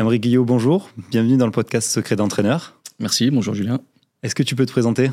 Emery 0.00 0.18
Guillot, 0.18 0.46
bonjour. 0.46 0.88
Bienvenue 1.10 1.36
dans 1.36 1.44
le 1.44 1.52
podcast 1.52 1.90
Secret 1.90 2.16
d'entraîneur. 2.16 2.74
Merci, 3.00 3.30
bonjour 3.30 3.52
Julien. 3.52 3.80
Est-ce 4.22 4.34
que 4.34 4.42
tu 4.42 4.56
peux 4.56 4.64
te 4.64 4.72
présenter? 4.72 5.10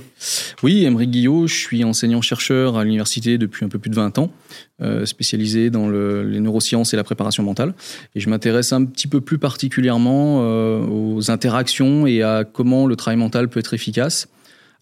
Oui, 0.64 0.86
Emery 0.86 1.08
Guillot, 1.08 1.46
je 1.46 1.56
suis 1.56 1.84
enseignant-chercheur 1.84 2.78
à 2.78 2.86
l'université 2.86 3.38
depuis 3.38 3.66
un 3.66 3.68
peu 3.68 3.80
plus 3.80 3.90
de 3.90 3.96
20 3.96 4.18
ans, 4.18 4.32
euh, 4.82 5.06
spécialisé 5.06 5.70
dans 5.70 5.90
les 5.90 6.40
neurosciences 6.40 6.94
et 6.94 6.96
la 6.96 7.04
préparation 7.04 7.44
mentale. 7.44 7.74
Et 8.16 8.22
je 8.22 8.30
m'intéresse 8.30 8.72
un 8.72 8.86
petit 8.86 9.08
peu 9.08 9.20
plus 9.20 9.38
particulièrement 9.38 10.44
euh, 10.44 10.80
aux 10.88 11.32
interactions 11.32 12.08
et 12.08 12.24
à 12.24 12.46
comment 12.46 12.88
le 12.88 12.96
travail 12.96 13.18
mental 13.18 13.50
peut 13.50 13.60
être 13.60 13.74
efficace. 13.74 14.30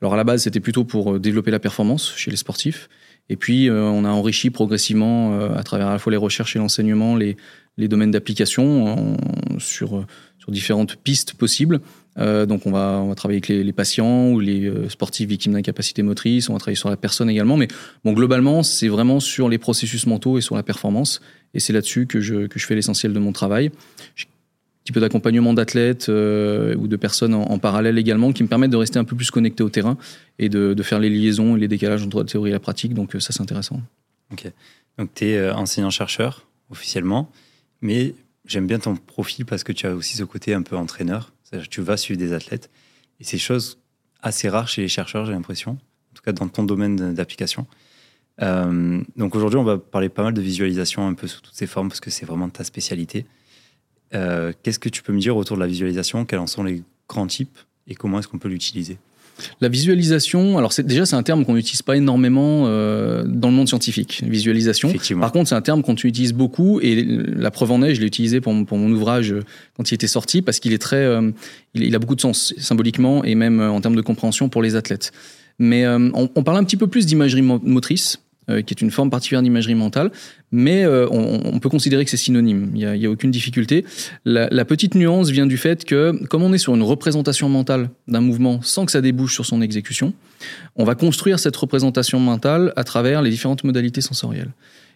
Alors 0.03 0.13
à 0.13 0.17
la 0.17 0.23
base, 0.23 0.43
c'était 0.43 0.59
plutôt 0.59 0.83
pour 0.83 1.15
euh, 1.15 1.19
développer 1.19 1.49
la 1.49 1.59
performance 1.59 2.13
chez 2.15 2.29
les 2.29 2.37
sportifs. 2.37 2.89
Et 3.27 3.37
puis, 3.37 3.71
on 3.71 4.05
a 4.05 4.09
enrichi 4.09 4.51
progressivement, 4.51 5.55
à 5.55 5.63
travers 5.63 5.87
à 5.87 5.93
la 5.93 5.97
fois 5.97 6.11
les 6.11 6.17
recherches 6.17 6.55
et 6.55 6.59
l'enseignement, 6.59 7.15
les, 7.15 7.37
les 7.77 7.87
domaines 7.87 8.11
d'application 8.11 9.17
sur, 9.59 10.05
sur 10.39 10.51
différentes 10.51 10.95
pistes 10.95 11.33
possibles. 11.33 11.81
Euh, 12.17 12.45
donc 12.45 12.65
on 12.65 12.71
va, 12.71 13.01
on 13.03 13.09
va 13.09 13.15
travailler 13.15 13.37
avec 13.37 13.49
les, 13.49 13.73
patients 13.73 14.29
ou 14.29 14.39
les 14.39 14.65
euh, 14.65 14.87
sportifs 14.87 15.27
victimes 15.27 15.53
d'incapacité 15.53 16.01
motrice, 16.01 16.49
on 16.49 16.53
va 16.53 16.59
travailler 16.59 16.77
sur 16.77 16.89
la 16.89 16.95
personne 16.95 17.29
également, 17.29 17.57
mais 17.57 17.67
bon 18.05 18.13
globalement 18.13 18.63
c'est 18.63 18.87
vraiment 18.87 19.19
sur 19.19 19.49
les 19.49 19.57
processus 19.57 20.07
mentaux 20.07 20.37
et 20.37 20.41
sur 20.41 20.55
la 20.55 20.63
performance, 20.63 21.21
et 21.53 21.59
c'est 21.59 21.73
là-dessus 21.73 22.07
que 22.07 22.21
je, 22.21 22.47
que 22.47 22.57
je 22.57 22.65
fais 22.65 22.75
l'essentiel 22.75 23.11
de 23.11 23.19
mon 23.19 23.33
travail. 23.33 23.69
J'ai 24.15 24.27
un 24.27 24.83
petit 24.85 24.93
peu 24.93 25.01
d'accompagnement 25.01 25.53
d'athlètes 25.53 26.07
euh, 26.07 26.75
ou 26.75 26.87
de 26.87 26.95
personnes 26.95 27.33
en, 27.33 27.43
en, 27.51 27.59
parallèle 27.59 27.97
également 27.97 28.31
qui 28.31 28.43
me 28.43 28.47
permettent 28.47 28.71
de 28.71 28.77
rester 28.77 28.97
un 28.97 29.03
peu 29.03 29.17
plus 29.17 29.29
connecté 29.29 29.61
au 29.61 29.69
terrain 29.69 29.97
et 30.39 30.47
de, 30.47 30.73
de 30.73 30.83
faire 30.83 30.99
les 30.99 31.09
liaisons 31.09 31.57
et 31.57 31.59
les 31.59 31.67
décalages 31.67 32.03
entre 32.03 32.19
la 32.19 32.25
théorie 32.25 32.51
et 32.51 32.53
la 32.53 32.61
pratique, 32.61 32.93
donc 32.93 33.11
ça 33.19 33.33
c'est 33.33 33.41
intéressant. 33.41 33.81
Ok, 34.31 34.49
donc 34.97 35.09
tu 35.13 35.25
es 35.25 35.49
enseignant-chercheur 35.49 36.47
officiellement, 36.71 37.29
mais 37.85 38.15
j'aime 38.45 38.67
bien 38.67 38.79
ton 38.79 38.95
profil 38.95 39.45
parce 39.45 39.63
que 39.63 39.71
tu 39.71 39.87
as 39.87 39.95
aussi 39.95 40.17
ce 40.17 40.23
côté 40.23 40.53
un 40.53 40.63
peu 40.63 40.75
entraîneur. 40.75 41.31
C'est-à-dire 41.43 41.69
tu 41.69 41.81
vas 41.81 41.97
suivre 41.97 42.19
des 42.19 42.33
athlètes. 42.33 42.69
Et 43.19 43.23
c'est 43.23 43.37
chose 43.37 43.79
assez 44.21 44.49
rare 44.49 44.67
chez 44.67 44.81
les 44.81 44.87
chercheurs, 44.87 45.25
j'ai 45.25 45.33
l'impression. 45.33 45.71
En 45.71 46.15
tout 46.15 46.23
cas, 46.23 46.31
dans 46.31 46.47
ton 46.47 46.63
domaine 46.63 47.13
d'application. 47.13 47.67
Euh, 48.41 49.01
donc 49.15 49.35
aujourd'hui, 49.35 49.59
on 49.59 49.63
va 49.63 49.77
parler 49.77 50.09
pas 50.09 50.23
mal 50.23 50.33
de 50.33 50.41
visualisation 50.41 51.07
un 51.07 51.13
peu 51.13 51.27
sous 51.27 51.41
toutes 51.41 51.55
ses 51.55 51.67
formes 51.67 51.87
parce 51.89 52.01
que 52.01 52.09
c'est 52.09 52.25
vraiment 52.25 52.49
ta 52.49 52.63
spécialité. 52.63 53.25
Euh, 54.13 54.51
Qu'est-ce 54.63 54.79
que 54.79 54.89
tu 54.89 55.03
peux 55.03 55.13
me 55.13 55.19
dire 55.19 55.37
autour 55.37 55.55
de 55.55 55.61
la 55.61 55.67
visualisation? 55.67 56.25
Quels 56.25 56.39
en 56.39 56.47
sont 56.47 56.63
les 56.63 56.83
grands 57.07 57.27
types 57.27 57.57
et 57.87 57.95
comment 57.95 58.19
est-ce 58.19 58.27
qu'on 58.27 58.39
peut 58.39 58.49
l'utiliser? 58.49 58.97
La 59.61 59.69
visualisation, 59.69 60.57
alors 60.57 60.73
déjà 60.83 61.05
c'est 61.05 61.15
un 61.15 61.23
terme 61.23 61.45
qu'on 61.45 61.55
n'utilise 61.55 61.81
pas 61.81 61.97
énormément 61.97 62.63
euh, 62.65 63.23
dans 63.25 63.49
le 63.49 63.55
monde 63.55 63.67
scientifique, 63.67 64.23
visualisation. 64.25 64.91
Par 65.19 65.31
contre 65.31 65.49
c'est 65.49 65.55
un 65.55 65.61
terme 65.61 65.83
qu'on 65.83 65.95
utilise 65.95 66.33
beaucoup 66.33 66.79
et 66.81 67.03
la 67.03 67.51
preuve 67.51 67.71
en 67.71 67.81
est, 67.81 67.95
je 67.95 68.01
l'ai 68.01 68.07
utilisé 68.07 68.41
pour, 68.41 68.53
pour, 68.65 68.77
mon 68.77 68.91
ouvrage 68.91 69.31
euh, 69.31 69.43
quand 69.75 69.91
il 69.91 69.95
était 69.95 70.07
sorti 70.07 70.41
parce 70.41 70.59
qu'il 70.59 70.73
est 70.73 70.81
très, 70.81 70.97
euh, 70.97 71.31
il, 71.73 71.95
a 71.95 71.99
beaucoup 71.99 72.15
de 72.15 72.21
sens 72.21 72.53
symboliquement 72.57 73.23
et 73.23 73.35
même 73.35 73.59
en 73.59 73.81
termes 73.81 73.95
de 73.95 74.01
compréhension 74.01 74.49
pour 74.49 74.61
les 74.61 74.75
athlètes. 74.75 75.11
Mais 75.57 75.87
on, 75.87 76.29
on, 76.35 76.43
parle 76.43 76.57
un 76.57 76.65
petit 76.65 76.75
peu 76.75 76.87
plus 76.87 77.05
d'imagerie 77.05 77.41
motrice 77.41 78.19
euh, 78.49 78.61
qui 78.61 78.75
est 78.75 78.81
une 78.81 78.91
forme 78.91 79.09
particulière 79.09 79.41
d'imagerie 79.41 79.73
mentale, 79.73 80.11
mais 80.51 80.83
euh, 80.83 81.07
on, 81.09 81.59
peut 81.59 81.69
considérer 81.69 82.05
que 82.05 82.11
c'est 82.11 82.17
synonyme, 82.17 82.69
il 82.75 82.77
n'y 82.95 83.05
a, 83.05 83.09
a, 83.09 83.11
aucune 83.11 83.31
difficulté. 83.31 83.85
La, 84.23 84.65
petite 84.65 84.93
nuance 84.93 85.31
vient 85.31 85.47
du 85.47 85.57
fait 85.57 85.83
que, 85.83 86.11
comme 86.27 86.43
on 86.43 86.53
est 86.53 86.59
sur 86.59 86.75
une 86.75 86.83
représentation 86.83 87.49
mentale 87.49 87.89
d'un 88.07 88.21
mouvement 88.21 88.61
sans 88.61 88.85
que 88.85 88.91
ça 88.91 89.01
débouche 89.01 89.33
sur 89.33 89.47
son 89.47 89.61
exécution, 89.61 90.13
on 90.75 90.83
va 90.83 90.93
construire 90.93 91.39
cette 91.39 91.55
représentation 91.55 92.19
mentale 92.19 92.71
à 92.75 92.83
travers 92.83 93.23
les 93.23 93.31
différentes 93.31 93.63
modalités 93.63 94.01
sensorielles. 94.01 94.51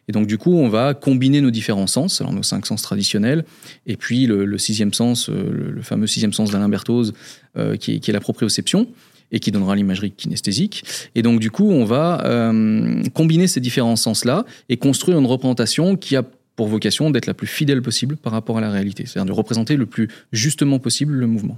Et 0.08 0.12
donc 0.12 0.28
du 0.28 0.38
coup, 0.38 0.54
on 0.54 0.70
va 0.70 0.94
combiner 0.94 1.42
nos 1.42 1.52
différents 1.52 1.88
sens, 1.88 2.22
alors 2.22 2.34
nos 2.34 2.44
cinq 2.44 2.68
sens 2.68 2.84
traditionnels, 2.84 3.46
et 3.88 3.98
puis 3.98 4.28
le, 4.28 4.58
sixième 4.60 4.94
sens, 4.94 5.28
euh, 5.30 5.72
le, 5.74 5.82
fameux 5.82 6.06
sixième 6.06 6.34
sens 6.34 6.52
d'Alain 6.52 6.70
Berthoz, 6.70 7.14
qui, 7.80 8.00
qui 8.00 8.12
est 8.12 8.14
la 8.14 8.22
proprioception 8.22 8.88
et 9.32 9.40
qui 9.40 9.52
donnera 9.52 9.76
l'imagerie 9.76 10.12
kinesthésique. 10.12 10.84
Et 11.16 11.22
donc 11.22 11.40
du 11.40 11.52
coup, 11.52 11.70
on 11.70 11.86
va 11.86 12.24
euh, 12.26 13.04
combiner 13.14 13.48
ces 13.48 13.60
différents 13.60 13.96
sens-là 13.96 14.46
et 14.70 14.78
construire 14.78 15.20
une 15.20 15.26
représentation 15.26 15.96
qui 15.96 16.16
a 16.16 16.24
pour 16.56 16.68
vocation 16.68 17.10
d'être 17.10 17.26
la 17.26 17.34
plus 17.34 17.48
fidèle 17.48 17.82
possible 17.82 18.18
par 18.18 18.34
rapport 18.34 18.58
à 18.58 18.62
la 18.62 18.70
réalité, 18.70 19.06
c'est-à-dire 19.06 19.28
de 19.28 19.38
représenter 19.38 19.78
le 19.78 19.86
plus 19.86 20.10
justement 20.34 20.78
possible 20.78 21.14
le 21.14 21.26
mouvement. 21.26 21.58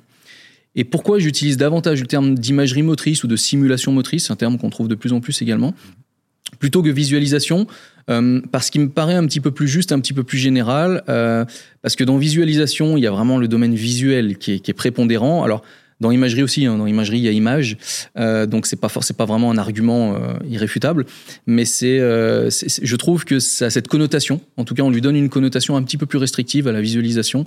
Et 0.76 0.84
pourquoi 0.84 1.20
j'utilise 1.20 1.58
davantage 1.58 2.02
le 2.02 2.08
terme 2.08 2.36
d'imagerie 2.36 2.84
motrice 2.84 3.24
ou 3.24 3.28
de 3.28 3.36
simulation 3.36 3.92
motrice, 3.92 4.30
un 4.32 4.36
terme 4.36 4.58
qu'on 4.58 4.70
trouve 4.70 4.88
de 4.88 4.96
plus 4.96 5.12
en 5.12 5.20
plus 5.20 5.42
également, 5.42 5.74
plutôt 6.60 6.84
que 6.84 6.90
visualisation, 6.90 7.68
euh, 8.10 8.42
parce 8.52 8.70
qu'il 8.70 8.82
me 8.82 8.90
paraît 8.90 9.16
un 9.16 9.26
petit 9.26 9.40
peu 9.40 9.52
plus 9.52 9.68
juste, 9.68 9.92
un 9.92 10.00
petit 10.00 10.14
peu 10.14 10.24
plus 10.24 10.38
général, 10.38 11.04
euh, 11.10 11.46
parce 11.82 11.96
que 11.96 12.04
dans 12.04 12.18
visualisation, 12.18 12.98
il 12.98 13.04
y 13.04 13.08
a 13.08 13.12
vraiment 13.12 13.38
le 13.38 13.48
domaine 13.48 13.74
visuel 13.74 14.38
qui 14.38 14.54
est, 14.54 14.60
qui 14.60 14.72
est 14.72 14.76
prépondérant. 14.76 15.44
Alors, 15.44 15.64
dans 16.02 16.10
l'imagerie 16.10 16.44
aussi, 16.44 16.66
hein, 16.66 16.78
dans 16.78 16.86
l'imagerie, 16.86 17.20
il 17.20 17.24
y 17.24 17.28
a 17.28 17.32
image, 17.32 17.78
euh, 18.18 18.46
donc 18.46 18.66
c'est 18.66 18.76
pas 18.76 18.90
forcément 18.90 19.18
pas 19.18 19.26
vraiment 19.26 19.52
un 19.52 19.58
argument 19.58 20.16
euh, 20.16 20.34
irréfutable, 20.50 21.06
mais 21.46 21.64
euh, 21.84 22.50
c'est, 22.50 22.86
je 22.86 22.96
trouve 22.96 23.24
que 23.24 23.40
ça 23.40 23.66
a 23.66 23.70
cette 23.70 23.88
connotation. 23.88 24.42
En 24.58 24.66
tout 24.66 24.74
cas, 24.74 24.84
on 24.84 24.90
lui 24.90 25.02
donne 25.02 25.16
une 25.16 25.30
connotation 25.30 25.76
un 25.76 25.84
petit 25.84 25.98
peu 25.98 26.06
plus 26.06 26.18
restrictive 26.18 26.68
à 26.68 26.72
la 26.72 26.82
visualisation. 26.82 27.46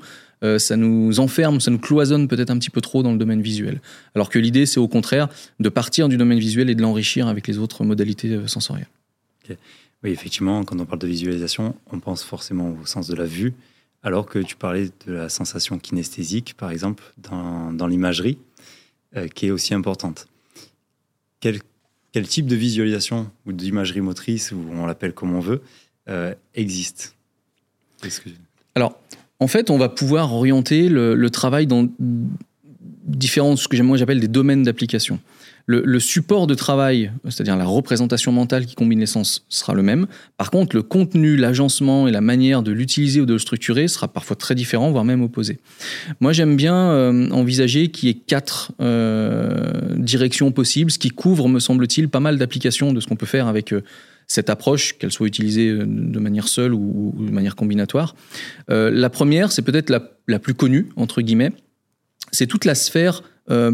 Ça 0.59 0.77
nous 0.77 1.21
enferme, 1.21 1.59
ça 1.59 1.71
nous 1.71 1.79
cloisonne 1.79 2.29
peut-être 2.29 2.51
un 2.51 2.59
petit 2.59 2.69
peu 2.69 2.83
trop 2.83 3.03
dans 3.03 3.13
le 3.13 3.17
domaine 3.17 3.41
visuel. 3.41 3.81
Alors 4.15 4.29
que 4.29 4.39
l'idée, 4.39 4.67
c'est 4.67 4.79
au 4.79 4.89
contraire 4.89 5.29
de 5.59 5.71
partir 5.71 6.07
du 6.07 6.19
domaine 6.19 6.39
visuel 6.39 6.69
et 6.69 6.75
de 6.75 6.83
l'enrichir 6.83 7.29
avec 7.29 7.49
les 7.49 7.57
autres 7.57 7.83
modalités 7.83 8.39
sensorielles. 8.47 8.89
Oui, 9.49 10.11
effectivement, 10.11 10.63
quand 10.65 10.79
on 10.79 10.85
parle 10.85 10.99
de 10.99 11.07
visualisation, 11.07 11.75
on 11.91 11.99
pense 11.99 12.23
forcément 12.23 12.77
au 12.79 12.85
sens 12.85 13.09
de 13.09 13.15
la 13.15 13.25
vue 13.25 13.55
alors 14.05 14.27
que 14.27 14.39
tu 14.39 14.55
parlais 14.55 14.91
de 15.07 15.13
la 15.13 15.29
sensation 15.31 15.79
kinesthésique, 15.79 16.55
par 16.57 16.71
exemple, 16.71 17.03
dans, 17.19 17.73
dans 17.73 17.87
l'imagerie, 17.87 18.39
euh, 19.17 19.27
qui 19.29 19.47
est 19.47 19.51
aussi 19.51 19.73
importante. 19.73 20.29
Quel, 21.41 21.61
quel, 22.13 22.29
type 22.29 22.47
de 22.47 22.55
visualisation 22.55 23.31
ou 23.47 23.53
d'imagerie 23.53 24.03
motrice, 24.03 24.53
ou 24.53 24.63
on 24.73 24.87
l'appelle 24.87 25.15
comme 25.15 25.35
on 25.35 25.41
veut, 25.41 25.63
euh, 26.09 26.35
existe? 26.55 27.17
Alors, 28.75 29.01
en 29.41 29.49
fait, 29.49 29.71
on 29.71 29.79
va 29.79 29.89
pouvoir 29.89 30.35
orienter 30.35 30.91
le, 30.91 31.31
travail 31.31 31.67
dans 31.67 31.89
différents, 31.99 33.57
ce 33.57 33.69
que 33.69 33.77
j'appelle 33.97 34.21
des 34.21 34.29
domaines 34.29 34.65
d'application 34.65 35.19
le, 35.67 35.99
support 35.99 36.47
de 36.47 36.55
travail, 36.55 37.11
c'est-à-dire 37.25 37.57
la 37.57 37.65
représentation 37.65 38.33
mentale 38.33 38.67
qui 38.67 38.75
combine 38.75 39.01
les 39.01 39.07
sens, 39.07 39.47
sera 39.49 39.73
le 39.73 39.83
même. 39.83 40.07
Par 40.37 40.51
contre, 40.51 40.77
le 40.77 40.83
contenu, 40.83 41.37
l'agencement 41.37 42.07
et 42.07 42.13
la 42.13 42.21
manière 42.21 42.63
de 42.63 42.71
l'utiliser 42.71 43.21
ou 43.21 43.27
de 43.27 43.33
le 43.33 43.39
structurer 43.39 43.89
sera 43.89 44.09
parfois 44.09 44.37
très 44.37 44.55
différent, 44.55 44.91
voire 44.91 45.05
même 45.05 45.23
opposé. 45.23 45.61
Moi, 46.21 46.33
j'aime 46.33 46.57
bien 46.57 46.75
euh, 46.75 47.31
envisager 47.31 47.89
qu'il 47.89 48.09
y 48.09 48.13
ait 48.13 48.15
quatre 48.15 48.73
euh, 48.81 49.73
directions 49.97 50.53
possibles, 50.53 50.91
ce 50.91 50.99
qui 50.99 51.09
couvre, 51.09 51.49
me 51.49 51.61
semble-t-il, 51.61 52.09
pas 52.09 52.21
mal 52.21 52.37
d'applications 52.37 52.93
de 52.93 53.01
ce 53.01 53.07
qu'on 53.07 53.17
peut 53.17 53.27
faire 53.27 53.49
avec 53.49 53.73
euh, 53.73 53.83
cette 54.27 54.51
approche, 54.51 54.99
qu'elle 54.99 55.13
soit 55.13 55.27
utilisée 55.27 55.73
de 55.73 56.19
manière 56.19 56.49
seule 56.49 56.75
ou, 56.75 57.15
de 57.19 57.31
manière 57.31 57.57
combinatoire. 57.57 58.17
la 58.69 59.11
première, 59.11 59.53
c'est 59.53 59.61
peut-être 59.61 59.91
la, 59.91 60.03
la, 60.29 60.39
plus 60.39 60.55
connue, 60.55 60.89
entre 60.97 61.21
guillemets, 61.21 61.53
c'est 62.33 62.47
toute 62.47 62.65
la 62.65 62.75
sphère 62.75 63.23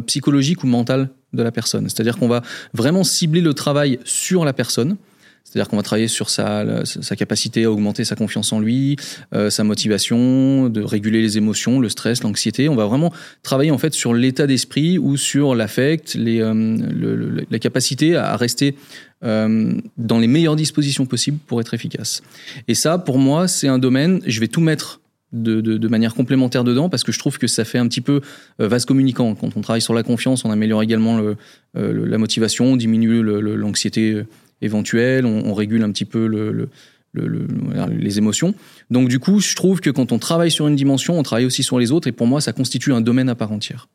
psychologique 0.06 0.64
ou 0.64 0.66
mentale 0.66 1.10
de 1.32 1.42
la 1.42 1.52
personne. 1.52 1.88
C'est-à-dire 1.88 2.18
qu'on 2.18 2.28
va 2.28 2.42
vraiment 2.74 3.04
cibler 3.04 3.40
le 3.40 3.54
travail 3.54 3.98
sur 4.04 4.44
la 4.44 4.52
personne. 4.52 4.96
C'est-à-dire 5.44 5.68
qu'on 5.68 5.76
va 5.76 5.82
travailler 5.82 6.06
sur 6.06 6.30
sa, 6.30 6.84
sa, 6.84 7.16
capacité 7.16 7.64
à 7.64 7.72
augmenter 7.72 8.04
sa 8.04 8.14
confiance 8.14 8.52
en 8.52 8.60
lui, 8.60 8.96
euh, 9.34 9.50
sa 9.50 9.64
motivation, 9.64 10.68
de 10.68 10.80
réguler 10.80 11.22
les 11.22 11.38
émotions, 11.38 11.80
le 11.80 11.88
stress, 11.88 12.22
l'anxiété. 12.22 12.68
On 12.68 12.76
va 12.76 12.84
vraiment 12.84 13.12
travailler 13.42 13.72
en 13.72 13.78
fait 13.78 13.92
sur 13.92 14.14
l'état 14.14 14.46
d'esprit 14.46 14.98
ou 14.98 15.16
sur 15.16 15.56
l'affect, 15.56 16.14
les, 16.14 16.40
euh, 16.40 17.42
la 17.50 17.58
capacité 17.58 18.16
à 18.16 18.36
rester 18.36 18.76
euh, 19.24 19.74
dans 19.98 20.18
les 20.18 20.28
meilleures 20.28 20.56
dispositions 20.56 21.06
possibles 21.06 21.38
pour 21.46 21.60
être 21.60 21.74
efficace. 21.74 22.22
Et 22.68 22.74
ça, 22.74 22.98
pour 22.98 23.18
moi, 23.18 23.48
c'est 23.48 23.68
un 23.68 23.78
domaine. 23.78 24.20
Je 24.26 24.38
vais 24.38 24.48
tout 24.48 24.60
mettre 24.60 25.00
de, 25.32 25.88
manière 25.88 26.14
complémentaire 26.14 26.64
dedans 26.64 26.88
parce 26.88 27.04
que 27.04 27.12
je 27.12 27.18
trouve 27.18 27.38
que 27.38 27.46
ça 27.46 27.64
fait 27.64 27.78
un 27.78 27.86
petit 27.86 28.00
peu 28.00 28.20
euh, 28.60 28.68
vase 28.68 28.84
communicant. 28.84 29.34
Quand 29.34 29.56
on 29.56 29.60
travaille 29.60 29.82
sur 29.82 29.94
la 29.94 30.02
confiance, 30.02 30.44
on 30.44 30.50
améliore 30.50 30.82
également 30.82 31.18
le, 31.18 31.36
euh, 31.76 32.06
la 32.06 32.18
motivation, 32.18 32.72
on 32.72 32.76
diminue 32.76 33.22
l'anxiété 33.22 34.12
euh, 34.12 34.26
éventuelle, 34.62 35.26
on, 35.26 35.54
régule 35.54 35.82
un 35.82 35.90
petit 35.90 36.04
peu 36.04 36.26
le, 36.26 36.68
les 37.14 38.18
émotions. 38.18 38.54
Donc 38.90 39.08
du 39.08 39.18
coup, 39.18 39.40
je 39.40 39.54
trouve 39.54 39.80
que 39.80 39.90
quand 39.90 40.12
on 40.12 40.18
travaille 40.18 40.50
sur 40.50 40.68
une 40.68 40.76
dimension, 40.76 41.18
on 41.18 41.22
travaille 41.22 41.46
aussi 41.46 41.62
sur 41.62 41.78
les 41.78 41.92
autres 41.92 42.08
et 42.08 42.12
pour 42.12 42.26
moi, 42.26 42.40
ça 42.40 42.52
constitue 42.52 42.92
un 42.92 43.00
domaine 43.00 43.28
à 43.28 43.34
part 43.34 43.52
entière. 43.52 43.88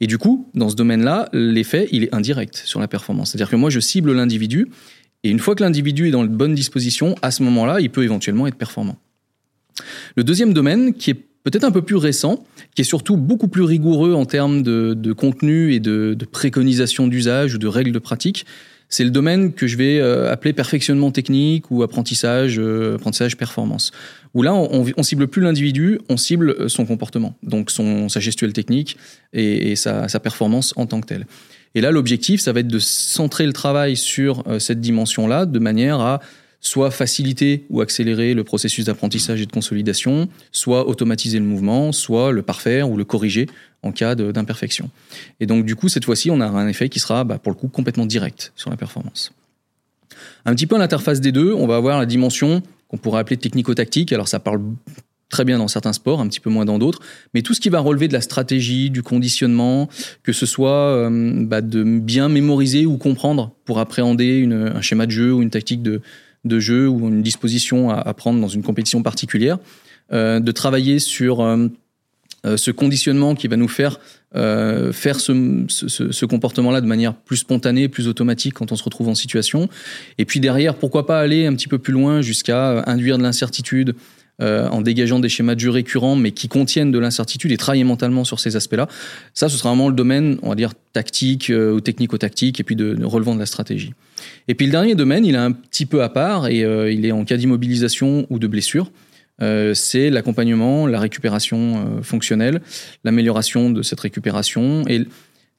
Et 0.00 0.06
du 0.06 0.18
coup, 0.18 0.48
dans 0.54 0.68
ce 0.68 0.74
domaine-là, 0.74 1.28
l'effet, 1.32 1.88
il 1.92 2.04
est 2.04 2.14
indirect 2.14 2.62
sur 2.64 2.80
la 2.80 2.88
performance. 2.88 3.30
C'est-à-dire 3.30 3.48
que 3.48 3.56
moi, 3.56 3.70
je 3.70 3.80
cible 3.80 4.12
l'individu 4.12 4.68
et 5.24 5.30
une 5.30 5.38
fois 5.38 5.54
que 5.54 5.62
l'individu 5.62 6.08
est 6.08 6.10
dans 6.10 6.24
de 6.24 6.28
bonnes 6.28 6.54
dispositions, 6.54 7.14
à 7.22 7.30
ce 7.30 7.42
moment-là, 7.44 7.80
il 7.80 7.90
peut 7.90 8.02
éventuellement 8.02 8.46
être 8.46 8.56
performant. 8.56 8.98
Le 10.16 10.24
deuxième 10.24 10.52
domaine, 10.52 10.94
qui 10.94 11.10
est 11.10 11.18
peut-être 11.44 11.64
un 11.64 11.70
peu 11.70 11.82
plus 11.82 11.96
récent, 11.96 12.44
qui 12.74 12.82
est 12.82 12.86
surtout 12.86 13.16
beaucoup 13.16 13.48
plus 13.48 13.62
rigoureux 13.62 14.14
en 14.14 14.24
termes 14.24 14.62
de, 14.62 15.12
contenu 15.12 15.74
et 15.74 15.80
de, 15.80 16.16
préconisation 16.30 17.06
d'usage 17.06 17.54
ou 17.54 17.58
de 17.58 17.66
règles 17.66 17.92
de 17.92 17.98
pratique, 17.98 18.46
c'est 18.88 19.04
le 19.04 19.10
domaine 19.10 19.54
que 19.54 19.66
je 19.66 19.78
vais 19.78 20.00
euh, 20.00 20.30
appeler 20.30 20.52
perfectionnement 20.52 21.10
technique 21.10 21.70
ou 21.70 21.82
apprentissage, 21.82 22.58
euh, 22.58 22.96
apprentissage 22.96 23.38
performance, 23.38 23.90
où 24.34 24.42
là, 24.42 24.52
on, 24.52 24.84
on 24.94 25.02
cible 25.02 25.28
plus 25.28 25.40
l'individu, 25.40 25.98
on 26.10 26.18
cible 26.18 26.68
son 26.68 26.84
comportement, 26.84 27.34
donc 27.42 27.70
son, 27.70 28.10
sa 28.10 28.20
gestuelle 28.20 28.52
technique 28.52 28.98
et, 29.32 29.76
sa, 29.76 30.06
performance 30.20 30.74
en 30.76 30.84
tant 30.84 31.00
que 31.00 31.06
telle. 31.06 31.26
Et 31.74 31.80
là, 31.80 31.90
l'objectif, 31.90 32.42
ça 32.42 32.52
va 32.52 32.60
être 32.60 32.68
de 32.68 32.78
centrer 32.78 33.46
le 33.46 33.54
travail 33.54 33.96
sur 33.96 34.44
cette 34.58 34.82
dimension-là, 34.82 35.46
de 35.46 35.58
manière 35.58 36.00
à 36.00 36.20
soit 36.62 36.92
faciliter 36.92 37.66
ou 37.68 37.80
accélérer 37.80 38.34
le 38.34 38.44
processus 38.44 38.86
d'apprentissage 38.86 39.42
et 39.42 39.46
de 39.46 39.52
consolidation, 39.52 40.28
soit 40.52 40.88
automatiser 40.88 41.38
le 41.38 41.44
mouvement, 41.44 41.92
soit 41.92 42.30
le 42.30 42.42
parfaire 42.42 42.88
ou 42.88 42.96
le 42.96 43.04
corriger 43.04 43.48
en 43.82 43.90
cas 43.90 44.14
d'imperfection. 44.14 44.88
Et 45.40 45.46
donc 45.46 45.66
du 45.66 45.74
coup, 45.74 45.88
cette 45.88 46.04
fois-ci, 46.04 46.30
on 46.30 46.40
a 46.40 46.46
un 46.46 46.68
effet 46.68 46.88
qui 46.88 47.00
sera 47.00 47.24
bah, 47.24 47.38
pour 47.38 47.52
le 47.52 47.58
coup 47.58 47.68
complètement 47.68 48.06
direct 48.06 48.52
sur 48.54 48.70
la 48.70 48.76
performance. 48.76 49.32
Un 50.44 50.54
petit 50.54 50.68
peu 50.68 50.76
à 50.76 50.78
l'interface 50.78 51.20
des 51.20 51.32
deux, 51.32 51.52
on 51.52 51.66
va 51.66 51.76
avoir 51.76 51.98
la 51.98 52.06
dimension 52.06 52.62
qu'on 52.86 52.96
pourrait 52.96 53.20
appeler 53.20 53.36
technico-tactique. 53.36 54.12
Alors 54.12 54.28
ça 54.28 54.38
parle 54.38 54.60
très 55.30 55.44
bien 55.44 55.58
dans 55.58 55.66
certains 55.66 55.94
sports, 55.94 56.20
un 56.20 56.28
petit 56.28 56.40
peu 56.40 56.50
moins 56.50 56.66
dans 56.66 56.78
d'autres, 56.78 57.00
mais 57.34 57.42
tout 57.42 57.54
ce 57.54 57.60
qui 57.60 57.70
va 57.70 57.80
relever 57.80 58.06
de 58.06 58.12
la 58.12 58.20
stratégie, 58.20 58.90
du 58.90 59.02
conditionnement, 59.02 59.88
que 60.22 60.32
ce 60.32 60.46
soit 60.46 60.70
euh, 60.70 61.44
bah, 61.44 61.60
de 61.62 61.82
bien 61.82 62.28
mémoriser 62.28 62.86
ou 62.86 62.98
comprendre 62.98 63.50
pour 63.64 63.80
appréhender 63.80 64.46
un 64.46 64.80
schéma 64.82 65.06
de 65.06 65.10
jeu 65.10 65.32
ou 65.32 65.42
une 65.42 65.50
tactique 65.50 65.82
de, 65.82 66.02
de 66.44 66.58
jeu 66.58 66.88
ou 66.88 67.08
une 67.08 67.22
disposition 67.22 67.90
à, 67.90 68.12
prendre 68.14 68.40
dans 68.40 68.48
une 68.48 68.62
compétition 68.62 69.02
particulière, 69.02 69.58
euh, 70.12 70.40
de 70.40 70.52
travailler 70.52 70.98
sur 70.98 71.40
euh, 71.40 71.68
euh, 72.44 72.56
ce 72.56 72.70
conditionnement 72.70 73.34
qui 73.34 73.48
va 73.48 73.56
nous 73.56 73.68
faire 73.68 74.00
faire 74.34 75.20
ce, 75.20 75.64
ce, 75.68 76.24
comportement-là 76.24 76.80
de 76.80 76.86
manière 76.86 77.12
plus 77.12 77.36
spontanée, 77.36 77.90
plus 77.90 78.08
automatique 78.08 78.54
quand 78.54 78.72
on 78.72 78.76
se 78.76 78.82
retrouve 78.82 79.08
en 79.08 79.14
situation. 79.14 79.68
Et 80.16 80.24
puis 80.24 80.40
derrière, 80.40 80.74
pourquoi 80.76 81.04
pas 81.04 81.20
aller 81.20 81.46
un 81.46 81.54
petit 81.54 81.68
peu 81.68 81.76
plus 81.76 81.92
loin 81.92 82.22
jusqu'à 82.22 82.82
induire 82.86 83.18
de 83.18 83.22
l'incertitude, 83.22 83.94
en 84.40 84.80
dégageant 84.80 85.20
des 85.20 85.28
schémas 85.28 85.54
de 85.54 85.60
jeu 85.60 85.70
récurrents, 85.70 86.16
mais 86.16 86.32
qui 86.32 86.48
contiennent 86.48 86.90
de 86.90 86.98
l'incertitude 86.98 87.52
et 87.52 87.56
travailler 87.56 87.84
mentalement 87.84 88.24
sur 88.24 88.40
ces 88.40 88.56
aspects-là. 88.56 88.88
Ça, 89.34 89.48
ce 89.48 89.56
sera 89.56 89.68
vraiment 89.68 89.88
le 89.88 89.94
domaine, 89.94 90.38
on 90.42 90.48
va 90.48 90.56
dire, 90.56 90.72
tactique 90.92 91.52
ou 91.54 91.80
technico-tactique, 91.80 92.58
et 92.58 92.64
puis 92.64 92.74
de, 92.74 93.04
relevant 93.04 93.34
de 93.34 93.38
la 93.38 93.46
stratégie. 93.46 93.92
Et 94.48 94.54
puis 94.54 94.66
le 94.66 94.72
dernier 94.72 94.94
domaine, 94.94 95.24
il 95.24 95.34
est 95.34 95.38
un 95.38 95.52
petit 95.52 95.86
peu 95.86 96.02
à 96.02 96.08
part 96.08 96.48
et 96.48 96.64
euh, 96.64 96.92
il 96.92 97.04
est 97.06 97.12
en 97.12 97.24
cas 97.24 97.36
d'immobilisation 97.36 98.26
ou 98.30 98.38
de 98.38 98.46
blessure. 98.46 98.90
Euh, 99.40 99.74
c'est 99.74 100.10
l'accompagnement, 100.10 100.86
la 100.86 101.00
récupération 101.00 101.98
euh, 101.98 102.02
fonctionnelle, 102.02 102.60
l'amélioration 103.04 103.70
de 103.70 103.82
cette 103.82 104.00
récupération. 104.00 104.84
Et 104.88 105.06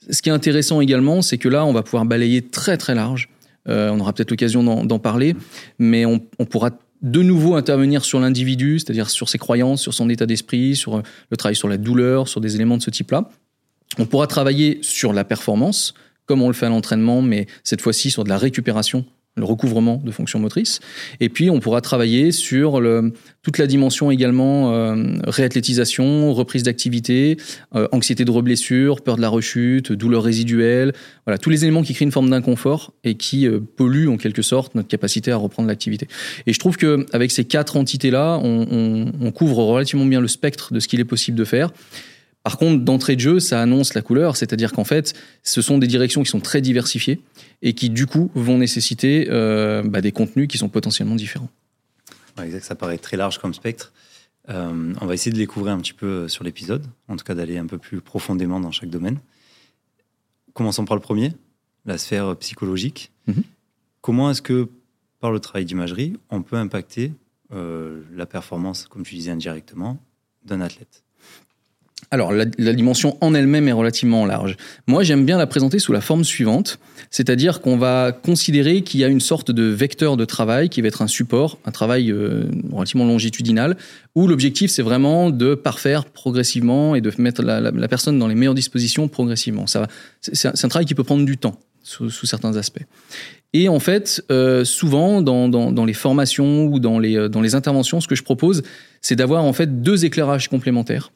ce 0.09 0.21
qui 0.21 0.29
est 0.29 0.33
intéressant 0.33 0.81
également, 0.81 1.21
c'est 1.21 1.37
que 1.37 1.49
là, 1.49 1.65
on 1.65 1.73
va 1.73 1.83
pouvoir 1.83 2.05
balayer 2.05 2.41
très 2.41 2.77
très 2.77 2.95
large. 2.95 3.29
on 3.67 3.99
aura 3.99 4.13
peut-être 4.13 4.31
l'occasion 4.31 4.83
d'en 4.83 4.99
parler, 4.99 5.35
mais 5.79 6.05
on, 6.05 6.19
pourra 6.45 6.71
de 7.03 7.21
nouveau 7.21 7.55
intervenir 7.55 8.05
sur 8.05 8.19
l'individu, 8.19 8.79
c'est-à-dire 8.79 9.09
sur 9.09 9.29
ses 9.29 9.38
croyances, 9.38 9.81
sur 9.81 9.94
son 9.94 10.09
état 10.09 10.25
d'esprit, 10.25 10.75
sur 10.75 11.03
le 11.29 11.38
travail 11.38 11.55
sur 11.55 11.67
la 11.67 11.77
douleur, 11.77 12.27
sur 12.27 12.41
des 12.41 12.55
éléments 12.55 12.77
de 12.77 12.81
ce 12.81 12.89
type-là. 12.89 13.29
On 14.00 14.05
pourra 14.05 14.25
travailler 14.25 14.79
sur 14.81 15.13
la 15.13 15.23
performance, 15.23 15.94
comme 16.25 16.41
on 16.41 16.47
le 16.47 16.53
fait 16.53 16.65
à 16.65 16.69
l'entraînement, 16.69 17.21
mais 17.21 17.47
cette 17.63 17.81
fois-ci 17.81 18.09
sur 18.09 18.23
de 18.23 18.29
la 18.29 18.38
récupération, 18.38 19.05
le 19.35 19.45
recouvrement 19.45 20.01
de 20.03 20.12
fonctions 20.12 20.39
motrices. 20.39 20.80
Et 21.19 21.30
puis, 21.30 21.50
on 21.50 21.59
pourra 21.59 21.81
travailler 21.81 22.31
sur 22.31 22.80
le, 22.80 23.13
toute 23.41 23.57
la 23.57 23.65
dimension 23.65 24.12
également 24.12 24.74
euh, 24.74 25.15
réathlétisation, 25.25 26.33
reprise 26.33 26.63
d'activité, 26.63 27.38
euh, 27.75 27.88
anxiété 27.91 28.25
de 28.25 28.31
reblessure, 28.31 29.01
peur 29.01 29.15
de 29.15 29.21
la 29.21 29.30
rechute, 29.30 29.91
douleur 29.91 30.24
résiduelle, 30.24 30.94
voilà, 31.25 31.39
tous 31.39 31.50
les 31.50 31.63
éléments 31.63 31.81
qui 31.81 31.94
créent 31.94 32.06
une 32.06 32.12
forme 32.12 32.30
d'inconfort 32.30 32.94
et 33.03 33.15
qui 33.15 33.47
euh, 33.47 33.59
polluent 33.59 34.09
en 34.09 34.18
quelque 34.18 34.44
sorte 34.44 34.75
notre 34.75 34.88
capacité 34.88 35.31
à 35.31 35.38
reprendre 35.38 35.68
l'activité. 35.68 36.07
Et 36.45 36.53
je 36.53 36.59
trouve 36.59 36.77
que 36.77 37.06
avec 37.12 37.31
ces 37.31 37.45
quatre 37.45 37.75
entités-là, 37.75 38.39
on, 38.44 38.68
on, 38.69 39.12
on 39.19 39.31
couvre 39.31 39.57
relativement 39.63 40.06
bien 40.06 40.21
le 40.21 40.27
spectre 40.27 40.74
de 40.74 40.79
ce 40.79 40.88
qu'il 40.88 41.00
est 41.00 41.06
possible 41.06 41.38
de 41.38 41.45
faire. 41.45 41.71
Par 42.44 42.57
contre, 42.57 42.83
d'entrée 42.83 43.15
de 43.15 43.21
jeu, 43.21 43.39
ça 43.39 43.62
annonce 43.62 43.94
la 43.94 44.01
couleur, 44.01 44.36
c'est-à-dire 44.36 44.74
qu'en 44.74 44.83
fait, 44.83 45.13
ce 45.44 45.62
sont 45.62 45.77
des 45.77 45.88
directions 45.88 46.24
qui 46.24 46.29
sont 46.29 46.41
très 46.41 46.59
diversifiées 46.59 47.21
et 47.63 47.74
qui, 47.74 47.89
du 47.89 48.06
coup, 48.06 48.30
vont 48.36 48.57
nécessiter 48.57 49.27
euh, 49.30 49.81
bah, 49.83 50.01
des 50.01 50.12
contenus 50.12 50.48
qui 50.50 50.57
sont 50.57 50.69
potentiellement 50.69 51.15
différents. 51.15 51.50
exact, 52.44 52.65
ça 52.65 52.75
paraît 52.75 52.98
très 52.98 53.18
large 53.18 53.39
comme 53.39 53.54
spectre. 53.54 53.94
Euh, 54.50 54.94
on 55.00 55.06
va 55.06 55.13
essayer 55.13 55.31
de 55.31 55.38
les 55.38 55.48
couvrir 55.48 55.74
un 55.74 55.80
petit 55.80 55.94
peu 55.94 56.06
euh, 56.06 56.27
sur 56.27 56.44
l'épisode, 56.44 56.86
en 57.07 57.15
tout 57.15 57.24
cas 57.24 57.33
d'aller 57.33 57.57
un 57.57 57.65
peu 57.65 57.77
plus 57.77 58.01
profondément 58.01 58.60
dans 58.60 58.71
chaque 58.71 58.89
domaine. 58.89 59.18
Commençons 60.51 60.83
par 60.83 60.98
le 60.98 61.01
premier, 61.01 61.31
la 61.86 61.98
sphère 61.98 62.36
psychologique. 62.36 63.12
Mhm. 63.27 63.44
Comment 64.01 64.30
est-ce 64.30 64.42
que, 64.42 64.68
par 65.21 65.31
le 65.31 65.39
travail 65.39 65.63
d'imagerie, 65.63 66.18
on 66.30 66.44
peut 66.44 66.57
impacter 66.57 67.13
la 67.51 68.25
performance, 68.25 68.88
comme 68.88 69.04
tu 69.04 69.13
disais 69.13 69.30
indirectement, 69.30 70.00
d'un 70.44 70.60
athlète? 70.60 71.04
Alors, 72.11 72.31
la, 72.31 72.45
dimension 72.45 73.17
en 73.21 73.33
elle-même 73.33 73.67
est 73.67 73.73
relativement 73.73 74.25
large. 74.25 74.55
Moi, 74.88 75.03
j'aime 75.03 75.25
bien 75.25 75.38
la 75.38 75.47
présenter 75.47 75.79
sous 75.79 75.94
la 75.94 76.01
forme 76.01 76.23
suivante, 76.23 76.79
c'est-à-dire 77.09 77.61
qu'on 77.61 77.77
va 77.77 78.11
considérer 78.11 78.81
qu'il 78.81 79.00
y 79.00 79.03
a 79.03 79.07
une 79.07 79.19
sorte 79.19 79.51
de 79.51 79.63
vecteur 79.63 80.17
de 80.17 80.25
travail 80.25 80.69
qui 80.69 80.81
va 80.81 80.88
être 80.88 81.01
un 81.01 81.07
support, 81.07 81.57
un 81.65 81.71
travail 81.71 82.11
euh, 82.11 82.44
relativement 82.71 83.05
longitudinal, 83.05 83.77
où 84.15 84.27
l'objectif, 84.27 84.69
c'est 84.69 84.81
vraiment 84.81 85.29
de 85.29 85.55
parfaire 85.55 86.05
progressivement 86.05 86.95
et 86.95 87.01
de 87.01 87.11
mettre 87.17 87.41
la, 87.41 87.71
personne 87.88 88.19
dans 88.19 88.27
les 88.27 88.35
meilleures 88.35 88.53
dispositions 88.53 89.07
progressivement. 89.07 89.65
C'est, 89.67 90.47
un, 90.47 90.69
travail 90.69 90.85
qui 90.85 90.95
peut 90.95 91.03
prendre 91.03 91.25
du 91.25 91.38
temps 91.38 91.59
sous, 91.83 92.09
certains 92.09 92.55
aspects. 92.57 92.83
Et 93.53 93.69
en 93.69 93.79
fait, 93.79 94.23
euh, 94.31 94.63
souvent 94.65 95.21
dans, 95.21 95.85
les 95.85 95.94
formations 95.94 96.65
ou 96.65 96.79
dans 96.79 97.00
les, 97.00 97.17
euh, 97.17 97.29
dans 97.29 97.41
les 97.41 97.55
interventions, 97.55 98.01
ce 98.01 98.07
que 98.07 98.15
je 98.15 98.23
propose, 98.23 98.63
c'est 99.01 99.15
d'avoir 99.15 99.44
en 99.44 99.53
fait 99.53 99.81
deux 99.81 100.05
éclairages 100.05 100.47
complémentaires 100.47 101.11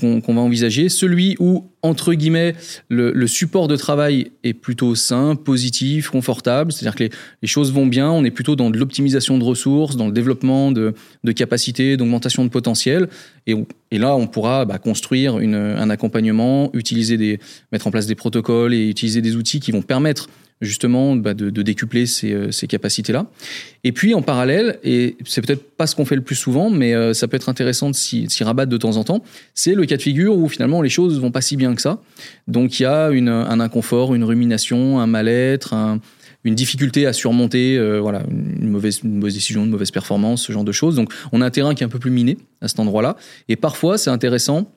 qu'on 0.00 0.34
va 0.34 0.40
envisager, 0.40 0.88
celui 0.88 1.36
où, 1.38 1.70
entre 1.82 2.14
guillemets, 2.14 2.54
le, 2.88 3.26
support 3.26 3.68
de 3.68 3.76
travail 3.76 4.32
est 4.42 4.54
plutôt 4.54 4.94
sain, 4.94 5.36
positif, 5.36 6.10
confortable, 6.10 6.72
c'est-à-dire 6.72 6.96
que 6.96 7.16
les, 7.42 7.48
choses 7.48 7.72
vont 7.72 7.86
bien, 7.86 8.10
on 8.10 8.24
est 8.24 8.30
plutôt 8.30 8.56
dans 8.56 8.70
de 8.70 8.78
l'optimisation 8.78 9.38
de 9.38 9.44
ressources, 9.44 9.96
dans 9.96 10.06
le 10.06 10.12
développement 10.12 10.72
de, 10.72 10.94
capacités, 11.34 11.96
d'augmentation 11.96 12.44
de 12.44 12.50
potentiel, 12.50 13.08
et, 13.46 13.56
là, 13.98 14.16
on 14.16 14.26
pourra 14.26 14.64
bah, 14.64 14.78
construire 14.78 15.36
un 15.36 15.90
accompagnement, 15.90 16.70
utiliser 16.74 17.16
des, 17.16 17.38
mettre 17.72 17.86
en 17.86 17.90
place 17.90 18.06
des 18.06 18.14
protocoles 18.14 18.74
et 18.74 18.88
utiliser 18.88 19.20
des 19.20 19.36
outils 19.36 19.60
qui 19.60 19.72
vont 19.72 19.82
permettre 19.82 20.28
justement 20.60 21.16
bah, 21.16 21.34
de, 21.34 21.62
décupler 21.62 22.04
euh, 22.24 22.50
ces, 22.50 22.66
capacités-là. 22.66 23.26
Et 23.84 23.92
puis 23.92 24.14
en 24.14 24.22
parallèle, 24.22 24.78
et 24.84 25.16
c'est 25.24 25.44
peut-être 25.44 25.76
pas 25.76 25.86
ce 25.86 25.96
qu'on 25.96 26.04
fait 26.04 26.16
le 26.16 26.22
plus 26.22 26.34
souvent, 26.34 26.70
mais 26.70 26.94
euh, 26.94 27.14
ça 27.14 27.28
peut 27.28 27.36
être 27.36 27.48
intéressant 27.48 27.90
de 27.90 27.94
s'y 27.94 28.44
rabattre 28.44 28.70
de 28.70 28.76
temps 28.76 28.96
en 28.96 29.04
temps, 29.04 29.22
c'est 29.54 29.74
le 29.74 29.86
cas 29.86 29.96
de 29.96 30.02
figure 30.02 30.36
où 30.36 30.48
finalement 30.48 30.82
les 30.82 30.90
choses 30.90 31.18
vont 31.18 31.30
pas 31.30 31.40
si 31.40 31.56
bien 31.56 31.74
que 31.74 31.82
ça. 31.82 32.00
Donc 32.46 32.78
il 32.78 32.84
y 32.84 32.86
a 32.86 33.06
un 33.06 33.60
inconfort, 33.60 34.14
une 34.14 34.24
rumination, 34.24 35.00
un 35.00 35.06
mal-être, 35.06 35.74
une 36.44 36.54
difficulté 36.54 37.06
à 37.06 37.12
surmonter, 37.12 37.76
euh, 37.76 38.00
voilà, 38.00 38.22
une 38.28 38.68
mauvaise, 38.68 39.00
une 39.04 39.16
mauvaise 39.16 39.34
décision, 39.34 39.64
une 39.64 39.70
mauvaise 39.70 39.90
performance, 39.90 40.42
ce 40.42 40.52
genre 40.52 40.64
de 40.64 40.72
choses. 40.72 40.96
Donc 40.96 41.12
on 41.32 41.40
a 41.40 41.46
un 41.46 41.50
terrain 41.50 41.74
qui 41.74 41.82
est 41.82 41.86
un 41.86 41.90
peu 41.90 41.98
plus 41.98 42.10
miné 42.10 42.38
à 42.60 42.68
cet 42.68 42.80
endroit-là. 42.80 43.16
Et 43.48 43.56
parfois 43.56 43.98
c'est 43.98 44.10
intéressant 44.10 44.70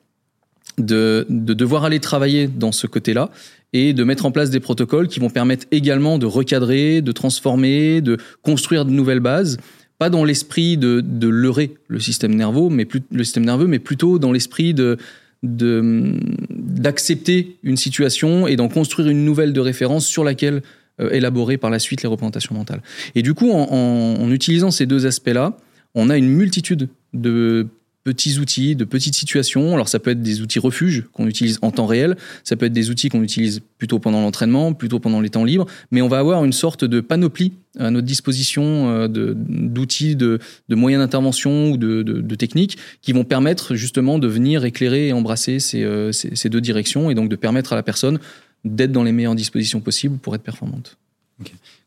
de, 0.78 1.26
de, 1.28 1.54
devoir 1.54 1.84
aller 1.84 2.00
travailler 2.00 2.48
dans 2.48 2.72
ce 2.72 2.86
côté-là 2.86 3.30
et 3.72 3.92
de 3.92 4.04
mettre 4.04 4.26
en 4.26 4.30
place 4.30 4.50
des 4.50 4.60
protocoles 4.60 5.08
qui 5.08 5.20
vont 5.20 5.30
permettre 5.30 5.66
également 5.70 6.18
de 6.18 6.26
recadrer, 6.26 7.02
de 7.02 7.12
transformer, 7.12 8.00
de 8.00 8.18
construire 8.42 8.84
de 8.84 8.90
nouvelles 8.90 9.20
bases, 9.20 9.58
pas 9.98 10.10
dans 10.10 10.24
l'esprit 10.24 10.76
de, 10.76 11.02
de 11.04 11.28
leurrer 11.28 11.74
le 11.88 12.00
système 12.00 12.34
nerveux, 12.34 12.68
mais 12.70 12.84
plus, 12.84 13.02
le 13.10 13.24
système 13.24 13.44
nerveux, 13.44 13.66
mais 13.66 13.78
plutôt 13.78 14.18
dans 14.18 14.32
l'esprit 14.32 14.74
de 14.74 14.98
d'accepter 15.42 17.58
une 17.62 17.76
situation 17.76 18.46
et 18.46 18.56
d'en 18.56 18.68
construire 18.68 19.10
une 19.10 19.26
nouvelle 19.26 19.52
de 19.52 19.60
référence 19.60 20.06
sur 20.06 20.24
laquelle 20.24 20.62
euh, 21.02 21.10
élaborer 21.10 21.58
par 21.58 21.68
la 21.68 21.78
suite 21.78 22.02
les 22.02 22.08
représentations 22.08 22.54
mentales. 22.54 22.80
Et 23.14 23.20
du 23.20 23.34
coup, 23.34 23.52
en 23.52 24.30
utilisant 24.30 24.70
ces 24.70 24.86
deux 24.86 25.04
aspects-là, 25.04 25.58
on 25.94 26.10
a 26.10 26.16
une 26.16 26.28
multitude 26.28 26.88
de 27.12 27.68
petits 28.04 28.38
outils, 28.38 28.76
de 28.76 28.84
petites 28.84 29.14
situations. 29.14 29.74
Alors 29.74 29.88
ça 29.88 29.98
peut 29.98 30.10
être 30.10 30.22
des 30.22 30.42
outils 30.42 30.58
refuges 30.58 31.04
qu'on 31.12 31.26
utilise 31.26 31.58
en 31.62 31.70
temps 31.70 31.86
réel, 31.86 32.16
ça 32.44 32.54
peut 32.54 32.66
être 32.66 32.72
des 32.72 32.90
outils 32.90 33.08
qu'on 33.08 33.22
utilise 33.22 33.60
plutôt 33.78 33.98
pendant 33.98 34.20
l'entraînement, 34.20 34.74
plutôt 34.74 35.00
pendant 35.00 35.20
les 35.20 35.30
temps 35.30 35.44
libres, 35.44 35.66
mais 35.90 36.02
on 36.02 36.08
va 36.08 36.18
avoir 36.18 36.44
une 36.44 36.52
sorte 36.52 36.84
de 36.84 37.00
panoplie 37.00 37.52
à 37.78 37.90
notre 37.90 38.06
disposition 38.06 38.90
euh, 38.90 39.08
d'outils, 39.08 40.14
de, 40.14 40.38
de, 40.68 40.74
moyens 40.74 41.02
d'intervention 41.02 41.72
ou 41.72 41.76
de, 41.76 42.02
de, 42.02 42.34
techniques 42.34 42.78
qui 43.02 43.12
vont 43.12 43.24
permettre 43.24 43.74
justement 43.74 44.18
de 44.18 44.28
venir 44.28 44.64
éclairer 44.64 45.08
et 45.08 45.12
embrasser 45.12 45.58
ces, 45.58 45.82
euh, 45.82 46.12
ces, 46.12 46.48
deux 46.48 46.60
directions 46.60 47.10
et 47.10 47.14
donc 47.14 47.28
de 47.28 47.36
permettre 47.36 47.72
à 47.72 47.76
la 47.76 47.82
personne 47.82 48.20
d'être 48.64 48.92
dans 48.92 49.02
les 49.02 49.12
meilleures 49.12 49.34
dispositions 49.34 49.80
possibles 49.80 50.18
pour 50.18 50.34
être 50.34 50.42
performante. 50.42 50.98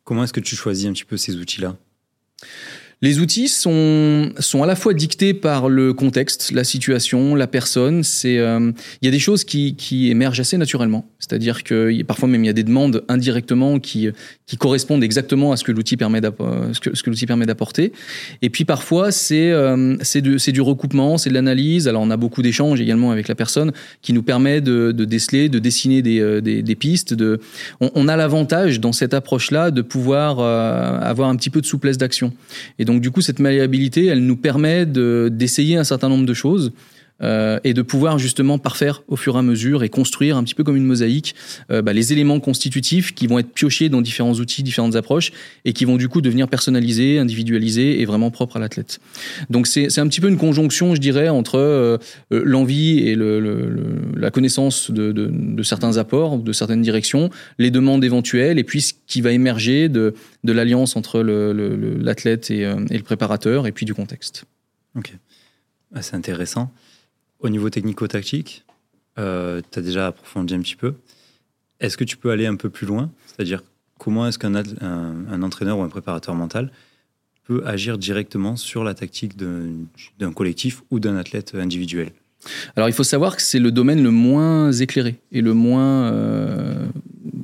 Comment 0.03 0.23
est-ce 0.23 0.33
que 0.33 0.39
tu 0.39 0.55
choisis 0.55 0.87
un 0.87 0.93
petit 0.93 1.05
peu 1.05 1.15
ces 1.15 1.35
outils-là? 1.35 1.77
Les 3.01 3.19
outils 3.19 3.47
sont, 3.47 4.31
sont 4.39 4.63
à 4.63 4.65
la 4.65 4.75
fois 4.75 4.93
dictés 4.93 5.35
par 5.35 5.69
le 5.69 5.93
contexte, 5.93 6.51
la 6.51 6.63
situation, 6.63 7.35
la 7.35 7.45
personne. 7.45 8.03
C'est, 8.03 8.39
euh, 8.39 8.71
il 9.01 9.05
y 9.05 9.07
a 9.07 9.11
des 9.11 9.19
choses 9.19 9.43
qui, 9.43 9.75
qui 9.75 10.09
émergent 10.09 10.39
assez 10.39 10.57
naturellement. 10.57 11.07
C'est-à-dire 11.19 11.63
que 11.63 12.01
parfois 12.03 12.27
même 12.27 12.43
il 12.43 12.47
y 12.47 12.49
a 12.49 12.53
des 12.53 12.63
demandes 12.63 13.03
indirectement 13.07 13.79
qui, 13.79 14.09
qui 14.47 14.57
correspondent 14.57 15.03
exactement 15.03 15.51
à 15.51 15.57
ce 15.57 15.63
que 15.63 15.71
l'outil 15.71 15.95
permet 15.95 16.21
permet 17.27 17.45
d'apporter. 17.45 17.91
Et 18.41 18.49
puis 18.49 18.65
parfois 18.65 19.11
c'est, 19.11 19.51
euh, 19.51 19.95
c'est, 20.01 20.21
du, 20.21 20.61
recoupement, 20.61 21.17
c'est 21.17 21.29
de 21.29 21.35
l'analyse. 21.35 21.87
Alors 21.87 22.01
on 22.01 22.09
a 22.09 22.17
beaucoup 22.17 22.41
d'échanges 22.41 22.81
également 22.81 23.11
avec 23.11 23.27
la 23.27 23.35
personne 23.35 23.73
qui 24.01 24.13
nous 24.13 24.23
permet 24.23 24.61
de, 24.61 24.91
de 24.91 25.05
déceler, 25.05 25.49
de 25.49 25.59
dessiner 25.59 26.01
des, 26.01 26.19
euh, 26.19 26.41
des, 26.41 26.75
pistes. 26.75 27.15
On, 27.79 28.07
a 28.07 28.15
l'avantage 28.15 28.79
dans 28.79 28.91
cette 28.91 29.13
approche-là 29.13 29.71
de 29.71 29.81
pouvoir 29.81 30.39
avoir 30.39 31.29
un 31.29 31.35
petit 31.35 31.49
peu 31.49 31.61
de 31.61 31.65
souplesse 31.65 31.97
d'action. 31.97 32.31
Donc 32.87 33.01
du 33.01 33.11
coup, 33.11 33.21
cette 33.21 33.39
malléabilité, 33.39 34.05
elle 34.05 34.25
nous 34.25 34.37
permet 34.37 34.85
d'essayer 34.87 35.77
un 35.77 35.83
certain 35.83 36.09
nombre 36.09 36.25
de 36.25 36.33
choses. 36.33 36.71
Euh, 37.23 37.59
et 37.63 37.73
de 37.73 37.81
pouvoir 37.81 38.19
justement 38.19 38.59
parfaire 38.59 39.01
au 39.07 39.15
fur 39.15 39.35
et 39.35 39.39
à 39.39 39.41
mesure 39.41 39.83
et 39.83 39.89
construire 39.89 40.37
un 40.37 40.43
petit 40.43 40.53
peu 40.53 40.63
comme 40.63 40.75
une 40.75 40.85
mosaïque 40.85 41.33
euh, 41.71 41.81
bah, 41.81 41.91
les 41.91 42.13
éléments 42.13 42.39
constitutifs 42.39 43.15
qui 43.15 43.25
vont 43.25 43.39
être 43.39 43.51
piochés 43.51 43.89
dans 43.89 44.01
différents 44.01 44.33
outils, 44.33 44.61
différentes 44.61 44.95
approches 44.95 45.31
et 45.65 45.73
qui 45.73 45.83
vont 45.85 45.97
du 45.97 46.09
coup 46.09 46.21
devenir 46.21 46.47
personnalisés, 46.47 47.17
individualisés 47.17 48.01
et 48.01 48.05
vraiment 48.05 48.29
propres 48.29 48.57
à 48.57 48.59
l'athlète. 48.59 48.99
Donc 49.49 49.65
c'est 49.65 49.97
un 49.97 50.07
petit 50.07 50.21
peu 50.21 50.27
une 50.27 50.37
conjonction, 50.37 50.93
je 50.93 51.01
dirais, 51.01 51.27
entre 51.27 51.57
euh, 51.57 51.97
l'envie 52.29 52.99
et 52.99 53.15
la 53.15 54.29
connaissance 54.29 54.91
de, 54.91 55.63
certains 55.63 55.97
apports, 55.97 56.37
de 56.37 56.53
certaines 56.53 56.83
directions, 56.83 57.31
les 57.57 57.71
demandes 57.71 58.03
éventuelles 58.03 58.59
et 58.59 58.63
puis 58.63 58.81
ce 58.81 58.93
qui 59.07 59.21
va 59.21 59.31
émerger 59.31 59.89
de, 59.89 60.13
de 60.43 60.53
l'alliance 60.53 60.95
entre 60.95 61.21
l'athlète 61.21 62.51
et, 62.51 62.61
et, 62.61 62.97
le 62.97 63.03
préparateur 63.03 63.65
et 63.65 63.71
puis 63.71 63.87
du 63.87 63.95
contexte. 63.95 64.45
Ok, 64.95 65.13
ah, 65.95 66.03
c'est 66.03 66.15
intéressant. 66.15 66.71
Au 67.39 67.49
niveau 67.49 67.69
technico-tactique, 67.69 68.65
euh, 69.19 69.61
tu 69.71 69.79
as 69.79 69.81
déjà 69.81 70.07
approfondi 70.07 70.55
un 70.55 70.61
petit 70.61 70.75
peu. 70.75 70.95
Est-ce 71.79 71.97
que 71.97 72.03
tu 72.03 72.17
peux 72.17 72.31
aller 72.31 72.47
un 72.47 72.55
peu 72.55 72.69
plus 72.69 72.87
loin? 72.87 73.11
C'est-à-dire, 73.27 73.63
comment 73.99 74.27
est-ce 74.27 74.39
qu'un 74.39 74.55
un, 74.55 75.41
entraîneur 75.43 75.77
ou 75.77 75.83
un 75.83 75.89
préparateur 75.89 76.33
mental 76.33 76.71
peut 77.43 77.61
agir 77.65 77.97
directement 77.97 78.55
sur 78.55 78.83
la 78.83 78.93
tactique 78.93 79.37
d'un 79.37 80.31
collectif 80.33 80.81
ou 80.89 80.99
d'un 80.99 81.15
athlète 81.15 81.53
individuel? 81.55 82.11
Alors 82.75 82.87
il 82.87 82.93
faut 82.93 83.03
savoir 83.03 83.35
que 83.35 83.41
c'est 83.41 83.59
le 83.59 83.71
domaine 83.71 84.01
le 84.01 84.11
moins 84.11 84.71
éclairé 84.71 85.15
et 85.31 85.41
le 85.41 85.53
moins 85.53 86.11
euh, 86.11 86.87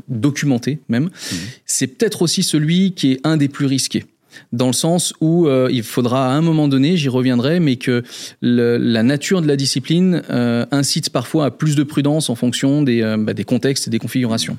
documenté 0.07 0.79
même. 0.87 1.05
Mmh. 1.05 1.35
C'est 1.65 1.87
peut-être 1.87 2.21
aussi 2.21 2.43
celui 2.43 2.93
qui 2.93 3.13
est 3.13 3.19
un 3.23 3.37
des 3.37 3.49
plus 3.49 3.65
risqués 3.65 4.05
dans 4.51 4.67
le 4.67 4.73
sens 4.73 5.13
où 5.21 5.47
euh, 5.47 5.69
il 5.71 5.83
faudra 5.83 6.27
à 6.27 6.31
un 6.31 6.41
moment 6.41 6.67
donné, 6.67 6.97
j'y 6.97 7.09
reviendrai, 7.09 7.59
mais 7.59 7.75
que 7.75 8.03
la 8.41 9.03
nature 9.03 9.41
de 9.41 9.47
la 9.47 9.55
discipline 9.55 10.21
euh, 10.29 10.65
incite 10.71 11.09
parfois 11.09 11.45
à 11.45 11.51
plus 11.51 11.75
de 11.75 11.83
prudence 11.83 12.29
en 12.29 12.35
fonction 12.35 12.81
des, 12.81 13.01
euh, 13.01 13.17
bah, 13.17 13.33
contextes 13.45 13.87
et 13.87 13.91
des 13.91 13.99
configurations. 13.99 14.57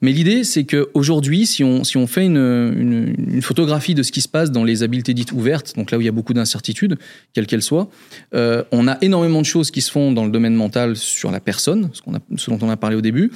Mais 0.00 0.12
l'idée, 0.12 0.44
c'est 0.44 0.64
qu'aujourd'hui, 0.64 1.46
si 1.46 1.64
on, 1.64 1.84
si 1.84 1.96
on 1.96 2.06
fait 2.06 2.26
une, 2.26 3.40
photographie 3.40 3.94
de 3.94 4.02
ce 4.02 4.12
qui 4.12 4.20
se 4.20 4.28
passe 4.28 4.50
dans 4.50 4.64
les 4.64 4.82
habiletés 4.82 5.14
dites 5.14 5.32
ouvertes, 5.32 5.74
donc 5.76 5.90
là 5.90 5.98
où 5.98 6.00
il 6.00 6.04
y 6.04 6.08
a 6.08 6.12
beaucoup 6.12 6.34
d'incertitudes, 6.34 6.96
quelles 7.32 7.46
qu'elles 7.46 7.62
soient, 7.62 7.88
on 8.32 8.88
a 8.88 8.98
énormément 9.00 9.40
de 9.40 9.46
choses 9.46 9.70
qui 9.70 9.80
se 9.80 9.90
font 9.90 10.12
dans 10.12 10.24
le 10.24 10.30
domaine 10.30 10.54
mental 10.54 10.96
sur 10.96 11.30
la 11.30 11.40
personne, 11.40 11.90
ce 12.36 12.50
dont 12.50 12.58
on 12.62 12.70
a 12.70 12.76
parlé 12.76 12.96
au 12.96 13.00
début, 13.00 13.30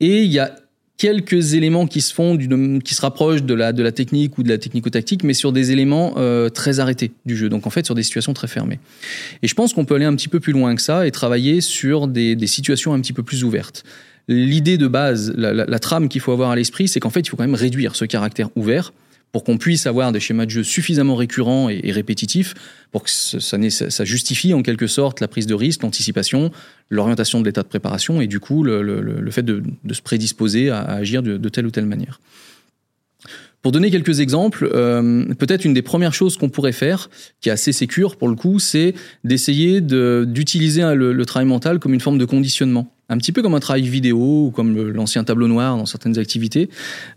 et 0.00 0.22
il 0.22 0.32
y 0.32 0.38
a 0.38 0.54
quelques 1.00 1.54
éléments 1.54 1.86
qui 1.86 2.02
se 2.02 2.12
font, 2.12 2.36
qui 2.36 2.94
se 2.94 3.00
rapprochent 3.00 3.42
de 3.42 3.54
la, 3.54 3.72
de 3.72 3.82
la 3.82 3.90
technique 3.90 4.36
ou 4.36 4.42
de 4.42 4.50
la 4.50 4.58
technico-tactique, 4.58 5.24
mais 5.24 5.32
sur 5.32 5.50
des 5.50 5.72
éléments 5.72 6.12
euh, 6.18 6.50
très 6.50 6.78
arrêtés 6.78 7.12
du 7.24 7.38
jeu. 7.38 7.48
Donc 7.48 7.66
en 7.66 7.70
fait, 7.70 7.86
sur 7.86 7.94
des 7.94 8.02
situations 8.02 8.34
très 8.34 8.48
fermées. 8.48 8.78
Et 9.42 9.48
je 9.48 9.54
pense 9.54 9.72
qu'on 9.72 9.86
peut 9.86 9.94
aller 9.94 10.04
un 10.04 10.14
petit 10.14 10.28
peu 10.28 10.40
plus 10.40 10.52
loin 10.52 10.74
que 10.74 10.82
ça 10.82 11.06
et 11.06 11.10
travailler 11.10 11.62
sur 11.62 12.06
des, 12.06 12.36
des 12.36 12.46
situations 12.46 12.92
un 12.92 13.00
petit 13.00 13.14
peu 13.14 13.22
plus 13.22 13.44
ouvertes. 13.44 13.82
L'idée 14.28 14.76
de 14.76 14.88
base, 14.88 15.32
la, 15.38 15.78
trame 15.78 16.10
qu'il 16.10 16.20
faut 16.20 16.32
avoir 16.32 16.50
à 16.50 16.56
l'esprit, 16.56 16.86
c'est 16.86 17.00
qu'en 17.00 17.08
fait, 17.08 17.20
il 17.20 17.30
faut 17.30 17.36
quand 17.38 17.44
même 17.44 17.54
réduire 17.54 17.96
ce 17.96 18.04
caractère 18.04 18.50
ouvert 18.54 18.92
pour 19.32 19.44
qu'on 19.44 19.58
puisse 19.58 19.86
avoir 19.86 20.12
des 20.12 20.20
schémas 20.20 20.46
de 20.46 20.50
jeu 20.50 20.62
suffisamment 20.62 21.14
récurrents 21.14 21.68
et, 21.68 21.90
répétitifs 21.90 22.54
pour 22.90 23.04
que 23.04 23.10
ça, 23.10 24.04
justifie 24.04 24.52
en 24.54 24.62
quelque 24.62 24.86
sorte 24.86 25.20
la 25.20 25.28
prise 25.28 25.46
de 25.46 25.54
risque, 25.54 25.82
l'anticipation, 25.82 26.50
l'orientation 26.88 27.40
de 27.40 27.46
l'état 27.46 27.62
de 27.62 27.68
préparation 27.68 28.20
et 28.20 28.26
du 28.26 28.40
coup 28.40 28.62
le, 28.62 29.30
fait 29.30 29.44
de, 29.44 29.62
se 29.92 30.02
prédisposer 30.02 30.70
à, 30.70 30.80
agir 30.82 31.22
de, 31.22 31.48
telle 31.48 31.66
ou 31.66 31.70
telle 31.70 31.86
manière. 31.86 32.20
Pour 33.62 33.72
donner 33.72 33.90
quelques 33.90 34.20
exemples, 34.20 34.70
euh, 34.72 35.26
peut-être 35.34 35.66
une 35.66 35.74
des 35.74 35.82
premières 35.82 36.14
choses 36.14 36.38
qu'on 36.38 36.48
pourrait 36.48 36.72
faire, 36.72 37.10
qui 37.42 37.50
est 37.50 37.52
assez 37.52 37.72
sécure 37.72 38.16
pour 38.16 38.28
le 38.28 38.34
coup, 38.34 38.58
c'est 38.58 38.94
d'essayer 39.22 39.82
d'utiliser 39.82 40.82
le, 40.94 41.12
le 41.12 41.26
travail 41.26 41.46
mental 41.46 41.78
comme 41.78 41.92
une 41.92 42.00
forme 42.00 42.16
de 42.16 42.24
conditionnement 42.24 42.90
un 43.10 43.18
petit 43.18 43.32
peu 43.32 43.42
comme 43.42 43.54
un 43.54 43.60
travail 43.60 43.82
vidéo 43.82 44.46
ou 44.46 44.50
comme 44.50 44.90
l'ancien 44.92 45.24
tableau 45.24 45.48
noir 45.48 45.76
dans 45.76 45.84
certaines 45.84 46.18
activités, 46.18 46.70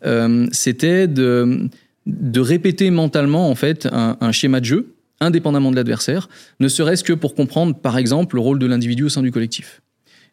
euh, 0.06 0.48
c'était 0.52 1.08
de, 1.08 1.70
de 2.06 2.40
répéter 2.40 2.90
mentalement 2.90 3.50
en 3.50 3.56
fait 3.56 3.88
un, 3.92 4.32
schéma 4.32 4.60
de 4.60 4.66
jeu 4.66 4.96
indépendamment 5.20 5.72
de 5.72 5.78
l'adversaire, 5.78 6.28
ne 6.60 6.68
serait-ce 6.68 7.04
que 7.04 7.14
pour 7.14 7.34
comprendre 7.34 7.76
par 7.76 7.98
exemple 7.98 8.36
le 8.36 8.42
rôle 8.42 8.60
de 8.60 8.66
l'individu 8.66 9.04
au 9.04 9.10
sein 9.10 9.22
du 9.22 9.32
collectif. 9.32 9.82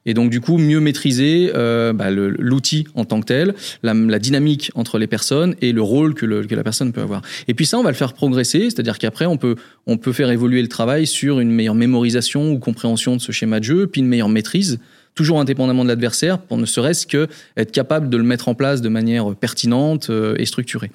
Et 0.07 0.15
donc 0.15 0.31
du 0.31 0.41
coup 0.41 0.57
mieux 0.57 0.81
maîtriser 0.81 1.53
euh, 1.55 1.93
bah, 1.93 2.11
l'outil 2.11 2.87
en 2.95 3.05
tant 3.05 3.21
que 3.21 3.27
tel, 3.27 3.55
la, 3.83 4.19
dynamique 4.19 4.73
entre 4.75 4.99
les 4.99 5.07
personnes 5.07 5.55
et 5.61 5.73
le 5.73 5.83
rôle 5.83 6.15
que, 6.15 6.27
le, 6.27 6.45
que, 6.45 6.55
la 6.55 6.65
personne 6.65 6.93
peut 6.93 7.03
avoir. 7.03 7.23
Et 7.47 7.55
puis 7.55 7.67
ça, 7.67 7.79
on 7.79 7.83
va 7.83 7.91
le 7.91 7.97
faire 7.97 8.15
progresser, 8.15 8.63
c'est-à-dire 8.63 8.99
qu'après 8.99 9.27
on 9.27 9.37
peut 9.37 9.57
on 9.87 9.99
peut 9.99 10.13
faire 10.13 10.31
évoluer 10.31 10.63
le 10.63 10.69
travail 10.69 11.07
sur 11.07 11.39
une 11.39 11.53
meilleure 11.53 11.75
mémorisation 11.75 12.51
ou 12.51 12.59
compréhension 12.59 13.15
de 13.15 13.21
ce 13.21 13.31
schéma 13.31 13.61
de 13.61 13.65
jeu, 13.65 13.87
puis 13.87 14.01
une 14.01 14.09
meilleure 14.09 14.31
maîtrise 14.31 14.81
toujours 15.15 15.41
indépendamment 15.41 15.83
de 15.83 15.89
l'adversaire, 15.89 16.39
pour 16.39 16.57
ne 16.57 16.67
serait-ce 16.67 17.07
que 17.07 17.29
être 17.57 17.73
capable 17.73 18.09
de 18.09 18.17
le 18.17 18.23
mettre 18.23 18.49
en 18.49 18.55
place 18.55 18.81
de 18.81 18.89
manière 18.89 19.35
pertinente 19.35 20.09
euh, 20.11 20.35
et 20.39 20.47
structurée. 20.47 20.91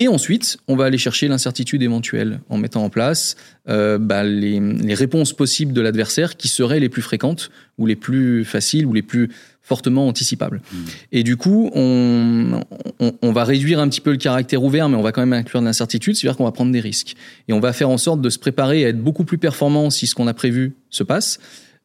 Et 0.00 0.08
ensuite, 0.08 0.58
on 0.66 0.74
va 0.74 0.86
aller 0.86 0.98
chercher 0.98 1.28
l'incertitude 1.28 1.80
éventuelle 1.80 2.40
en 2.48 2.58
mettant 2.58 2.82
en 2.82 2.90
place 2.90 3.36
euh, 3.68 3.96
bah, 3.96 4.24
les, 4.24 4.58
les, 4.58 4.94
réponses 4.94 5.32
possibles 5.32 5.72
de 5.72 5.80
l'adversaire 5.80 6.36
qui 6.36 6.48
seraient 6.48 6.80
les 6.80 6.88
plus 6.88 7.00
fréquentes 7.00 7.50
ou 7.78 7.86
les 7.86 7.94
plus 7.94 8.44
faciles 8.44 8.86
ou 8.86 8.92
les 8.92 9.02
plus 9.02 9.30
fortement 9.62 10.08
anticipables. 10.08 10.60
Mmh. 10.60 10.76
Et 11.12 11.22
du 11.22 11.36
coup, 11.36 11.70
on, 11.74 12.60
on, 12.98 13.12
on, 13.22 13.32
va 13.32 13.44
réduire 13.44 13.78
un 13.78 13.88
petit 13.88 14.00
peu 14.00 14.10
le 14.10 14.16
caractère 14.16 14.64
ouvert, 14.64 14.88
mais 14.88 14.96
on 14.96 15.02
va 15.02 15.12
quand 15.12 15.22
même 15.22 15.32
inclure 15.32 15.60
de 15.60 15.66
l'incertitude, 15.66 16.16
c'est-à-dire 16.16 16.36
qu'on 16.36 16.44
va 16.44 16.52
prendre 16.52 16.72
des 16.72 16.80
risques. 16.80 17.14
Et 17.46 17.52
on 17.52 17.60
va 17.60 17.72
faire 17.72 17.88
en 17.88 17.96
sorte 17.96 18.20
de 18.20 18.30
se 18.30 18.38
préparer 18.40 18.84
à 18.84 18.88
être 18.88 19.00
beaucoup 19.00 19.24
plus 19.24 19.38
performant 19.38 19.90
si 19.90 20.08
ce 20.08 20.16
qu'on 20.16 20.26
a 20.26 20.34
prévu 20.34 20.74
se 20.90 21.04
passe, 21.04 21.38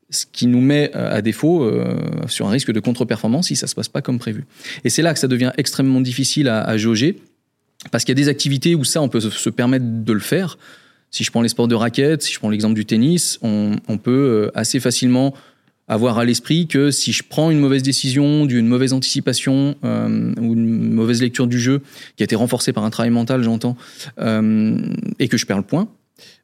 ce 0.09 0.25
qui 0.25 0.47
nous 0.47 0.61
met 0.61 0.91
euh, 0.95 1.15
à 1.15 1.21
défaut 1.21 1.63
euh, 1.63 1.95
sur 2.27 2.47
un 2.47 2.51
risque 2.51 2.71
de 2.71 2.79
contre-performance 2.79 3.47
si 3.47 3.55
ça 3.55 3.67
se 3.67 3.75
passe 3.75 3.87
pas 3.87 4.01
comme 4.01 4.17
prévu. 4.17 4.45
Et 4.83 4.89
c'est 4.89 5.03
là 5.03 5.13
que 5.13 5.19
ça 5.19 5.27
devient 5.27 5.51
extrêmement 5.57 6.01
difficile 6.01 6.47
à, 6.47 6.63
à 6.63 6.75
jauger 6.75 7.21
parce 7.91 8.03
qu'il 8.03 8.11
y 8.11 8.19
a 8.19 8.23
des 8.23 8.29
activités 8.29 8.75
où 8.75 8.83
ça, 8.83 9.01
on 9.01 9.09
peut 9.09 9.21
se 9.21 9.49
permettre 9.49 9.85
de 9.87 10.13
le 10.13 10.19
faire. 10.19 10.57
Si 11.11 11.23
je 11.23 11.31
prends 11.31 11.41
les 11.41 11.49
sports 11.49 11.67
de 11.67 11.75
raquettes, 11.75 12.21
si 12.21 12.33
je 12.33 12.39
prends 12.39 12.49
l'exemple 12.49 12.75
du 12.75 12.85
tennis, 12.85 13.39
on, 13.41 13.77
on, 13.87 13.97
peut 13.97 14.11
euh, 14.11 14.51
assez 14.53 14.79
facilement 14.79 15.33
avoir 15.87 16.19
à 16.19 16.25
l'esprit 16.25 16.67
que 16.67 16.91
si 16.91 17.11
je 17.11 17.23
prends 17.27 17.49
une 17.49 17.59
mauvaise 17.59 17.81
décision, 17.81 18.45
d'une 18.45 18.67
mauvaise 18.67 18.93
anticipation 18.93 19.75
euh, 19.83 20.33
ou 20.39 20.53
une 20.53 20.93
mauvaise 20.93 21.21
lecture 21.21 21.47
du 21.47 21.59
jeu 21.59 21.81
qui 22.15 22.23
a 22.23 22.25
été 22.25 22.35
renforcée 22.35 22.73
par 22.73 22.83
un 22.83 22.91
travail 22.91 23.09
mental, 23.09 23.41
j'entends, 23.41 23.75
euh, 24.19 24.77
et 25.17 25.27
que 25.27 25.37
je 25.37 25.47
perds 25.47 25.57
le 25.57 25.63
point, 25.63 25.89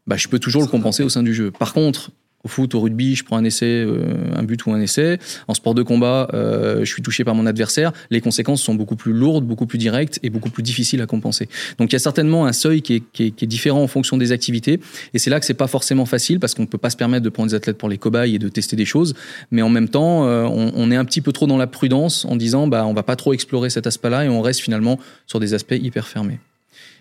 bah, 0.07 0.17
je 0.17 0.27
peux 0.27 0.39
toujours 0.39 0.63
le 0.63 0.67
compenser 0.67 1.03
au 1.03 1.09
sein 1.09 1.21
du 1.21 1.33
jeu. 1.33 1.51
Par 1.51 1.73
contre, 1.73 2.09
au 2.45 2.47
foot, 2.47 2.75
au 2.75 2.79
rugby, 2.79 3.15
je 3.15 3.23
prends 3.23 3.37
un 3.37 3.43
essai, 3.43 3.65
euh, 3.65 4.05
un 4.35 4.43
but 4.43 4.63
ou 4.65 4.71
un 4.71 4.79
essai. 4.79 5.17
En 5.47 5.55
sport 5.55 5.73
de 5.73 5.81
combat, 5.81 6.29
euh, 6.33 6.79
je 6.81 6.85
suis 6.85 7.01
touché 7.01 7.23
par 7.23 7.33
mon 7.33 7.47
adversaire. 7.47 7.91
Les 8.11 8.21
conséquences 8.21 8.61
sont 8.61 8.75
beaucoup 8.75 8.95
plus 8.95 9.13
lourdes, 9.13 9.45
beaucoup 9.45 9.65
plus 9.65 9.79
directes 9.79 10.19
et 10.21 10.29
beaucoup 10.29 10.51
plus 10.51 10.61
difficiles 10.61 11.01
à 11.01 11.07
compenser. 11.07 11.49
Donc 11.79 11.91
il 11.91 11.93
y 11.93 11.97
a 11.97 11.99
certainement 11.99 12.45
un 12.45 12.53
seuil 12.53 12.83
qui 12.83 12.95
est, 12.95 13.03
qui 13.11 13.23
est, 13.25 13.31
qui 13.31 13.45
est 13.45 13.47
différent 13.47 13.81
en 13.81 13.87
fonction 13.87 14.15
des 14.17 14.31
activités. 14.31 14.79
Et 15.15 15.19
c'est 15.19 15.31
là 15.31 15.39
que 15.39 15.45
c'est 15.45 15.55
pas 15.55 15.67
forcément 15.67 16.05
facile 16.05 16.39
parce 16.39 16.53
qu'on 16.53 16.61
ne 16.61 16.67
peut 16.67 16.77
pas 16.77 16.91
se 16.91 16.97
permettre 16.97 17.23
de 17.23 17.29
prendre 17.29 17.49
des 17.49 17.55
athlètes 17.55 17.79
pour 17.79 17.89
les 17.89 17.97
cobayes 17.97 18.35
et 18.35 18.39
de 18.39 18.47
tester 18.47 18.75
des 18.75 18.85
choses. 18.85 19.15
Mais 19.49 19.63
en 19.63 19.69
même 19.69 19.89
temps, 19.89 20.27
euh, 20.27 20.43
on, 20.43 20.71
on, 20.75 20.91
est 20.91 20.95
un 20.95 21.05
petit 21.05 21.21
peu 21.21 21.31
trop 21.31 21.47
dans 21.47 21.57
la 21.57 21.67
prudence 21.67 22.25
en 22.25 22.35
disant 22.35 22.67
bah 22.67 22.85
on 22.85 22.93
va 22.93 23.03
pas 23.03 23.15
trop 23.15 23.33
explorer 23.33 23.71
cet 23.71 23.87
aspect-là 23.87 24.25
et 24.25 24.29
on 24.29 24.41
reste 24.41 24.59
finalement 24.59 24.99
sur 25.25 25.39
des 25.39 25.55
aspects 25.55 25.75
hyper 25.81 26.07
fermés. 26.07 26.39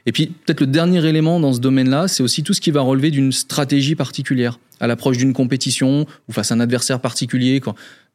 Et 0.06 0.12
puis 0.12 0.26
peut-être 0.26 0.60
le 0.60 0.66
dernier 0.66 1.06
élément 1.06 1.40
dans 1.40 1.52
ce 1.52 1.60
domaine-là, 1.60 2.08
c'est 2.08 2.22
aussi 2.22 2.42
tout 2.42 2.52
ce 2.52 2.60
qui 2.60 2.70
va 2.70 2.82
relever 2.82 3.10
d'une 3.10 3.32
stratégie 3.32 3.94
particulière 3.94 4.58
à 4.80 4.86
l'approche 4.86 5.16
d'une 5.16 5.32
compétition 5.32 6.06
ou 6.28 6.32
face 6.32 6.52
à 6.52 6.56
un 6.56 6.60
adversaire 6.60 7.00
particulier. 7.00 7.60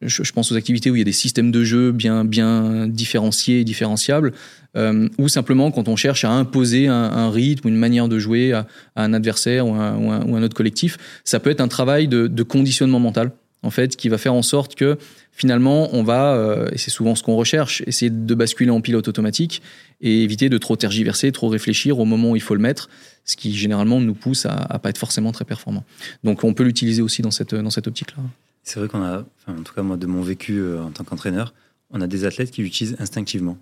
Je, 0.02 0.32
pense 0.32 0.52
aux 0.52 0.56
activités 0.56 0.92
où 0.92 0.96
il 0.96 1.00
y 1.00 1.02
a 1.02 1.06
des 1.06 1.12
systèmes 1.12 1.52
de 1.52 1.64
jeu 1.64 1.92
bien 1.92 2.24
bien 2.26 2.88
différenciés 2.88 3.62
et 3.62 3.64
différenciables, 3.64 4.34
euh, 4.78 5.10
ou 5.18 5.28
simplement 5.28 5.72
quand 5.72 5.88
on 5.88 5.96
cherche 5.96 6.26
à 6.26 6.32
imposer 6.32 6.88
un, 6.88 7.30
rythme 7.32 7.68
ou 7.68 7.70
une 7.70 7.78
manière 7.78 8.08
de 8.08 8.20
jouer 8.20 8.54
à, 8.54 8.68
un 8.96 9.14
adversaire 9.14 9.68
ou 9.68 9.74
un, 9.74 10.22
un, 10.22 10.44
autre 10.44 10.56
collectif, 10.56 10.98
ça 11.24 11.40
peut 11.40 11.50
être 11.50 11.62
un 11.62 11.68
travail 11.68 12.08
de 12.08 12.44
conditionnement 12.44 13.00
mental 13.00 13.32
en 13.62 13.70
fait, 13.72 13.96
qui 13.96 14.10
va 14.10 14.18
faire 14.18 14.34
en 14.34 14.42
sorte 14.42 14.76
que 14.76 14.98
finalement, 15.32 15.90
on 15.94 16.04
va, 16.04 16.34
euh, 16.36 16.70
et 16.72 16.78
c'est 16.78 16.92
souvent 16.92 17.16
ce 17.16 17.24
qu'on 17.24 17.36
recherche, 17.36 17.84
essayer 17.88 18.10
de 18.10 18.36
basculer 18.36 18.72
en 18.72 18.82
pilote 18.82 19.08
automatique 19.08 19.62
et 20.02 20.24
éviter 20.24 20.50
de 20.50 20.58
trop 20.58 20.76
tergiverser, 20.76 21.32
trop 21.32 21.50
réfléchir 21.50 22.00
au 22.00 22.06
moment 22.06 22.32
où 22.32 22.36
il 22.36 22.42
faut 22.42 22.56
le 22.56 22.62
mettre, 22.62 22.90
ce 23.26 23.36
qui 23.36 23.54
généralement 23.54 24.00
nous 24.00 24.14
pousse 24.14 24.46
à, 24.46 24.54
à 24.54 24.80
pas 24.80 24.90
être 24.90 24.98
forcément 24.98 25.32
très 25.32 25.46
performant. 25.46 25.84
Donc, 26.24 26.44
on 26.44 26.54
peut 26.54 26.64
l'utiliser 26.64 27.02
aussi 27.02 27.22
dans 27.22 27.32
cette, 27.32 27.54
dans 27.54 27.70
cette 27.70 27.88
optique-là. 27.88 28.24
C'est 28.64 28.80
vrai 28.80 28.88
qu'on 28.88 29.02
a, 29.02 29.26
en 29.48 29.64
tout 29.64 29.74
cas 29.74 29.82
moi 29.82 29.98
de 29.98 30.06
mon 30.06 30.22
vécu 30.22 30.60
euh, 30.60 30.82
en 30.84 30.92
tant 30.92 31.04
qu'entraîneur, 31.04 31.54
on 31.90 32.02
a 32.02 32.08
des 32.08 32.26
athlètes 32.26 32.52
qui 32.52 32.62
l'utilisent 32.62 32.98
instinctivement. 33.00 33.58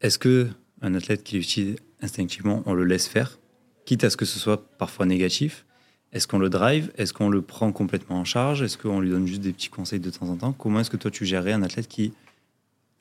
Est-ce 0.00 0.18
que 0.18 0.48
un 0.82 0.94
athlète 0.94 1.22
qui 1.22 1.36
l'utilise 1.36 1.76
instinctivement, 2.00 2.62
on 2.66 2.72
le 2.72 2.84
laisse 2.84 3.06
faire, 3.06 3.38
quitte 3.84 4.04
à 4.04 4.10
ce 4.10 4.16
que 4.16 4.24
ce 4.24 4.38
soit 4.38 4.68
parfois 4.78 5.06
négatif 5.06 5.64
Est-ce 6.12 6.26
qu'on 6.26 6.38
le 6.38 6.48
drive? 6.48 6.90
Est-ce 6.98 7.12
qu'on 7.12 7.28
le 7.28 7.40
prend 7.40 7.70
complètement 7.72 8.18
en 8.18 8.24
charge? 8.24 8.62
Est-ce 8.62 8.76
qu'on 8.76 9.00
lui 9.00 9.10
donne 9.10 9.26
juste 9.26 9.42
des 9.42 9.52
petits 9.52 9.68
conseils 9.68 10.00
de 10.00 10.10
temps 10.10 10.28
en 10.28 10.36
temps? 10.36 10.52
Comment 10.52 10.80
est-ce 10.80 10.90
que 10.90 10.96
toi 10.96 11.10
tu 11.10 11.24
gérerais 11.24 11.52
un 11.52 11.62
athlète 11.62 11.88
qui 11.88 12.12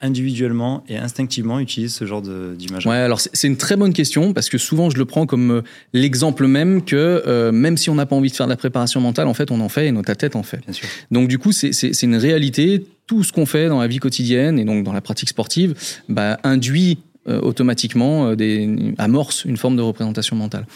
individuellement 0.01 0.83
et 0.87 0.97
instinctivement 0.97 1.59
utilise 1.59 1.93
ce 1.93 2.05
genre 2.05 2.21
d'image 2.21 2.85
Ouais, 2.85 2.95
alors 2.95 3.19
c'est 3.19 3.47
une 3.47 3.57
très 3.57 3.75
bonne 3.75 3.93
question 3.93 4.33
parce 4.33 4.49
que 4.49 4.57
souvent 4.57 4.89
je 4.89 4.97
le 4.97 5.05
prends 5.05 5.25
comme 5.25 5.51
euh, 5.51 5.61
l'exemple 5.93 6.47
même 6.47 6.85
que 6.85 6.95
euh, 7.27 7.51
même 7.51 7.75
si 7.75 7.89
on 7.89 7.95
n'a 7.95 8.05
pas 8.05 8.15
envie 8.15 8.29
de 8.29 8.35
faire 8.35 8.45
de 8.45 8.51
la 8.51 8.57
préparation 8.57 9.01
mentale, 9.01 9.27
en 9.27 9.33
fait 9.33 9.51
on 9.51 9.59
en 9.59 9.69
fait 9.69 9.87
et 9.87 9.91
notre 9.91 10.13
tête 10.13 10.35
en 10.35 10.43
fait. 10.43 10.61
Bien 10.63 10.73
sûr. 10.73 10.87
Donc 11.11 11.27
du 11.27 11.37
coup 11.37 11.51
c'est 11.51 12.01
une 12.03 12.15
réalité. 12.15 12.85
Tout 13.07 13.23
ce 13.23 13.33
qu'on 13.33 13.47
fait 13.47 13.69
dans 13.69 13.79
la 13.79 13.87
vie 13.87 13.97
quotidienne 13.97 14.59
et 14.59 14.65
donc 14.65 14.83
dans 14.83 14.93
la 14.93 15.01
pratique 15.01 15.29
sportive 15.29 15.73
bah, 16.09 16.39
induit 16.43 16.99
euh, 17.27 17.41
automatiquement 17.41 18.35
des, 18.35 18.93
amorce 18.99 19.45
une 19.45 19.57
forme 19.57 19.75
de 19.75 19.81
représentation 19.81 20.35
mentale. 20.35 20.67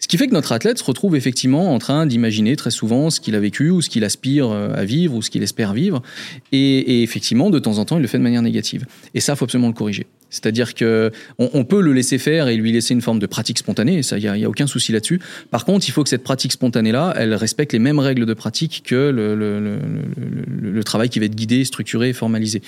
Ce 0.00 0.08
qui 0.08 0.16
fait 0.16 0.26
que 0.26 0.32
notre 0.32 0.52
athlète 0.52 0.78
se 0.78 0.84
retrouve 0.84 1.14
effectivement 1.14 1.74
en 1.74 1.78
train 1.78 2.06
d'imaginer 2.06 2.56
très 2.56 2.70
souvent 2.70 3.10
ce 3.10 3.20
qu'il 3.20 3.34
a 3.34 3.40
vécu 3.40 3.68
ou 3.68 3.82
ce 3.82 3.90
qu'il 3.90 4.02
aspire 4.02 4.50
euh, 4.50 4.72
à 4.74 4.84
vivre 4.84 5.14
ou 5.14 5.20
ce 5.20 5.28
qu'il 5.28 5.42
espère 5.42 5.74
vivre. 5.74 6.02
Et, 6.52 7.02
effectivement, 7.02 7.50
de 7.50 7.58
temps 7.58 7.76
en 7.76 7.84
temps, 7.84 7.98
il 7.98 8.02
le 8.02 8.08
fait 8.08 8.16
de 8.16 8.22
manière 8.22 8.40
négative. 8.40 8.86
Et 9.14 9.20
ça, 9.20 9.36
faut 9.36 9.44
absolument 9.44 9.68
le 9.68 9.74
corriger. 9.74 10.06
C'est-à-dire 10.30 10.74
que 10.74 11.10
on, 11.38 11.64
peut 11.64 11.82
le 11.82 11.92
laisser 11.92 12.16
faire 12.16 12.48
et 12.48 12.56
lui 12.56 12.70
laisser 12.70 12.94
une 12.94 13.02
forme 13.02 13.18
de 13.18 13.26
pratique 13.26 13.58
spontanée, 13.58 14.02
ça, 14.04 14.16
il 14.16 14.32
n'y 14.32 14.44
a, 14.44 14.48
aucun 14.48 14.68
souci 14.68 14.92
là-dessus. 14.92 15.20
Par 15.50 15.64
contre, 15.64 15.88
il 15.88 15.90
faut 15.90 16.04
que 16.04 16.08
cette 16.08 16.22
pratique 16.22 16.52
spontanée-là, 16.52 17.14
elle 17.16 17.34
respecte 17.34 17.72
les 17.72 17.80
mêmes 17.80 17.98
règles 17.98 18.26
de 18.26 18.34
pratique 18.34 18.84
que 18.86 19.10
le, 19.10 20.84
travail 20.84 21.08
qui 21.08 21.18
va 21.18 21.26
être 21.26 21.34
guidé, 21.34 21.64
structuré, 21.64 22.12
formalisé. 22.12 22.62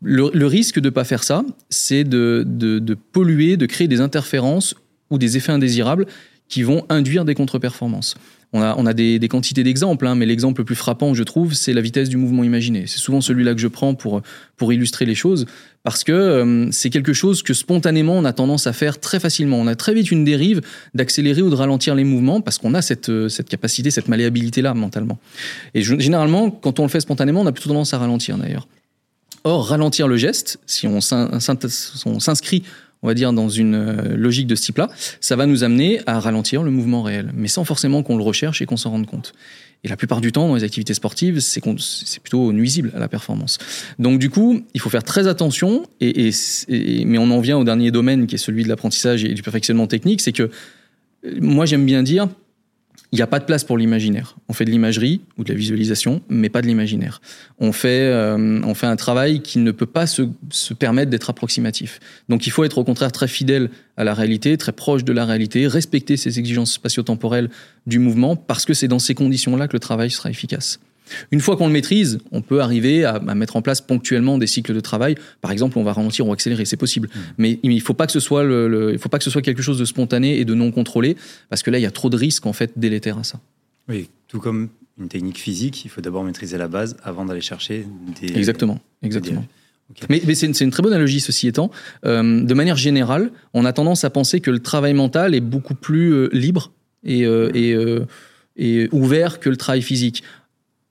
Le, 0.00 0.46
risque 0.46 0.78
de 0.78 0.90
pas 0.90 1.02
faire 1.02 1.24
ça, 1.24 1.44
c'est 1.70 2.04
de 2.04 2.96
polluer, 3.12 3.56
de 3.56 3.66
créer 3.66 3.88
des 3.88 4.00
interférences 4.00 4.76
ou 5.10 5.18
des 5.18 5.36
effets 5.36 5.52
indésirables 5.52 6.06
qui 6.48 6.62
vont 6.62 6.84
induire 6.88 7.24
des 7.24 7.34
contre-performances. 7.34 8.14
On 8.54 8.62
a, 8.62 8.74
on 8.78 8.86
a 8.86 8.94
des, 8.94 9.18
des 9.18 9.28
quantités 9.28 9.62
d'exemples, 9.62 10.06
hein, 10.06 10.14
mais 10.14 10.24
l'exemple 10.24 10.62
le 10.62 10.64
plus 10.64 10.74
frappant, 10.74 11.12
je 11.12 11.22
trouve, 11.22 11.52
c'est 11.52 11.74
la 11.74 11.82
vitesse 11.82 12.08
du 12.08 12.16
mouvement 12.16 12.44
imaginé. 12.44 12.86
C'est 12.86 12.98
souvent 12.98 13.20
celui-là 13.20 13.54
que 13.54 13.60
je 13.60 13.68
prends 13.68 13.94
pour, 13.94 14.22
pour 14.56 14.72
illustrer 14.72 15.04
les 15.04 15.14
choses, 15.14 15.44
parce 15.82 16.02
que 16.02 16.12
euh, 16.12 16.70
c'est 16.72 16.88
quelque 16.88 17.12
chose 17.12 17.42
que 17.42 17.52
spontanément 17.52 18.14
on 18.14 18.24
a 18.24 18.32
tendance 18.32 18.66
à 18.66 18.72
faire 18.72 19.00
très 19.00 19.20
facilement. 19.20 19.58
On 19.58 19.66
a 19.66 19.76
très 19.76 19.92
vite 19.92 20.10
une 20.10 20.24
dérive 20.24 20.62
d'accélérer 20.94 21.42
ou 21.42 21.50
de 21.50 21.54
ralentir 21.54 21.94
les 21.94 22.04
mouvements, 22.04 22.40
parce 22.40 22.56
qu'on 22.56 22.72
a 22.72 22.80
cette, 22.80 23.10
euh, 23.10 23.28
cette 23.28 23.50
capacité, 23.50 23.90
cette 23.90 24.08
malléabilité-là 24.08 24.72
mentalement. 24.72 25.18
Et 25.74 25.82
généralement, 25.82 26.50
quand 26.50 26.80
on 26.80 26.84
le 26.84 26.88
fait 26.88 27.00
spontanément, 27.00 27.42
on 27.42 27.46
a 27.46 27.52
plutôt 27.52 27.68
tendance 27.68 27.92
à 27.92 27.98
ralentir 27.98 28.38
d'ailleurs. 28.38 28.66
Or, 29.44 29.68
ralentir 29.68 30.08
le 30.08 30.16
geste, 30.16 30.58
si 30.66 30.86
on 30.86 31.00
s'inscrit 31.00 32.62
on 33.02 33.06
va 33.06 33.14
dire, 33.14 33.32
dans 33.32 33.48
une 33.48 33.74
euh, 33.74 34.16
logique 34.16 34.46
de 34.46 34.54
ce 34.54 34.62
type-là, 34.62 34.88
ça 35.20 35.36
va 35.36 35.46
nous 35.46 35.64
amener 35.64 36.00
à 36.06 36.18
ralentir 36.18 36.62
le 36.62 36.70
mouvement 36.70 37.02
réel, 37.02 37.30
mais 37.34 37.48
sans 37.48 37.64
forcément 37.64 38.02
qu'on 38.02 38.16
le 38.16 38.24
recherche 38.24 38.60
et 38.62 38.66
qu'on 38.66 38.76
s'en 38.76 38.90
rende 38.90 39.06
compte. 39.06 39.34
Et 39.84 39.88
la 39.88 39.96
plupart 39.96 40.20
du 40.20 40.32
temps, 40.32 40.48
dans 40.48 40.56
les 40.56 40.64
activités 40.64 40.94
sportives, 40.94 41.38
c'est 41.38 41.60
plutôt 42.20 42.52
nuisible 42.52 42.90
à 42.96 42.98
la 42.98 43.08
performance. 43.08 43.58
Donc 44.00 44.18
du 44.18 44.28
coup, 44.28 44.62
il 44.74 44.80
faut 44.80 44.90
faire 44.90 45.04
très 45.04 45.28
attention, 45.28 45.84
et, 46.00 46.30
mais 46.68 47.18
on 47.18 47.30
en 47.30 47.40
vient 47.40 47.58
au 47.58 47.64
dernier 47.64 47.92
domaine 47.92 48.26
qui 48.26 48.34
est 48.34 48.38
celui 48.38 48.64
de 48.64 48.68
l'apprentissage 48.68 49.24
et 49.24 49.34
du 49.34 49.42
perfectionnement 49.42 49.86
technique, 49.86 50.20
c'est 50.20 50.32
que 50.32 50.50
euh, 51.24 51.38
moi 51.40 51.64
j'aime 51.64 51.86
bien 51.86 52.02
dire, 52.02 52.28
il 53.10 53.16
n'y 53.16 53.22
a 53.22 53.26
pas 53.26 53.38
de 53.38 53.44
place 53.44 53.64
pour 53.64 53.78
l'imaginaire. 53.78 54.36
On 54.48 54.52
fait 54.52 54.66
de 54.66 54.70
l'imagerie 54.70 55.22
ou 55.38 55.44
de 55.44 55.52
la 55.52 55.58
visualisation, 55.58 56.20
mais 56.28 56.50
pas 56.50 56.60
de 56.60 56.66
l'imaginaire. 56.66 57.22
On 57.58 57.72
fait, 57.72 58.10
euh, 58.12 58.60
on 58.62 58.74
fait 58.74 58.86
un 58.86 58.96
travail 58.96 59.40
qui 59.40 59.58
ne 59.58 59.70
peut 59.70 59.86
pas 59.86 60.06
se, 60.06 60.22
se 60.50 60.74
permettre 60.74 61.10
d'être 61.10 61.30
approximatif. 61.30 62.00
Donc 62.28 62.46
il 62.46 62.50
faut 62.50 62.64
être 62.64 62.76
au 62.76 62.84
contraire 62.84 63.10
très 63.10 63.28
fidèle 63.28 63.70
à 63.96 64.04
la 64.04 64.12
réalité, 64.12 64.58
très 64.58 64.72
proche 64.72 65.04
de 65.04 65.12
la 65.12 65.24
réalité, 65.24 65.66
respecter 65.66 66.18
ces 66.18 66.38
exigences 66.38 66.72
spatio-temporelles 66.72 67.48
du 67.86 67.98
mouvement, 67.98 68.36
parce 68.36 68.66
que 68.66 68.74
c'est 68.74 68.88
dans 68.88 68.98
ces 68.98 69.14
conditions-là 69.14 69.68
que 69.68 69.72
le 69.72 69.80
travail 69.80 70.10
sera 70.10 70.28
efficace. 70.28 70.78
Une 71.30 71.40
fois 71.40 71.56
qu'on 71.56 71.66
le 71.66 71.72
maîtrise, 71.72 72.18
on 72.32 72.42
peut 72.42 72.60
arriver 72.60 73.04
à, 73.04 73.18
mettre 73.20 73.56
en 73.56 73.62
place 73.62 73.80
ponctuellement 73.80 74.38
des 74.38 74.46
cycles 74.46 74.74
de 74.74 74.80
travail. 74.80 75.16
Par 75.40 75.50
exemple, 75.50 75.78
on 75.78 75.84
va 75.84 75.92
ralentir 75.92 76.26
ou 76.26 76.32
accélérer, 76.32 76.64
c'est 76.64 76.76
possible. 76.76 77.08
Mmh. 77.08 77.20
Mais 77.38 77.58
il 77.62 77.74
ne 77.74 77.80
faut 77.80 77.94
pas 77.94 78.06
que 78.06 78.12
ce 78.12 78.20
soit 78.20 78.44
le, 78.44 78.90
il 78.92 78.98
faut 78.98 79.08
pas 79.08 79.18
que 79.18 79.24
ce 79.24 79.30
soit 79.30 79.42
quelque 79.42 79.62
chose 79.62 79.78
de 79.78 79.84
spontané 79.84 80.38
et 80.38 80.44
de 80.44 80.54
non 80.54 80.70
contrôlé, 80.70 81.16
parce 81.48 81.62
que 81.62 81.70
là, 81.70 81.78
il 81.78 81.82
y 81.82 81.86
a 81.86 81.90
trop 81.90 82.10
de 82.10 82.16
risques 82.16 82.46
en 82.46 82.52
fait 82.52 82.72
délétères 82.76 83.18
à 83.18 83.24
ça. 83.24 83.40
Oui, 83.88 84.08
tout 84.28 84.40
comme 84.40 84.68
une 85.00 85.08
technique 85.08 85.38
physique, 85.38 85.84
il 85.84 85.88
faut 85.88 86.00
d'abord 86.00 86.24
maîtriser 86.24 86.58
la 86.58 86.68
base 86.68 86.96
avant 87.02 87.24
d'aller 87.24 87.40
chercher 87.40 87.86
des. 88.20 88.36
Exactement, 88.36 88.80
exactement. 89.02 89.44
Mais, 90.10 90.20
c'est 90.34 90.60
une, 90.60 90.70
très 90.70 90.82
bonne 90.82 90.92
analogie, 90.92 91.20
ceci 91.20 91.48
étant. 91.48 91.70
Euh, 92.04 92.42
de 92.42 92.54
manière 92.54 92.76
générale, 92.76 93.30
on 93.54 93.64
a 93.64 93.72
tendance 93.72 94.04
à 94.04 94.10
penser 94.10 94.40
que 94.40 94.50
le 94.50 94.58
travail 94.58 94.92
mental 94.92 95.34
est 95.34 95.40
beaucoup 95.40 95.74
plus 95.74 96.12
euh, 96.12 96.28
libre 96.32 96.72
et, 97.04 97.24
euh, 97.24 97.50
et, 97.54 97.74
et 98.56 98.88
ouvert 98.92 99.40
que 99.40 99.48
le 99.48 99.56
travail 99.56 99.80
physique 99.80 100.22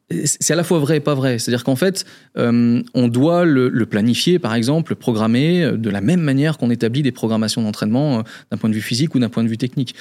c'est 0.10 0.54
à 0.54 0.56
la 0.56 0.64
fois 0.64 0.80
vrai 0.80 0.98
et 0.98 1.00
pas 1.02 1.16
vrai. 1.16 1.38
C'est-à-dire 1.38 1.66
qu'en 1.66 1.76
fait, 1.76 2.06
euh, 2.38 2.82
on 2.94 3.08
doit 3.10 3.44
le, 3.44 3.86
planifier, 3.86 4.40
par 4.40 4.54
exemple, 4.54 4.94
le 4.94 4.96
programmer 4.96 5.64
euh, 5.64 5.78
de 5.78 5.90
la 5.90 6.00
même 6.00 6.22
manière 6.22 6.58
qu'on 6.58 6.70
établit 6.70 7.02
des 7.02 7.12
programmations 7.12 7.62
d'entraînement 7.62 8.20
euh, 8.20 8.22
d'un 8.50 8.58
point 8.58 8.70
de 8.70 8.76
vue 8.76 8.82
physique 8.82 9.16
ou 9.16 9.20
d'un 9.20 9.28
point 9.28 9.44
de 9.44 9.50
vue 9.50 9.58
technique. 9.58 9.96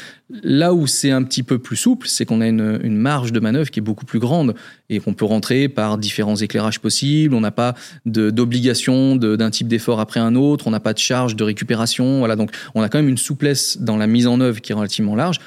Là 0.45 0.75
où 0.75 0.87
c'est 0.87 1.11
un 1.11 1.25
petit 1.25 1.43
peu 1.43 1.59
plus 1.59 1.77
souple, 1.77 2.07
c'est 2.07 2.25
qu'on 2.25 2.41
a 2.41 2.47
une, 2.47 2.79
une, 2.85 2.97
marge 2.97 3.33
de 3.33 3.41
manœuvre 3.41 3.71
qui 3.71 3.81
est 3.81 3.83
beaucoup 3.83 4.05
plus 4.05 4.21
grande 4.21 4.55
et 4.91 5.01
qu'on 5.01 5.13
peut 5.13 5.25
rentrer 5.25 5.69
par 5.69 5.99
différents 5.99 6.37
éclairages 6.37 6.79
possibles. 6.79 7.35
On 7.35 7.41
n'a 7.41 7.51
pas 7.51 7.75
d'obligation 8.05 9.17
d'un 9.17 9.51
type 9.51 9.67
d'effort 9.67 9.99
après 9.99 10.21
un 10.21 10.37
autre. 10.37 10.69
On 10.69 10.71
n'a 10.71 10.81
pas 10.81 10.93
de 10.93 10.99
charge 10.99 11.35
de 11.35 11.43
récupération. 11.43 12.21
Voilà, 12.21 12.37
donc 12.37 12.51
on 12.77 12.83
a 12.83 12.89
quand 12.89 12.99
même 12.99 13.09
une 13.09 13.19
souplesse 13.19 13.79
dans 13.81 13.97
la 13.97 14.07
mise 14.07 14.29
en 14.29 14.41
œuvre 14.41 14.61
qui 14.61 14.71
est 14.71 14.75
relativement 14.75 15.17
large. 15.17 15.41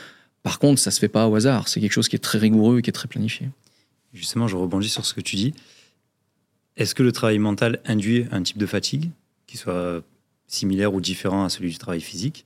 Par 0.43 0.59
contre, 0.59 0.79
ça 0.79 0.91
se 0.91 0.99
fait 0.99 1.07
pas 1.07 1.27
au 1.27 1.35
hasard. 1.35 1.69
C'est 1.69 1.79
quelque 1.79 1.93
chose 1.93 2.09
qui 2.09 2.17
est 2.17 2.19
très 2.19 2.39
rigoureux 2.39 2.79
et 2.79 2.81
qui 2.81 2.89
est 2.89 2.93
très 2.93 3.07
planifié. 3.07 3.47
Justement, 4.13 4.47
je 4.47 4.55
rebondis 4.55 4.89
sur 4.89 5.05
ce 5.05 5.13
que 5.13 5.21
tu 5.21 5.35
dis. 5.35 5.53
Est-ce 6.77 6.95
que 6.95 7.03
le 7.03 7.11
travail 7.11 7.39
mental 7.39 7.79
induit 7.85 8.25
un 8.31 8.41
type 8.41 8.57
de 8.57 8.65
fatigue 8.65 9.09
qui 9.47 9.57
soit 9.57 10.01
similaire 10.47 10.93
ou 10.93 11.01
différent 11.01 11.43
à 11.43 11.49
celui 11.49 11.69
du 11.69 11.77
travail 11.77 12.01
physique? 12.01 12.45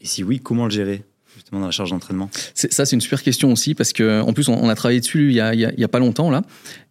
Et 0.00 0.06
si 0.06 0.22
oui, 0.22 0.40
comment 0.40 0.64
le 0.64 0.70
gérer 0.70 1.04
justement 1.34 1.60
dans 1.60 1.66
la 1.66 1.72
charge 1.72 1.90
d'entraînement? 1.90 2.28
Ça, 2.54 2.84
c'est 2.84 2.96
une 2.96 3.00
super 3.00 3.22
question 3.22 3.52
aussi 3.52 3.74
parce 3.74 3.92
qu'en 3.92 4.32
plus, 4.32 4.48
on, 4.48 4.68
a 4.68 4.74
travaillé 4.74 5.00
dessus 5.00 5.28
il 5.28 5.34
y 5.34 5.40
a, 5.40 5.54
il 5.54 5.60
y 5.60 5.84
a, 5.84 5.88
pas 5.88 6.00
longtemps 6.00 6.30
là. 6.30 6.42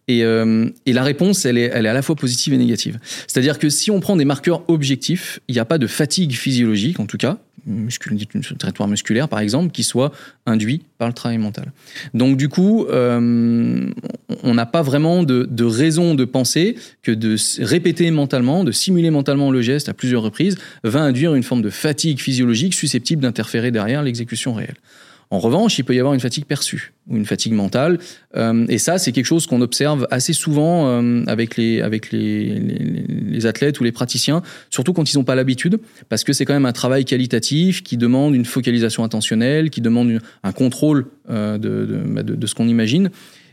Et, 0.08 0.24
euh, 0.24 0.70
et, 0.86 0.94
la 0.94 1.02
réponse, 1.02 1.44
elle 1.44 1.58
est, 1.58 1.70
elle 1.72 1.84
est 1.84 1.90
à 1.90 1.94
la 1.94 2.00
fois 2.00 2.16
positive 2.16 2.54
et 2.54 2.58
négative. 2.58 2.98
C'est-à-dire 3.26 3.58
que 3.58 3.68
si 3.68 3.90
on 3.90 4.00
prend 4.00 4.16
des 4.16 4.24
marqueurs 4.24 4.68
objectifs, 4.70 5.38
il 5.48 5.54
n'y 5.54 5.58
a 5.58 5.66
pas 5.66 5.76
de 5.76 5.86
fatigue 5.86 6.32
physiologique, 6.32 6.98
en 6.98 7.04
tout 7.06 7.18
cas, 7.18 7.38
musculaire 7.68 9.28
par 9.28 9.40
exemple, 9.40 9.70
qui 9.70 9.84
soit 9.84 10.12
induit 10.46 10.82
par 10.98 11.08
le 11.08 11.14
travail 11.14 11.38
mental. 11.38 11.72
Donc 12.14 12.36
du 12.36 12.48
coup, 12.48 12.86
euh, 12.86 13.90
on 14.42 14.54
n'a 14.54 14.66
pas 14.66 14.82
vraiment 14.82 15.22
de, 15.22 15.64
raison 15.64 16.14
de 16.14 16.24
penser 16.24 16.76
que 17.02 17.12
de 17.12 17.36
répéter 17.60 18.10
mentalement, 18.10 18.64
de 18.64 18.72
simuler 18.72 19.10
mentalement 19.10 19.50
le 19.50 19.62
geste 19.62 19.88
à 19.88 19.94
plusieurs 19.94 20.22
reprises, 20.22 20.56
va 20.84 21.00
induire 21.00 21.34
une 21.34 21.42
forme 21.42 21.62
de 21.62 21.70
fatigue 21.70 22.20
physiologique 22.20 22.74
susceptible 22.74 23.22
d'interférer 23.22 23.70
derrière 23.70 24.02
l'exécution 24.02 24.54
réelle. 24.54 24.76
En 25.30 25.40
revanche, 25.40 25.78
il 25.78 25.82
peut 25.82 25.94
y 25.94 25.98
avoir 25.98 26.14
une 26.14 26.20
fatigue 26.20 26.46
perçue 26.46 26.94
ou 27.06 27.16
une 27.16 27.26
fatigue 27.26 27.52
mentale, 27.52 27.98
euh, 28.36 28.64
et 28.68 28.78
ça, 28.78 28.98
c'est 28.98 29.12
quelque 29.12 29.26
chose 29.26 29.46
qu'on 29.46 29.60
observe 29.60 30.06
assez 30.10 30.32
souvent 30.32 30.86
euh, 30.86 31.22
avec 31.26 31.56
les 31.56 31.82
avec 31.82 32.12
les, 32.12 32.58
les, 32.58 33.46
athlètes 33.46 33.78
ou 33.80 33.84
les 33.84 33.92
praticiens, 33.92 34.42
surtout 34.70 34.94
quand 34.94 35.12
ils 35.12 35.18
n'ont 35.18 35.24
pas 35.24 35.34
l'habitude, 35.34 35.80
parce 36.08 36.24
que 36.24 36.32
c'est 36.32 36.46
quand 36.46 36.54
même 36.54 36.66
un 36.66 36.72
travail 36.72 37.04
qualitatif 37.04 37.82
qui 37.82 37.98
demande 37.98 38.34
une 38.34 38.46
focalisation 38.46 39.04
intentionnelle, 39.04 39.68
qui 39.68 39.82
demande 39.82 40.18
un 40.42 40.52
contrôle 40.52 41.06
euh, 41.28 41.58
bah, 41.58 42.22
de, 42.22 42.34
de, 42.34 42.46
ce 42.46 42.54
qu'on 42.54 42.68
imagine. 42.68 43.10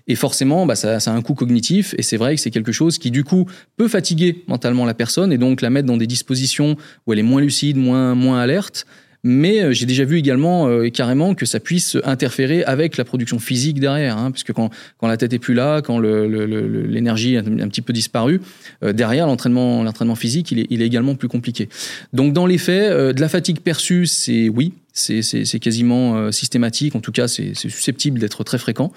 Et 0.08 0.16
forcément, 0.16 0.66
bah, 0.66 0.76
ça, 0.76 1.00
ça, 1.00 1.12
a 1.12 1.16
un 1.16 1.22
coût 1.22 1.34
cognitif, 1.34 1.96
et 1.98 2.04
c'est 2.04 2.18
vrai 2.18 2.36
que 2.36 2.42
c'est 2.42 2.52
quelque 2.52 2.72
chose 2.72 2.98
qui, 3.00 3.12
du 3.12 3.24
coup, 3.24 3.48
peut 3.76 3.88
fatiguer 3.88 4.44
mentalement 4.48 4.86
la 4.86 4.94
personne, 4.94 5.34
et 5.34 5.38
donc 5.38 5.62
la 5.62 5.70
mettre 5.70 5.88
dans 5.88 5.98
des 5.98 6.08
dispositions 6.08 6.78
où 7.06 7.14
elle 7.14 7.20
est 7.20 7.24
moins 7.24 7.42
lucide, 7.42 7.76
moins, 7.76 8.16
moins 8.16 8.40
alerte, 8.40 8.86
mais 9.28 9.60
euh, 9.60 9.74
j'ai 9.74 9.88
déjà 9.88 10.06
vu 10.06 10.20
également 10.20 10.68
euh, 10.68 10.88
carrément 10.90 11.34
que 11.34 11.48
ça 11.48 11.60
puisse 11.60 11.98
interférer 12.04 12.64
avec 12.64 12.96
la 12.96 13.04
production 13.04 13.40
physique 13.40 13.80
derrière, 13.80 14.20
hein, 14.20 14.30
puisque 14.30 14.54
quand, 14.54 14.70
quand 15.00 15.08
la 15.08 15.18
tête 15.18 15.34
est 15.34 15.40
plus 15.40 15.56
là, 15.56 15.82
quand 15.82 15.98
l'énergie 15.98 17.34
le, 17.34 17.42
le, 17.42 17.62
a 17.62 17.64
un 17.64 17.68
petit 17.68 17.82
peu 17.82 17.92
disparu, 17.92 18.40
euh, 18.84 18.94
derrière 18.94 19.26
l'entraînement 19.26 19.84
l'entraînement 19.84 20.14
physique, 20.14 20.52
il 20.52 20.60
est, 20.60 20.68
il 20.70 20.84
est, 20.84 20.86
également 20.86 21.16
plus 21.16 21.28
compliqué. 21.28 21.70
Donc 22.14 22.34
dans 22.34 22.46
les 22.46 22.60
faits, 22.60 23.16
de 23.16 23.20
la 23.20 23.28
fatigue 23.28 23.62
perçue, 23.62 24.06
c'est 24.06 24.48
oui, 24.48 24.74
c'est 24.94 25.60
quasiment 25.60 26.32
systématique, 26.32 26.96
en 26.96 27.00
tout 27.00 27.12
cas 27.12 27.28
c'est 27.28 27.56
susceptible 27.56 28.20
d'être 28.20 28.44
très 28.44 28.60
fréquent. 28.60 28.92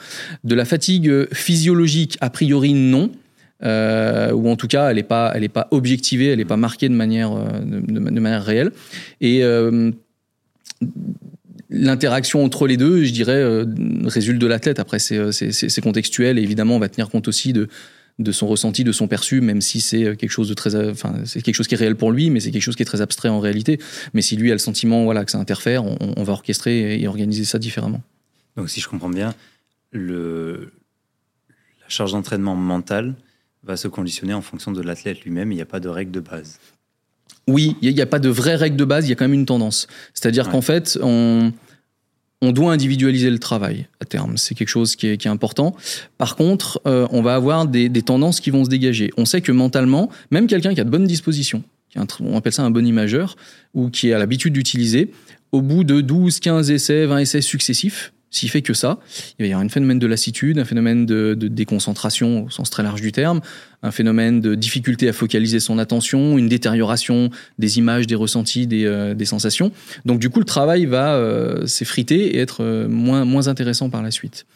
De 0.45 0.55
la 0.55 0.67
fatigue 0.67 1.11
physiologique, 1.33 2.19
a 2.21 2.29
priori 2.29 2.75
non. 2.75 3.11
Euh, 3.64 4.31
ou 4.31 4.49
en 4.49 4.55
tout 4.55 4.69
cas, 4.69 4.91
elle 4.91 4.97
n'est 4.97 5.03
pas, 5.03 5.33
elle 5.35 5.43
est 5.43 5.49
pas 5.49 5.67
objectivée, 5.73 6.27
elle 6.27 6.38
n'est 6.38 6.45
pas 6.45 6.57
marquée 6.57 6.88
de 6.88 6.95
manière, 6.95 7.33
de, 7.35 7.81
de 7.81 8.21
manière 8.21 8.45
réelle. 8.45 8.71
Et 9.21 9.43
euh, 9.43 9.91
l'interaction 11.71 12.45
entre 12.45 12.67
les 12.67 12.77
deux, 12.77 13.05
je 13.05 13.12
dirais, 13.12 13.37
euh, 13.37 13.64
résulte 14.05 14.41
de 14.41 14.47
l'athlète. 14.47 14.79
Après, 14.79 14.99
euh, 15.12 15.33
c'est 15.33 15.81
contextuel 15.81 16.38
et 16.38 16.43
évidemment, 16.43 16.77
on 16.77 16.79
va 16.79 16.88
tenir 16.88 17.11
compte 17.11 17.29
aussi 17.29 17.53
de, 17.53 17.69
son 18.33 18.47
ressenti, 18.47 18.85
de 18.85 18.93
son 18.93 19.07
perçu, 19.09 19.41
même 19.41 19.61
si 19.61 19.81
c'est 19.81 20.17
quelque 20.17 20.31
chose 20.31 20.49
de 20.49 20.55
très, 20.55 20.75
enfin, 20.91 21.14
c'est 21.25 21.43
quelque 21.43 21.55
chose 21.55 21.69
qui 21.69 21.75
est 21.75 21.79
réel 21.79 21.97
pour 21.97 22.11
lui, 22.11 22.31
mais 22.31 22.41
c'est 22.41 22.51
quelque 22.51 22.62
chose 22.62 22.77
qui 22.77 22.83
est 22.83 22.87
très 22.87 23.01
abstrait 23.01 23.29
en 23.29 23.41
réalité. 23.41 23.79
Mais 24.14 24.23
si 24.23 24.37
lui 24.37 24.51
a 24.51 24.55
le 24.55 24.59
sentiment, 24.59 25.05
voilà, 25.05 25.25
que 25.25 25.31
ça 25.31 25.38
interfère, 25.38 25.85
on, 25.85 26.23
va 26.23 26.33
orchestrer 26.33 27.01
et 27.01 27.07
organiser 27.07 27.45
ça 27.45 27.59
différemment. 27.59 28.03
Donc, 28.57 28.71
si 28.71 28.81
je 28.81 28.88
comprends 28.88 29.11
bien, 29.11 29.35
la 29.93 30.59
charge 31.88 32.12
d'entraînement 32.12 32.57
mentale 32.57 33.14
va 33.62 33.77
se 33.77 33.88
conditionner 33.88 34.35
en 34.35 34.43
fonction 34.43 34.73
de 34.73 34.81
l'athlète 34.83 35.23
lui-même. 35.23 35.53
Il 35.53 35.57
n'y 35.57 35.62
a 35.62 35.67
pas 35.67 35.81
de 35.81 35.88
règle 35.88 36.11
de 36.11 36.21
base. 36.21 36.59
Oui, 37.47 37.77
il 37.81 37.95
n'y 37.95 38.01
a, 38.01 38.03
a, 38.03 38.07
pas 38.07 38.19
de 38.19 38.29
vraie 38.29 38.57
règle 38.57 38.77
de 38.77 38.85
base, 38.85 39.07
il 39.07 39.11
y 39.11 39.12
a 39.12 39.14
quand 39.14 39.25
même 39.25 39.35
une 39.35 39.47
tendance. 39.47 39.87
C'est-à-dire 40.12 40.47
ouais. 40.47 40.53
qu'en 40.53 40.61
fait, 40.61 40.99
on, 41.03 41.53
on 42.41 42.53
doit 42.53 42.73
individualiser 42.73 43.31
le 43.31 43.38
travail 43.38 43.87
à 44.01 44.05
terme. 44.05 44.37
C'est 44.37 44.55
quelque 44.55 44.69
chose 44.69 44.97
qui 44.97 45.09
est, 45.09 45.17
qui 45.17 45.29
est, 45.29 45.31
important. 45.31 45.75
Par 46.19 46.37
contre, 46.37 46.81
euh, 46.87 47.07
on 47.11 47.23
va 47.23 47.35
avoir 47.35 47.67
des, 47.67 47.88
des, 47.88 48.03
tendances 48.03 48.41
qui 48.41 48.51
vont 48.51 48.64
se 48.64 48.71
dégager. 48.71 49.11
On 49.17 49.25
sait 49.25 49.41
que 49.41 49.53
mentalement, 49.53 50.11
même 50.31 50.47
quelqu'un 50.47 50.75
qui 50.75 50.81
a 50.81 50.85
de 50.85 50.91
bonnes 50.91 51.07
dispositions, 51.07 51.62
qui 51.91 51.99
un, 51.99 52.07
on 52.21 52.37
appelle 52.37 52.53
ça 52.53 52.62
un 52.62 52.71
bon 52.71 52.87
imageur, 52.87 53.37
ou 53.75 53.91
qui 53.91 54.12
a 54.12 54.19
l'habitude 54.19 54.53
d'utiliser, 54.53 55.11
au 55.53 55.62
bout 55.62 55.85
de 55.85 56.01
12, 56.01 56.41
15 56.41 56.71
essais, 56.71 57.07
20 57.07 57.19
essais 57.19 57.41
successifs, 57.41 58.12
s'il 58.31 58.51
fait 58.51 58.62
que 58.62 58.75
ça, 58.75 58.99
il 59.38 59.43
va 59.43 59.49
y 59.49 59.53
avoir 59.53 59.64
un 59.64 59.69
phénomène 59.71 59.99
de 59.99 60.07
lassitude, 60.07 60.59
un 60.59 60.67
phénomène 60.67 61.07
de, 61.07 61.35
de, 61.35 61.49
déconcentration 61.49 62.45
au 62.45 62.51
sens 62.51 62.69
très 62.69 62.83
large 62.83 63.01
du 63.01 63.11
terme, 63.11 63.41
un 63.83 63.91
phénomène 63.91 64.41
de 64.41 64.55
difficulté 64.55 65.09
à 65.09 65.12
focaliser 65.12 65.61
son 65.61 65.79
attention, 65.79 66.37
une 66.37 66.49
détérioration 66.49 67.31
des 67.59 67.79
images, 67.79 68.07
des 68.07 68.14
ressentis, 68.14 68.67
des, 68.67 68.85
euh, 68.85 69.25
sensations. 69.25 69.73
Donc 70.05 70.19
du 70.19 70.31
coup, 70.31 70.41
le 70.41 70.45
travail 70.45 70.87
va 70.87 71.14
euh, 71.14 71.67
s'effriter 71.67 72.37
et 72.37 72.38
être 72.38 72.62
euh, 72.62 72.88
moins, 72.88 73.47
intéressant 73.47 73.88
par 73.91 74.03
la 74.03 74.11
suite. 74.11 74.47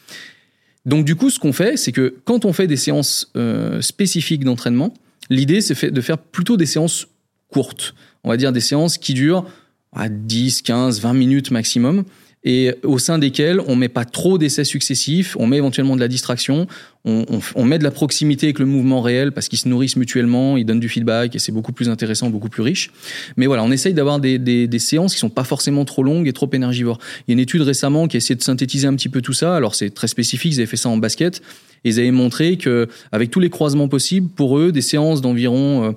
Donc 0.86 1.04
du 1.04 1.14
coup, 1.14 1.30
ce 1.30 1.38
qu'on 1.38 1.52
fait, 1.52 1.76
c'est 1.76 1.92
que 1.92 2.16
quand 2.24 2.44
on 2.44 2.52
fait 2.52 2.66
des 2.66 2.76
séances 2.76 3.32
spécifiques 3.80 4.42
d'entraînement, 4.42 4.92
l'idée, 5.30 5.60
c'est 5.60 5.92
de 5.92 6.00
faire 6.00 6.18
plutôt 6.18 6.56
des 6.56 6.66
séances 6.66 7.06
courtes. 7.48 7.94
On 8.24 8.30
va 8.30 8.36
dire 8.36 8.50
des 8.50 8.60
séances 8.60 8.98
qui 8.98 9.14
durent 9.14 9.46
à 9.92 10.08
10, 10.08 10.62
15, 10.62 11.00
20 11.00 11.14
minutes 11.14 11.50
maximum 11.52 12.04
et 12.44 12.74
au 12.82 12.98
sein 12.98 13.18
desquels 13.18 13.60
on 13.66 13.76
met 13.76 13.88
pas 13.88 14.04
trop 14.04 14.36
d'essais 14.36 14.64
successifs, 14.64 15.36
on 15.38 15.46
met 15.46 15.58
éventuellement 15.58 15.94
de 15.94 16.00
la 16.00 16.08
distraction, 16.08 16.66
on, 17.04 17.24
on, 17.28 17.40
on, 17.54 17.64
met 17.64 17.78
de 17.78 17.84
la 17.84 17.90
proximité 17.90 18.46
avec 18.46 18.58
le 18.58 18.66
mouvement 18.66 19.00
réel 19.00 19.32
parce 19.32 19.48
qu'ils 19.48 19.58
se 19.58 19.68
nourrissent 19.68 19.96
mutuellement, 19.96 20.56
ils 20.56 20.64
donnent 20.64 20.80
du 20.80 20.88
feedback 20.88 21.36
et 21.36 21.38
c'est 21.38 21.52
beaucoup 21.52 21.72
plus 21.72 21.88
intéressant, 21.88 22.30
beaucoup 22.30 22.48
plus 22.48 22.62
riche. 22.62 22.90
Mais 23.36 23.46
voilà, 23.46 23.62
on 23.62 23.70
essaye 23.70 23.94
d'avoir 23.94 24.18
des, 24.18 24.38
des, 24.38 24.66
des, 24.66 24.78
séances 24.78 25.14
qui 25.14 25.20
sont 25.20 25.30
pas 25.30 25.44
forcément 25.44 25.84
trop 25.84 26.02
longues 26.02 26.26
et 26.26 26.32
trop 26.32 26.50
énergivores. 26.52 26.98
Il 27.20 27.30
y 27.30 27.32
a 27.32 27.34
une 27.34 27.40
étude 27.40 27.62
récemment 27.62 28.08
qui 28.08 28.16
a 28.16 28.18
essayé 28.18 28.34
de 28.34 28.42
synthétiser 28.42 28.86
un 28.88 28.94
petit 28.94 29.08
peu 29.08 29.20
tout 29.20 29.32
ça. 29.32 29.54
Alors 29.54 29.74
c'est 29.74 29.90
très 29.90 30.08
spécifique, 30.08 30.52
ils 30.52 30.58
avaient 30.58 30.66
fait 30.66 30.76
ça 30.76 30.88
en 30.88 30.96
basket 30.96 31.42
et 31.84 31.90
ils 31.90 32.00
avaient 32.00 32.10
montré 32.10 32.56
que 32.56 32.88
avec 33.10 33.30
tous 33.30 33.40
les 33.40 33.50
croisements 33.50 33.88
possibles, 33.88 34.28
pour 34.28 34.58
eux, 34.58 34.72
des 34.72 34.80
séances 34.80 35.20
d'environ 35.20 35.84
euh, 35.84 35.92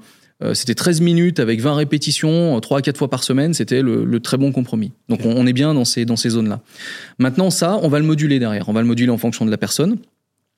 c'était 0.53 0.75
13 0.75 1.01
minutes 1.01 1.39
avec 1.39 1.61
20 1.61 1.75
répétitions, 1.75 2.59
3 2.59 2.79
à 2.79 2.81
4 2.81 2.97
fois 2.97 3.09
par 3.09 3.23
semaine, 3.23 3.53
c'était 3.53 3.81
le, 3.81 4.03
le, 4.03 4.19
très 4.19 4.37
bon 4.37 4.51
compromis. 4.51 4.91
Donc 5.07 5.21
on, 5.25 5.31
on, 5.35 5.47
est 5.47 5.53
bien 5.53 5.73
dans 5.73 5.85
ces, 5.85 6.05
dans 6.05 6.17
ces 6.17 6.29
zones-là. 6.29 6.61
Maintenant, 7.19 7.49
ça, 7.49 7.79
on 7.81 7.87
va 7.87 7.99
le 7.99 8.05
moduler 8.05 8.37
derrière. 8.39 8.67
On 8.67 8.73
va 8.73 8.81
le 8.81 8.87
moduler 8.87 9.11
en 9.11 9.17
fonction 9.17 9.45
de 9.45 9.51
la 9.51 9.57
personne. 9.57 9.97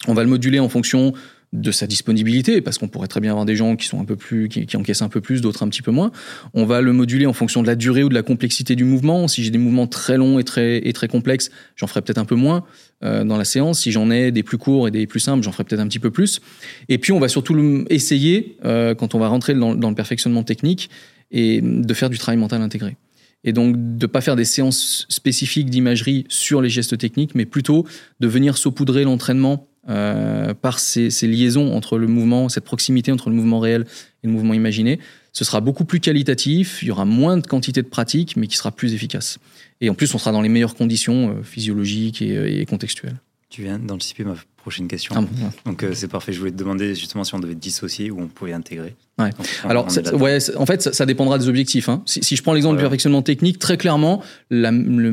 On 0.07 0.13
va 0.13 0.23
le 0.23 0.29
moduler 0.29 0.59
en 0.59 0.69
fonction 0.69 1.13
de 1.53 1.71
sa 1.71 1.87
disponibilité, 1.87 2.61
parce 2.61 2.77
qu'on 2.77 2.89
pourrait 2.89 3.07
très 3.07 3.21
bien 3.21 3.31
avoir 3.31 3.45
des 3.45 3.55
gens 3.55 3.75
qui 3.77 3.87
sont 3.87 4.01
un 4.01 4.05
peu 4.05 4.17
plus, 4.17 4.49
qui, 4.49 4.75
encaissent 4.75 5.01
un 5.01 5.09
peu 5.09 5.21
plus, 5.21 5.41
d'autres 5.41 5.63
un 5.63 5.69
petit 5.69 5.81
peu 5.81 5.91
moins. 5.91 6.11
On 6.53 6.65
va 6.65 6.81
le 6.81 6.91
moduler 6.91 7.25
en 7.25 7.33
fonction 7.33 7.61
de 7.61 7.67
la 7.67 7.75
durée 7.75 8.03
ou 8.03 8.09
de 8.09 8.13
la 8.13 8.21
complexité 8.21 8.75
du 8.75 8.83
mouvement. 8.83 9.27
Si 9.27 9.43
j'ai 9.43 9.49
des 9.49 9.57
mouvements 9.57 9.87
très 9.87 10.17
longs 10.17 10.39
et 10.39 10.43
très, 10.43 10.85
et 10.87 10.91
très 10.91 11.07
complexes, 11.07 11.49
j'en 11.75 11.87
ferai 11.87 12.01
peut-être 12.01 12.17
un 12.17 12.25
peu 12.25 12.35
moins 12.35 12.65
euh, 13.03 13.23
dans 13.23 13.37
la 13.37 13.45
séance. 13.45 13.81
Si 13.81 13.91
j'en 13.91 14.11
ai 14.11 14.31
des 14.31 14.43
plus 14.43 14.57
courts 14.57 14.87
et 14.89 14.91
des 14.91 15.07
plus 15.07 15.21
simples, 15.21 15.43
j'en 15.43 15.53
ferai 15.53 15.63
peut-être 15.63 15.81
un 15.81 15.87
petit 15.87 15.99
peu 15.99 16.11
plus. 16.11 16.41
Et 16.89 16.97
puis 16.97 17.13
on 17.13 17.19
va 17.19 17.29
surtout 17.29 17.85
essayer, 17.89 18.57
euh, 18.65 18.93
quand 18.93 19.15
on 19.15 19.19
va 19.19 19.29
rentrer 19.29 19.53
dans, 19.53 19.73
dans 19.73 19.89
le 19.89 19.95
perfectionnement 19.95 20.43
technique, 20.43 20.89
et 21.31 21.61
de 21.61 21.93
faire 21.93 22.09
du 22.09 22.17
travail 22.17 22.37
mental 22.37 22.61
intégré 22.61 22.95
et 23.43 23.53
donc 23.53 23.75
de 23.77 24.05
pas 24.07 24.21
faire 24.21 24.35
des 24.35 24.45
séances 24.45 25.05
spécifiques 25.09 25.69
d'imagerie 25.69 26.25
sur 26.27 26.61
les 26.61 26.69
gestes 26.69 26.97
techniques, 26.97 27.35
mais 27.35 27.45
plutôt 27.45 27.85
de 28.19 28.27
venir 28.27 28.57
saupoudrer 28.57 29.03
l'entraînement 29.03 29.67
euh, 29.89 30.53
par 30.53 30.79
ces, 30.79 31.09
ces, 31.09 31.27
liaisons 31.27 31.73
entre 31.73 31.97
le 31.97 32.07
mouvement, 32.07 32.49
cette 32.49 32.65
proximité 32.65 33.11
entre 33.11 33.29
le 33.29 33.35
mouvement 33.35 33.59
réel 33.59 33.85
et 34.23 34.27
le 34.27 34.33
mouvement 34.33 34.53
imaginé. 34.53 34.99
Ce 35.31 35.45
sera 35.45 35.61
beaucoup 35.61 35.85
plus 35.85 35.99
qualitatif, 35.99 36.79
il 36.81 36.87
y 36.89 36.91
aura 36.91 37.05
moins 37.05 37.37
de 37.37 37.45
quantité 37.45 37.81
de 37.81 37.87
pratique, 37.87 38.35
mais 38.35 38.47
qui 38.47 38.57
sera 38.57 38.71
plus 38.71 38.93
efficace. 38.93 39.37
Et 39.79 39.89
en 39.89 39.93
plus, 39.93 40.13
on 40.13 40.17
sera 40.17 40.31
dans 40.31 40.41
les 40.41 40.49
meilleures 40.49 40.75
conditions 40.75 41.29
euh, 41.29 41.43
physiologiques 41.43 42.21
et, 42.21 42.59
et, 42.59 42.65
contextuelles. 42.65 43.17
Tu 43.49 43.61
viens 43.61 43.79
d'anticiper 43.79 44.25
ma 44.25 44.35
prochaine 44.57 44.89
question. 44.89 45.15
Ah 45.15 45.21
bon, 45.21 45.27
ouais. 45.27 45.51
Donc 45.65 45.83
euh, 45.83 45.93
c'est 45.93 46.09
parfait. 46.09 46.33
Je 46.33 46.39
voulais 46.39 46.51
te 46.51 46.57
demander 46.57 46.93
justement 46.93 47.23
si 47.23 47.33
on 47.33 47.39
devait 47.39 47.55
dissocier 47.55 48.11
ou 48.11 48.19
on 48.19 48.27
pouvait 48.27 48.51
intégrer. 48.51 48.93
Ouais. 49.17 49.29
Donc, 49.29 49.47
Alors, 49.63 49.87
ouais, 50.13 50.39
en 50.57 50.65
fait, 50.65 50.81
ça, 50.81 50.91
ça, 50.91 51.05
dépendra 51.05 51.37
des 51.39 51.47
objectifs. 51.47 51.87
Hein. 51.87 52.03
Si, 52.05 52.21
si, 52.23 52.35
je 52.35 52.43
prends 52.43 52.53
l'exemple 52.53 52.75
du 52.75 52.81
perfectionnement 52.81 53.21
technique, 53.21 53.57
très 53.57 53.77
clairement, 53.77 54.21
la, 54.49 54.71
le, 54.71 55.11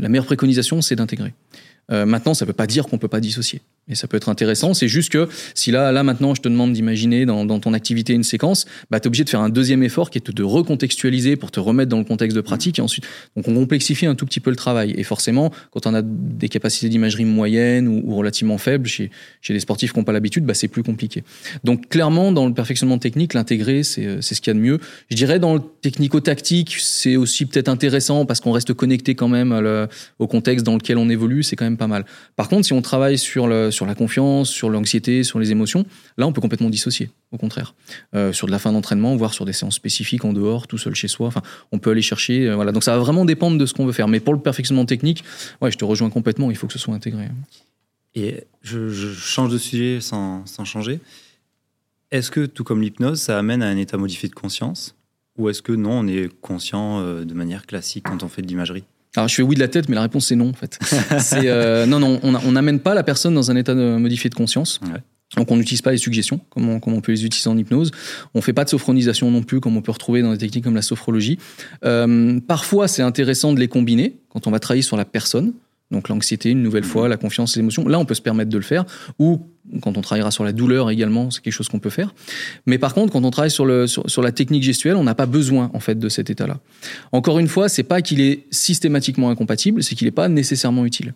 la 0.00 0.08
meilleure 0.08 0.26
préconisation, 0.26 0.80
c'est 0.80 0.94
d'intégrer. 0.94 1.34
Euh, 1.90 2.06
maintenant, 2.06 2.34
ça 2.34 2.44
ne 2.44 2.48
veut 2.48 2.54
pas 2.54 2.66
dire 2.66 2.86
qu'on 2.86 2.96
ne 2.96 3.00
peut 3.00 3.08
pas 3.08 3.20
dissocier. 3.20 3.60
Et 3.88 3.94
ça 3.94 4.08
peut 4.08 4.16
être 4.16 4.28
intéressant. 4.28 4.74
C'est 4.74 4.88
juste 4.88 5.12
que 5.12 5.28
si 5.54 5.70
là, 5.70 5.92
là 5.92 6.02
maintenant, 6.02 6.34
je 6.34 6.40
te 6.40 6.48
demande 6.48 6.72
d'imaginer 6.72 7.24
dans, 7.24 7.46
ton 7.60 7.72
activité 7.72 8.14
une 8.14 8.24
séquence, 8.24 8.66
bah, 8.90 8.98
tu 8.98 9.04
es 9.04 9.06
obligé 9.06 9.22
de 9.22 9.30
faire 9.30 9.40
un 9.40 9.48
deuxième 9.48 9.84
effort 9.84 10.10
qui 10.10 10.18
est 10.18 10.30
de 10.30 10.42
recontextualiser 10.42 11.36
pour 11.36 11.52
te 11.52 11.60
remettre 11.60 11.88
dans 11.88 11.98
le 11.98 12.04
contexte 12.04 12.36
de 12.36 12.40
pratique. 12.40 12.80
Et 12.80 12.82
ensuite, 12.82 13.06
donc 13.36 13.46
on 13.46 13.54
complexifie 13.54 14.06
un 14.06 14.16
tout 14.16 14.26
petit 14.26 14.40
peu 14.40 14.50
le 14.50 14.56
travail. 14.56 14.94
Et 14.98 15.04
forcément, 15.04 15.52
quand 15.70 15.86
on 15.86 15.94
a 15.94 16.02
des 16.02 16.48
capacités 16.48 16.88
d'imagerie 16.88 17.24
moyennes 17.24 17.86
ou, 17.86 18.16
relativement 18.16 18.58
faibles 18.58 18.88
chez, 18.88 19.10
chez 19.40 19.52
les 19.52 19.60
sportifs 19.60 19.92
qui 19.92 19.98
n'ont 19.98 20.04
pas 20.04 20.12
l'habitude, 20.12 20.44
bah, 20.44 20.54
c'est 20.54 20.68
plus 20.68 20.82
compliqué. 20.82 21.22
Donc 21.62 21.88
clairement, 21.88 22.32
dans 22.32 22.48
le 22.48 22.54
perfectionnement 22.54 22.98
technique, 22.98 23.34
l'intégrer, 23.34 23.84
c'est 23.84 24.20
ce 24.20 24.40
qu'il 24.40 24.48
y 24.48 24.50
a 24.50 24.54
de 24.54 24.64
mieux. 24.64 24.80
Je 25.10 25.16
dirais 25.16 25.38
dans 25.38 25.54
le 25.54 25.60
technico-tactique, 25.82 26.76
c'est 26.80 27.14
aussi 27.14 27.46
peut-être 27.46 27.68
intéressant 27.68 28.26
parce 28.26 28.40
qu'on 28.40 28.52
reste 28.52 28.72
connecté 28.74 29.14
quand 29.14 29.28
même 29.28 29.54
au 30.18 30.26
contexte 30.26 30.66
dans 30.66 30.74
lequel 30.74 30.98
on 30.98 31.08
évolue. 31.08 31.44
C'est 31.44 31.54
quand 31.54 31.64
même 31.64 31.76
pas 31.76 31.86
mal. 31.86 32.04
Par 32.34 32.48
contre, 32.48 32.66
si 32.66 32.72
on 32.72 32.82
travaille 32.82 33.18
sur, 33.18 33.46
le, 33.46 33.70
sur 33.76 33.86
la 33.86 33.94
confiance, 33.94 34.48
sur 34.48 34.70
l'anxiété, 34.70 35.22
sur 35.22 35.38
les 35.38 35.52
émotions, 35.52 35.86
là, 36.16 36.26
on 36.26 36.32
peut 36.32 36.40
complètement 36.40 36.70
dissocier, 36.70 37.10
au 37.30 37.38
contraire. 37.38 37.74
Euh, 38.14 38.32
sur 38.32 38.48
de 38.48 38.52
la 38.52 38.58
fin 38.58 38.72
d'entraînement, 38.72 39.14
voire 39.14 39.32
sur 39.32 39.44
des 39.44 39.52
séances 39.52 39.76
spécifiques 39.76 40.24
en 40.24 40.32
dehors, 40.32 40.66
tout 40.66 40.78
seul 40.78 40.94
chez 40.94 41.08
soi. 41.08 41.28
Enfin, 41.28 41.42
on 41.70 41.78
peut 41.78 41.90
aller 41.90 42.02
chercher. 42.02 42.48
Euh, 42.48 42.56
voilà. 42.56 42.72
Donc, 42.72 42.82
ça 42.82 42.92
va 42.92 42.98
vraiment 42.98 43.24
dépendre 43.24 43.58
de 43.58 43.66
ce 43.66 43.74
qu'on 43.74 43.86
veut 43.86 43.92
faire. 43.92 44.08
Mais 44.08 44.18
pour 44.18 44.34
le 44.34 44.40
perfectionnement 44.40 44.86
technique, 44.86 45.22
ouais, 45.60 45.70
je 45.70 45.78
te 45.78 45.84
rejoins 45.84 46.10
complètement. 46.10 46.50
Il 46.50 46.56
faut 46.56 46.66
que 46.66 46.72
ce 46.72 46.78
soit 46.78 46.94
intégré. 46.94 47.28
Et 48.14 48.44
je, 48.62 49.12
change 49.12 49.52
de 49.52 49.58
sujet 49.58 50.00
sans, 50.00 50.44
sans 50.46 50.64
changer. 50.64 51.00
Est-ce 52.10 52.30
que, 52.30 52.46
tout 52.46 52.64
comme 52.64 52.82
l'hypnose, 52.82 53.20
ça 53.20 53.38
amène 53.38 53.62
à 53.62 53.68
un 53.68 53.76
état 53.76 53.98
modifié 53.98 54.28
de 54.28 54.34
conscience? 54.34 54.96
Ou 55.38 55.50
est-ce 55.50 55.60
que 55.60 55.72
non, 55.72 56.00
on 56.00 56.06
est 56.06 56.28
conscient 56.40 57.00
euh, 57.00 57.24
de 57.24 57.34
manière 57.34 57.66
classique 57.66 58.06
quand 58.08 58.22
on 58.22 58.28
fait 58.28 58.42
de 58.42 58.46
l'imagerie? 58.48 58.84
Alors 59.16 59.28
je 59.28 59.34
fais 59.34 59.42
oui 59.42 59.54
de 59.54 59.60
la 59.60 59.68
tête, 59.68 59.88
mais 59.88 59.94
la 59.94 60.02
réponse 60.02 60.26
c'est 60.26 60.36
non 60.36 60.50
en 60.50 60.52
fait. 60.52 60.78
euh, 61.34 61.86
non, 61.86 61.98
non, 61.98 62.20
on 62.22 62.52
n'amène 62.52 62.80
pas 62.80 62.94
la 62.94 63.02
personne 63.02 63.34
dans 63.34 63.50
un 63.50 63.56
état 63.56 63.74
de 63.74 63.96
modifié 63.96 64.30
de 64.30 64.34
conscience. 64.34 64.80
Ouais. 64.82 65.00
Donc 65.36 65.50
on 65.50 65.56
n'utilise 65.56 65.82
pas 65.82 65.90
les 65.90 65.98
suggestions 65.98 66.40
comme 66.50 66.68
on, 66.68 66.80
comme 66.80 66.94
on, 66.94 67.00
peut 67.00 67.12
les 67.12 67.24
utiliser 67.24 67.50
en 67.50 67.58
hypnose. 67.58 67.90
On 68.34 68.40
fait 68.40 68.52
pas 68.52 68.64
de 68.64 68.68
sophronisation 68.68 69.30
non 69.30 69.42
plus 69.42 69.60
comme 69.60 69.76
on 69.76 69.82
peut 69.82 69.92
retrouver 69.92 70.22
dans 70.22 70.30
des 70.30 70.38
techniques 70.38 70.64
comme 70.64 70.76
la 70.76 70.82
sophrologie. 70.82 71.38
Euh, 71.84 72.38
parfois 72.46 72.86
c'est 72.86 73.02
intéressant 73.02 73.52
de 73.52 73.58
les 73.58 73.68
combiner 73.68 74.18
quand 74.28 74.46
on 74.46 74.50
va 74.50 74.60
travailler 74.60 74.82
sur 74.82 74.96
la 74.96 75.04
personne. 75.04 75.52
Donc 75.92 76.08
l'anxiété, 76.08 76.50
une 76.50 76.62
nouvelle 76.62 76.84
fois, 76.84 77.08
la 77.08 77.16
confiance, 77.16 77.54
les 77.54 77.60
émotions. 77.60 77.86
Là, 77.86 77.98
on 78.00 78.04
peut 78.04 78.14
se 78.14 78.22
permettre 78.22 78.50
de 78.50 78.56
le 78.56 78.64
faire. 78.64 78.84
Ou 79.20 79.46
quand 79.80 79.96
on 79.96 80.00
travaillera 80.00 80.30
sur 80.30 80.42
la 80.42 80.52
douleur 80.52 80.90
également, 80.90 81.30
c'est 81.30 81.40
quelque 81.40 81.52
chose 81.52 81.68
qu'on 81.68 81.78
peut 81.78 81.90
faire. 81.90 82.12
Mais 82.66 82.78
par 82.78 82.92
contre, 82.92 83.12
quand 83.12 83.24
on 83.24 83.30
travaille 83.30 83.50
sur, 83.50 83.66
le, 83.66 83.86
sur, 83.86 84.08
sur 84.10 84.22
la 84.22 84.32
technique 84.32 84.64
gestuelle, 84.64 84.96
on 84.96 85.04
n'a 85.04 85.14
pas 85.14 85.26
besoin 85.26 85.70
en 85.74 85.80
fait 85.80 85.96
de 85.96 86.08
cet 86.08 86.28
état-là. 86.28 86.58
Encore 87.12 87.38
une 87.38 87.46
fois, 87.46 87.68
c'est 87.68 87.84
pas 87.84 88.02
qu'il 88.02 88.20
est 88.20 88.46
systématiquement 88.50 89.30
incompatible, 89.30 89.82
c'est 89.82 89.94
qu'il 89.94 90.06
n'est 90.06 90.12
pas 90.12 90.28
nécessairement 90.28 90.84
utile. 90.84 91.14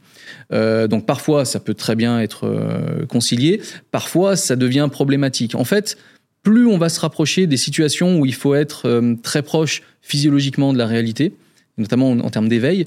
Euh, 0.53 0.87
donc 0.87 1.05
parfois, 1.05 1.45
ça 1.45 1.59
peut 1.59 1.75
très 1.75 1.97
bien 1.97 2.21
être 2.21 2.45
euh, 2.45 3.07
concilié. 3.07 3.61
Parfois, 3.91 4.37
ça 4.37 4.55
devient 4.55 4.89
problématique. 4.91 5.57
En 5.57 5.65
fait, 5.65 5.99
plus 6.45 6.67
on 6.67 6.79
va 6.79 6.89
se 6.89 7.01
rapprocher 7.01 7.49
des 7.49 7.57
situations 7.57 8.19
où 8.21 8.27
il 8.27 8.35
faut 8.35 8.55
être 8.55 8.87
euh, 8.87 9.15
très 9.23 9.43
proche 9.43 9.83
physiologiquement 10.01 10.73
de 10.73 10.79
la 10.79 10.87
réalité, 10.87 11.35
notamment 11.77 12.11
en, 12.11 12.31
termes 12.31 12.49
d'éveil, 12.49 12.87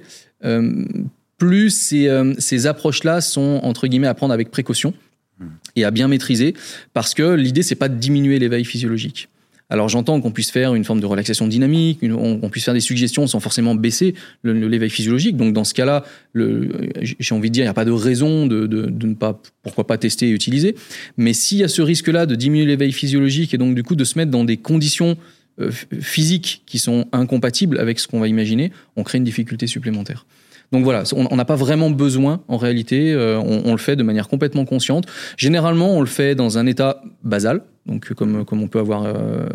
plus 1.43 1.69
ces, 1.69 2.10
ces 2.38 2.67
approches-là 2.67 3.19
sont 3.21 3.60
entre 3.63 3.88
guillemets 3.88 4.08
à 4.08 4.13
prendre 4.13 4.34
avec 4.34 4.49
précaution 4.49 4.93
mmh. 5.39 5.45
et 5.75 5.84
à 5.84 5.91
bien 5.91 6.08
maîtriser, 6.08 6.53
parce 6.93 7.13
que 7.13 7.34
l'idée 7.34 7.63
c'est 7.63 7.75
pas 7.75 7.89
de 7.89 7.95
diminuer 7.95 8.39
l'éveil 8.39 8.65
physiologique. 8.65 9.27
Alors 9.69 9.89
j'entends 9.89 10.21
qu'on 10.21 10.32
puisse 10.32 10.51
faire 10.51 10.75
une 10.75 10.84
forme 10.84 10.99
de 10.99 11.06
relaxation 11.08 11.47
dynamique, 11.47 12.01
qu'on 12.01 12.49
puisse 12.51 12.65
faire 12.65 12.75
des 12.75 12.79
suggestions 12.79 13.25
sans 13.25 13.39
forcément 13.39 13.73
baisser 13.73 14.13
l'éveil 14.43 14.91
physiologique. 14.91 15.36
Donc 15.36 15.53
dans 15.53 15.63
ce 15.63 15.73
cas-là, 15.73 16.06
j'ai 16.36 17.34
envie 17.34 17.49
de 17.49 17.53
dire, 17.53 17.63
il 17.63 17.65
n'y 17.65 17.71
a 17.71 17.73
pas 17.73 17.84
de 17.84 17.91
raison 17.91 18.45
de, 18.45 18.67
ne 18.67 19.13
pas, 19.15 19.41
pourquoi 19.63 19.88
pas 19.88 19.97
tester 19.97 20.27
et 20.27 20.32
utiliser. 20.32 20.75
Mais 21.17 21.34
s'il 21.34 21.58
y 21.58 21.63
a 21.63 21.67
ce 21.67 21.82
risque-là 21.82 22.27
de 22.27 22.36
diminuer 22.36 22.65
l'éveil 22.65 22.91
physiologique 22.91 23.53
et 23.53 23.58
donc 23.58 23.73
du 23.73 23.82
coup 23.82 23.95
de 23.95 24.03
se 24.03 24.17
mettre 24.17 24.29
dans 24.29 24.43
des 24.43 24.58
conditions 24.58 25.17
euh, 25.60 25.71
physiques 26.01 26.62
qui 26.67 26.77
sont 26.77 27.08
incompatibles 27.12 27.79
avec 27.79 27.99
ce 27.99 28.08
qu'on 28.08 28.19
va 28.19 28.27
imaginer, 28.27 28.71
on 28.95 29.03
crée 29.03 29.17
une 29.17 29.23
difficulté 29.23 29.65
supplémentaire. 29.65 30.25
Donc 30.73 30.83
voilà, 30.83 31.03
on 31.15 31.36
n'a 31.36 31.45
pas 31.45 31.55
vraiment 31.55 31.91
besoin 31.91 32.41
en 32.47 32.57
réalité, 32.57 33.13
euh, 33.13 33.39
on, 33.39 33.71
le 33.73 33.77
fait 33.77 33.95
de 33.95 34.01
manière 34.01 34.27
complètement 34.27 34.65
consciente. 34.65 35.05
Généralement, 35.38 35.95
on 35.95 35.99
le 35.99 36.07
fait 36.07 36.33
dans 36.33 36.57
un 36.57 36.65
état 36.65 37.03
basal, 37.21 37.62
donc 37.86 38.12
comme, 38.13 38.43
comme 38.43 38.63
on 38.63 38.67
peut 38.67 38.79
avoir 38.79 39.03
euh, 39.05 39.45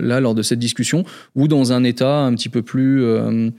là 0.00 0.18
lors 0.18 0.34
de 0.34 0.42
cette 0.42 0.58
discussion, 0.58 1.04
ou 1.36 1.46
dans 1.46 1.72
un 1.72 1.84
état 1.84 2.18
un 2.18 2.34
petit 2.34 2.48
peu 2.48 2.62
plus 2.62 3.04
euh, 3.04 3.52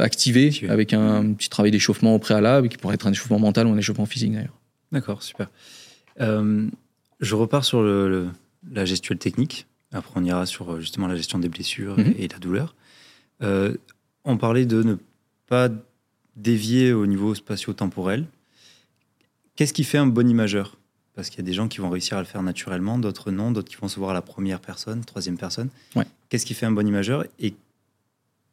activé, 0.00 0.52
avec 0.68 0.92
un, 0.92 1.32
petit 1.32 1.48
travail 1.48 1.70
d'échauffement 1.70 2.14
au 2.14 2.18
préalable, 2.18 2.68
qui 2.68 2.76
pourrait 2.76 2.96
être 2.96 3.06
un 3.06 3.12
échauffement 3.12 3.38
mental 3.38 3.66
ou 3.66 3.70
un 3.70 3.78
échauffement 3.78 4.04
physique 4.04 4.34
d'ailleurs. 4.34 4.58
D'accord, 4.92 5.22
super. 5.22 5.48
je 6.18 7.34
repars 7.34 7.64
sur 7.64 7.80
le, 7.82 8.28
la 8.70 8.84
gestuelle 8.84 9.16
technique. 9.16 9.66
Après, 9.92 10.12
on 10.16 10.24
ira 10.24 10.44
sur 10.44 10.78
justement 10.78 11.06
la 11.06 11.16
gestion 11.16 11.38
des 11.38 11.48
blessures 11.48 11.98
mhm. 11.98 12.12
et, 12.18 12.28
la 12.28 12.38
douleur. 12.38 12.74
on 13.40 14.36
parlait 14.36 14.66
de 14.66 14.82
ne 14.82 14.96
pas 15.48 15.70
dévier 16.36 16.92
au 16.92 17.06
niveau 17.06 17.34
spatio-temporel. 17.34 18.26
Qu'est-ce 19.56 19.72
qui 19.72 19.84
fait 19.84 19.98
un 19.98 20.06
bon 20.06 20.28
imageur? 20.28 20.76
Parce 21.14 21.28
qu'il 21.28 21.38
y 21.38 21.42
a 21.42 21.44
des 21.44 21.52
gens 21.52 21.68
qui 21.68 21.78
vont 21.78 21.90
réussir 21.90 22.16
à 22.16 22.20
le 22.20 22.26
faire 22.26 22.42
naturellement, 22.42 22.98
d'autres 22.98 23.30
non, 23.30 23.50
d'autres 23.50 23.68
qui 23.68 23.76
vont 23.76 23.88
se 23.88 23.98
voir 23.98 24.10
à 24.10 24.14
la 24.14 24.22
première 24.22 24.60
personne, 24.60 25.04
troisième 25.04 25.36
personne. 25.36 25.68
Qu'est-ce 26.28 26.46
qui 26.46 26.54
fait 26.54 26.66
un 26.66 26.72
bon 26.72 26.86
imageur? 26.86 27.26
Et 27.38 27.54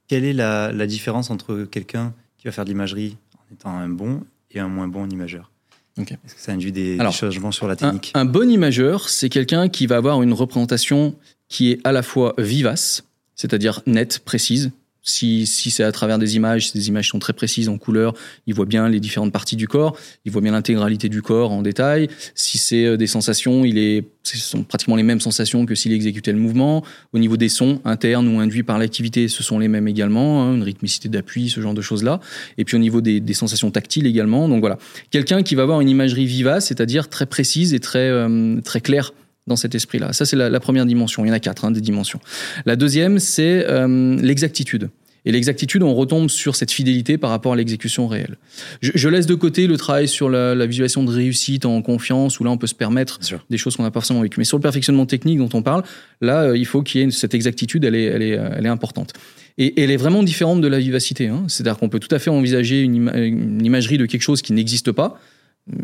quelle 0.07 0.25
est 0.25 0.33
la, 0.33 0.87
différence 0.87 1.29
entre 1.29 1.63
quelqu'un 1.63 2.13
qui 2.37 2.47
va 2.47 2.51
faire 2.51 2.65
de 2.65 2.69
l'imagerie 2.69 3.15
en 3.37 3.53
étant 3.53 3.69
un 3.69 3.87
bon 3.87 4.23
et 4.51 4.59
un 4.59 4.67
moins 4.67 4.87
bon 4.87 5.09
imageur? 5.09 5.51
Est-ce 5.97 6.35
que 6.35 6.41
ça 6.41 6.53
induit 6.53 6.71
des, 6.71 6.97
changements 7.11 7.51
sur 7.51 7.67
la 7.67 7.75
technique? 7.75 8.11
un, 8.13 8.25
bon 8.25 8.49
imageur, 8.49 9.09
c'est 9.09 9.29
quelqu'un 9.29 9.67
qui 9.69 9.85
va 9.85 9.97
avoir 9.97 10.21
une 10.21 10.33
représentation 10.33 11.15
qui 11.49 11.71
est 11.71 11.79
à 11.83 11.91
la 11.91 12.03
fois 12.03 12.35
vivace, 12.37 13.03
c'est-à-dire 13.35 13.81
nette, 13.85 14.19
précise, 14.19 14.71
si, 15.01 15.45
si 15.45 15.71
c'est 15.71 15.83
à 15.83 15.91
travers 15.91 16.19
des 16.19 16.35
images, 16.35 16.69
ces 16.71 16.87
images 16.87 17.09
sont 17.09 17.19
très 17.19 17.33
précises 17.33 17.69
en 17.69 17.77
couleur, 17.77 18.13
il 18.47 18.53
voit 18.53 18.65
bien 18.65 18.89
les 18.89 18.99
différentes 18.99 19.31
parties 19.31 19.55
du 19.55 19.67
corps, 19.67 19.97
il 20.25 20.31
voit 20.31 20.41
bien 20.41 20.51
l'intégralité 20.51 21.09
du 21.09 21.21
corps 21.21 21.51
en 21.51 21.61
détail. 21.61 22.09
Si 22.35 22.57
c'est 22.57 22.85
euh, 22.85 22.97
des 22.97 23.07
sensations, 23.07 23.65
il 23.65 23.77
est, 23.77 24.05
ce 24.23 24.37
sont 24.37 24.63
pratiquement 24.63 24.95
les 24.95 25.03
mêmes 25.03 25.21
sensations 25.21 25.65
que 25.65 25.75
s'il 25.75 25.93
exécutait 25.93 26.31
le 26.31 26.39
mouvement. 26.39 26.83
Au 27.13 27.19
niveau 27.19 27.37
des 27.37 27.49
sons 27.49 27.81
internes 27.85 28.27
ou 28.27 28.39
induits 28.39 28.63
par 28.63 28.77
l'activité, 28.77 29.27
ce 29.27 29.41
sont 29.41 29.57
les 29.57 29.67
mêmes 29.67 29.87
également, 29.87 30.43
hein, 30.43 30.55
une 30.55 30.63
rythmicité 30.63 31.09
d'appui, 31.09 31.49
ce 31.49 31.61
genre 31.61 31.73
de 31.73 31.81
choses-là. 31.81 32.19
Et 32.57 32.65
puis 32.65 32.75
au 32.75 32.79
niveau 32.79 33.01
des, 33.01 33.19
des, 33.19 33.33
sensations 33.33 33.71
tactiles 33.71 34.05
également. 34.05 34.49
Donc 34.49 34.59
voilà, 34.59 34.77
quelqu'un 35.11 35.43
qui 35.43 35.55
va 35.55 35.63
avoir 35.63 35.81
une 35.81 35.89
imagerie 35.89 36.25
vivace, 36.25 36.67
c'est-à-dire 36.67 37.07
très 37.07 37.25
précise 37.25 37.73
et 37.73 37.79
très, 37.79 38.09
euh, 38.09 38.59
très 38.61 38.81
claire 38.81 39.13
dans 39.49 39.57
cet 39.57 39.75
esprit-là. 39.75 40.13
Ça, 40.13 40.25
c'est 40.25 40.37
la, 40.37 40.59
première 40.61 40.85
dimension. 40.85 41.25
Il 41.25 41.27
y 41.27 41.31
en 41.31 41.33
a 41.33 41.39
quatre, 41.39 41.65
hein, 41.65 41.71
des 41.71 41.81
dimensions. 41.81 42.21
La 42.65 42.77
deuxième, 42.77 43.19
c'est 43.19 43.65
euh, 43.67 44.15
l'exactitude. 44.21 44.89
Et 45.25 45.33
l'exactitude, 45.33 45.83
on 45.83 45.93
retombe 45.93 46.29
sur 46.29 46.55
cette 46.55 46.71
fidélité 46.71 47.17
par 47.17 47.29
rapport 47.29 47.51
à 47.51 47.55
l'exécution 47.57 48.07
réelle. 48.07 48.37
Je, 48.81 49.09
laisse 49.09 49.25
de 49.25 49.35
côté 49.35 49.67
le 49.67 49.75
travail 49.75 50.07
sur 50.07 50.29
la, 50.29 50.53
visualisation 50.65 51.03
de 51.03 51.11
réussite 51.11 51.65
en 51.65 51.81
confiance, 51.81 52.39
où 52.39 52.45
là 52.45 52.51
on 52.51 52.57
peut 52.57 52.67
se 52.67 52.75
permettre 52.75 53.19
des 53.49 53.57
choses 53.57 53.75
qu'on 53.75 53.83
n'a 53.83 53.91
pas 53.91 53.99
forcément 53.99 54.21
vécues. 54.21 54.39
Mais 54.39 54.45
sur 54.45 54.57
le 54.57 54.61
perfectionnement 54.61 55.05
technique 55.05 55.37
dont 55.37 55.49
on 55.53 55.61
parle, 55.61 55.83
là, 56.21 56.43
euh, 56.43 56.57
il 56.57 56.65
faut 56.65 56.81
qu'il 56.83 57.01
y 57.01 57.03
ait 57.03 57.11
cette 57.11 57.33
exactitude, 57.33 57.83
elle 57.83 57.95
est, 57.95 58.05
elle 58.05 58.21
est, 58.21 58.39
elle 58.57 58.65
est 58.65 58.69
importante. 58.69 59.11
Et, 59.57 59.81
elle 59.81 59.91
est 59.91 59.97
vraiment 59.97 60.23
différente 60.23 60.61
de 60.61 60.67
la 60.67 60.79
vivacité. 60.79 61.27
Hein. 61.27 61.43
C'est-à-dire 61.47 61.77
qu'on 61.77 61.89
peut 61.89 61.99
tout 61.99 62.15
à 62.15 62.19
fait 62.19 62.29
envisager 62.29 62.81
une, 62.81 63.11
une 63.13 63.65
imagerie 63.65 63.97
de 63.97 64.05
quelque 64.05 64.21
chose 64.21 64.41
qui 64.41 64.53
n'existe 64.53 64.93
pas, 64.93 65.19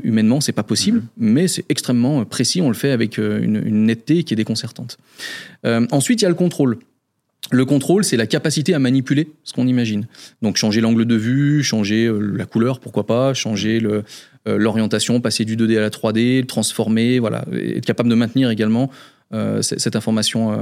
humainement, 0.04 0.42
c'est 0.42 0.52
pas 0.52 0.64
possible, 0.64 1.00
mhm. 1.18 1.32
mais 1.34 1.48
c'est 1.48 1.66
extrêmement 1.70 2.24
précis. 2.26 2.62
On 2.62 2.70
le 2.70 2.76
fait 2.76 2.92
avec 2.92 3.20
euh, 3.20 3.42
une, 3.42 3.86
netteté 3.86 4.24
qui 4.24 4.34
est 4.34 4.38
déconcertante. 4.38 4.98
Euh, 5.66 5.86
ensuite, 5.92 6.22
il 6.22 6.24
y 6.24 6.26
a 6.26 6.30
le 6.30 6.36
contrôle. 6.36 6.78
Le 7.52 7.64
contrôle, 7.64 8.04
c'est 8.04 8.18
la 8.18 8.26
capacité 8.26 8.74
à 8.74 8.80
manipuler 8.80 9.28
ce 9.44 9.54
qu'on 9.54 9.68
imagine. 9.68 10.08
Donc 10.42 10.58
changer 10.58 10.82
l'angle 10.82 11.06
de 11.06 11.16
vue, 11.16 11.64
changer 11.64 12.06
euh, 12.06 12.18
la 12.18 12.46
couleur, 12.46 12.80
pourquoi 12.80 13.06
pas, 13.06 13.34
changer 13.36 13.80
l'orientation, 14.48 15.22
passer 15.22 15.46
du 15.46 15.56
2D 15.56 15.78
à 15.78 15.82
la 15.82 15.90
3D, 15.90 16.40
le 16.40 16.46
transformer, 16.46 17.20
voilà, 17.20 17.46
être 17.54 17.86
capable 17.86 18.10
de 18.10 18.16
maintenir 18.16 18.50
également 18.50 18.90
cette 19.62 19.98
information 19.98 20.58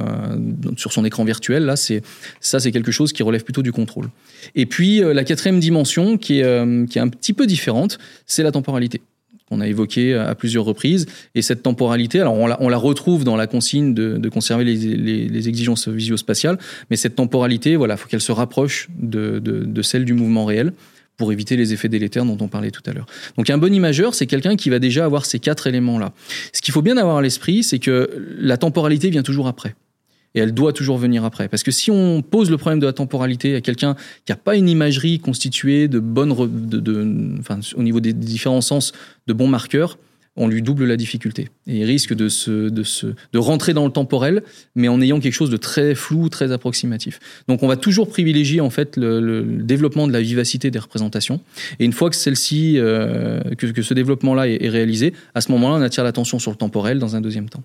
sur 0.78 0.94
son 0.94 1.06
écran 1.06 1.26
virtuel. 1.26 1.66
Là, 1.66 1.76
c'est 1.76 2.02
ça, 2.40 2.60
c'est 2.60 2.72
quelque 2.72 2.92
chose 2.92 3.14
qui 3.14 3.22
relève 3.22 3.44
plutôt 3.44 3.62
du 3.62 3.72
contrôle. 3.72 4.10
Et 4.56 4.66
puis 4.66 5.02
la 5.02 5.24
quatrième 5.24 5.60
dimension, 5.60 6.18
qui 6.18 6.40
est, 6.40 6.88
qui 6.88 6.98
est 6.98 7.02
un 7.02 7.10
petit 7.10 7.34
peu 7.34 7.46
différente, 7.46 8.00
c'est 8.26 8.42
la 8.42 8.52
temporalité 8.52 9.02
qu'on 9.50 9.62
a 9.62 9.68
évoqué 9.68 10.14
à 10.14 10.36
plusieurs 10.36 10.66
reprises. 10.66 11.06
Et 11.36 11.42
cette 11.42 11.64
temporalité, 11.64 12.20
alors 12.20 12.34
on 12.34 12.70
la, 12.70 12.78
retrouve 12.78 13.24
dans 13.24 13.36
la 13.36 13.48
consigne 13.48 13.94
de, 13.94 14.30
conserver 14.30 14.64
les, 14.64 15.48
exigences 15.48 15.88
visio-spatiales, 15.88 16.58
mais 16.90 16.96
cette 16.96 17.16
temporalité, 17.16 17.76
voilà, 17.76 17.98
faut 17.98 18.08
qu'elle 18.08 18.22
se 18.22 18.32
rapproche 18.32 18.88
de, 18.98 19.82
celle 19.82 20.06
du 20.06 20.14
mouvement 20.14 20.46
réel 20.46 20.74
pour 21.18 21.32
éviter 21.32 21.56
les 21.56 21.74
effets 21.74 21.90
délétères 21.90 22.26
dont 22.26 22.38
on 22.42 22.48
parlait 22.48 22.72
tout 22.72 22.82
à 22.88 22.94
l'heure. 22.94 23.06
Donc 23.38 23.50
un 23.50 23.60
bon 23.60 23.72
imageur, 23.72 24.16
c'est 24.16 24.26
quelqu'un 24.26 24.56
qui 24.56 24.70
va 24.70 24.80
déjà 24.80 25.06
avoir 25.06 25.26
ces 25.26 25.40
quatre 25.40 25.68
éléments-là. 25.68 26.12
Ce 26.54 26.62
qu'il 26.62 26.74
faut 26.74 26.82
bien 26.82 26.98
avoir 26.98 27.18
à 27.18 27.22
l'esprit, 27.22 27.64
c'est 27.64 27.80
que 27.80 28.10
la 28.40 28.58
temporalité 28.58 29.10
vient 29.12 29.24
toujours 29.24 29.48
après 29.48 29.76
et 30.36 30.40
elle 30.40 30.54
doit 30.54 30.74
toujours 30.74 30.98
venir 30.98 31.24
après. 31.26 31.48
Parce 31.48 31.64
que 31.64 31.72
si 31.72 31.92
on 31.92 32.22
pose 32.22 32.50
le 32.50 32.58
problème 32.58 32.80
de 32.80 32.86
la 32.86 32.94
temporalité 32.94 33.56
à 33.56 33.62
quelqu'un 33.62 33.96
qui 34.26 34.32
n'a 34.32 34.36
pas 34.36 34.56
une 34.56 34.70
imagerie 34.70 35.20
constituée 35.20 35.88
de 35.88 36.00
bonnes, 36.00 36.34
de, 36.50 37.40
enfin, 37.40 37.60
au 37.76 37.84
niveau 37.84 38.00
des 38.00 38.14
différents 38.14 38.62
sens, 38.62 38.94
de 39.28 39.34
bons 39.34 39.48
marqueurs, 39.48 39.98
on 40.36 40.48
lui 40.48 40.62
double 40.62 40.86
la 40.86 40.98
difficulté. 40.98 41.50
Et 41.68 41.78
il 41.78 41.84
risque 41.84 42.14
de, 42.14 42.28
se, 42.28 42.70
de, 42.70 42.84
se, 42.84 43.08
de 43.34 43.40
rentrer 43.40 43.74
dans 43.74 43.86
le 43.86 43.92
temporel, 43.92 44.44
mais 44.76 44.88
en 44.88 45.00
ayant 45.00 45.20
quelque 45.20 45.34
chose 45.34 45.52
de 45.52 45.58
très 45.58 45.94
flou, 45.94 46.30
très 46.30 46.52
approximatif. 46.52 47.20
Donc 47.48 47.62
on 47.62 47.68
va 47.68 47.76
toujours 47.76 48.10
privilégier 48.10 48.60
en 48.60 48.72
fait 48.72 48.98
le, 48.98 49.44
développement 49.44 50.08
de 50.08 50.14
la 50.14 50.22
vivacité 50.22 50.72
des 50.72 50.80
représentations. 50.80 51.40
Et 51.80 51.86
une 51.86 51.94
fois 51.94 52.10
que 52.10 52.16
euh, 52.26 53.42
que, 53.58 53.68
que, 53.68 53.82
ce 53.82 53.94
développement-là 53.94 54.48
est 54.48 54.70
réalisé, 54.70 55.14
à 55.36 55.42
ce 55.42 55.52
moment-là, 55.52 55.76
on 55.76 55.82
attire 55.82 56.04
l'attention 56.04 56.40
sur 56.40 56.50
le 56.52 56.58
temporel 56.58 56.98
dans 56.98 57.16
un 57.16 57.22
deuxième 57.22 57.50
temps. 57.50 57.64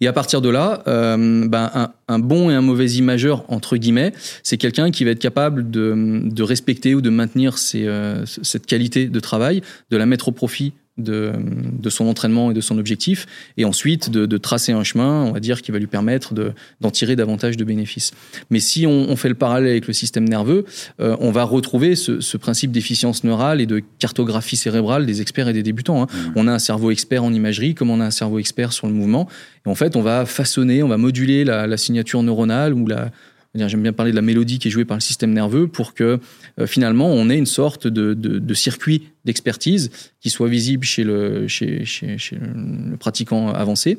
Et 0.00 0.06
à 0.06 0.12
partir 0.12 0.40
de 0.40 0.48
là, 0.48 0.82
euh, 0.86 1.48
ben, 1.48 1.90
un, 2.06 2.18
bon 2.20 2.50
et 2.50 2.54
un 2.54 2.60
mauvais 2.60 2.92
imageur, 2.92 3.44
entre 3.48 3.76
guillemets, 3.76 4.12
c'est 4.42 4.56
quelqu'un 4.56 4.90
qui 4.90 5.04
va 5.04 5.10
être 5.10 5.18
capable 5.18 5.70
de, 5.70 6.42
respecter 6.42 6.94
ou 6.94 7.00
de 7.00 7.10
maintenir 7.10 7.56
euh, 7.74 8.24
cette 8.26 8.66
qualité 8.66 9.08
de 9.08 9.20
travail, 9.20 9.62
de 9.90 9.96
la 9.96 10.06
mettre 10.06 10.28
au 10.28 10.32
profit 10.32 10.72
de, 10.98 11.32
de, 11.36 11.90
son 11.90 12.06
entraînement 12.06 12.50
et 12.50 12.54
de 12.54 12.60
son 12.60 12.78
objectif, 12.78 13.26
et 13.56 13.64
ensuite 13.64 14.10
de, 14.10 14.26
de 14.26 14.36
tracer 14.36 14.72
un 14.72 14.84
chemin, 14.84 15.24
on 15.24 15.32
va 15.32 15.40
dire, 15.40 15.62
qui 15.62 15.72
va 15.72 15.78
lui 15.78 15.86
permettre 15.86 16.34
d'en 16.80 16.90
tirer 16.90 17.16
davantage 17.16 17.56
de 17.56 17.64
bénéfices. 17.64 18.12
Mais 18.50 18.60
si 18.60 18.86
on, 18.86 19.10
on, 19.10 19.16
fait 19.16 19.30
le 19.30 19.34
parallèle 19.34 19.70
avec 19.70 19.86
le 19.86 19.94
système 19.94 20.28
nerveux, 20.28 20.66
euh, 21.00 21.16
on 21.20 21.30
va 21.30 21.44
retrouver 21.44 21.96
ce, 21.96 22.20
ce 22.20 22.36
principe 22.36 22.72
d'efficience 22.72 23.24
neurale 23.24 23.62
et 23.62 23.66
de 23.66 23.82
cartographie 23.98 24.56
cérébrale 24.56 25.06
des 25.06 25.22
experts 25.22 25.48
et 25.48 25.54
des 25.54 25.62
débutants. 25.62 26.02
Hein. 26.02 26.06
Mmh. 26.12 26.32
On 26.36 26.46
a 26.46 26.52
un 26.52 26.58
cerveau 26.58 26.90
expert 26.90 27.24
en 27.24 27.32
imagerie, 27.32 27.74
comme 27.74 27.88
on 27.88 28.00
a 28.00 28.04
un 28.04 28.10
cerveau 28.10 28.38
expert 28.38 28.72
sur 28.72 28.86
le 28.86 28.92
mouvement, 28.92 29.28
et 29.64 29.70
en 29.70 29.74
fait, 29.74 29.96
on 29.96 30.02
va 30.02 30.26
façonner, 30.26 30.82
on 30.82 30.88
va 30.88 30.98
moduler 30.98 31.44
la, 31.44 31.66
la 31.66 31.76
signature 31.76 32.22
neuronale 32.22 32.74
ou 32.74 32.86
la, 32.86 33.10
J'aime 33.54 33.82
bien 33.82 33.92
parler 33.92 34.12
de 34.12 34.16
la 34.16 34.22
mélodie 34.22 34.58
qui 34.58 34.68
est 34.68 34.70
jouée 34.70 34.86
par 34.86 34.96
le 34.96 35.02
système 35.02 35.32
nerveux 35.32 35.68
pour 35.68 35.92
que 35.92 36.20
euh, 36.58 36.66
finalement 36.66 37.08
on 37.08 37.28
ait 37.28 37.36
une 37.36 37.46
sorte 37.46 37.86
de, 37.86 38.14
de, 38.14 38.38
de 38.38 38.54
circuit 38.54 39.10
d'expertise 39.26 39.90
qui 40.20 40.30
soit 40.30 40.48
visible 40.48 40.84
chez 40.84 41.04
le, 41.04 41.46
chez, 41.48 41.84
chez, 41.84 42.16
chez 42.16 42.36
le 42.36 42.96
pratiquant 42.96 43.48
avancé 43.48 43.98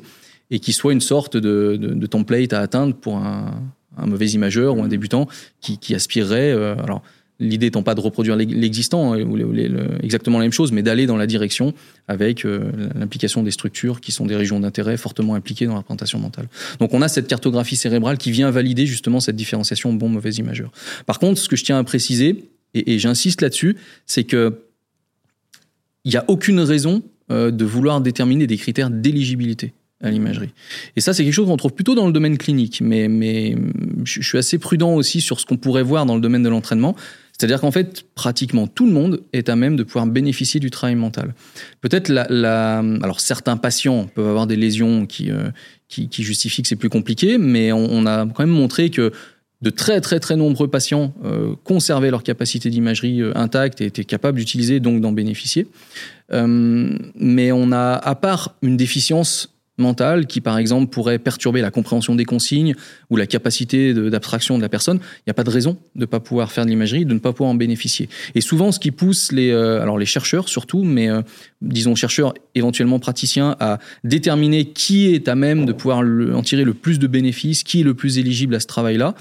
et 0.50 0.58
qui 0.58 0.72
soit 0.72 0.92
une 0.92 1.00
sorte 1.00 1.36
de, 1.36 1.76
de 1.80 2.06
template 2.06 2.52
à 2.52 2.60
atteindre 2.60 2.96
pour 2.96 3.16
un, 3.16 3.62
un, 3.96 4.06
mauvais 4.06 4.30
imageur 4.30 4.76
ou 4.76 4.82
un 4.82 4.88
débutant 4.88 5.28
qui, 5.60 5.78
qui 5.78 5.94
aspirerait. 5.94 6.50
Euh, 6.50 6.74
alors 6.82 7.02
L'idée 7.40 7.66
étant 7.66 7.82
pas 7.82 7.96
de 7.96 8.00
reproduire 8.00 8.36
l'existant, 8.36 9.12
hein, 9.12 9.22
ou 9.22 9.36
exactement 10.02 10.38
la 10.38 10.44
même 10.44 10.52
chose, 10.52 10.70
mais 10.70 10.84
d'aller 10.84 11.06
dans 11.06 11.16
la 11.16 11.26
direction 11.26 11.74
avec 12.06 12.44
euh, 12.44 12.70
l'implication 12.94 13.42
des 13.42 13.50
structures 13.50 14.00
qui 14.00 14.12
sont 14.12 14.24
des 14.24 14.36
régions 14.36 14.60
d'intérêt 14.60 14.96
fortement 14.96 15.34
impliquées 15.34 15.66
dans 15.66 15.72
la 15.72 15.78
représentation 15.78 16.20
mentale. 16.20 16.48
Donc 16.78 16.94
on 16.94 17.02
a 17.02 17.08
cette 17.08 17.26
cartographie 17.26 17.74
cérébrale 17.74 18.18
qui 18.18 18.30
vient 18.30 18.52
valider 18.52 18.86
justement 18.86 19.18
cette 19.18 19.34
différenciation 19.34 19.92
bon-mauvais 19.92 20.30
imageur. 20.30 20.70
Par 21.06 21.18
contre, 21.18 21.40
ce 21.40 21.48
que 21.48 21.56
je 21.56 21.64
tiens 21.64 21.76
à 21.76 21.82
préciser, 21.82 22.50
et, 22.74 23.00
j'insiste 23.00 23.40
là-dessus, 23.40 23.76
c'est 24.06 24.24
que 24.24 24.60
il 26.04 26.10
n'y 26.10 26.16
a 26.16 26.24
aucune 26.28 26.60
raison 26.60 27.02
euh, 27.32 27.50
de 27.50 27.64
vouloir 27.64 28.00
déterminer 28.00 28.46
des 28.46 28.58
critères 28.58 28.90
d'éligibilité 28.90 29.72
à 30.00 30.10
l'imagerie. 30.10 30.50
Et 30.96 31.00
ça, 31.00 31.14
c'est 31.14 31.24
quelque 31.24 31.32
chose 31.32 31.46
qu'on 31.46 31.56
trouve 31.56 31.72
plutôt 31.72 31.94
dans 31.94 32.06
le 32.06 32.12
domaine 32.12 32.36
clinique, 32.38 32.80
mais 32.80 33.56
je 34.04 34.22
suis 34.22 34.38
assez 34.38 34.58
prudent 34.58 34.94
aussi 34.94 35.20
sur 35.20 35.40
ce 35.40 35.46
qu'on 35.46 35.56
pourrait 35.56 35.82
voir 35.82 36.06
dans 36.06 36.14
le 36.14 36.20
domaine 36.20 36.42
de 36.42 36.48
l'entraînement. 36.48 36.94
C'est-à-dire 37.36 37.60
qu'en 37.60 37.72
fait, 37.72 38.04
pratiquement 38.14 38.66
tout 38.68 38.86
le 38.86 38.92
monde 38.92 39.20
est 39.32 39.48
à 39.48 39.56
même 39.56 39.76
de 39.76 39.82
pouvoir 39.82 40.06
bénéficier 40.06 40.60
du 40.60 40.70
travail 40.70 40.94
mental. 40.94 41.34
Peut-être 41.80 42.08
la, 42.08 42.78
alors 42.78 43.20
certains 43.20 43.56
patients 43.56 44.06
peuvent 44.14 44.28
avoir 44.28 44.46
des 44.46 44.56
lésions 44.56 45.06
qui, 45.06 45.30
euh, 45.30 45.50
justifient 46.10 46.62
que 46.62 46.68
c'est 46.68 46.76
plus 46.76 46.88
compliqué, 46.88 47.38
mais 47.38 47.72
on, 47.72 48.06
a 48.06 48.26
quand 48.26 48.44
même 48.44 48.50
montré 48.50 48.90
que 48.90 49.12
de 49.62 49.70
très 49.70 50.00
très 50.00 50.20
très 50.20 50.36
nombreux 50.36 50.68
patients 50.68 51.12
euh, 51.24 51.54
conservaient 51.64 52.10
leur 52.10 52.22
capacité 52.22 52.70
d'imagerie 52.70 53.20
euh, 53.20 53.32
intacte 53.34 53.80
et 53.80 53.86
étaient 53.86 54.04
capables 54.04 54.38
d'utiliser 54.38 54.78
donc 54.78 55.00
d'en 55.00 55.12
bénéficier. 55.12 55.66
Mais 56.30 57.52
on 57.52 57.70
a, 57.70 57.94
à 57.94 58.14
part 58.14 58.56
une 58.62 58.76
déficience 58.76 59.53
mentale 59.78 60.26
qui, 60.26 60.40
par 60.40 60.58
exemple, 60.58 60.90
pourrait 60.90 61.18
perturber 61.18 61.60
la 61.60 61.70
compréhension 61.70 62.14
des 62.14 62.24
consignes 62.24 62.74
ou 63.10 63.16
la 63.16 63.26
capacité 63.26 63.92
d'abstraction 63.94 64.56
de, 64.56 64.62
la 64.62 64.68
personne, 64.68 64.98
il 64.98 65.22
n'y 65.26 65.30
a 65.30 65.34
pas 65.34 65.44
de 65.44 65.50
raison 65.50 65.76
de 65.94 66.00
ne 66.00 66.06
pas 66.06 66.20
pouvoir 66.20 66.52
faire 66.52 66.64
de 66.64 66.70
l'imagerie, 66.70 67.04
de 67.04 67.14
ne 67.14 67.18
pas 67.18 67.32
pouvoir 67.32 67.50
en 67.50 67.54
bénéficier. 67.54 68.08
Et 68.34 68.40
souvent, 68.40 68.72
ce 68.72 68.78
qui 68.78 68.90
pousse 68.90 69.32
les, 69.32 69.50
euh, 69.50 69.82
alors 69.82 69.98
les 69.98 70.06
chercheurs 70.06 70.48
surtout, 70.48 70.84
mais 70.84 71.08
euh, 71.08 71.22
disons 71.62 71.94
chercheurs 71.94 72.34
éventuellement 72.54 72.98
praticiens, 72.98 73.56
à 73.60 73.78
déterminer 74.04 74.66
qui 74.66 75.14
est 75.14 75.28
à 75.28 75.34
même 75.34 75.66
de 75.66 75.72
pouvoir 75.72 75.98
en 75.98 76.42
tirer 76.42 76.64
le 76.64 76.74
plus 76.74 76.98
de 76.98 77.06
bénéfices, 77.06 77.62
qui 77.62 77.80
est 77.80 77.84
le 77.84 77.94
plus 77.94 78.18
éligible 78.18 78.54
à 78.54 78.60
ce 78.60 78.66
travail-là, 78.66 79.14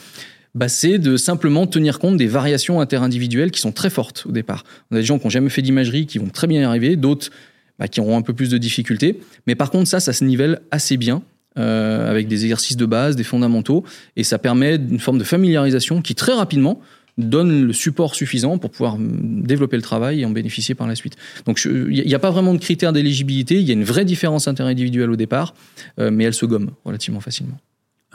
bah, 0.56 0.68
c'est 0.68 1.00
de 1.00 1.18
simplement 1.18 1.66
tenir 1.66 1.98
compte 1.98 2.18
des 2.18 2.28
variations 2.28 2.80
interindividuelles 2.80 3.50
qui 3.50 3.60
sont 3.60 3.72
très 3.72 3.89
fortes 3.89 4.26
au 4.28 4.32
départ. 4.32 4.63
On 4.92 4.96
a 4.96 5.00
des 5.00 5.06
gens 5.06 5.18
qui 5.18 5.26
n'ont 5.26 5.32
jamais 5.32 5.50
fait 5.50 5.63
d'imagerie, 5.63 6.06
qui 6.06 6.20
vont 6.20 6.30
très 6.30 6.46
bien 6.46 6.62
y 6.62 6.63
arriver, 6.63 6.96
d'autres 6.96 7.32
bah, 7.80 7.88
qui 7.88 8.00
auront 8.00 8.18
un 8.18 8.22
peu 8.22 8.34
plus 8.34 8.50
de 8.50 8.58
difficultés. 8.58 9.20
Mais 9.48 9.56
par 9.56 9.72
contre, 9.72 9.88
ça, 9.88 10.00
ça 10.00 10.14
se 10.14 10.24
nivelle 10.24 10.62
assez 10.72 10.98
bien. 10.98 11.24
Euh, 11.60 12.10
avec 12.10 12.28
des 12.28 12.46
exercices 12.46 12.78
de 12.78 12.86
base, 12.88 13.16
des 13.16 13.24
fondamentaux, 13.24 13.84
et 14.16 14.24
ça 14.24 14.40
permet 14.40 14.78
une 14.78 14.98
forme 14.98 15.20
de 15.20 15.24
familiarisation 15.24 16.02
qui 16.02 16.16
très 16.16 16.34
rapidement 16.34 16.82
donne 17.20 17.68
le 17.68 17.74
support 17.74 18.16
suffisant 18.16 18.58
pour 18.58 18.72
pouvoir 18.72 18.98
développer 19.00 19.76
le 19.76 19.84
travail 19.84 20.22
et 20.22 20.26
en 20.26 20.32
bénéficier 20.32 20.74
par 20.74 20.88
la 20.88 20.96
suite. 20.96 21.16
Donc 21.46 21.64
il 21.64 22.04
n'y 22.06 22.16
a 22.16 22.20
pas 22.20 22.32
vraiment 22.32 22.56
de 22.56 22.60
critères 22.60 22.92
d'éligibilité, 22.92 23.60
il 23.60 23.68
y 23.68 23.70
a 23.70 23.74
une 23.74 23.84
vraie 23.84 24.04
différence 24.04 24.48
interindividuelle 24.48 25.12
au 25.12 25.16
départ, 25.16 25.54
euh, 26.00 26.10
mais 26.12 26.24
elle 26.24 26.34
se 26.34 26.48
gomme 26.48 26.72
relativement 26.86 27.20
facilement. 27.20 27.60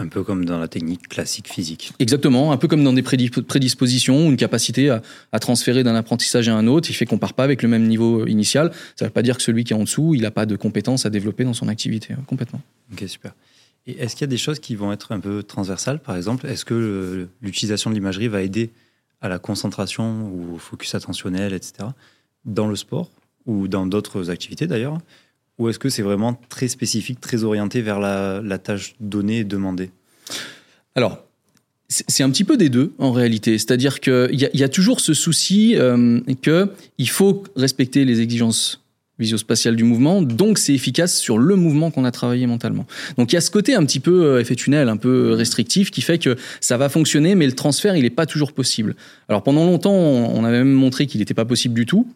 Un 0.00 0.06
peu 0.06 0.22
comme 0.22 0.44
dans 0.44 0.58
la 0.58 0.68
technique 0.68 1.08
classique 1.08 1.48
physique. 1.48 1.92
Exactement, 1.98 2.52
un 2.52 2.56
peu 2.56 2.68
comme 2.68 2.84
dans 2.84 2.92
des 2.92 3.02
prédispositions 3.02 4.28
ou 4.28 4.30
une 4.30 4.36
capacité 4.36 4.90
à, 4.90 5.38
transférer 5.40 5.82
d'un 5.82 5.96
apprentissage 5.96 6.48
à 6.48 6.54
un 6.54 6.68
autre. 6.68 6.88
Il 6.88 6.94
fait 6.94 7.04
qu'on 7.04 7.18
part 7.18 7.34
pas 7.34 7.42
avec 7.42 7.62
le 7.62 7.68
même 7.68 7.86
niveau 7.86 8.24
initial. 8.26 8.70
Ça 8.94 9.04
ne 9.04 9.08
veut 9.08 9.12
pas 9.12 9.22
dire 9.22 9.36
que 9.36 9.42
celui 9.42 9.64
qui 9.64 9.72
est 9.72 9.76
en 9.76 9.82
dessous, 9.82 10.14
il 10.14 10.22
n'a 10.22 10.30
pas 10.30 10.46
de 10.46 10.54
compétences 10.54 11.04
à 11.04 11.10
développer 11.10 11.42
dans 11.42 11.52
son 11.52 11.66
activité, 11.66 12.14
hein, 12.14 12.22
complètement. 12.26 12.60
Ok, 12.92 13.04
super. 13.08 13.34
Et 13.88 13.98
est-ce 13.98 14.14
qu'il 14.14 14.20
y 14.20 14.24
a 14.24 14.28
des 14.28 14.38
choses 14.38 14.60
qui 14.60 14.76
vont 14.76 14.92
être 14.92 15.12
un 15.12 15.18
peu 15.18 15.42
transversales, 15.42 15.98
par 15.98 16.16
exemple? 16.16 16.46
Est-ce 16.46 16.64
que 16.64 17.28
l'utilisation 17.42 17.90
de 17.90 17.94
l'imagerie 17.94 18.28
va 18.28 18.42
aider 18.42 18.70
à 19.20 19.28
la 19.28 19.40
concentration 19.40 20.30
ou 20.32 20.54
au 20.54 20.58
focus 20.58 20.94
attentionnel, 20.94 21.52
etc., 21.52 21.88
dans 22.44 22.68
le 22.68 22.76
sport 22.76 23.10
ou 23.46 23.66
dans 23.66 23.86
d'autres 23.86 24.30
activités 24.30 24.68
d'ailleurs? 24.68 24.98
Ou 25.58 25.68
est-ce 25.68 25.78
que 25.78 25.88
c'est 25.88 26.02
vraiment 26.02 26.40
très 26.48 26.68
spécifique, 26.68 27.20
très 27.20 27.44
orienté 27.44 27.82
vers 27.82 27.98
la, 28.00 28.58
tâche 28.58 28.94
donnée 29.00 29.38
et 29.38 29.44
demandée? 29.44 29.90
Alors, 30.94 31.24
c'est 31.88 32.22
un 32.22 32.30
petit 32.30 32.44
peu 32.44 32.56
des 32.56 32.68
deux 32.68 32.92
en 32.98 33.12
réalité. 33.12 33.56
C'est-à-dire 33.56 34.00
qu'il 34.00 34.28
y, 34.32 34.58
y, 34.58 34.62
a 34.62 34.68
toujours 34.68 35.00
ce 35.00 35.14
souci 35.14 35.74
euh, 35.76 36.20
qu'il 36.42 37.08
faut 37.08 37.44
respecter 37.56 38.04
les 38.04 38.20
exigences 38.20 38.82
visio-spatiales 39.18 39.76
du 39.76 39.84
mouvement, 39.84 40.22
donc 40.22 40.58
c'est 40.58 40.72
efficace 40.72 41.18
sur 41.18 41.38
le 41.38 41.56
mouvement 41.56 41.90
qu'on 41.90 42.04
a 42.04 42.10
travaillé 42.10 42.46
mentalement. 42.46 42.86
Donc 43.16 43.32
il 43.32 43.34
y 43.34 43.38
a 43.38 43.40
ce 43.40 43.50
côté 43.50 43.74
un 43.74 43.84
petit 43.84 44.00
peu 44.00 44.24
euh, 44.24 44.40
effet 44.40 44.54
tunnel, 44.54 44.88
un 44.88 44.96
peu 44.96 45.32
restrictif, 45.32 45.90
qui 45.90 46.02
fait 46.02 46.18
que 46.18 46.36
ça 46.60 46.76
va 46.76 46.88
fonctionner, 46.88 47.34
mais 47.34 47.46
le 47.46 47.52
transfert, 47.52 47.96
il 47.96 48.02
n'est 48.02 48.10
pas 48.10 48.26
toujours 48.26 48.52
possible. 48.52 48.94
Alors 49.28 49.42
pendant 49.42 49.64
longtemps, 49.64 49.92
on 49.92 50.44
avait 50.44 50.58
même 50.58 50.72
montré 50.72 51.06
qu'il 51.06 51.20
n'était 51.20 51.34
pas 51.34 51.44
possible 51.44 51.74
du 51.74 51.86
tout. 51.86 52.06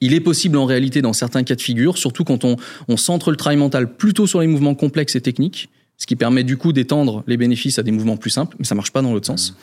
Il 0.00 0.12
est 0.14 0.20
possible 0.20 0.58
en 0.58 0.66
réalité 0.66 1.02
dans 1.02 1.12
certains 1.12 1.42
cas 1.42 1.54
de 1.54 1.62
figure, 1.62 1.98
surtout 1.98 2.24
quand 2.24 2.44
on, 2.44 2.56
on 2.88 2.96
centre 2.96 3.30
le 3.30 3.36
travail 3.36 3.56
mental 3.56 3.96
plutôt 3.96 4.26
sur 4.26 4.40
les 4.40 4.46
mouvements 4.46 4.74
complexes 4.74 5.16
et 5.16 5.20
techniques, 5.20 5.70
ce 5.98 6.06
qui 6.06 6.16
permet 6.16 6.44
du 6.44 6.56
coup 6.56 6.72
d'étendre 6.72 7.24
les 7.26 7.36
bénéfices 7.36 7.78
à 7.78 7.82
des 7.82 7.90
mouvements 7.90 8.16
plus 8.16 8.30
simples, 8.30 8.56
mais 8.58 8.66
ça 8.66 8.74
marche 8.74 8.92
pas 8.92 9.00
dans 9.00 9.12
l'autre 9.12 9.26
sens. 9.26 9.56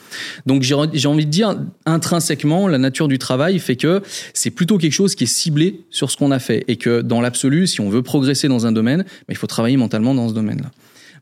Donc 0.46 0.62
j'ai 0.62 0.74
envie 0.74 1.26
de 1.26 1.30
dire, 1.30 1.56
intrinsèquement, 1.86 2.66
la 2.66 2.78
nature 2.78 3.06
du 3.06 3.18
travail 3.18 3.58
fait 3.60 3.76
que 3.76 4.02
c'est 4.32 4.50
plutôt 4.50 4.78
quelque 4.78 4.92
chose 4.92 5.14
qui 5.14 5.24
est 5.24 5.28
ciblé 5.28 5.82
sur 5.90 6.10
ce 6.10 6.16
qu'on 6.16 6.32
a 6.32 6.40
fait, 6.40 6.64
et 6.66 6.76
que 6.76 7.02
dans 7.02 7.20
l'absolu, 7.20 7.66
si 7.66 7.80
on 7.80 7.88
veut 7.88 8.02
progresser 8.02 8.48
dans 8.48 8.66
un 8.66 8.72
domaine, 8.72 9.02
bah, 9.02 9.30
il 9.30 9.36
faut 9.36 9.46
travailler 9.46 9.76
mentalement 9.76 10.14
dans 10.14 10.28
ce 10.28 10.34
domaine-là. 10.34 10.70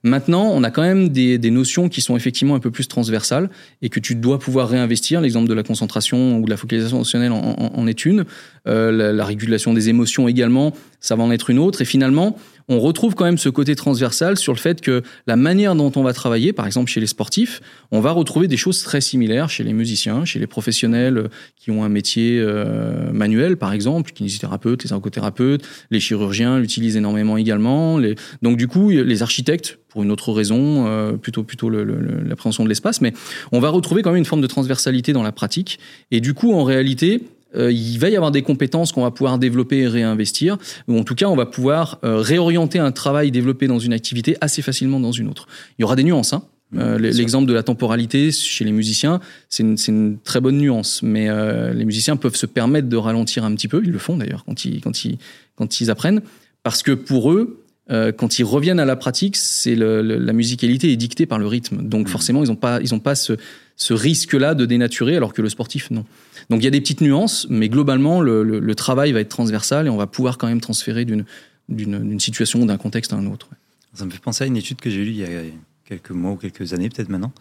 Maintenant, 0.04 0.50
on 0.52 0.64
a 0.64 0.70
quand 0.70 0.82
même 0.82 1.10
des, 1.10 1.38
des, 1.38 1.50
notions 1.50 1.88
qui 1.88 2.00
sont 2.00 2.16
effectivement 2.16 2.56
un 2.56 2.58
peu 2.58 2.72
plus 2.72 2.88
transversales 2.88 3.50
et 3.82 3.88
que 3.88 4.00
tu 4.00 4.16
dois 4.16 4.40
pouvoir 4.40 4.68
réinvestir. 4.68 5.20
L'exemple 5.20 5.48
de 5.48 5.54
la 5.54 5.62
concentration 5.62 6.38
ou 6.38 6.44
de 6.44 6.50
la 6.50 6.56
focalisation 6.56 6.96
émotionnelle 6.96 7.30
en, 7.30 7.38
en, 7.38 7.72
en 7.74 7.86
est 7.86 8.04
une. 8.04 8.24
Euh, 8.66 8.90
la, 8.90 9.12
la, 9.12 9.24
régulation 9.24 9.72
des 9.72 9.88
émotions 9.88 10.26
également, 10.26 10.72
ça 10.98 11.14
va 11.14 11.22
en 11.22 11.30
être 11.30 11.50
une 11.50 11.60
autre. 11.60 11.82
Et 11.82 11.84
finalement, 11.84 12.36
on 12.68 12.80
retrouve 12.80 13.14
quand 13.14 13.24
même 13.24 13.38
ce 13.38 13.48
côté 13.48 13.74
transversal 13.74 14.36
sur 14.36 14.52
le 14.52 14.58
fait 14.58 14.80
que 14.80 15.02
la 15.26 15.36
manière 15.36 15.74
dont 15.74 15.92
on 15.96 16.02
va 16.02 16.12
travailler, 16.12 16.52
par 16.52 16.66
exemple 16.66 16.90
chez 16.90 17.00
les 17.00 17.06
sportifs, 17.06 17.60
on 17.90 18.00
va 18.00 18.12
retrouver 18.12 18.48
des 18.48 18.56
choses 18.56 18.82
très 18.82 19.00
similaires 19.00 19.50
chez 19.50 19.64
les 19.64 19.72
musiciens, 19.72 20.24
chez 20.24 20.38
les 20.38 20.46
professionnels 20.46 21.28
qui 21.56 21.70
ont 21.70 21.84
un 21.84 21.88
métier 21.88 22.38
euh, 22.40 23.12
manuel, 23.12 23.56
par 23.56 23.72
exemple, 23.72 24.10
les 24.10 24.14
kinésithérapeutes, 24.14 24.84
les 24.84 24.92
ergothérapeutes, 24.92 25.62
les 25.90 26.00
chirurgiens 26.00 26.58
l'utilisent 26.58 26.96
énormément 26.96 27.36
également. 27.36 28.00
Donc 28.42 28.56
du 28.56 28.68
coup, 28.68 28.90
les 28.90 29.22
architectes, 29.22 29.78
pour 29.88 30.02
une 30.02 30.10
autre 30.10 30.32
raison, 30.32 30.86
euh, 30.86 31.12
plutôt 31.12 31.42
plutôt 31.42 31.68
l'appréhension 31.70 32.64
de 32.64 32.68
l'espace, 32.68 33.00
mais 33.00 33.12
on 33.52 33.60
va 33.60 33.68
retrouver 33.68 34.02
quand 34.02 34.10
même 34.10 34.18
une 34.18 34.24
forme 34.24 34.40
de 34.40 34.46
transversalité 34.46 35.12
dans 35.12 35.22
la 35.22 35.32
pratique. 35.32 35.78
Et 36.10 36.20
du 36.20 36.34
coup, 36.34 36.52
en 36.52 36.64
réalité, 36.64 37.20
euh, 37.20 37.41
il 37.54 37.98
va 37.98 38.08
y 38.08 38.16
avoir 38.16 38.30
des 38.30 38.42
compétences 38.42 38.92
qu'on 38.92 39.02
va 39.02 39.10
pouvoir 39.10 39.38
développer 39.38 39.78
et 39.78 39.88
réinvestir, 39.88 40.58
ou 40.88 40.98
en 40.98 41.04
tout 41.04 41.14
cas, 41.14 41.26
on 41.26 41.36
va 41.36 41.46
pouvoir 41.46 41.98
euh, 42.04 42.16
réorienter 42.16 42.78
un 42.78 42.92
travail 42.92 43.30
développé 43.30 43.66
dans 43.66 43.78
une 43.78 43.92
activité 43.92 44.36
assez 44.40 44.62
facilement 44.62 45.00
dans 45.00 45.12
une 45.12 45.28
autre. 45.28 45.46
Il 45.78 45.82
y 45.82 45.84
aura 45.84 45.96
des 45.96 46.04
nuances. 46.04 46.32
Hein. 46.32 46.44
Euh, 46.76 46.98
L'exemple 46.98 47.46
de 47.46 47.52
la 47.52 47.62
temporalité 47.62 48.32
chez 48.32 48.64
les 48.64 48.72
musiciens, 48.72 49.20
c'est 49.50 49.62
une, 49.62 49.76
une, 49.88 50.18
très 50.18 50.40
bonne 50.40 50.56
nuance, 50.56 51.02
mais 51.02 51.28
euh, 51.28 51.74
les 51.74 51.84
musiciens 51.84 52.16
peuvent 52.16 52.36
se 52.36 52.46
permettre 52.46 52.88
de 52.88 52.96
ralentir 52.96 53.44
un 53.44 53.54
petit 53.54 53.68
peu, 53.68 53.82
ils 53.84 53.90
le 53.90 53.98
font 53.98 54.16
d'ailleurs 54.16 54.44
quand 54.46 54.64
ils, 54.64 54.80
quand, 54.80 55.04
ils, 55.04 55.18
quand 55.54 55.80
ils 55.80 55.90
apprennent, 55.90 56.22
parce 56.62 56.82
que 56.82 56.92
pour 56.92 57.30
eux, 57.30 57.62
euh, 57.90 58.10
quand 58.10 58.38
ils 58.38 58.44
reviennent 58.44 58.80
à 58.80 58.86
la 58.86 58.96
pratique, 58.96 59.36
c'est 59.36 59.74
la 59.74 60.32
musicalité 60.32 60.90
est 60.90 60.96
dictée 60.96 61.26
par 61.26 61.38
le 61.38 61.46
rythme. 61.46 61.82
Donc 61.82 62.06
mmh. 62.06 62.10
forcément, 62.10 62.42
ils 62.42 62.48
n'ont 62.48 62.56
pas, 62.56 62.80
ils 62.80 62.94
ont 62.94 63.00
pas 63.00 63.14
ce, 63.14 63.34
ce 63.76 63.94
risque-là 63.94 64.54
de 64.54 64.66
dénaturer, 64.66 65.16
alors 65.16 65.32
que 65.32 65.42
le 65.42 65.48
sportif, 65.48 65.90
non. 65.90 66.04
Donc 66.50 66.60
il 66.60 66.64
y 66.64 66.66
a 66.66 66.70
des 66.70 66.80
petites 66.80 67.00
nuances, 67.00 67.46
mais 67.50 67.68
globalement, 67.68 68.20
le, 68.20 68.42
le, 68.42 68.58
le, 68.60 68.74
travail 68.74 69.12
va 69.12 69.20
être 69.20 69.28
transversal 69.28 69.86
et 69.86 69.90
on 69.90 69.96
va 69.96 70.06
pouvoir 70.06 70.38
quand 70.38 70.46
même 70.46 70.60
transférer 70.60 71.04
d'une 71.04 72.20
situation, 72.20 72.64
d'un 72.66 72.76
contexte 72.76 73.12
à 73.12 73.16
un 73.16 73.26
autre. 73.26 73.48
Ça 73.94 74.04
me 74.04 74.10
fait 74.10 74.20
penser 74.20 74.44
à 74.44 74.46
une 74.46 74.56
étude 74.56 74.80
que 74.80 74.90
j'ai 74.90 75.04
lue 75.04 75.10
il 75.10 75.16
y 75.16 75.24
a 75.24 75.42
quelques 75.84 76.10
mois 76.10 76.32
ou 76.32 76.36
quelques 76.36 76.72
années, 76.72 76.88
peut-être 76.88 77.08
maintenant, 77.08 77.32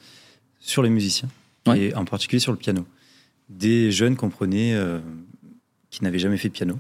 sur 0.60 0.84
les 0.84 0.90
musiciens, 0.90 1.30
ouais. 1.68 1.80
et 1.80 1.96
en 1.96 2.06
particulier 2.06 2.40
sur 2.40 2.52
le 2.52 2.58
piano. 2.58 2.86
Des 3.50 3.92
jeunes 3.92 4.16
comprenaient 4.16 4.74
euh, 4.74 5.00
qui 5.90 6.04
n'avaient 6.04 6.20
jamais 6.20 6.38
fait 6.38 6.50
de 6.50 6.54
piano. 6.54 6.80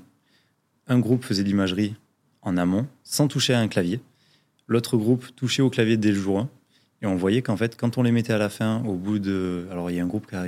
Un 0.88 1.00
groupe 1.00 1.24
faisait 1.24 1.44
de 1.44 1.48
l'imagerie 1.48 1.96
en 2.42 2.58
amont, 2.58 2.88
sans 3.04 3.28
toucher 3.28 3.54
à 3.54 3.60
un 3.60 3.68
clavier. 3.68 4.00
L'autre 4.68 4.98
groupe 4.98 5.26
touchait 5.36 5.62
au 5.62 5.70
clavier 5.70 5.98
dès 5.98 6.12
le 6.12 6.20
jour 6.20 6.40
1. 6.40 6.50
Et 7.02 7.08
on 7.08 7.16
voyait 7.16 7.42
qu'en 7.42 7.58
fait, 7.58 7.76
quand 7.76 7.98
on 7.98 8.04
les 8.04 8.12
mettait 8.12 8.34
à 8.34 8.38
la 8.38 8.50
fin, 8.50 8.84
au 8.86 8.94
bout 8.94 9.20
de. 9.20 9.66
Alors, 9.72 9.90
il 9.90 9.98
y 9.98 10.00
a 10.00 10.04
un 10.04 10.08
groupe 10.08 10.28
qui 10.28 10.36
a 10.36 10.46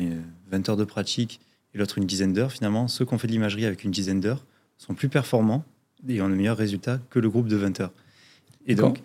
20 0.51 0.69
heures 0.69 0.77
de 0.77 0.83
pratique 0.83 1.39
et 1.73 1.77
l'autre 1.77 1.97
une 1.97 2.05
dizaine 2.05 2.33
d'heures. 2.33 2.51
Finalement, 2.51 2.87
ceux 2.87 3.05
qui 3.05 3.13
ont 3.13 3.17
fait 3.17 3.27
de 3.27 3.31
l'imagerie 3.31 3.65
avec 3.65 3.83
une 3.83 3.91
dizaine 3.91 4.19
d'heures 4.19 4.45
sont 4.77 4.93
plus 4.93 5.09
performants 5.09 5.65
et 6.07 6.21
ont 6.21 6.29
de 6.29 6.35
meilleurs 6.35 6.57
résultats 6.57 6.99
que 7.09 7.19
le 7.19 7.29
groupe 7.29 7.47
de 7.47 7.55
20 7.55 7.79
heures. 7.81 7.91
Et 8.67 8.75
donc, 8.75 8.99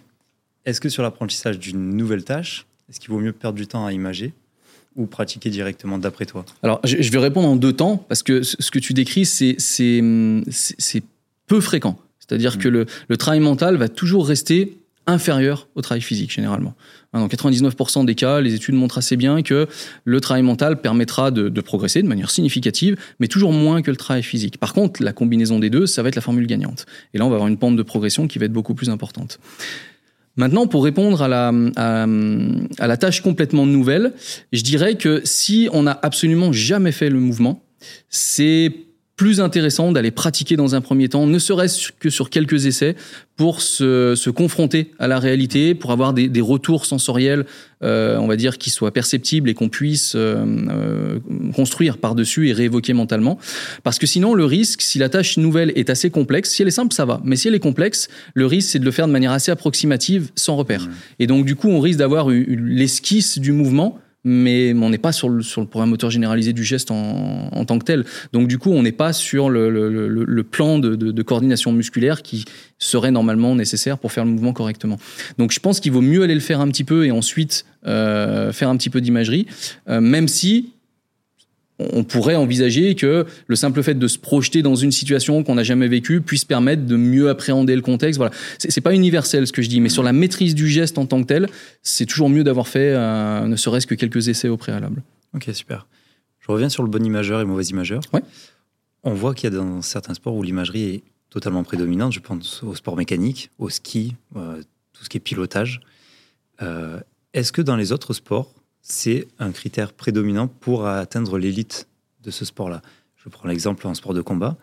est-ce 0.64 0.80
que 0.80 0.88
sur 0.88 1.02
l'apprentissage 1.02 1.58
d'une 1.58 1.96
nouvelle 1.96 2.24
tâche, 2.24 2.66
est-ce 2.88 3.00
qu'il 3.00 3.10
vaut 3.10 3.20
mieux 3.20 3.32
perdre 3.32 3.56
du 3.56 3.66
temps 3.66 3.86
à 3.86 3.92
imager 3.92 4.32
ou 4.96 5.06
pratiquer 5.06 5.50
directement 5.50 5.98
d'après 5.98 6.26
toi? 6.26 6.44
Alors, 6.62 6.80
je 6.84 7.10
vais 7.10 7.18
répondre 7.18 7.48
en 7.48 7.56
deux 7.56 7.72
temps 7.72 7.96
parce 7.96 8.22
que 8.22 8.42
ce 8.42 8.70
que 8.70 8.78
tu 8.78 8.92
décris, 8.92 9.24
c'est 9.24 11.02
peu 11.46 11.60
fréquent. 11.60 11.98
C'est-à-dire 12.18 12.56
mmh. 12.56 12.60
que 12.60 12.68
le, 12.68 12.86
le, 13.08 13.16
travail 13.16 13.40
mental 13.40 13.76
va 13.76 13.88
toujours 13.88 14.26
rester 14.26 14.76
inférieur 15.08 15.68
au 15.74 15.82
travail 15.82 16.02
physique 16.02 16.30
généralement. 16.32 16.74
Hein, 17.12 17.20
dans 17.20 17.26
99% 17.26 18.04
des 18.04 18.14
cas, 18.14 18.40
les 18.40 18.54
études 18.54 18.74
montrent 18.74 18.98
assez 18.98 19.16
bien 19.16 19.42
que 19.42 19.66
le 20.04 20.20
travail 20.20 20.42
mental 20.42 20.80
permettra 20.80 21.30
de, 21.30 21.60
progresser 21.60 22.02
de 22.02 22.06
manière 22.06 22.30
significative, 22.30 22.96
mais 23.18 23.26
toujours 23.26 23.52
moins 23.52 23.82
que 23.82 23.90
le 23.90 23.96
travail 23.96 24.22
physique. 24.22 24.58
Par 24.58 24.74
contre, 24.74 25.02
la 25.02 25.12
combinaison 25.12 25.58
des 25.58 25.70
deux, 25.70 25.86
ça 25.86 26.02
va 26.02 26.08
être 26.08 26.16
la 26.16 26.22
formule 26.22 26.46
gagnante. 26.46 26.86
Et 27.14 27.18
là, 27.18 27.26
on 27.26 27.30
va 27.30 27.36
avoir 27.36 27.48
une 27.48 27.56
pente 27.56 27.76
de 27.76 27.82
progression 27.82 28.28
qui 28.28 28.38
va 28.38 28.44
être 28.44 28.52
beaucoup 28.52 28.74
plus 28.74 28.90
importante. 28.90 29.40
Maintenant, 30.36 30.66
pour 30.66 30.84
répondre 30.84 31.20
à 31.20 31.26
la, 31.26 31.52
à, 31.76 32.06
à 32.78 32.86
la 32.86 32.96
tâche 32.96 33.22
complètement 33.22 33.66
nouvelle, 33.66 34.12
je 34.52 34.62
dirais 34.62 34.96
que 34.96 35.20
si 35.24 35.68
on 35.72 35.82
n'a 35.82 35.98
absolument 36.02 36.52
jamais 36.52 36.92
fait 36.92 37.10
le 37.10 37.18
mouvement, 37.18 37.64
c'est 38.08 38.72
plus 39.18 39.40
intéressant 39.40 39.90
d'aller 39.90 40.12
pratiquer 40.12 40.56
dans 40.56 40.76
un 40.76 40.80
premier 40.80 41.08
temps, 41.08 41.26
ne 41.26 41.38
serait-ce 41.40 41.90
que 41.98 42.08
sur 42.08 42.30
quelques 42.30 42.66
essais, 42.66 42.94
pour 43.36 43.60
se, 43.60 44.14
se, 44.14 44.30
confronter 44.30 44.92
à 45.00 45.08
la 45.08 45.18
réalité, 45.18 45.74
pour 45.74 45.90
avoir 45.90 46.12
des, 46.12 46.28
des 46.28 46.40
retours 46.40 46.86
sensoriels, 46.86 47.44
euh, 47.82 48.16
on 48.18 48.28
va 48.28 48.36
dire, 48.36 48.58
qui 48.58 48.70
soient 48.70 48.92
perceptibles 48.92 49.50
et 49.50 49.54
qu'on 49.54 49.68
puisse 49.68 50.14
euh, 50.14 50.44
euh, 50.70 51.18
construire 51.54 51.98
par-dessus 51.98 52.48
et 52.48 52.52
réévoquer 52.52 52.92
mentalement. 52.92 53.38
Parce 53.82 53.98
que 53.98 54.06
sinon, 54.06 54.34
le 54.34 54.44
risque, 54.44 54.82
si 54.82 54.98
la 54.98 55.08
tâche 55.08 55.36
nouvelle 55.36 55.72
est 55.74 55.90
assez 55.90 56.10
complexe, 56.10 56.50
si 56.50 56.62
elle 56.62 56.68
est 56.68 56.72
simple, 56.72 56.94
ça 56.94 57.04
va. 57.04 57.20
Mais 57.24 57.34
si 57.34 57.48
elle 57.48 57.54
est 57.56 57.60
complexe, 57.60 58.08
le 58.34 58.46
risque, 58.46 58.70
c'est 58.70 58.78
de 58.78 58.84
le 58.84 58.92
faire 58.92 59.08
de 59.08 59.12
manière 59.12 59.32
assez 59.32 59.50
approximative, 59.50 60.30
sans 60.36 60.54
repère. 60.54 60.82
Mmh. 60.82 60.90
Et 61.18 61.26
donc, 61.26 61.44
du 61.44 61.56
coup, 61.56 61.68
on 61.68 61.80
risque 61.80 61.98
d'avoir 61.98 62.28
l'esquisse 62.28 63.38
du 63.38 63.50
mouvement, 63.50 63.98
mais 64.24 64.74
on 64.74 64.90
n'est 64.90 64.98
pas 64.98 65.12
sur 65.12 65.28
le, 65.28 65.42
sur 65.42 65.60
le 65.60 65.66
programme 65.66 65.90
moteur 65.90 66.10
généralisé 66.10 66.52
du 66.52 66.64
geste 66.64 66.90
en, 66.90 67.48
en 67.52 67.64
tant 67.64 67.78
que 67.78 67.84
tel. 67.84 68.04
Donc 68.32 68.48
du 68.48 68.58
coup, 68.58 68.70
on 68.70 68.82
n'est 68.82 68.92
pas 68.92 69.12
sur 69.12 69.48
le, 69.48 69.70
le, 69.70 69.88
le 70.08 70.42
plan 70.44 70.78
de, 70.78 70.96
de, 70.96 71.12
de, 71.12 71.22
coordination 71.22 71.72
musculaire 71.72 72.22
qui 72.22 72.44
serait 72.78 73.10
normalement 73.10 73.54
nécessaire 73.54 73.98
pour 73.98 74.12
faire 74.12 74.24
le 74.24 74.30
mouvement 74.30 74.52
correctement. 74.52 74.98
Donc 75.38 75.52
je 75.52 75.60
pense 75.60 75.80
qu'il 75.80 75.92
vaut 75.92 76.00
mieux 76.00 76.22
aller 76.22 76.34
le 76.34 76.40
faire 76.40 76.60
un 76.60 76.68
petit 76.68 76.84
peu 76.84 77.06
et 77.06 77.10
ensuite 77.10 77.64
euh, 77.86 78.52
faire 78.52 78.68
un 78.68 78.76
petit 78.76 78.90
peu 78.90 79.00
d'imagerie, 79.00 79.46
euh, 79.88 80.00
même 80.00 80.28
si 80.28 80.72
on 81.78 82.04
pourrait 82.04 82.36
envisager 82.36 82.94
que 82.94 83.26
le 83.46 83.56
simple 83.56 83.82
fait 83.82 83.94
de 83.94 84.08
se 84.08 84.18
projeter 84.18 84.62
dans 84.62 84.74
une 84.74 84.90
situation 84.90 85.44
qu'on 85.44 85.54
n'a 85.54 85.62
jamais 85.62 85.88
vécue 85.88 86.20
puisse 86.20 86.44
permettre 86.44 86.86
de 86.86 86.96
mieux 86.96 87.28
appréhender 87.28 87.76
le 87.76 87.82
contexte. 87.82 88.18
Voilà, 88.18 88.34
c'est 88.58 88.80
pas 88.80 88.94
universel 88.94 89.46
ce 89.46 89.52
que 89.52 89.62
je 89.62 89.68
dis, 89.68 89.80
mais 89.80 89.88
sur 89.88 90.02
la 90.02 90.12
maîtrise 90.12 90.54
du 90.54 90.68
geste 90.68 90.98
en 90.98 91.06
tant 91.06 91.22
que 91.22 91.26
tel, 91.26 91.48
c'est 91.82 92.06
toujours 92.06 92.30
mieux 92.30 92.44
d'avoir 92.44 92.68
fait 92.68 92.92
euh, 92.94 93.46
ne 93.46 93.56
serait-ce 93.56 93.86
que 93.86 93.94
quelques 93.94 94.28
essais 94.28 94.48
au 94.48 94.56
préalable. 94.56 95.02
Ok, 95.34 95.48
super. 95.52 95.86
Je 96.40 96.50
reviens 96.50 96.68
sur 96.68 96.82
le 96.82 96.88
bon 96.88 97.04
imageur 97.04 97.40
et 97.40 97.42
le 97.42 97.48
mauvais 97.48 97.64
imageur. 97.64 98.00
Ouais. 98.12 98.22
On 99.04 99.14
voit 99.14 99.34
qu'il 99.34 99.52
y 99.52 99.54
a 99.54 99.56
dans 99.56 99.82
certains 99.82 100.14
sports 100.14 100.34
où 100.34 100.42
l'imagerie 100.42 100.82
est 100.82 101.02
totalement 101.30 101.62
prédominante. 101.62 102.12
Je 102.12 102.20
pense 102.20 102.62
au 102.62 102.74
sport 102.74 102.96
mécanique, 102.96 103.50
au 103.58 103.68
ski, 103.68 104.16
euh, 104.36 104.62
tout 104.92 105.04
ce 105.04 105.08
qui 105.08 105.18
est 105.18 105.20
pilotage. 105.20 105.80
Euh, 106.62 106.98
Est-ce 107.34 107.52
que 107.52 107.62
dans 107.62 107.76
les 107.76 107.92
autres 107.92 108.14
sports, 108.14 108.52
c'est 108.88 109.28
un 109.38 109.52
critère 109.52 109.92
prédominant 109.92 110.48
pour 110.48 110.86
atteindre 110.86 111.38
l'élite 111.38 111.86
de 112.24 112.30
ce 112.30 112.44
sport-là. 112.44 112.82
Je 113.16 113.28
prends 113.28 113.48
l'exemple 113.48 113.86
en 113.86 113.94
sport 113.94 114.14
de 114.14 114.22
combat. 114.22 114.56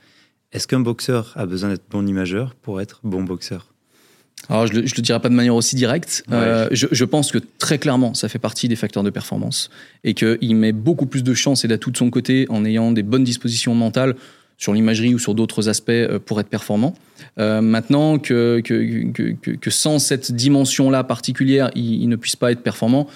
Est-ce 0.52 0.68
qu'un 0.68 0.80
boxeur 0.80 1.34
a 1.36 1.46
besoin 1.46 1.70
d'être 1.70 1.86
bon 1.90 2.08
imageur 2.08 2.56
pour 2.56 2.82
être 2.82 3.00
bon 3.04 3.24
boxeur? 3.24 3.68
Alors, 4.50 4.68
je 4.68 4.74
ne 4.74 4.82
le, 4.82 4.88
dirai 4.88 5.20
pas 5.20 5.30
de 5.30 5.34
manière 5.34 5.56
aussi 5.56 5.76
directe. 5.76 6.24
Euh, 6.32 6.68
je, 6.72 6.88
je, 6.92 7.06
pense 7.06 7.32
que 7.32 7.40
très 7.58 7.80
clairement, 7.80 8.14
ça 8.14 8.30
fait 8.30 8.40
partie 8.40 8.68
des 8.68 8.76
facteurs 8.76 9.04
de 9.04 9.10
performance 9.10 9.70
et 10.04 10.14
qu'il 10.14 10.56
met 10.56 10.72
beaucoup 10.72 11.08
plus 11.08 11.24
de 11.24 11.34
chance 11.34 11.66
et 11.66 11.68
d'atouts 11.68 11.92
de 11.92 11.98
son 11.98 12.10
côté 12.10 12.46
en 12.50 12.64
ayant 12.64 12.92
des 12.92 13.02
bonnes 13.02 13.24
dispositions 13.24 13.74
mentales 13.74 14.16
sur 14.58 14.74
l'imagerie 14.74 15.14
ou 15.14 15.20
sur 15.20 15.36
d'autres 15.36 15.68
aspects 15.68 15.90
euh, 15.90 16.20
pour 16.20 16.40
être 16.40 16.50
performant. 16.50 16.94
Euh, 17.40 17.62
maintenant 17.62 18.20
que, 18.20 18.62
que, 18.64 19.12
que, 19.12 19.52
que, 19.52 19.70
sans 19.70 20.00
cette 20.00 20.32
dimension-là 20.32 21.04
particulière, 21.04 21.72
il, 21.76 22.04
il, 22.04 22.10
ne 22.10 22.16
puisse 22.16 22.36
pas 22.36 22.52
être 22.52 22.62
performant, 22.62 23.08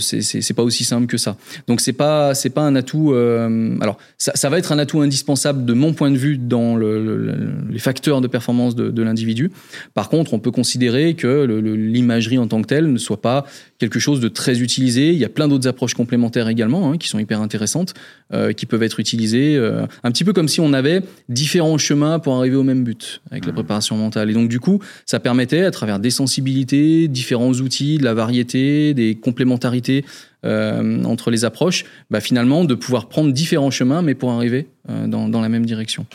c'est 0.00 0.54
pas 0.54 0.62
aussi 0.62 0.84
simple 0.84 1.06
que 1.06 1.16
ça. 1.16 1.36
Donc 1.66 1.80
c'est 1.80 1.92
pas 1.92 2.34
c'est 2.34 2.50
pas 2.50 2.62
un 2.62 2.74
atout. 2.74 3.12
Euh, 3.12 3.76
alors 3.80 3.98
ça, 4.18 4.48
va 4.48 4.58
être 4.58 4.72
un 4.72 4.78
atout 4.78 5.00
indispensable 5.00 5.64
de 5.64 5.72
mon 5.72 5.92
point 5.92 6.10
de 6.10 6.16
vue 6.16 6.36
dans 6.36 6.74
le, 6.74 7.02
le, 7.02 7.52
les 7.70 7.78
facteurs 7.78 8.20
de 8.20 8.26
performance 8.26 8.74
de, 8.74 8.90
de 8.90 9.02
l'individu. 9.02 9.52
Par 9.94 10.08
contre, 10.08 10.34
on 10.34 10.40
peut 10.40 10.50
considérer 10.50 11.14
que 11.14 11.44
l'imagerie 11.44 12.38
en 12.38 12.48
tant 12.48 12.60
que 12.60 12.66
telle 12.66 12.92
ne 12.92 12.98
soit 12.98 13.20
pas 13.20 13.44
quelque 13.78 14.00
chose 14.00 14.20
de 14.20 14.28
très 14.28 14.60
utilisé. 14.60 15.10
Il 15.12 15.18
y 15.18 15.24
a 15.24 15.28
plein 15.28 15.48
d'autres 15.48 15.68
approches 15.68 15.94
complémentaires 15.94 16.48
également 16.48 16.90
hein, 16.90 16.98
qui 16.98 17.08
sont 17.08 17.18
hyper 17.18 17.40
intéressantes, 17.40 17.94
euh, 18.32 18.52
qui 18.52 18.66
peuvent 18.66 18.82
être 18.82 19.00
utilisées. 19.00 19.56
Euh, 19.56 19.86
un 20.02 20.10
petit 20.10 20.24
peu 20.24 20.32
comme 20.32 20.48
si 20.48 20.60
on 20.60 20.72
avait 20.72 21.02
différents 21.28 21.78
chemins 21.78 22.18
pour 22.18 22.34
arriver 22.34 22.56
au 22.56 22.64
même 22.64 22.84
but 22.84 23.20
avec 23.30 23.44
mmh. 23.44 23.46
la 23.46 23.52
préparation 23.52 23.96
mentale. 23.96 24.30
Et 24.30 24.34
donc 24.34 24.48
du 24.48 24.60
coup, 24.60 24.80
ça 25.06 25.20
permettait 25.20 25.62
à 25.62 25.70
travers 25.70 26.00
des 26.00 26.10
sensibilités, 26.10 27.08
différents 27.08 27.52
outils, 27.52 27.98
de 27.98 28.04
la 28.04 28.14
variété, 28.14 28.94
des 28.94 29.14
complémentarités 29.14 30.04
euh, 30.44 31.02
entre 31.04 31.30
les 31.30 31.44
approches, 31.44 31.84
bah, 32.10 32.20
finalement 32.20 32.64
de 32.64 32.74
pouvoir 32.74 33.08
prendre 33.08 33.32
différents 33.32 33.70
chemins, 33.70 34.02
mais 34.02 34.14
pour 34.14 34.30
arriver 34.32 34.66
dans, 34.88 35.28
dans, 35.28 35.42
la 35.42 35.50
même 35.50 35.66
direction. 35.66 36.06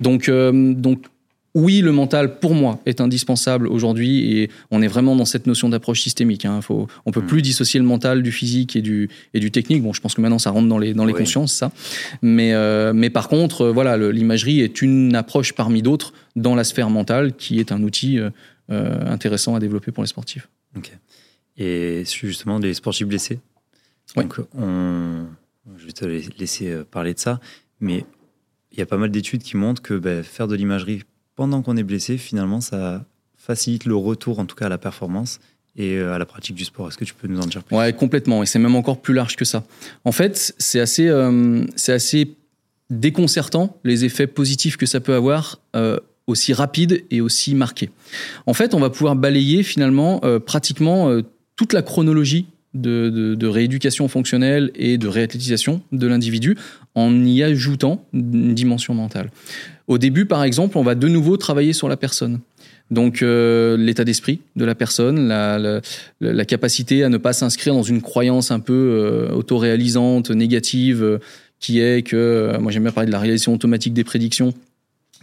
Donc, 0.00 0.30
donc 0.30 1.02
oui, 1.54 1.80
le 1.80 1.90
mental, 1.90 2.38
pour 2.38 2.54
moi, 2.54 2.80
est 2.86 3.00
indispensable 3.00 3.66
aujourd'hui 3.66 4.38
et 4.38 4.50
on 4.70 4.82
est 4.82 4.86
vraiment 4.86 5.16
dans 5.16 5.24
cette 5.24 5.46
notion 5.46 5.68
d'approche 5.68 6.00
systémique. 6.00 6.44
Hein. 6.44 6.60
Faut, 6.60 6.86
on 7.06 7.10
peut 7.10 7.22
mmh. 7.22 7.26
plus 7.26 7.42
dissocier 7.42 7.80
le 7.80 7.86
mental 7.86 8.22
du 8.22 8.30
physique 8.30 8.76
et 8.76 8.82
du, 8.82 9.08
et 9.34 9.40
du 9.40 9.50
technique. 9.50 9.82
Bon, 9.82 9.92
je 9.92 10.00
pense 10.00 10.14
que 10.14 10.20
maintenant, 10.20 10.38
ça 10.38 10.50
rentre 10.50 10.68
dans 10.68 10.78
les, 10.78 10.94
dans 10.94 11.04
les 11.04 11.12
oui. 11.12 11.18
consciences, 11.18 11.52
ça. 11.52 11.72
Mais, 12.22 12.54
euh, 12.54 12.92
mais 12.94 13.10
par 13.10 13.28
contre, 13.28 13.62
euh, 13.62 13.72
voilà, 13.72 13.96
l'imagerie 13.96 14.60
est 14.60 14.80
une 14.80 15.16
approche 15.16 15.52
parmi 15.52 15.82
d'autres 15.82 16.12
dans 16.36 16.54
la 16.54 16.62
sphère 16.62 16.88
mentale 16.88 17.34
qui 17.34 17.58
est 17.58 17.72
un 17.72 17.82
outil 17.82 18.18
euh, 18.18 18.30
intéressant 18.70 19.56
à 19.56 19.60
développer 19.60 19.90
pour 19.90 20.04
les 20.04 20.08
sportifs. 20.08 20.48
Ok 20.76 20.92
et 21.62 22.04
justement 22.06 22.58
des 22.58 22.72
sportifs 22.72 23.06
blessés. 23.06 23.38
Oui. 24.16 24.22
Donc, 24.22 24.40
on, 24.56 25.26
je 25.76 25.84
vais 25.84 25.92
te 25.92 26.06
laisser 26.38 26.74
parler 26.90 27.12
de 27.12 27.18
ça, 27.18 27.38
mais 27.80 28.06
il 28.72 28.78
y 28.78 28.82
a 28.82 28.86
pas 28.86 28.96
mal 28.96 29.10
d'études 29.10 29.42
qui 29.42 29.58
montrent 29.58 29.82
que 29.82 29.92
ben, 29.92 30.22
faire 30.22 30.48
de 30.48 30.54
l'imagerie 30.54 31.02
pendant 31.40 31.62
qu'on 31.62 31.78
est 31.78 31.82
blessé, 31.82 32.18
finalement, 32.18 32.60
ça 32.60 33.02
facilite 33.38 33.86
le 33.86 33.96
retour, 33.96 34.40
en 34.40 34.44
tout 34.44 34.54
cas 34.54 34.66
à 34.66 34.68
la 34.68 34.76
performance 34.76 35.40
et 35.74 35.96
euh, 35.96 36.12
à 36.12 36.18
la 36.18 36.26
pratique 36.26 36.54
du 36.54 36.66
sport. 36.66 36.88
Est-ce 36.88 36.98
que 36.98 37.06
tu 37.06 37.14
peux 37.14 37.28
nous 37.28 37.40
en 37.40 37.46
dire 37.46 37.64
plus? 37.64 37.74
Ouais, 37.74 37.94
complètement. 37.94 38.42
Et 38.42 38.46
c'est 38.46 38.58
même 38.58 38.76
encore 38.76 39.00
plus 39.00 39.14
large 39.14 39.36
que 39.36 39.46
ça. 39.46 39.64
En 40.04 40.12
fait, 40.12 40.54
c'est 40.58 40.80
assez, 40.80 41.08
euh, 41.08 41.64
c'est 41.76 41.94
assez 41.94 42.36
déconcertant 42.90 43.78
les 43.84 44.04
effets 44.04 44.26
positifs 44.26 44.76
que 44.76 44.84
ça 44.84 45.00
peut 45.00 45.14
avoir. 45.14 45.60
Euh, 45.76 45.98
aussi 46.26 46.52
rapide 46.52 47.02
et 47.10 47.22
aussi 47.22 47.54
marqué. 47.54 47.90
En 48.46 48.52
fait, 48.52 48.74
on 48.74 48.78
va 48.78 48.90
pouvoir 48.90 49.16
balayer 49.16 49.64
finalement 49.64 50.20
pratiquement 50.46 51.10
toute 51.56 51.72
la 51.72 51.82
chronologie 51.82 52.46
de, 52.72 53.34
de, 53.34 53.46
rééducation 53.48 54.06
fonctionnelle 54.06 54.70
et 54.76 54.96
de 54.96 55.08
réathlétisation 55.08 55.82
de 55.90 56.06
l'individu 56.06 56.56
en 56.94 57.24
y 57.24 57.42
ajoutant 57.42 58.06
une 58.12 58.54
dimension 58.54 58.94
mentale. 58.94 59.30
Au 59.90 59.98
début, 59.98 60.24
par 60.24 60.44
exemple, 60.44 60.78
on 60.78 60.84
va 60.84 60.94
de 60.94 61.08
nouveau 61.08 61.36
travailler 61.36 61.72
sur 61.72 61.88
la 61.88 61.96
personne. 61.96 62.38
Donc 62.92 63.22
euh, 63.22 63.76
l'état 63.76 64.04
d'esprit 64.04 64.38
de 64.54 64.64
la 64.64 64.76
personne, 64.76 65.26
la, 65.26 66.44
capacité 66.44 67.02
à 67.02 67.08
ne 67.08 67.16
pas 67.16 67.32
s'inscrire 67.32 67.74
dans 67.74 67.82
une 67.82 68.00
croyance 68.00 68.52
un 68.52 68.60
peu 68.60 68.72
euh, 68.72 69.34
autoréalisante, 69.34 70.30
négative, 70.30 71.02
euh, 71.02 71.18
qui 71.58 71.80
est 71.80 72.06
que, 72.06 72.56
moi 72.60 72.70
j'aime 72.70 72.84
bien 72.84 72.92
parler 72.92 73.08
de 73.08 73.12
la 73.12 73.18
réalisation 73.18 73.52
automatique 73.52 73.92
des 73.92 74.04
prédictions, 74.04 74.54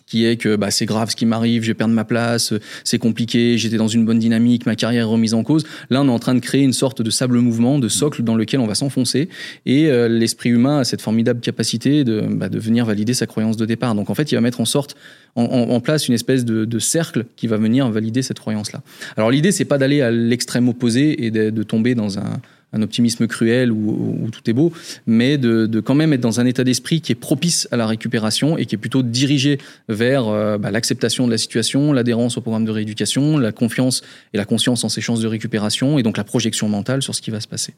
qui 0.08 0.26
est 0.26 0.38
que 0.38 0.56
bah, 0.56 0.72
c'est 0.72 0.86
grave 0.86 1.12
ce 1.12 1.16
qui 1.16 1.26
m'arrive, 1.26 1.64
je 1.64 1.68
vais 1.68 1.74
perdre 1.74 1.94
ma 1.94 2.06
place, 2.06 2.54
c'est 2.84 2.98
compliqué, 2.98 3.58
j'étais 3.58 3.78
dans 3.78 3.88
une 3.88 4.06
bonne 4.06 4.20
dynamique, 4.20 4.66
ma 4.66 4.76
carrière 4.76 5.04
est 5.04 5.06
remise 5.06 5.34
en 5.34 5.44
cause. 5.44 5.66
Là, 5.90 6.02
on 6.02 6.08
est 6.08 6.12
en 6.12 6.20
train 6.20 6.34
de 6.34 6.40
créer 6.40 6.64
une 6.64 6.74
sorte 6.74 7.02
de 7.02 7.10
sable 7.10 7.40
mouvement, 7.40 7.78
de 7.78 7.90
socle 7.90 8.24
dans 8.24 8.36
lequel 8.36 8.60
on 8.60 8.68
va 8.68 8.76
s'enfoncer. 8.76 9.30
Et 9.66 9.88
euh, 9.88 10.08
l'esprit 10.08 10.50
humain 10.50 10.80
a 10.80 10.84
cette 10.84 11.02
formidable 11.02 11.42
capacité 11.42 12.04
de, 12.04 12.22
bah, 12.22 12.50
de 12.50 12.58
venir 12.58 12.86
valider 12.86 13.14
sa 13.14 13.28
croyance 13.28 13.58
de 13.58 13.66
départ. 13.66 13.96
Donc 13.96 14.10
en 14.10 14.16
fait, 14.16 14.32
il 14.32 14.36
va 14.36 14.42
mettre 14.42 14.62
en 14.62 14.66
sorte 14.66 14.96
en, 15.36 15.80
place 15.82 16.08
une 16.08 16.16
espèce 16.16 16.46
de, 16.46 16.66
de, 16.66 16.80
cercle 16.80 17.26
qui 17.36 17.46
va 17.46 17.58
venir 17.58 17.88
valider 17.92 18.24
cette 18.24 18.40
croyance-là. 18.40 18.82
Alors 19.18 19.30
l'idée, 19.30 19.52
c'est 19.52 19.66
pas 19.66 19.78
d'aller 19.78 20.02
à 20.02 20.10
l'extrême 20.10 20.68
opposé 20.68 21.26
et 21.26 21.30
de, 21.30 21.52
de 21.52 21.64
tomber 21.64 21.94
dans 21.94 22.18
un 22.18 22.42
un 22.78 22.82
optimisme 22.82 23.28
cruel 23.28 23.72
où, 23.72 24.20
où, 24.24 24.30
tout 24.30 24.50
est 24.50 24.54
beau, 24.54 24.72
mais 25.06 25.38
de, 25.38 25.66
de, 25.66 25.80
quand 25.80 25.96
même 25.96 26.14
être 26.14 26.22
dans 26.22 26.40
un 26.40 26.46
état 26.46 26.64
d'esprit 26.64 27.02
qui 27.02 27.12
est 27.12 27.16
propice 27.16 27.68
à 27.72 27.78
la 27.78 27.88
récupération 27.88 28.58
et 28.58 28.66
qui 28.66 28.76
est 28.76 28.78
plutôt 28.78 29.04
dirigé 29.04 29.58
vers 29.90 30.28
euh, 30.28 30.58
bah, 30.58 30.72
l'acceptation 30.72 31.26
de 31.26 31.32
la 31.32 31.38
situation, 31.38 31.94
l'adhérence 31.94 32.38
au 32.38 32.42
programme 32.42 32.66
de 32.66 32.72
rééducation, 32.72 33.38
la 33.38 33.52
confiance 33.52 34.04
et 34.34 34.38
la 34.38 34.46
conscience 34.46 34.84
en 34.84 34.90
ses 34.90 35.02
chances 35.02 35.22
de 35.22 35.28
récupération 35.28 35.98
et 35.98 36.04
donc 36.04 36.18
la 36.18 36.24
projection 36.24 36.70
mentale 36.70 37.02
sur 37.02 37.16
ce 37.16 37.22
qui 37.22 37.32
va 37.32 37.42
se 37.42 37.48
passer. 37.48 37.74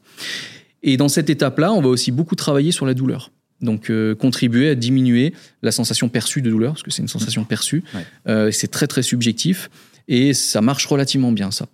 Et 0.84 0.98
dans 0.98 1.10
cette 1.10 1.30
étape-là, 1.30 1.74
on 1.74 1.82
va 1.82 1.90
aussi 1.90 2.12
beaucoup 2.12 2.36
travailler 2.36 2.72
sur 2.72 2.86
la 2.86 2.94
douleur. 2.94 3.32
Donc 3.62 3.90
euh, 3.90 4.16
contribuer 4.16 4.70
à 4.70 4.76
diminuer 4.76 5.34
la 5.62 5.72
sensation 5.72 6.08
perçue 6.08 6.42
de 6.42 6.50
douleur, 6.50 6.74
parce 6.74 6.84
que 6.84 6.92
c'est 6.92 7.02
une 7.02 7.10
sensation 7.10 7.44
perçue. 7.44 7.84
Ouais. 7.94 8.06
Euh, 8.28 8.52
c'est 8.52 8.70
très 8.70 8.88
très 8.88 9.02
subjectif 9.02 9.70
et 10.08 10.34
ça 10.34 10.62
marche 10.62 10.86
relativement 10.86 11.32
bien 11.32 11.52
ça. 11.52 11.68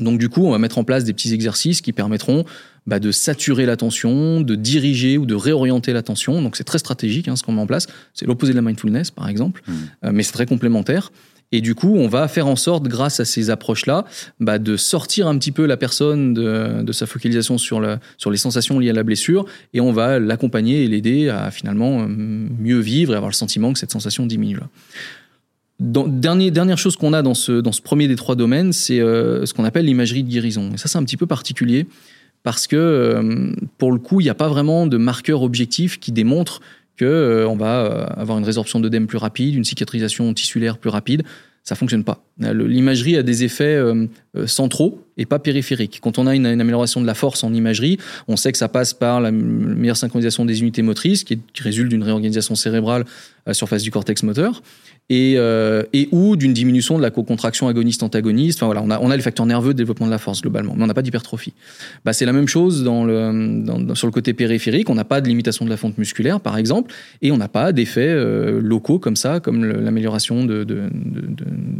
Donc 0.00 0.18
du 0.18 0.28
coup, 0.28 0.46
on 0.46 0.50
va 0.50 0.58
mettre 0.58 0.78
en 0.78 0.84
place 0.84 1.04
des 1.04 1.12
petits 1.12 1.32
exercices 1.32 1.80
qui 1.80 1.92
permettront 1.92 2.44
bah, 2.86 2.98
de 2.98 3.12
saturer 3.12 3.66
l'attention, 3.66 4.40
de 4.40 4.54
diriger 4.54 5.18
ou 5.18 5.26
de 5.26 5.34
réorienter 5.34 5.92
l'attention. 5.92 6.42
Donc 6.42 6.56
c'est 6.56 6.64
très 6.64 6.78
stratégique 6.78 7.28
hein, 7.28 7.36
ce 7.36 7.42
qu'on 7.42 7.52
met 7.52 7.60
en 7.60 7.66
place. 7.66 7.86
C'est 8.14 8.26
l'opposé 8.26 8.52
de 8.52 8.56
la 8.56 8.62
mindfulness 8.62 9.10
par 9.10 9.28
exemple, 9.28 9.62
mmh. 9.66 9.72
euh, 10.04 10.10
mais 10.12 10.22
c'est 10.22 10.32
très 10.32 10.46
complémentaire. 10.46 11.12
Et 11.54 11.60
du 11.60 11.74
coup, 11.74 11.96
on 11.96 12.08
va 12.08 12.28
faire 12.28 12.46
en 12.46 12.56
sorte, 12.56 12.84
grâce 12.84 13.20
à 13.20 13.26
ces 13.26 13.50
approches-là, 13.50 14.06
bah, 14.40 14.58
de 14.58 14.78
sortir 14.78 15.28
un 15.28 15.36
petit 15.36 15.52
peu 15.52 15.66
la 15.66 15.76
personne 15.76 16.32
de, 16.32 16.82
de 16.82 16.92
sa 16.92 17.04
focalisation 17.04 17.58
sur, 17.58 17.78
la, 17.78 18.00
sur 18.16 18.30
les 18.30 18.38
sensations 18.38 18.78
liées 18.78 18.88
à 18.88 18.94
la 18.94 19.02
blessure, 19.02 19.44
et 19.74 19.80
on 19.82 19.92
va 19.92 20.18
l'accompagner 20.18 20.82
et 20.82 20.88
l'aider 20.88 21.28
à 21.28 21.50
finalement 21.50 22.06
mieux 22.08 22.78
vivre 22.78 23.12
et 23.12 23.16
avoir 23.16 23.28
le 23.28 23.34
sentiment 23.34 23.70
que 23.74 23.78
cette 23.78 23.92
sensation 23.92 24.24
diminue. 24.24 24.56
Là. 24.56 24.68
Dernière 25.82 26.78
chose 26.78 26.96
qu'on 26.96 27.12
a 27.12 27.22
dans 27.22 27.34
ce, 27.34 27.60
dans 27.60 27.72
ce 27.72 27.82
premier 27.82 28.08
des 28.08 28.16
trois 28.16 28.36
domaines, 28.36 28.72
c'est 28.72 29.00
euh, 29.00 29.44
ce 29.46 29.52
qu'on 29.52 29.64
appelle 29.64 29.84
l'imagerie 29.84 30.22
de 30.22 30.28
guérison. 30.28 30.70
Et 30.74 30.78
ça, 30.78 30.88
c'est 30.88 30.98
un 30.98 31.04
petit 31.04 31.16
peu 31.16 31.26
particulier 31.26 31.86
parce 32.42 32.66
que, 32.66 32.76
euh, 32.76 33.52
pour 33.78 33.92
le 33.92 33.98
coup, 33.98 34.20
il 34.20 34.24
n'y 34.24 34.30
a 34.30 34.34
pas 34.34 34.48
vraiment 34.48 34.86
de 34.86 34.96
marqueur 34.96 35.42
objectif 35.42 35.98
qui 35.98 36.12
démontre 36.12 36.60
que 36.96 37.46
on 37.48 37.56
va 37.56 38.04
avoir 38.16 38.38
une 38.38 38.44
résorption 38.44 38.78
d'œdème 38.78 39.06
plus 39.06 39.18
rapide, 39.18 39.54
une 39.54 39.64
cicatrisation 39.64 40.32
tissulaire 40.34 40.78
plus 40.78 40.90
rapide 40.90 41.24
ça 41.64 41.74
fonctionne 41.74 42.04
pas. 42.04 42.24
L'imagerie 42.38 43.16
a 43.16 43.22
des 43.22 43.44
effets 43.44 43.64
euh, 43.64 44.06
euh, 44.36 44.46
centraux 44.46 45.06
et 45.18 45.26
pas 45.26 45.38
périphériques. 45.38 46.00
Quand 46.02 46.18
on 46.18 46.26
a 46.26 46.34
une, 46.34 46.46
amélioration 46.46 47.02
de 47.02 47.06
la 47.06 47.14
force 47.14 47.44
en 47.44 47.52
imagerie, 47.52 47.98
on 48.28 48.36
sait 48.36 48.50
que 48.50 48.58
ça 48.58 48.68
passe 48.68 48.94
par 48.94 49.20
la 49.20 49.30
meilleure 49.30 49.98
synchronisation 49.98 50.46
des 50.46 50.60
unités 50.62 50.80
motrices, 50.80 51.24
qui, 51.24 51.38
résulte 51.60 51.90
d'une 51.90 52.02
réorganisation 52.02 52.54
cérébrale 52.54 53.02
à 53.44 53.50
la 53.50 53.54
surface 53.54 53.82
du 53.82 53.90
cortex 53.90 54.22
moteur, 54.22 54.62
et, 55.10 55.34
euh, 55.36 55.82
ou 56.10 56.36
d'une 56.36 56.54
diminution 56.54 56.96
de 56.96 57.02
la 57.02 57.10
co-contraction 57.10 57.68
agoniste-antagoniste. 57.68 58.58
Enfin 58.58 58.66
voilà, 58.66 58.82
on 58.82 58.90
a, 58.90 58.98
on 59.00 59.10
a 59.10 59.16
les 59.16 59.22
facteurs 59.22 59.44
nerveux 59.44 59.74
de 59.74 59.78
développement 59.78 60.06
de 60.06 60.10
la 60.10 60.18
force 60.18 60.40
globalement, 60.40 60.74
mais 60.76 60.84
on 60.84 60.86
n'a 60.86 60.94
pas 60.94 61.02
d'hypertrophie. 61.02 61.52
Bah, 62.04 62.12
c'est 62.12 62.24
la 62.24 62.32
même 62.32 62.48
chose 62.48 62.84
le, 62.84 63.94
sur 63.94 64.06
le 64.06 64.12
côté 64.12 64.32
périphérique. 64.32 64.88
On 64.88 64.94
n'a 64.94 65.04
pas 65.04 65.20
de 65.20 65.28
limitation 65.28 65.64
de 65.64 65.70
la 65.70 65.76
fonte 65.76 65.98
musculaire, 65.98 66.40
par 66.40 66.56
exemple, 66.56 66.94
et 67.20 67.30
on 67.32 67.36
n'a 67.36 67.48
pas 67.48 67.72
d'effets 67.72 68.08
euh, 68.08 68.60
locaux 68.62 68.98
comme 68.98 69.16
ça, 69.16 69.40
comme 69.40 69.64
l'amélioration 69.64 70.44
de, 70.44 70.66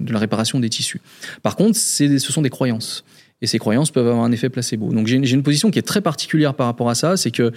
la 0.08 0.18
réparation 0.18 0.41
des 0.60 0.70
tissus. 0.70 1.00
Par 1.42 1.56
contre, 1.56 1.76
ce 1.76 2.18
sont 2.18 2.42
des 2.42 2.50
croyances. 2.50 3.04
Et 3.40 3.46
ces 3.46 3.58
croyances 3.58 3.90
peuvent 3.90 4.06
avoir 4.06 4.24
un 4.24 4.32
effet 4.32 4.48
placebo. 4.48 4.92
Donc 4.92 5.06
j'ai 5.06 5.16
une 5.16 5.42
position 5.42 5.70
qui 5.70 5.78
est 5.78 5.86
très 5.86 6.00
particulière 6.00 6.54
par 6.54 6.66
rapport 6.66 6.88
à 6.88 6.94
ça, 6.94 7.16
c'est 7.16 7.32
que 7.32 7.52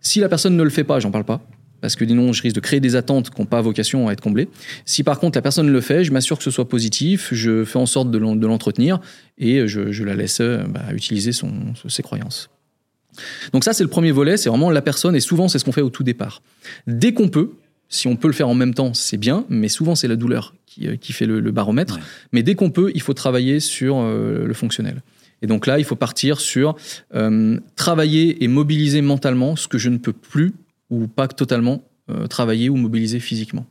si 0.00 0.18
la 0.18 0.28
personne 0.28 0.56
ne 0.56 0.62
le 0.62 0.70
fait 0.70 0.84
pas, 0.84 0.98
j'en 0.98 1.12
parle 1.12 1.24
pas 1.24 1.40
parce 1.82 1.96
que 1.96 2.06
sinon 2.06 2.32
je 2.32 2.40
risque 2.40 2.54
de 2.54 2.60
créer 2.60 2.80
des 2.80 2.96
attentes 2.96 3.28
qui 3.28 3.40
n'ont 3.40 3.46
pas 3.46 3.60
vocation 3.60 4.08
à 4.08 4.12
être 4.12 4.22
comblées. 4.22 4.48
Si 4.86 5.02
par 5.02 5.18
contre 5.18 5.36
la 5.36 5.42
personne 5.42 5.68
le 5.68 5.80
fait, 5.82 6.04
je 6.04 6.12
m'assure 6.12 6.38
que 6.38 6.44
ce 6.44 6.50
soit 6.50 6.68
positif, 6.68 7.28
je 7.32 7.64
fais 7.64 7.78
en 7.78 7.86
sorte 7.86 8.10
de 8.10 8.18
l'entretenir 8.18 9.00
et 9.36 9.66
je, 9.66 10.04
la 10.04 10.14
laisse 10.14 10.40
euh, 10.40 10.62
bah, 10.68 10.84
utiliser 10.94 11.32
ses 11.32 12.02
croyances. 12.02 12.48
Donc 13.52 13.64
ça 13.64 13.74
c'est 13.74 13.82
le 13.82 13.90
premier 13.90 14.12
volet, 14.12 14.36
c'est 14.36 14.48
vraiment 14.48 14.70
la 14.70 14.80
personne 14.80 15.14
et 15.16 15.20
souvent 15.20 15.48
c'est 15.48 15.58
ce 15.58 15.64
qu'on 15.64 15.72
fait 15.72 15.82
au 15.82 15.90
tout 15.90 16.04
départ. 16.04 16.40
Dès 16.86 17.12
qu'on 17.12 17.28
peut, 17.28 17.50
si 17.92 18.08
on 18.08 18.16
peut 18.16 18.28
le 18.28 18.34
faire 18.34 18.48
en 18.48 18.54
même 18.54 18.74
temps, 18.74 18.94
c'est 18.94 19.16
bien, 19.16 19.44
mais 19.48 19.68
souvent 19.68 19.94
c'est 19.94 20.08
la 20.08 20.16
douleur 20.16 20.54
qui, 20.66 20.88
euh, 20.88 20.96
fait 21.00 21.26
le, 21.26 21.40
baromètre. 21.52 22.00
Mais 22.32 22.42
dès 22.42 22.54
qu'on 22.54 22.70
peut, 22.70 22.90
il 22.94 23.02
faut 23.02 23.14
travailler 23.14 23.60
sur 23.60 23.98
euh, 23.98 24.46
le 24.46 24.54
fonctionnel. 24.54 25.02
Et 25.42 25.46
donc 25.46 25.66
là, 25.66 25.78
il 25.78 25.84
faut 25.84 25.96
partir 25.96 26.40
sur 26.40 26.76
travailler 27.74 28.44
et 28.44 28.48
mobiliser 28.48 29.02
mentalement 29.02 29.56
ce 29.56 29.66
que 29.66 29.76
je 29.76 29.88
ne 29.88 29.98
peux 29.98 30.12
plus 30.12 30.52
ou 30.88 31.08
pas 31.08 31.26
totalement 31.26 31.82
euh, 32.10 32.26
travailler 32.26 32.68
ou 32.68 32.76
mobiliser 32.76 33.20
physiquement. 33.20 33.64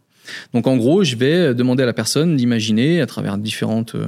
Donc 0.54 0.66
en 0.66 0.78
gros, 0.78 1.04
je 1.04 1.16
vais 1.16 1.54
demander 1.54 1.84
à 1.84 1.86
la 1.86 1.94
personne 1.94 2.38
d'imaginer, 2.38 3.02
à 3.02 3.06
travers 3.06 3.38
différentes, 3.38 3.96
euh, 3.96 4.08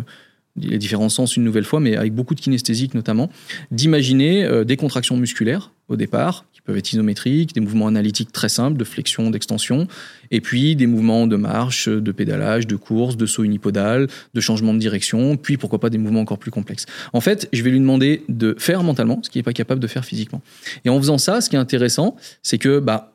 les 0.55 0.77
différents 0.77 1.09
sens 1.09 1.35
une 1.35 1.43
nouvelle 1.43 1.65
fois, 1.65 1.79
mais 1.79 1.97
avec 1.97 2.13
beaucoup 2.13 2.33
de 2.33 2.39
kinesthésique 2.39 2.93
notamment, 2.93 3.29
d'imaginer 3.71 4.45
euh, 4.45 4.63
des 4.63 4.77
contractions 4.77 5.17
musculaires 5.17 5.71
au 5.89 5.97
départ, 5.97 6.45
peuvent 6.65 6.77
être 6.77 6.93
isométriques, 6.93 7.53
des 7.53 7.61
mouvements 7.61 7.87
analytiques 7.87 8.31
très 8.31 8.49
simples 8.49 8.77
de 8.77 8.83
flexion, 8.83 9.29
d'extension, 9.29 9.87
et 10.31 10.41
puis 10.41 10.75
des 10.75 10.87
mouvements 10.87 11.27
de 11.27 11.35
marche, 11.35 11.89
de 11.89 12.11
pédalage, 12.11 12.67
de 12.67 12.75
course, 12.75 13.17
de 13.17 13.25
saut 13.25 13.43
unipodal, 13.43 14.07
de 14.33 14.41
changement 14.41 14.73
de 14.73 14.79
direction, 14.79 15.37
puis 15.37 15.57
pourquoi 15.57 15.79
pas 15.79 15.89
des 15.89 15.97
mouvements 15.97 16.21
encore 16.21 16.39
plus 16.39 16.51
complexes. 16.51 16.85
En 17.13 17.21
fait, 17.21 17.49
je 17.53 17.63
vais 17.63 17.69
lui 17.69 17.79
demander 17.79 18.23
de 18.29 18.55
faire 18.57 18.83
mentalement 18.83 19.19
ce 19.23 19.29
qu'il 19.29 19.39
n'est 19.39 19.43
pas 19.43 19.53
capable 19.53 19.81
de 19.81 19.87
faire 19.87 20.05
physiquement. 20.05 20.41
Et 20.85 20.89
en 20.89 20.97
faisant 20.99 21.17
ça, 21.17 21.41
ce 21.41 21.49
qui 21.49 21.55
est 21.55 21.59
intéressant, 21.59 22.15
c'est 22.41 22.57
que 22.57 22.79
bah, 22.79 23.12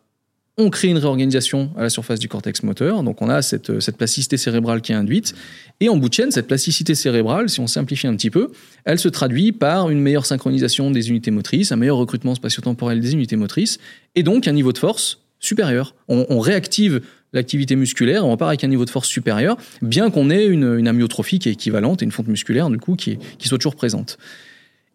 on 0.58 0.70
crée 0.70 0.88
une 0.88 0.98
réorganisation 0.98 1.70
à 1.76 1.82
la 1.82 1.88
surface 1.88 2.18
du 2.18 2.28
cortex 2.28 2.64
moteur, 2.64 3.04
donc 3.04 3.22
on 3.22 3.28
a 3.28 3.42
cette, 3.42 3.96
plasticité 3.96 4.36
cérébrale 4.36 4.80
qui 4.80 4.90
est 4.90 4.96
induite, 4.96 5.34
et 5.78 5.88
en 5.88 5.96
bout 5.96 6.08
de 6.08 6.14
chaîne, 6.14 6.32
cette 6.32 6.48
plasticité 6.48 6.96
cérébrale, 6.96 7.48
si 7.48 7.60
on 7.60 7.68
simplifie 7.68 8.08
un 8.08 8.16
petit 8.16 8.30
peu, 8.30 8.50
elle 8.84 8.98
se 8.98 9.08
traduit 9.08 9.52
par 9.52 9.88
une 9.88 10.00
meilleure 10.00 10.26
synchronisation 10.26 10.90
des 10.90 11.10
unités 11.10 11.30
motrices, 11.30 11.70
un 11.70 11.76
meilleur 11.76 11.96
recrutement 11.96 12.34
spatio-temporel 12.34 13.00
des 13.00 13.12
unités 13.12 13.36
motrices, 13.36 13.78
et 14.16 14.24
donc 14.24 14.48
un 14.48 14.52
niveau 14.52 14.72
de 14.72 14.78
force 14.78 15.20
supérieur. 15.38 15.94
On, 16.08 16.40
réactive 16.40 17.02
l'activité 17.32 17.76
musculaire, 17.76 18.26
on 18.26 18.32
repart 18.32 18.48
avec 18.48 18.64
un 18.64 18.68
niveau 18.68 18.84
de 18.84 18.90
force 18.90 19.08
supérieur, 19.08 19.56
bien 19.80 20.10
qu'on 20.10 20.28
ait 20.28 20.46
une, 20.46 20.88
amyotrophie 20.88 21.38
qui 21.38 21.48
est 21.48 21.52
équivalente 21.52 22.02
et 22.02 22.04
une 22.04 22.10
fonte 22.10 22.26
musculaire, 22.26 22.68
du 22.68 22.78
coup, 22.78 22.96
qui, 22.96 23.18
qui 23.38 23.46
soit 23.46 23.58
toujours 23.58 23.76
présente. 23.76 24.18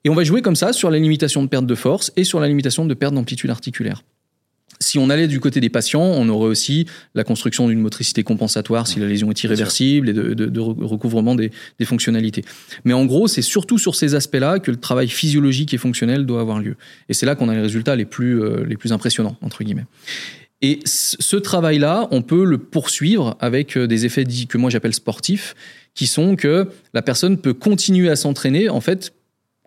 Et 0.03 0.09
on 0.09 0.15
va 0.15 0.25
jouer 0.25 0.41
comme 0.41 0.57
ça 0.57 0.73
sur 0.73 0.89
la 0.89 0.99
limitation 0.99 1.41
de 1.41 1.47
perte 1.47 1.65
de 1.65 1.75
force 1.75 2.11
et 2.17 2.25
sur 2.25 2.41
la 2.41 2.49
limitation 2.49 2.85
de 2.85 2.93
perte 2.93 3.13
d'amplitude 3.13 3.49
articulaire. 3.49 4.03
Si 4.83 4.99
on 4.99 5.09
allait 5.09 5.27
du 5.27 5.39
côté 5.39 5.59
des 5.59 5.69
patients, 5.69 6.03
on 6.03 6.27
aurait 6.29 6.49
aussi 6.49 6.85
la 7.15 7.23
construction 7.23 7.67
d'une 7.67 7.79
motricité 7.79 8.23
compensatoire 8.23 8.87
si 8.87 8.99
la 8.99 9.07
lésion 9.07 9.31
est 9.31 9.43
irréversible 9.43 10.09
et 10.09 10.13
de, 10.13 10.59
recouvrement 10.59 11.35
des, 11.35 11.51
fonctionnalités. 11.83 12.43
Mais 12.85 12.93
en 12.93 13.05
gros, 13.05 13.27
c'est 13.27 13.41
surtout 13.41 13.77
sur 13.77 13.95
ces 13.95 14.15
aspects-là 14.15 14.59
que 14.59 14.71
le 14.71 14.77
travail 14.77 15.07
physiologique 15.07 15.73
et 15.73 15.77
fonctionnel 15.77 16.25
doit 16.25 16.41
avoir 16.41 16.59
lieu. 16.59 16.75
Et 17.09 17.13
c'est 17.13 17.25
là 17.25 17.35
qu'on 17.35 17.49
a 17.49 17.53
les 17.53 17.61
résultats 17.61 17.95
les 17.95 18.05
plus, 18.05 18.41
euh, 18.41 18.65
les 18.65 18.77
plus 18.77 18.91
impressionnants, 18.93 19.37
entre 19.41 19.63
guillemets. 19.63 19.85
Et 20.61 20.79
ce 20.85 21.35
travail-là, 21.35 22.07
on 22.11 22.21
peut 22.21 22.45
le 22.45 22.57
poursuivre 22.57 23.35
avec 23.41 23.77
euh, 23.77 23.85
des 23.85 24.05
effets 24.05 24.23
que 24.47 24.57
moi 24.57 24.69
j'appelle 24.69 24.93
sportifs, 24.93 25.55
qui 25.93 26.07
sont 26.07 26.35
que 26.35 26.69
la 26.93 27.01
personne 27.01 27.37
peut 27.37 27.53
continuer 27.53 28.09
à 28.09 28.15
s'entraîner, 28.15 28.69
en 28.69 28.79
fait, 28.79 29.13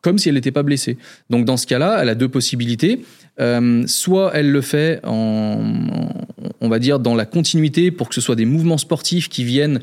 comme 0.03 0.19
si 0.19 0.29
elle 0.29 0.37
n'était 0.37 0.53
pas 0.53 0.63
blessée. 0.63 0.99
Donc 1.31 1.45
dans 1.45 1.57
ce 1.57 1.67
cas-là, 1.67 1.99
elle 2.01 2.09
a 2.09 2.15
deux 2.15 2.29
possibilités. 2.29 3.01
Euh, 3.39 3.87
soit 3.87 4.33
elle 4.35 4.51
le 4.51 4.63
fait 4.63 5.01
en, 5.05 5.61
on 6.61 6.69
va 6.69 6.79
dire, 6.79 6.99
dans 6.99 7.15
la 7.15 7.27
continuité 7.27 7.91
pour 7.91 8.09
que 8.09 8.15
ce 8.15 8.21
soit 8.21 8.37
des 8.37 8.47
mouvements 8.47 8.79
sportifs 8.79 9.29
qui 9.29 9.45
viennent 9.45 9.81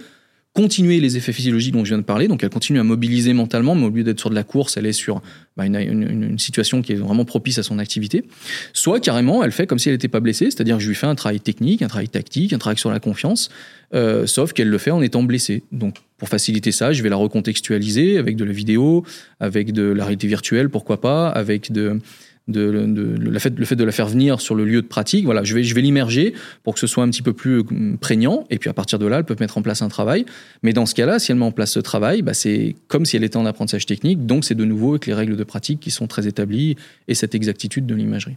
continuer 0.54 1.00
les 1.00 1.18
effets 1.18 1.34
physiologiques 1.34 1.74
dont 1.74 1.84
je 1.84 1.90
viens 1.90 1.98
de 1.98 2.04
parler. 2.04 2.28
Donc 2.28 2.44
elle 2.44 2.50
continue 2.50 2.80
à 2.80 2.84
mobiliser 2.84 3.34
mentalement, 3.34 3.74
mais 3.74 3.86
au 3.86 3.90
lieu 3.90 4.04
d'être 4.04 4.20
sur 4.20 4.30
de 4.30 4.36
la 4.36 4.44
course, 4.44 4.78
elle 4.78 4.86
est 4.86 4.94
sur 4.94 5.22
bah, 5.58 5.66
une, 5.66 5.76
une, 5.76 6.38
situation 6.38 6.84
qui 6.84 6.94
est 6.94 6.96
vraiment 6.96 7.26
propice 7.26 7.58
à 7.58 7.64
son 7.64 7.80
activité. 7.80 8.24
Soit 8.72 9.00
carrément, 9.00 9.44
elle 9.44 9.52
fait 9.52 9.66
comme 9.66 9.80
si 9.80 9.90
elle 9.90 9.96
n'était 9.96 10.08
pas 10.08 10.20
blessée, 10.20 10.46
c'est-à-dire 10.46 10.78
que 10.78 10.84
je 10.84 10.88
lui 10.88 10.96
fais 10.96 11.08
un 11.08 11.16
travail 11.16 11.40
technique, 11.40 11.82
un 11.82 11.88
travail 11.88 12.08
tactique, 12.10 12.54
un 12.54 12.60
travail 12.60 12.78
sur 12.78 12.92
la 12.92 13.00
confiance, 13.00 13.50
euh, 13.96 14.28
sauf 14.28 14.54
qu'elle 14.54 14.70
le 14.70 14.78
fait 14.78 14.92
en 14.92 15.02
étant 15.02 15.24
blessée. 15.24 15.64
Donc 15.72 15.96
pour 16.20 16.30
faciliter 16.30 16.72
ça, 16.72 16.94
je 16.94 17.02
vais 17.02 17.10
la 17.10 17.16
recontextualiser 17.16 18.20
avec 18.20 18.36
de 18.36 18.46
la 18.46 18.54
vidéo, 18.54 19.04
avec 19.40 19.72
de 19.74 19.84
la 19.84 20.04
réalité 20.04 20.28
virtuelle, 20.28 20.70
pourquoi 20.70 21.02
pas, 21.02 21.30
avec 21.30 21.72
de 21.72 22.00
le, 22.48 23.40
fait, 23.40 23.76
de 23.76 23.84
la 23.84 23.92
faire 23.92 24.08
venir 24.08 24.42
sur 24.42 24.56
le 24.56 24.66
lieu 24.66 24.82
de 24.82 24.88
pratique. 24.88 25.26
Voilà, 25.26 25.44
je 25.44 25.56
vais, 25.56 25.64
je 25.64 25.74
vais 25.74 25.82
l'immerger 25.82 26.34
pour 26.64 26.74
que 26.74 26.80
ce 26.80 26.88
soit 26.88 27.04
un 27.04 27.10
petit 27.10 27.22
peu 27.22 27.34
plus 27.34 27.60
euh, 27.60 27.98
prégnant. 28.00 28.46
Et 28.50 28.58
puis 28.58 28.70
à 28.70 28.74
partir 28.74 29.00
de 29.00 29.06
là, 29.06 29.20
elle 29.20 29.24
peut 29.24 29.36
mettre 29.40 29.58
en 29.58 29.62
place 29.62 29.82
un 29.82 29.88
travail. 29.88 30.26
Mais 30.62 30.74
dans 30.74 30.86
ce 30.86 30.94
cas-là, 30.96 31.20
si 31.20 31.32
elle 31.32 31.38
met 31.38 31.46
en 31.46 31.52
place 31.52 31.72
ce 31.72 31.80
travail, 31.80 32.22
bah, 32.22 32.34
c'est 32.34 32.76
comme 32.88 33.06
si 33.06 33.16
elle 33.16 33.24
était 33.24 33.38
en 33.38 33.46
apprentissage 33.46 33.86
technique. 33.86 34.26
Donc 34.26 34.44
c'est 34.44 34.56
de 34.56 34.66
nouveau 34.66 34.92
avec 34.92 35.06
les 35.06 35.14
règles 35.14 35.38
de 35.38 35.44
pratique 35.44 35.80
qui 35.80 35.92
sont 35.92 36.08
très 36.08 36.28
établies 36.28 36.76
et 37.08 37.16
cette 37.16 37.36
exactitude 37.36 37.86
de 37.86 37.96
l'imagerie. 37.96 38.36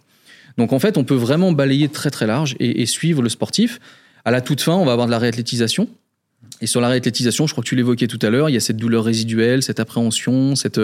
Donc 0.57 0.73
en 0.73 0.79
fait, 0.79 0.97
on 0.97 1.05
peut 1.05 1.15
vraiment 1.15 1.53
balayer 1.53 1.89
très 1.89 2.11
très 2.11 2.27
large 2.27 2.57
et, 2.61 2.87
suivre 2.87 3.23
le 3.23 3.29
sportif. 3.29 3.81
À 4.25 4.31
la 4.31 4.41
toute 4.41 4.61
fin, 4.61 4.75
on 4.75 4.85
va 4.85 4.93
avoir 4.93 5.07
de 5.07 5.13
la 5.13 5.19
réathlétisation. 5.19 5.89
Et 6.61 6.67
sur 6.67 6.81
la 6.81 6.89
réathlétisation, 6.89 7.47
je 7.47 7.53
crois 7.53 7.63
que 7.63 7.69
tu 7.69 7.77
l'évoquais 7.77 8.07
tout 8.07 8.19
à 8.23 8.31
l'heure, 8.31 8.49
il 8.49 8.55
y 8.55 8.57
a 8.57 8.61
cette 8.61 8.77
douleur 8.77 9.05
résiduelle, 9.05 9.63
cette 9.63 9.81
appréhension, 9.81 10.57
cette, 10.57 10.81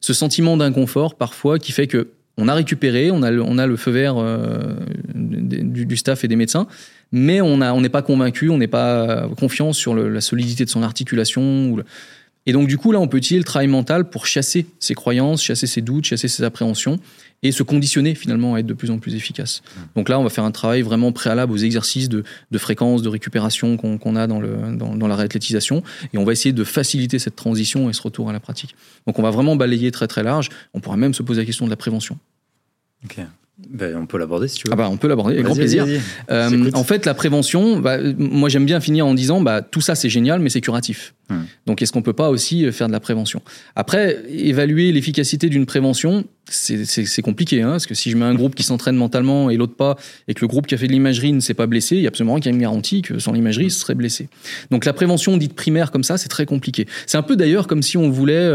ce 0.00 0.12
sentiment 0.12 0.56
d'inconfort 0.56 1.14
parfois 1.14 1.58
qui 1.58 1.70
fait 1.72 1.86
que 1.86 2.08
on 2.38 2.48
a 2.48 2.54
récupéré, 2.54 3.10
on 3.10 3.22
a 3.22 3.30
le, 3.30 3.76
feu 3.76 3.90
vert 3.90 4.16
euh, 4.18 4.74
du, 5.14 5.96
staff 5.96 6.24
et 6.24 6.28
des 6.28 6.36
médecins, 6.36 6.66
mais 7.12 7.40
on 7.40 7.80
n'est 7.80 7.88
pas 7.88 8.02
convaincu, 8.02 8.48
on 8.48 8.58
n'est 8.58 8.68
pas 8.68 9.28
confiant 9.38 9.72
sur 9.72 9.94
la 9.94 10.20
solidité 10.20 10.64
de 10.64 10.70
son 10.70 10.82
articulation. 10.82 11.76
Et 12.46 12.52
donc 12.52 12.66
du 12.66 12.78
coup 12.78 12.92
là, 12.92 13.00
on 13.00 13.08
peut 13.08 13.18
utiliser 13.18 13.38
le 13.38 13.44
travail 13.44 13.68
mental 13.68 14.10
pour 14.10 14.26
chasser 14.26 14.66
ses 14.80 14.94
croyances, 14.94 15.42
chasser 15.42 15.66
ses 15.66 15.80
doutes, 15.80 16.04
chasser 16.04 16.28
ses 16.28 16.42
appréhensions 16.42 16.98
et 17.42 17.50
se 17.50 17.62
conditionner 17.62 18.14
finalement 18.14 18.54
à 18.54 18.60
être 18.60 18.66
de 18.66 18.74
plus 18.74 18.90
en 18.90 18.98
plus 18.98 19.14
efficace. 19.14 19.62
Donc 19.96 20.08
là, 20.08 20.18
on 20.18 20.22
va 20.22 20.30
faire 20.30 20.44
un 20.44 20.52
travail 20.52 20.82
vraiment 20.82 21.10
préalable 21.10 21.52
aux 21.52 21.56
exercices 21.56 22.08
de, 22.08 22.24
fréquence, 22.56 23.02
de 23.02 23.08
récupération 23.08 23.76
qu'on 23.76 24.16
a 24.16 24.26
dans, 24.28 24.40
le, 24.40 24.76
dans, 24.76 25.08
la 25.08 25.16
réathlétisation, 25.16 25.82
et 26.12 26.18
on 26.18 26.24
va 26.24 26.32
essayer 26.32 26.52
de 26.52 26.64
faciliter 26.64 27.18
cette 27.18 27.34
transition 27.34 27.90
et 27.90 27.92
ce 27.92 28.02
retour 28.02 28.30
à 28.30 28.32
la 28.32 28.40
pratique. 28.40 28.76
Donc 29.06 29.18
on 29.18 29.22
va 29.22 29.30
vraiment 29.30 29.56
balayer 29.56 29.90
très 29.90 30.06
très 30.06 30.22
large. 30.22 30.50
On 30.72 30.80
pourra 30.80 30.96
même 30.96 31.14
se 31.14 31.22
poser 31.22 31.40
la 31.40 31.46
question 31.46 31.64
de 31.64 31.70
la 31.70 31.76
prévention. 31.76 32.16
Ok. 33.04 33.18
Ben, 33.58 33.96
on 33.96 34.06
peut 34.06 34.18
l'aborder 34.18 34.48
si 34.48 34.56
tu 34.56 34.66
veux. 34.66 34.72
Ah 34.72 34.76
bah, 34.76 34.88
on 34.90 34.96
peut 34.96 35.08
l'aborder, 35.08 35.34
avec 35.34 35.44
grand 35.44 35.54
plaisir. 35.54 35.86
Euh, 36.30 36.70
en 36.72 36.84
fait, 36.84 37.04
la 37.04 37.14
prévention, 37.14 37.78
bah, 37.78 37.98
moi 38.16 38.48
j'aime 38.48 38.64
bien 38.64 38.80
finir 38.80 39.06
en 39.06 39.14
disant 39.14 39.40
bah, 39.40 39.60
tout 39.60 39.82
ça 39.82 39.94
c'est 39.94 40.08
génial, 40.08 40.40
mais 40.40 40.48
c'est 40.48 40.62
curatif. 40.62 41.14
Hmm. 41.28 41.42
Donc 41.66 41.82
est-ce 41.82 41.92
qu'on 41.92 42.02
peut 42.02 42.14
pas 42.14 42.30
aussi 42.30 42.64
euh, 42.64 42.72
faire 42.72 42.86
de 42.86 42.92
la 42.92 43.00
prévention? 43.00 43.42
Après, 43.76 44.22
évaluer 44.30 44.90
l'efficacité 44.90 45.48
d'une 45.50 45.66
prévention, 45.66 46.24
c'est 46.48 47.22
compliqué, 47.22 47.62
hein, 47.62 47.72
parce 47.72 47.86
que 47.86 47.94
si 47.94 48.10
je 48.10 48.16
mets 48.16 48.24
un 48.24 48.34
groupe 48.34 48.54
qui 48.54 48.62
s'entraîne 48.62 48.96
mentalement 48.96 49.50
et 49.50 49.56
l'autre 49.56 49.76
pas, 49.76 49.96
et 50.28 50.34
que 50.34 50.40
le 50.40 50.48
groupe 50.48 50.66
qui 50.66 50.74
a 50.74 50.78
fait 50.78 50.86
de 50.86 50.92
l'imagerie 50.92 51.32
ne 51.32 51.40
s'est 51.40 51.54
pas 51.54 51.66
blessé, 51.66 51.96
il 51.96 52.02
y 52.02 52.06
a 52.06 52.08
absolument 52.08 52.34
rien 52.34 52.40
qui 52.40 52.48
a 52.48 52.52
une 52.52 52.60
garantie 52.60 53.02
que 53.02 53.18
sans 53.18 53.32
l'imagerie, 53.32 53.66
il 53.66 53.70
serait 53.70 53.94
blessé. 53.94 54.28
Donc 54.70 54.86
la 54.86 54.94
prévention 54.94 55.36
dite 55.36 55.54
primaire 55.54 55.90
comme 55.90 56.04
ça, 56.04 56.16
c'est 56.16 56.28
très 56.28 56.46
compliqué. 56.46 56.86
C'est 57.06 57.18
un 57.18 57.22
peu 57.22 57.36
d'ailleurs 57.36 57.66
comme 57.66 57.82
si 57.82 57.98
on 57.98 58.10
voulait 58.10 58.50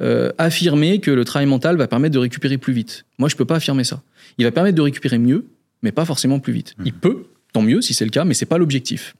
euh, 0.00 0.32
affirmer 0.38 0.98
que 0.98 1.10
le 1.10 1.24
travail 1.24 1.46
mental 1.46 1.76
va 1.76 1.86
permettre 1.86 2.14
de 2.14 2.18
récupérer 2.18 2.58
plus 2.58 2.72
vite. 2.72 3.04
Moi, 3.18 3.28
je 3.28 3.36
peux 3.36 3.44
pas 3.44 3.56
affirmer 3.56 3.84
ça. 3.84 4.02
Il 4.38 4.44
va 4.44 4.50
permettre 4.50 4.76
de 4.76 4.82
récupérer 4.82 5.18
mieux, 5.18 5.46
mais 5.82 5.92
pas 5.92 6.04
forcément 6.04 6.38
plus 6.38 6.52
vite. 6.52 6.74
Il 6.84 6.92
mhm. 6.92 6.98
peut, 7.00 7.24
tant 7.52 7.62
mieux 7.62 7.80
si 7.80 7.94
c'est 7.94 8.04
le 8.04 8.10
cas, 8.10 8.24
mais 8.24 8.34
c'est 8.34 8.46
pas 8.46 8.58
l'objectif. 8.58 9.14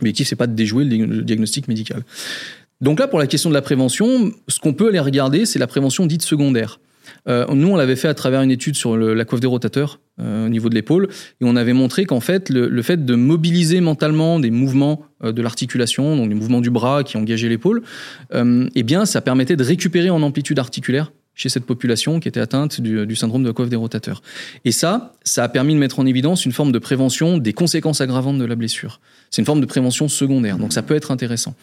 L'objectif, 0.00 0.28
c'est 0.28 0.36
pas 0.36 0.46
de 0.46 0.54
déjouer 0.54 0.84
le 0.84 1.22
diagnostic 1.22 1.68
médical. 1.68 2.02
Donc 2.80 2.98
là, 2.98 3.08
pour 3.08 3.18
la 3.18 3.26
question 3.26 3.48
de 3.48 3.54
la 3.54 3.62
prévention, 3.62 4.32
ce 4.48 4.58
qu'on 4.58 4.74
peut 4.74 4.88
aller 4.88 4.98
regarder, 4.98 5.46
c'est 5.46 5.58
la 5.58 5.66
prévention 5.66 6.06
dite 6.06 6.22
secondaire. 6.22 6.80
nous, 7.26 7.68
on 7.68 7.76
l'avait 7.76 7.96
fait 7.96 8.08
à 8.08 8.14
travers 8.14 8.42
une 8.42 8.50
étude 8.50 8.74
sur 8.74 8.96
la 8.96 9.24
coiffe 9.24 9.40
des 9.40 9.46
rotateurs 9.46 10.00
au 10.18 10.48
niveau 10.48 10.68
de 10.68 10.74
l'épaule, 10.74 11.08
et 11.40 11.44
on 11.44 11.54
avait 11.54 11.72
montré 11.72 12.04
qu'en 12.04 12.20
fait, 12.20 12.50
le, 12.50 12.82
fait 12.82 13.04
de 13.04 13.14
mobiliser 13.14 13.80
mentalement 13.80 14.40
des 14.40 14.50
mouvements 14.50 15.06
de 15.22 15.40
l'articulation, 15.40 16.16
donc 16.16 16.28
des 16.28 16.34
mouvements 16.34 16.60
du 16.60 16.70
bras 16.70 17.04
qui 17.04 17.16
engageaient 17.16 17.48
l'épaule, 17.48 17.82
eh 18.32 18.82
bien, 18.82 19.06
ça 19.06 19.20
permettait 19.20 19.56
de 19.56 19.64
récupérer 19.64 20.10
en 20.10 20.22
amplitude 20.22 20.58
articulaire 20.58 21.12
chez 21.34 21.48
cette 21.48 21.64
population 21.64 22.20
qui 22.20 22.28
était 22.28 22.40
atteinte 22.40 22.80
du, 22.80 23.16
syndrome 23.16 23.42
de 23.42 23.48
la 23.48 23.54
coiffe 23.54 23.68
des 23.68 23.76
rotateurs. 23.76 24.22
Et 24.64 24.72
ça, 24.72 25.14
ça 25.24 25.44
a 25.44 25.48
permis 25.48 25.74
de 25.74 25.78
mettre 25.78 25.98
en 25.98 26.06
évidence 26.06 26.44
une 26.44 26.52
forme 26.52 26.72
de 26.72 26.78
prévention 26.78 27.38
des 27.38 27.52
conséquences 27.52 28.00
aggravantes 28.00 28.38
de 28.38 28.44
la 28.44 28.54
blessure. 28.54 29.00
C'est 29.30 29.42
une 29.42 29.46
forme 29.46 29.60
de 29.60 29.66
prévention 29.66 30.08
secondaire, 30.08 30.58
donc 30.58 30.72
ça 30.72 30.82
peut 30.82 30.94
être 30.94 31.10
intéressant. 31.10 31.54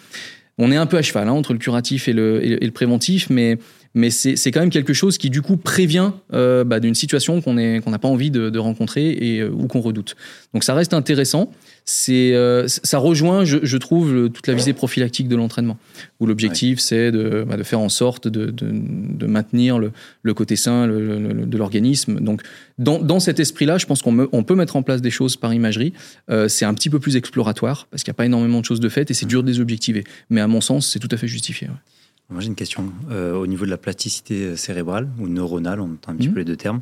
On 0.58 0.72
est 0.72 0.76
un 0.76 0.86
peu 0.86 0.98
à 0.98 1.02
cheval 1.02 1.28
hein, 1.28 1.32
entre 1.32 1.54
le 1.54 1.60
curatif 1.60 2.08
et 2.08 2.14
le, 2.14 2.44
et 2.44 2.66
le 2.66 2.72
préventif, 2.72 3.30
mais 3.30 3.58
mais 3.94 4.10
c'est 4.10 4.52
quand 4.52 4.62
même 4.62 4.70
quelque 4.70 4.94
chose 4.94 5.18
qui 5.18 5.30
du 5.30 5.42
coup 5.42 5.58
prévient 5.58 6.12
euh, 6.34 6.64
bah, 6.64 6.80
d'une 6.80 6.96
situation 6.96 7.42
qu'on 7.42 7.54
n'a 7.54 8.00
pas 8.00 8.08
envie 8.08 8.32
de, 8.32 8.50
de 8.50 8.60
rencontrer 8.60 9.10
et 9.12 9.40
euh, 9.40 9.50
ou 9.50 9.68
qu'on 9.68 9.82
redoute. 9.82 10.16
Donc 10.54 10.64
ça 10.64 10.74
reste 10.74 10.94
intéressant. 10.94 11.52
C'est 11.84 12.34
euh, 12.34 12.68
ça 12.68 13.00
rejoint, 13.00 13.44
je, 13.44 13.58
je, 13.64 13.78
trouve, 13.78 14.30
toute 14.30 14.48
la 14.48 14.54
visée 14.54 14.74
prophylactique 14.74 15.28
de 15.28 15.36
l'entraînement, 15.36 15.78
où 16.20 16.26
l'objectif 16.28 16.80
c'est 16.80 17.12
de, 17.12 17.44
bah, 17.48 17.58
de, 17.58 17.64
faire 17.64 17.80
en 17.80 17.90
sorte 17.90 18.28
de, 18.28 18.52
de 18.52 19.26
maintenir 19.26 19.80
le, 19.80 19.92
le, 20.22 20.34
côté 20.34 20.56
sain 20.56 20.86
le, 20.86 21.46
de 21.46 21.58
l'organisme. 21.58 22.20
Donc 22.20 22.44
dans, 22.82 23.00
dans 23.00 23.20
cet 23.20 23.40
esprit-là, 23.40 23.78
je 23.78 23.86
pense 23.86 24.02
qu'on 24.02 24.28
on 24.32 24.44
peut 24.44 24.56
mettre 24.56 24.76
en 24.76 24.84
place 24.84 25.02
des 25.02 25.12
choses 25.12 25.38
par 25.38 25.54
imagerie. 25.54 25.94
Euh, 26.30 26.48
c'est 26.48 26.66
un 26.66 26.74
petit 26.74 26.90
peu 26.90 27.00
plus 27.00 27.16
exploratoire 27.16 27.88
parce 27.92 28.04
qu'il 28.04 28.12
n'y 28.12 28.16
a 28.16 28.18
pas 28.18 28.26
énormément 28.26 28.60
de 28.60 28.66
choses 28.66 28.80
de 28.80 28.90
faites 28.90 29.12
et 29.12 29.14
c'est 29.14 29.28
dur 29.28 29.44
de 29.44 29.48
les 29.48 29.60
objectiver. 29.60 30.04
Mais 30.30 30.42
à 30.42 30.48
mon 30.48 30.62
sens, 30.62 30.88
c'est 30.88 31.00
tout 31.00 31.10
à 31.12 31.18
fait 31.18 31.28
justifié. 31.28 31.68
Ouais. 31.68 31.76
Moi, 32.32 32.42
j'ai 32.42 32.48
une 32.48 32.56
question. 32.56 32.92
Euh, 33.12 33.34
au 33.34 33.46
niveau 33.46 33.66
de 33.66 33.70
la 33.70 33.78
plasticité 33.78 34.46
euh, 34.46 34.56
cérébrale 34.56 35.10
ou 35.20 35.28
neuronale, 35.28 35.82
on 35.82 35.94
entend 35.94 36.14
un 36.14 36.16
petit 36.16 36.30
mhm. 36.30 36.34
peu 36.34 36.40
les 36.40 36.46
deux 36.46 36.56
termes. 36.56 36.82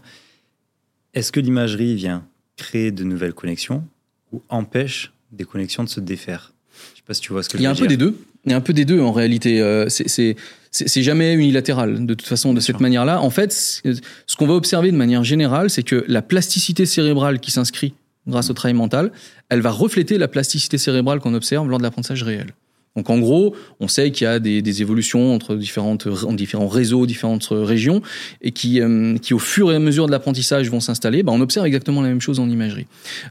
Est-ce 1.13 1.31
que 1.31 1.39
l'imagerie 1.39 1.95
vient 1.95 2.23
créer 2.55 2.91
de 2.91 3.03
nouvelles 3.03 3.33
connexions 3.33 3.83
ou 4.31 4.43
empêche 4.49 5.11
des 5.31 5.45
connexions 5.45 5.83
de 5.83 5.89
se 5.89 5.99
défaire? 5.99 6.53
Je 6.93 6.97
sais 6.97 7.03
pas 7.05 7.13
si 7.15 7.21
tu 7.21 7.33
vois 7.33 7.41
ce 7.41 7.49
que 7.49 7.57
je 7.57 7.63
veux 7.63 7.73
dire. 7.73 7.73
Il 7.73 7.79
y 7.79 7.81
a 7.81 7.83
un 7.83 7.87
peu 7.87 7.87
des 7.87 7.97
deux. 7.97 8.15
Il 8.45 8.51
y 8.51 8.53
a 8.53 8.57
un 8.57 8.61
peu 8.61 8.73
des 8.73 8.85
deux 8.85 9.01
en 9.01 9.11
réalité. 9.11 9.59
Euh, 9.59 9.87
c'est 9.89 11.03
jamais 11.03 11.33
unilatéral 11.33 12.05
de 12.05 12.13
toute 12.13 12.27
façon 12.27 12.53
de 12.53 12.59
cette 12.59 12.79
manière-là. 12.79 13.19
En 13.21 13.31
fait, 13.31 13.51
ce 13.51 14.35
qu'on 14.37 14.47
va 14.47 14.53
observer 14.53 14.91
de 14.91 14.97
manière 14.97 15.23
générale, 15.23 15.69
c'est 15.69 15.83
que 15.83 16.05
la 16.07 16.21
plasticité 16.21 16.85
cérébrale 16.85 17.39
qui 17.39 17.51
s'inscrit 17.51 17.93
grâce 18.27 18.49
au 18.49 18.53
travail 18.53 18.75
mental, 18.75 19.11
elle 19.49 19.61
va 19.61 19.71
refléter 19.71 20.17
la 20.17 20.27
plasticité 20.27 20.77
cérébrale 20.77 21.19
qu'on 21.19 21.33
observe 21.33 21.67
lors 21.67 21.79
de 21.79 21.83
l'apprentissage 21.83 22.23
réel. 22.23 22.53
Donc 22.99 23.09
en 23.09 23.17
gros, 23.17 23.55
on 23.79 23.87
sait 23.87 24.11
qu'il 24.11 24.25
y 24.25 24.27
a 24.27 24.39
des, 24.39 24.81
évolutions 24.81 25.33
entre 25.33 25.55
différentes, 25.55 26.05
différents 26.35 26.67
réseaux, 26.67 27.05
différentes 27.05 27.47
régions, 27.49 28.01
et 28.41 28.51
qui, 28.51 28.81
euh, 28.81 29.17
qui 29.17 29.33
au 29.33 29.39
fur 29.39 29.71
et 29.71 29.75
à 29.75 29.79
mesure 29.79 30.05
de 30.05 30.11
l'apprentissage 30.11 30.69
vont 30.69 30.81
s'installer. 30.81 31.23
Bah, 31.23 31.31
on 31.33 31.39
observe 31.39 31.65
exactement 31.65 32.01
la 32.01 32.09
même 32.09 32.19
chose 32.19 32.41
en 32.41 32.49
imagerie. 32.49 32.87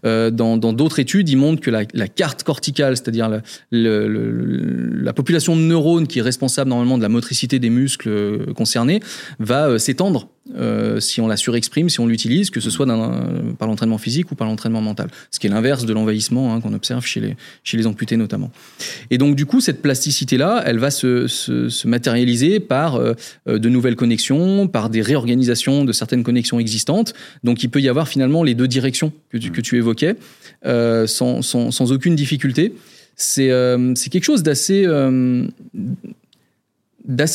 Euh, 0.06 0.30
dans 0.30 0.56
d'autres 0.56 1.00
études, 1.00 1.28
ils 1.28 1.36
montrent 1.36 1.60
que 1.60 1.70
la, 1.70 1.84
carte 2.08 2.44
corticale, 2.44 2.96
c'est-à-dire 2.96 3.28
la, 3.28 3.42
la, 3.70 5.12
population 5.12 5.54
de 5.54 5.60
neurones 5.60 6.06
qui 6.06 6.20
est 6.20 6.22
responsable 6.22 6.70
normalement 6.70 6.96
de 6.96 7.02
la 7.02 7.10
motricité 7.10 7.58
des 7.58 7.68
muscles 7.68 8.08
euh, 8.08 8.54
concernés, 8.54 9.00
va 9.38 9.78
s'étendre 9.78 10.28
euh, 10.59 11.00
si 11.00 11.20
on 11.20 11.28
la 11.28 11.36
surexprime, 11.36 11.88
si 11.88 12.00
on 12.00 12.06
l'utilise, 12.06 12.50
que 12.50 12.61
ce 12.61 12.70
soit 12.70 12.86
par 13.59 13.68
l'entraînement 13.68 13.98
physique 13.98 14.30
ou 14.30 14.34
par 14.34 14.46
l'entraînement 14.46 14.80
mental. 14.80 15.09
Ce 15.30 15.38
qui 15.38 15.46
est 15.46 15.50
l'inverse 15.50 15.84
de 15.84 15.92
l'envahissement 15.92 16.54
hein, 16.54 16.61
qu'on 16.61 16.74
observe 16.74 17.04
chez 17.04 17.20
les, 17.20 17.86
amputés 17.86 18.16
notamment. 18.16 18.50
Et 19.11 19.18
donc 19.18 19.36
du 19.36 19.46
coup, 19.46 19.61
cette 19.61 19.82
plasticité-là, 19.82 20.62
elle 20.66 20.78
va 20.78 20.90
se, 20.90 21.26
se, 21.26 21.86
matérialiser 21.86 22.61
par 22.61 22.96
euh, 22.96 23.14
de 23.46 23.68
nouvelles 23.68 23.96
connexions, 23.96 24.68
par 24.68 24.90
des 24.90 25.02
réorganisations 25.02 25.84
de 25.84 25.92
certaines 25.92 26.22
connexions 26.22 26.59
existantes. 26.59 27.14
Donc 27.44 27.62
il 27.62 27.68
peut 27.68 27.80
y 27.80 27.88
avoir 27.88 28.09
finalement 28.09 28.42
les 28.42 28.54
deux 28.54 28.68
directions 28.68 29.12
que 29.30 29.38
tu, 29.38 29.76
évoquais, 29.76 30.16
euh, 30.66 31.06
sans, 31.06 31.92
aucune 31.92 32.16
difficulté. 32.16 32.74
C'est 33.16 33.48
quelque 33.48 34.24
chose 34.24 34.42
d'assez 34.42 34.84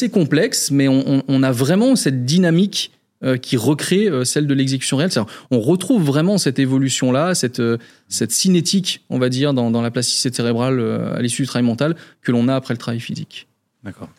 complexe, 0.09 0.71
mais 0.71 0.88
on, 0.88 1.43
a 1.43 1.51
vraiment 1.51 1.95
cette 1.95 2.26
dynamique 2.26 2.91
euh, 2.91 3.03
qui 3.38 3.57
recrée 3.57 4.07
euh, 4.09 4.24
celle 4.24 4.47
de 4.47 4.53
l'exécution 4.53 4.97
réelle. 4.97 5.11
On 5.51 5.59
retrouve 5.59 6.03
vraiment 6.03 6.38
cette 6.38 6.59
évolution-là, 6.59 7.36
cette, 7.36 7.59
euh, 7.59 7.78
cette 8.09 8.32
cinétique, 8.32 9.03
on 9.09 9.19
va 9.19 9.30
dire, 9.30 9.53
dans, 9.53 9.82
la 9.82 9.91
plasticité 9.91 10.36
cérébrale 10.36 10.80
à 11.15 11.21
l'issue 11.21 11.43
du 11.43 11.47
travail 11.47 11.65
mental 11.65 11.95
que 12.21 12.32
l'on 12.32 12.47
a 12.47 12.55
après 12.55 12.74
le 12.74 12.78
travail 12.78 12.99
physique. 12.99 13.47
D'accord. 13.84 14.09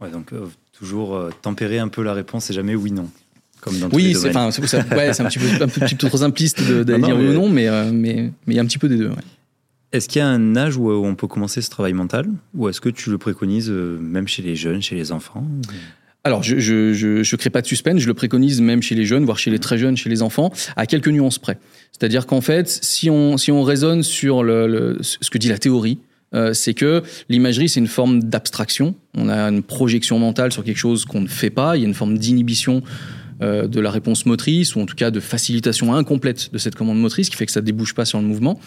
Ouais, 0.00 0.10
donc 0.10 0.32
toujours 0.76 1.30
tempérer 1.42 1.78
un 1.78 1.88
peu 1.88 2.02
la 2.02 2.12
réponse 2.12 2.50
et 2.50 2.52
jamais 2.52 2.74
oui 2.74 2.92
non. 2.92 3.08
Comme 3.60 3.78
dans 3.78 3.88
oui, 3.90 4.14
c'est 4.14 4.36
un, 4.36 4.50
ouais, 4.50 5.20
un, 5.20 5.24
petit 5.24 5.38
peu, 5.38 5.46
un 5.62 5.68
petit 5.68 5.94
peu 5.94 6.08
trop 6.08 6.18
simpliste 6.18 6.62
de, 6.62 6.82
dire 6.82 7.16
oui 7.16 7.28
ou 7.28 7.32
non, 7.32 7.48
mais 7.48 7.64
il 7.64 7.92
mais, 7.92 8.32
mais 8.46 8.54
y 8.54 8.58
a 8.58 8.62
un 8.62 8.66
petit 8.66 8.78
peu 8.78 8.88
des 8.88 8.98
deux. 8.98 9.10
Est-ce 9.92 10.08
qu'il 10.08 10.18
y 10.18 10.22
a 10.22 10.28
un 10.28 10.56
âge 10.56 10.76
où 10.76 10.90
on 10.90 11.14
peut 11.14 11.26
commencer 11.26 11.62
ce 11.62 11.70
travail 11.70 11.94
mental? 11.94 12.26
Ou 12.54 12.68
est-ce 12.68 12.80
que 12.80 12.90
tu 12.90 13.10
le 13.10 13.18
préconises 13.18 13.70
même 13.70 14.28
chez 14.28 14.42
les 14.42 14.56
jeunes, 14.56 14.82
chez 14.82 14.96
les 14.96 15.12
enfants? 15.12 15.46
Alors, 16.26 16.42
je 16.42 16.58
je, 16.58 16.92
je, 16.92 17.22
je, 17.22 17.36
crée 17.36 17.50
pas 17.50 17.62
de 17.62 17.68
suspense, 17.68 18.00
je 18.00 18.08
le 18.08 18.14
préconise 18.14 18.60
même 18.60 18.82
chez 18.82 18.96
les 18.96 19.04
jeunes, 19.04 19.24
voire 19.24 19.38
chez 19.38 19.52
les 19.52 19.60
très 19.60 19.78
jeunes, 19.78 19.96
chez 19.96 20.10
les 20.10 20.22
enfants, 20.22 20.52
à 20.74 20.84
quelques 20.86 21.06
nuances 21.06 21.38
près. 21.38 21.56
C'est-à-dire 21.92 22.26
qu'en 22.26 22.40
fait, 22.40 22.68
si 22.68 23.08
on, 23.10 23.36
si 23.36 23.52
on 23.52 23.62
raisonne 23.62 24.02
sur 24.02 24.42
le, 24.42 24.98
ce 25.00 25.30
que 25.30 25.38
dit 25.38 25.48
la 25.48 25.58
théorie, 25.58 25.98
euh, 26.34 26.52
c'est 26.52 26.74
que 26.74 27.04
l'imagerie, 27.28 27.68
c'est 27.68 27.78
une 27.78 27.86
forme 27.86 28.24
d'abstraction. 28.24 28.96
On 29.16 29.28
a 29.28 29.48
une 29.48 29.62
projection 29.62 30.18
mentale 30.18 30.50
sur 30.50 30.64
quelque 30.64 30.78
chose 30.78 31.04
qu'on 31.04 31.20
ne 31.20 31.28
fait 31.28 31.50
pas. 31.50 31.76
Il 31.76 31.82
y 31.82 31.84
a 31.84 31.88
une 31.88 31.94
forme 31.94 32.18
d'inhibition 32.18 32.82
euh, 33.40 33.68
de 33.68 33.78
la 33.78 33.92
réponse 33.92 34.26
motrice, 34.26 34.74
ou 34.74 34.80
en 34.80 34.86
tout 34.86 34.96
cas 34.96 35.12
de 35.12 35.20
facilitation 35.20 35.94
incomplète 35.94 36.52
de 36.52 36.58
cette 36.58 36.74
commande 36.74 36.98
motrice, 36.98 37.30
qui 37.30 37.36
fait 37.36 37.46
que 37.46 37.52
ça 37.52 37.60
débouche 37.60 37.94
pas 37.94 38.04
sur 38.04 38.18
le 38.18 38.26
mouvement. 38.26 38.58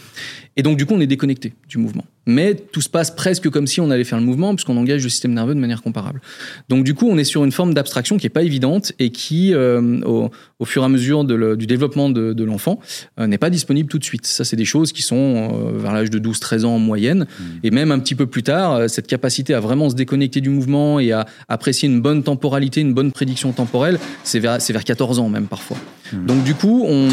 Et 0.56 0.64
donc, 0.64 0.78
du 0.78 0.86
coup, 0.86 0.94
on 0.94 1.02
est 1.02 1.08
déconnecté 1.08 1.54
du 1.68 1.78
mouvement. 1.78 2.06
Mais 2.30 2.56
tout 2.56 2.82
se 2.82 2.90
passe 2.90 3.12
presque 3.12 3.50
comme 3.50 3.68
si 3.68 3.82
on 3.82 3.90
allait 3.90 4.04
faire 4.04 4.20
le 4.20 4.26
mouvement, 4.26 4.54
puisqu'on 4.54 4.78
engage 4.78 5.04
le 5.04 5.10
système 5.10 5.34
nerveux 5.34 5.56
de 5.56 5.60
manière 5.60 5.82
comparable. 5.82 6.22
Donc, 6.70 6.84
du 6.84 6.94
coup, 6.94 7.08
on 7.10 7.18
est 7.18 7.24
sur 7.24 7.44
une 7.44 7.52
forme 7.52 7.74
d'abstraction 7.74 8.18
qui 8.18 8.28
est 8.28 8.30
pas 8.30 8.44
évidente 8.44 8.94
et 9.00 9.10
qui, 9.10 9.54
euh, 9.54 10.00
au, 10.06 10.30
au, 10.60 10.66
fur 10.66 10.84
et 10.84 10.86
à 10.86 10.90
mesure 10.90 11.24
de 11.24 11.56
du 11.56 11.66
développement 11.66 12.10
de, 12.10 12.34
de 12.34 12.44
l'enfant, 12.44 12.80
euh, 13.20 13.28
n'est 13.28 13.38
pas 13.38 13.50
disponible 13.50 13.90
tout 13.90 13.98
de 13.98 14.04
suite. 14.04 14.26
Ça, 14.26 14.44
c'est 14.46 14.56
des 14.56 14.66
choses 14.66 14.92
qui 14.92 15.02
sont 15.02 15.72
vers 15.76 15.94
l'âge 15.94 16.10
de 16.10 16.20
12-13 16.20 16.66
ans 16.66 16.76
en 16.76 16.80
moyenne. 16.80 17.26
Mmh. 17.28 17.44
Et 17.64 17.72
même 17.72 17.92
un 17.92 18.00
petit 18.00 18.16
peu 18.16 18.28
plus 18.28 18.44
tard, 18.44 18.90
cette 18.90 19.08
capacité 19.08 19.54
à 19.54 19.60
vraiment 19.60 19.90
se 19.90 19.96
déconnecter 19.96 20.42
du 20.42 20.50
mouvement 20.50 21.00
et 21.00 21.12
à 21.12 21.26
apprécier 21.48 21.90
une 21.90 22.02
bonne 22.02 22.24
temporalité, 22.24 22.82
une 22.82 22.94
bonne 22.94 23.12
prédiction 23.12 23.52
temporelle, 23.52 24.00
c'est 24.24 24.40
vers 24.40 24.62
c'est 24.62 24.74
vers 24.74 24.84
14 24.84 25.20
ans 25.20 25.30
même 25.30 25.48
parfois. 25.48 25.78
Hmm. 26.14 26.26
Donc 26.26 26.44
du 26.44 26.54
coup, 26.54 26.84
on, 26.88 27.10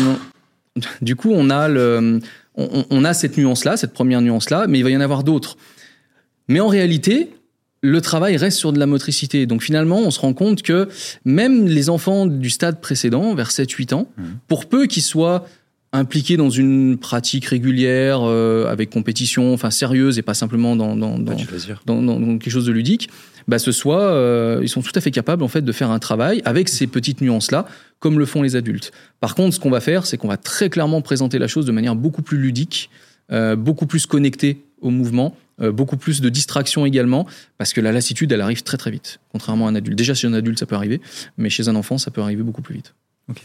du 1.00 1.16
coup, 1.16 1.30
on 1.32 1.50
a 1.50 1.68
le, 1.68 2.20
on, 2.56 3.04
a 3.04 3.14
cette 3.14 3.36
nuance-là, 3.36 3.76
cette 3.76 3.92
première 3.92 4.20
nuance-là, 4.20 4.66
mais 4.68 4.78
il 4.78 4.82
va 4.82 4.90
y 4.90 4.96
en 4.96 5.00
avoir 5.00 5.24
d'autres. 5.24 5.56
Mais 6.48 6.60
en 6.60 6.68
réalité, 6.68 7.30
le 7.82 8.00
travail 8.00 8.36
reste 8.36 8.58
sur 8.58 8.72
de 8.72 8.78
la 8.78 8.86
motricité. 8.86 9.46
Donc 9.46 9.62
finalement, 9.62 9.98
on 9.98 10.10
se 10.10 10.20
rend 10.20 10.32
compte 10.32 10.62
que 10.62 10.88
même 11.24 11.66
les 11.66 11.90
enfants 11.90 12.26
du 12.26 12.50
stade 12.50 12.80
précédent, 12.80 13.34
vers 13.34 13.50
7-8 13.50 13.94
ans, 13.94 14.08
hmm. 14.16 14.22
pour 14.48 14.66
peu 14.66 14.86
qu'ils 14.86 15.02
soient 15.02 15.46
impliqués 15.92 16.36
dans 16.36 16.50
une 16.50 16.98
pratique 16.98 17.46
régulière, 17.46 18.20
euh, 18.22 18.66
avec 18.66 18.90
compétition, 18.90 19.52
enfin 19.52 19.70
sérieuse 19.70 20.18
et 20.18 20.22
pas 20.22 20.34
simplement 20.34 20.76
dans, 20.76 20.96
dans, 20.96 21.18
dans, 21.18 21.36
dans 21.84 22.38
quelque 22.38 22.50
chose 22.50 22.66
de 22.66 22.72
ludique, 22.72 23.08
bah, 23.48 23.58
ce 23.58 23.72
soit, 23.72 24.02
euh, 24.02 24.60
ils 24.62 24.68
sont 24.68 24.82
tout 24.82 24.92
à 24.94 25.00
fait 25.00 25.10
capables 25.10 25.42
en 25.42 25.48
fait 25.48 25.62
de 25.62 25.72
faire 25.72 25.90
un 25.90 25.98
travail 25.98 26.42
avec 26.44 26.68
ces 26.68 26.86
petites 26.86 27.20
nuances 27.20 27.50
là, 27.50 27.66
comme 27.98 28.18
le 28.18 28.26
font 28.26 28.42
les 28.42 28.56
adultes. 28.56 28.92
Par 29.20 29.34
contre, 29.34 29.54
ce 29.54 29.60
qu'on 29.60 29.70
va 29.70 29.80
faire, 29.80 30.06
c'est 30.06 30.16
qu'on 30.16 30.28
va 30.28 30.36
très 30.36 30.68
clairement 30.68 31.00
présenter 31.00 31.38
la 31.38 31.48
chose 31.48 31.66
de 31.66 31.72
manière 31.72 31.94
beaucoup 31.94 32.22
plus 32.22 32.38
ludique, 32.38 32.90
euh, 33.30 33.56
beaucoup 33.56 33.86
plus 33.86 34.06
connectée 34.06 34.62
au 34.80 34.90
mouvement, 34.90 35.36
euh, 35.60 35.72
beaucoup 35.72 35.96
plus 35.96 36.20
de 36.20 36.28
distraction 36.28 36.86
également, 36.86 37.26
parce 37.56 37.72
que 37.72 37.80
la 37.80 37.92
lassitude, 37.92 38.30
elle 38.32 38.40
arrive 38.40 38.62
très 38.62 38.76
très 38.76 38.90
vite, 38.90 39.20
contrairement 39.32 39.68
à 39.68 39.70
un 39.70 39.74
adulte. 39.74 39.96
Déjà 39.96 40.14
chez 40.14 40.26
un 40.26 40.34
adulte, 40.34 40.58
ça 40.58 40.66
peut 40.66 40.76
arriver, 40.76 41.00
mais 41.38 41.48
chez 41.48 41.68
un 41.68 41.76
enfant, 41.76 41.98
ça 41.98 42.10
peut 42.10 42.20
arriver 42.20 42.42
beaucoup 42.42 42.62
plus 42.62 42.74
vite. 42.74 42.94
Ok. 43.28 43.42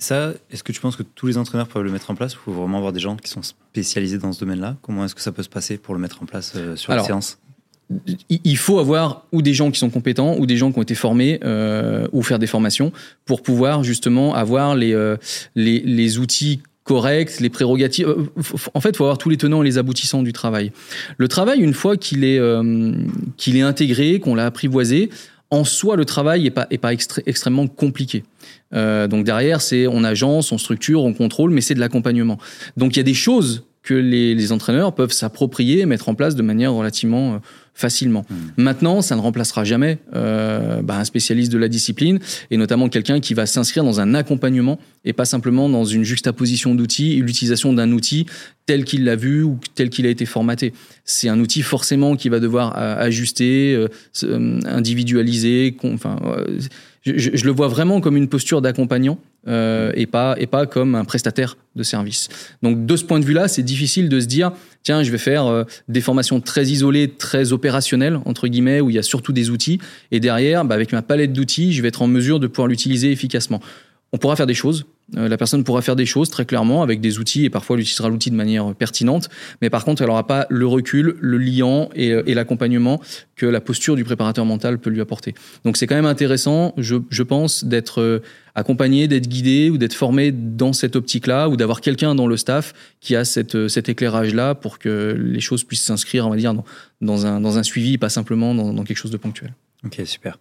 Ça, 0.00 0.32
est-ce 0.52 0.62
que 0.62 0.70
tu 0.70 0.80
penses 0.80 0.94
que 0.94 1.02
tous 1.02 1.26
les 1.26 1.38
entraîneurs 1.38 1.66
peuvent 1.66 1.82
le 1.82 1.90
mettre 1.90 2.10
en 2.10 2.14
place 2.14 2.34
Il 2.34 2.38
faut 2.38 2.52
vraiment 2.52 2.76
avoir 2.76 2.92
des 2.92 3.00
gens 3.00 3.16
qui 3.16 3.28
sont 3.28 3.42
spécialisés 3.42 4.18
dans 4.18 4.32
ce 4.32 4.38
domaine-là? 4.38 4.76
Comment 4.80 5.04
est-ce 5.04 5.16
que 5.16 5.20
ça 5.20 5.32
peut 5.32 5.42
se 5.42 5.48
passer 5.48 5.76
pour 5.76 5.92
le 5.92 6.00
mettre 6.00 6.22
en 6.22 6.26
place 6.26 6.56
sur 6.76 6.92
la 6.92 7.02
séance? 7.02 7.38
Il 8.28 8.56
faut 8.56 8.78
avoir 8.78 9.24
ou 9.32 9.40
des 9.40 9.54
gens 9.54 9.70
qui 9.70 9.78
sont 9.78 9.90
compétents 9.90 10.36
ou 10.38 10.46
des 10.46 10.56
gens 10.56 10.72
qui 10.72 10.78
ont 10.78 10.82
été 10.82 10.94
formés 10.94 11.40
euh, 11.44 12.06
ou 12.12 12.22
faire 12.22 12.38
des 12.38 12.46
formations 12.46 12.92
pour 13.24 13.42
pouvoir 13.42 13.82
justement 13.82 14.34
avoir 14.34 14.74
les, 14.74 14.92
euh, 14.92 15.16
les, 15.54 15.80
les, 15.80 16.18
outils 16.18 16.60
corrects, 16.84 17.40
les 17.40 17.48
prérogatives. 17.48 18.08
Euh, 18.08 18.24
en 18.74 18.80
fait, 18.80 18.90
il 18.90 18.96
faut 18.96 19.04
avoir 19.04 19.18
tous 19.18 19.30
les 19.30 19.36
tenants 19.36 19.62
et 19.62 19.64
les 19.64 19.78
aboutissants 19.78 20.22
du 20.22 20.32
travail. 20.32 20.72
Le 21.16 21.28
travail, 21.28 21.60
une 21.60 21.74
fois 21.74 21.96
qu'il 21.96 22.24
est, 22.24 22.38
euh, 22.38 22.92
qu'il 23.36 23.56
est 23.56 23.62
intégré, 23.62 24.20
qu'on 24.20 24.34
l'a 24.34 24.46
apprivoisé, 24.46 25.10
en 25.50 25.64
soi, 25.64 25.96
le 25.96 26.04
travail 26.04 26.42
n'est 26.42 26.50
pas, 26.50 26.66
est 26.70 26.78
pas 26.78 26.92
extrêmement 26.92 27.66
compliqué. 27.68 28.24
Euh, 28.74 29.06
donc 29.06 29.24
derrière, 29.24 29.60
c'est 29.60 29.86
on 29.86 30.04
agence, 30.04 30.52
on 30.52 30.58
structure, 30.58 31.04
on 31.04 31.14
contrôle, 31.14 31.50
mais 31.50 31.62
c'est 31.62 31.74
de 31.74 31.80
l'accompagnement. 31.80 32.38
Donc 32.76 32.96
il 32.96 32.98
y 32.98 33.00
a 33.00 33.04
des 33.04 33.14
choses 33.14 33.64
que 33.82 33.94
les, 33.94 34.52
entraîneurs 34.52 34.94
peuvent 34.94 35.12
s'approprier 35.12 35.80
et 35.80 35.86
mettre 35.86 36.10
en 36.10 36.14
place 36.14 36.34
de 36.34 36.42
manière 36.42 36.74
relativement 36.74 37.34
euh, 37.34 37.38
facilement. 37.78 38.26
Hmm. 38.28 38.62
Maintenant, 38.62 39.02
ça 39.02 39.14
ne 39.14 39.20
remplacera 39.20 39.62
jamais 39.62 39.98
euh, 40.16 40.82
bah, 40.82 40.98
un 40.98 41.04
spécialiste 41.04 41.52
de 41.52 41.58
la 41.58 41.68
discipline 41.68 42.18
et 42.50 42.56
notamment 42.56 42.88
quelqu'un 42.88 43.20
qui 43.20 43.34
va 43.34 43.46
s'inscrire 43.46 43.84
dans 43.84 44.00
un 44.00 44.14
accompagnement 44.14 44.80
et 45.04 45.12
pas 45.12 45.24
simplement 45.24 45.68
dans 45.68 45.84
une 45.84 46.02
juxtaposition 46.02 46.74
d'outils 46.74 47.12
et 47.12 47.20
l'utilisation 47.20 47.72
d'un 47.72 47.92
outil 47.92 48.26
tel 48.66 48.84
qu'il 48.84 49.04
l'a 49.04 49.14
vu 49.14 49.44
ou 49.44 49.60
tel 49.76 49.90
qu'il 49.90 50.06
a 50.06 50.08
été 50.08 50.26
formaté. 50.26 50.72
C'est 51.04 51.28
un 51.28 51.38
outil 51.38 51.62
forcément 51.62 52.16
qui 52.16 52.28
va 52.28 52.40
devoir 52.40 52.76
euh, 52.76 52.96
ajuster, 52.98 53.76
euh, 53.76 54.60
individualiser. 54.66 55.76
Enfin, 55.84 56.18
je, 57.02 57.12
je, 57.16 57.44
le 57.44 57.52
vois 57.52 57.68
vraiment 57.68 58.00
comme 58.00 58.16
une 58.16 58.28
posture 58.28 58.60
d'accompagnant 58.60 59.20
euh, 59.48 59.92
et, 59.94 60.06
pas, 60.06 60.36
et 60.38 60.46
pas 60.46 60.66
comme 60.66 60.94
un 60.94 61.04
prestataire 61.04 61.56
de 61.74 61.82
service. 61.82 62.28
Donc 62.62 62.86
de 62.86 62.96
ce 62.96 63.04
point 63.04 63.18
de 63.18 63.24
vue-là, 63.24 63.48
c'est 63.48 63.62
difficile 63.62 64.08
de 64.08 64.20
se 64.20 64.26
dire, 64.26 64.52
tiens, 64.82 65.02
je 65.02 65.10
vais 65.10 65.18
faire 65.18 65.46
euh, 65.46 65.64
des 65.88 66.00
formations 66.00 66.40
très 66.40 66.66
isolées, 66.66 67.08
très 67.08 67.52
opérationnelles, 67.52 68.18
entre 68.24 68.48
guillemets, 68.48 68.80
où 68.80 68.90
il 68.90 68.96
y 68.96 68.98
a 68.98 69.02
surtout 69.02 69.32
des 69.32 69.50
outils, 69.50 69.78
et 70.10 70.20
derrière, 70.20 70.64
bah, 70.64 70.74
avec 70.74 70.92
ma 70.92 71.02
palette 71.02 71.32
d'outils, 71.32 71.72
je 71.72 71.82
vais 71.82 71.88
être 71.88 72.02
en 72.02 72.08
mesure 72.08 72.40
de 72.40 72.46
pouvoir 72.46 72.68
l'utiliser 72.68 73.10
efficacement. 73.10 73.60
On 74.12 74.18
pourra 74.18 74.36
faire 74.36 74.46
des 74.46 74.54
choses, 74.54 74.86
la 75.14 75.36
personne 75.38 75.64
pourra 75.64 75.80
faire 75.80 75.96
des 75.96 76.06
choses 76.06 76.28
très 76.28 76.44
clairement 76.44 76.82
avec 76.82 77.00
des 77.00 77.18
outils 77.18 77.44
et 77.44 77.50
parfois 77.50 77.76
elle 77.76 77.80
utilisera 77.80 78.08
l'outil 78.08 78.30
de 78.30 78.36
manière 78.36 78.74
pertinente, 78.74 79.28
mais 79.62 79.70
par 79.70 79.84
contre 79.84 80.02
elle 80.02 80.08
n'aura 80.08 80.26
pas 80.26 80.46
le 80.50 80.66
recul, 80.66 81.16
le 81.20 81.38
liant 81.38 81.88
et, 81.94 82.12
euh, 82.12 82.22
et 82.26 82.34
l'accompagnement 82.34 83.00
que 83.36 83.46
la 83.46 83.60
posture 83.60 83.96
du 83.96 84.04
préparateur 84.04 84.44
mental 84.44 84.78
peut 84.78 84.90
lui 84.90 85.00
apporter. 85.00 85.34
Donc 85.64 85.76
c'est 85.76 85.86
quand 85.86 85.94
même 85.94 86.06
intéressant, 86.06 86.74
je, 86.76 87.22
pense, 87.22 87.64
d'être 87.64 88.02
euh, 88.02 88.22
accompagné, 88.54 89.08
d'être 89.08 89.28
guidé 89.28 89.70
ou 89.70 89.78
d'être 89.78 89.94
formé 89.94 90.30
dans 90.30 90.72
cette 90.72 90.96
optique-là 90.96 91.48
ou 91.48 91.56
d'avoir 91.56 91.80
quelqu'un 91.80 92.14
dans 92.14 92.26
le 92.26 92.36
staff 92.36 92.74
qui 93.00 93.16
a 93.16 93.24
cet 93.24 93.88
éclairage-là 93.88 94.54
pour 94.54 94.78
que 94.78 95.16
les 95.18 95.40
choses 95.40 95.64
puissent 95.64 95.84
s'inscrire, 95.84 96.26
on 96.26 96.30
va 96.30 96.36
dire, 96.36 96.52
dans, 96.52 96.64
dans, 97.00 97.26
un, 97.26 97.40
dans 97.40 97.56
un 97.56 97.62
suivi, 97.62 97.96
pas 97.96 98.08
simplement 98.08 98.54
dans, 98.54 98.72
dans 98.72 98.84
quelque 98.84 98.98
chose 98.98 99.12
de 99.12 99.16
ponctuel. 99.16 99.54
Ok, 99.84 100.02
super. 100.04 100.38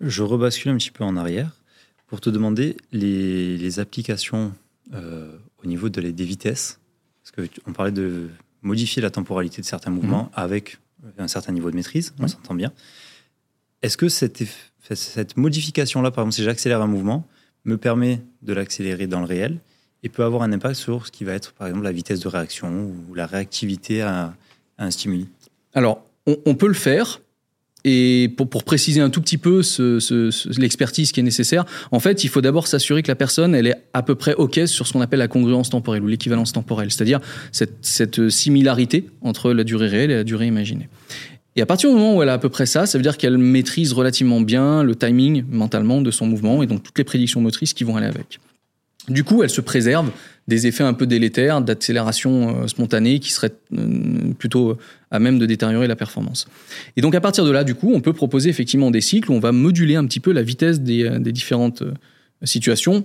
Je 0.00 0.22
rebascule 0.22 0.72
un 0.72 0.76
petit 0.76 0.90
peu 0.90 1.04
en 1.04 1.16
arrière 1.16 1.50
pour 2.12 2.20
te 2.20 2.28
demander 2.28 2.76
les, 2.92 3.78
applications 3.78 4.52
euh, 4.92 5.34
au 5.64 5.66
niveau 5.66 5.88
de 5.88 6.02
des 6.02 6.24
vitesses. 6.26 6.78
Parce 7.22 7.48
qu'on 7.48 7.72
parlait 7.72 7.90
de 7.90 8.28
modifier 8.60 9.00
la 9.00 9.08
temporalité 9.08 9.62
de 9.62 9.66
certains 9.66 9.90
mouvements 9.90 10.24
mhm. 10.24 10.30
avec 10.34 10.76
un 11.16 11.26
certain 11.26 11.52
niveau 11.52 11.70
de 11.70 11.76
maîtrise, 11.76 12.12
on 12.18 12.28
s'entend 12.28 12.54
bien. 12.54 12.70
Est-ce 13.80 13.96
que 13.96 14.10
cette, 14.10 14.42
cette 14.92 15.38
modification-là, 15.38 16.10
par 16.10 16.24
exemple, 16.24 16.34
si 16.34 16.42
j'accélère 16.42 16.82
un 16.82 16.86
mouvement, 16.86 17.26
me 17.64 17.78
permet 17.78 18.20
de 18.42 18.52
l'accélérer 18.52 19.06
dans 19.06 19.20
le 19.20 19.26
réel 19.26 19.58
et 20.02 20.10
peut 20.10 20.22
avoir 20.22 20.42
un 20.42 20.52
impact 20.52 20.74
sur 20.74 21.06
ce 21.06 21.12
qui 21.12 21.24
va 21.24 21.32
être, 21.32 21.54
par 21.54 21.66
exemple, 21.66 21.84
la 21.84 21.92
vitesse 21.92 22.20
de 22.20 22.28
réaction 22.28 22.92
ou 23.08 23.14
la 23.14 23.24
réactivité 23.24 24.02
à, 24.02 24.34
un 24.76 24.90
stimuli? 24.90 25.28
Alors, 25.72 26.04
on, 26.26 26.54
peut 26.56 26.68
le 26.68 26.74
faire. 26.74 27.22
Et 27.84 28.32
pour, 28.36 28.62
préciser 28.64 29.00
un 29.00 29.10
tout 29.10 29.20
petit 29.20 29.38
peu 29.38 29.62
l'expertise 30.56 31.10
qui 31.10 31.20
est 31.20 31.24
nécessaire, 31.24 31.64
en 31.90 31.98
fait, 31.98 32.22
il 32.22 32.28
faut 32.28 32.40
d'abord 32.40 32.66
s'assurer 32.66 33.02
que 33.02 33.08
la 33.08 33.16
personne, 33.16 33.54
elle 33.54 33.66
est 33.66 33.76
à 33.92 34.02
peu 34.02 34.14
près 34.14 34.34
OK 34.34 34.60
sur 34.66 34.86
ce 34.86 34.92
qu'on 34.92 35.00
appelle 35.00 35.18
la 35.18 35.28
congruence 35.28 35.70
temporelle 35.70 36.02
ou 36.02 36.06
l'équivalence 36.06 36.52
temporelle, 36.52 36.92
c'est-à-dire 36.92 37.20
cette, 37.50 37.74
cette, 37.80 38.28
similarité 38.28 39.06
entre 39.20 39.52
la 39.52 39.64
durée 39.64 39.88
réelle 39.88 40.10
et 40.10 40.16
la 40.16 40.24
durée 40.24 40.46
imaginée. 40.46 40.88
Et 41.56 41.62
à 41.62 41.66
partir 41.66 41.90
du 41.90 41.96
moment 41.96 42.16
où 42.16 42.22
elle 42.22 42.28
a 42.28 42.34
à 42.34 42.38
peu 42.38 42.48
près 42.48 42.66
ça, 42.66 42.86
ça 42.86 42.96
veut 42.96 43.02
dire 43.02 43.18
qu'elle 43.18 43.36
maîtrise 43.36 43.92
relativement 43.92 44.40
bien 44.40 44.82
le 44.82 44.94
timing 44.94 45.44
mentalement 45.50 46.00
de 46.00 46.10
son 46.10 46.26
mouvement 46.26 46.62
et 46.62 46.66
donc 46.66 46.82
toutes 46.82 46.96
les 46.96 47.04
prédictions 47.04 47.40
motrices 47.40 47.74
qui 47.74 47.84
vont 47.84 47.96
aller 47.96 48.06
avec. 48.06 48.38
Du 49.08 49.24
coup, 49.24 49.42
elle 49.42 49.50
se 49.50 49.60
préserve 49.60 50.10
des 50.48 50.66
effets 50.66 50.84
un 50.84 50.92
peu 50.92 51.06
délétères 51.06 51.60
d'accélération 51.60 52.62
euh, 52.62 52.66
spontanée 52.66 53.20
qui 53.20 53.30
seraient 53.30 53.52
euh, 53.76 54.32
plutôt 54.38 54.76
à 55.10 55.18
même 55.18 55.38
de 55.38 55.46
détériorer 55.46 55.86
la 55.86 55.96
performance. 55.96 56.46
Et 56.96 57.00
donc 57.00 57.14
à 57.14 57.20
partir 57.20 57.44
de 57.44 57.50
là, 57.50 57.64
du 57.64 57.74
coup, 57.74 57.92
on 57.94 58.00
peut 58.00 58.12
proposer 58.12 58.48
effectivement 58.48 58.90
des 58.90 59.00
cycles 59.00 59.30
où 59.30 59.34
on 59.34 59.40
va 59.40 59.52
moduler 59.52 59.96
un 59.96 60.06
petit 60.06 60.20
peu 60.20 60.32
la 60.32 60.42
vitesse 60.42 60.80
des, 60.80 61.04
euh, 61.04 61.18
des 61.18 61.32
différentes 61.32 61.82
situations 62.44 63.04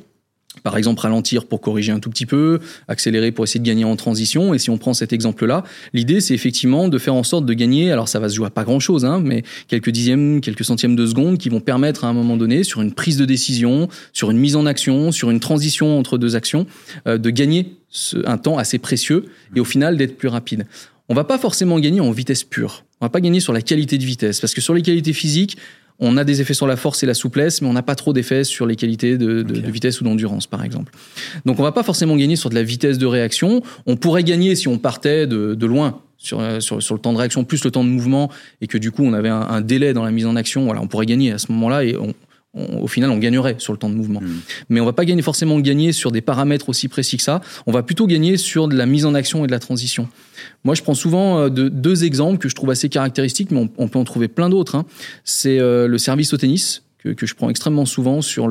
par 0.64 0.78
exemple, 0.78 1.02
ralentir 1.02 1.46
pour 1.46 1.62
corriger 1.62 1.92
un 1.92 2.00
tout 2.00 2.10
petit 2.10 2.26
peu, 2.26 2.60
accélérer 2.88 3.32
pour 3.32 3.44
essayer 3.44 3.60
de 3.60 3.66
gagner 3.66 3.86
en 3.86 3.96
transition. 3.96 4.54
Et 4.54 4.60
si 4.60 4.70
on 4.70 4.78
prend 4.78 4.94
cet 4.94 5.14
exemple-là, 5.14 5.64
l'idée, 5.94 6.20
c'est 6.20 6.34
effectivement 6.34 6.88
de 6.88 6.98
faire 6.98 7.16
en 7.16 7.24
sorte 7.24 7.46
de 7.46 7.54
gagner, 7.54 7.92
alors 7.92 8.08
ça 8.08 8.20
va 8.20 8.30
se 8.30 8.36
jouer 8.36 8.48
à 8.48 8.50
pas 8.50 8.64
grand-chose, 8.64 9.06
hein, 9.06 9.22
mais 9.24 9.44
quelques 9.68 9.90
dixièmes, 9.90 10.42
quelques 10.42 10.66
centièmes 10.66 10.96
de 10.96 11.06
seconde 11.06 11.38
qui 11.38 11.50
vont 11.50 11.60
permettre 11.60 12.06
à 12.06 12.08
un 12.08 12.14
moment 12.14 12.38
donné, 12.38 12.64
sur 12.64 12.82
une 12.82 12.94
prise 12.94 13.18
de 13.18 13.26
décision, 13.26 13.88
sur 14.14 14.32
une 14.32 14.38
mise 14.38 14.56
en 14.56 14.66
action, 14.66 15.12
sur 15.12 15.30
une 15.30 15.40
transition 15.40 16.00
entre 16.00 16.18
deux 16.18 16.36
actions, 16.36 16.66
euh, 17.08 17.18
de 17.18 17.30
gagner 17.30 17.78
un 18.26 18.38
temps 18.38 18.58
assez 18.58 18.80
précieux 18.80 19.26
et 19.56 19.60
au 19.60 19.66
final 19.66 19.98
d'être 19.98 20.18
plus 20.18 20.28
rapide. 20.28 20.66
On 21.10 21.14
va 21.14 21.24
pas 21.24 21.38
forcément 21.38 21.80
gagner 21.80 22.02
en 22.02 22.12
vitesse 22.12 22.44
pure. 22.44 22.84
On 23.00 23.06
va 23.06 23.10
pas 23.10 23.22
gagner 23.22 23.40
sur 23.40 23.54
la 23.54 23.62
qualité 23.62 23.98
de 23.98 24.04
vitesse, 24.04 24.42
parce 24.42 24.54
que 24.54 24.62
sur 24.62 24.74
les 24.74 24.82
qualités 24.82 25.14
physiques, 25.14 25.58
on 26.00 26.18
a 26.18 26.24
des 26.24 26.42
effets 26.42 26.54
sur 26.54 26.68
la 26.68 26.76
force 26.76 27.04
et 27.04 27.06
la 27.06 27.14
souplesse, 27.14 27.62
mais 27.62 27.68
on 27.68 27.74
n'a 27.74 27.82
pas 27.82 27.96
trop 27.96 28.14
d'effets 28.14 28.44
sur 28.44 28.66
les 28.66 28.76
qualités 28.76 29.18
de, 29.18 29.44
vitesse 29.70 30.00
ou 30.02 30.04
d'endurance, 30.04 30.48
par 30.48 30.64
exemple. 30.64 30.94
Donc 31.46 31.60
on 31.60 31.64
va 31.64 31.72
pas 31.72 31.84
forcément 31.84 32.16
gagner 32.16 32.36
sur 32.36 32.50
de 32.50 32.56
la 32.56 32.64
vitesse 32.64 32.98
de 32.98 33.06
réaction. 33.06 33.62
On 33.86 33.96
pourrait 33.96 34.24
gagner 34.24 34.56
si 34.56 34.68
on 34.68 34.78
partait 34.78 35.26
de, 35.26 35.66
loin 35.66 36.00
sur, 36.18 36.42
sur, 36.62 36.96
le 36.96 37.00
temps 37.00 37.14
de 37.14 37.18
réaction 37.18 37.44
plus 37.44 37.64
le 37.64 37.72
temps 37.72 37.84
de 37.84 37.90
mouvement 37.90 38.32
et 38.62 38.68
que 38.68 38.78
du 38.78 38.92
coup 38.92 39.04
on 39.04 39.14
avait 39.14 39.30
un, 39.30 39.62
délai 39.62 39.94
dans 39.94 40.04
la 40.04 40.12
mise 40.12 40.26
en 40.26 40.36
action. 40.36 40.66
Voilà, 40.66 40.82
on 40.82 40.88
pourrait 40.88 41.06
gagner 41.06 41.32
à 41.32 41.38
ce 41.40 41.52
moment-là 41.52 41.84
et 41.84 41.96
au 42.82 42.88
final, 42.88 43.10
on 43.12 43.18
gagnerait 43.18 43.56
sur 43.60 43.74
le 43.74 43.80
temps 43.80 43.90
de 43.90 43.96
mouvement. 43.96 44.22
Hmm. 44.22 44.40
Mais 44.70 44.80
on 44.80 44.86
va 44.86 44.94
pas 44.94 45.06
gagner 45.06 45.22
forcément 45.22 45.60
gagner 45.60 45.92
sur 45.92 46.12
des 46.12 46.22
paramètres 46.22 46.70
aussi 46.70 46.88
précis 46.88 47.18
que 47.18 47.24
ça. 47.24 47.42
On 47.66 47.72
va 47.72 47.84
plutôt 47.84 48.08
gagner 48.08 48.38
sur 48.38 48.68
de 48.68 48.76
la 48.76 48.86
mise 48.86 49.06
en 49.06 49.14
action 49.14 49.44
et 49.44 49.48
de 49.48 49.52
la 49.52 49.60
transition. 49.60 50.08
Moi, 50.64 50.76
je 50.76 50.82
prends 50.82 50.94
souvent 50.94 51.40
euh, 51.40 51.50
deux 51.50 52.04
exemples 52.04 52.38
que 52.40 52.50
je 52.50 52.56
trouve 52.56 52.70
assez 52.70 52.90
caractéristiques, 52.90 53.52
mais 53.52 53.70
on, 53.78 53.88
peut 53.88 54.00
en 54.00 54.04
trouver 54.04 54.28
plein 54.28 54.50
d'autres. 54.50 54.76
Hein. 54.76 54.86
C'est 55.24 55.60
euh, 55.60 55.88
le 55.88 55.98
service 55.98 56.34
au 56.34 56.38
tennis, 56.38 56.84
que, 57.16 57.26
je 57.26 57.36
prends 57.36 57.50
extrêmement 57.50 57.86
souvent 57.86 58.22
sur 58.22 58.50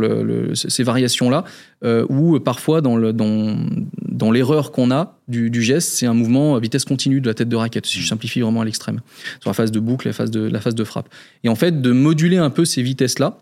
ces 0.54 0.82
variations-là, 0.82 1.44
euh, 1.84 2.06
où 2.08 2.38
parfois 2.40 2.80
dans, 2.80 2.96
l'erreur 2.96 4.72
qu'on 4.72 4.90
a 4.90 5.18
du, 5.28 5.62
geste, 5.62 5.90
c'est 5.90 6.06
un 6.06 6.14
mouvement 6.14 6.56
à 6.56 6.60
vitesse 6.60 6.84
continue 6.84 7.20
de 7.20 7.26
la 7.26 7.34
tête 7.34 7.48
de 7.48 7.56
raquette, 7.56 7.86
si 7.86 8.00
je 8.00 8.06
simplifie 8.06 8.40
vraiment 8.40 8.62
à 8.62 8.64
l'extrême, 8.64 9.00
sur 9.40 9.50
la 9.50 9.54
phase 9.54 9.72
de 9.72 9.80
boucle, 9.80 10.06
la 10.06 10.12
phase 10.12 10.30
de, 10.30 10.40
la 10.40 10.60
phase 10.60 10.74
de 10.74 10.84
frappe. 10.84 11.08
Et 11.44 11.48
en 11.48 11.54
fait, 11.54 11.82
de 11.82 11.92
moduler 11.92 12.38
un 12.38 12.50
peu 12.50 12.64
ces 12.64 12.82
vitesses-là, 12.82 13.40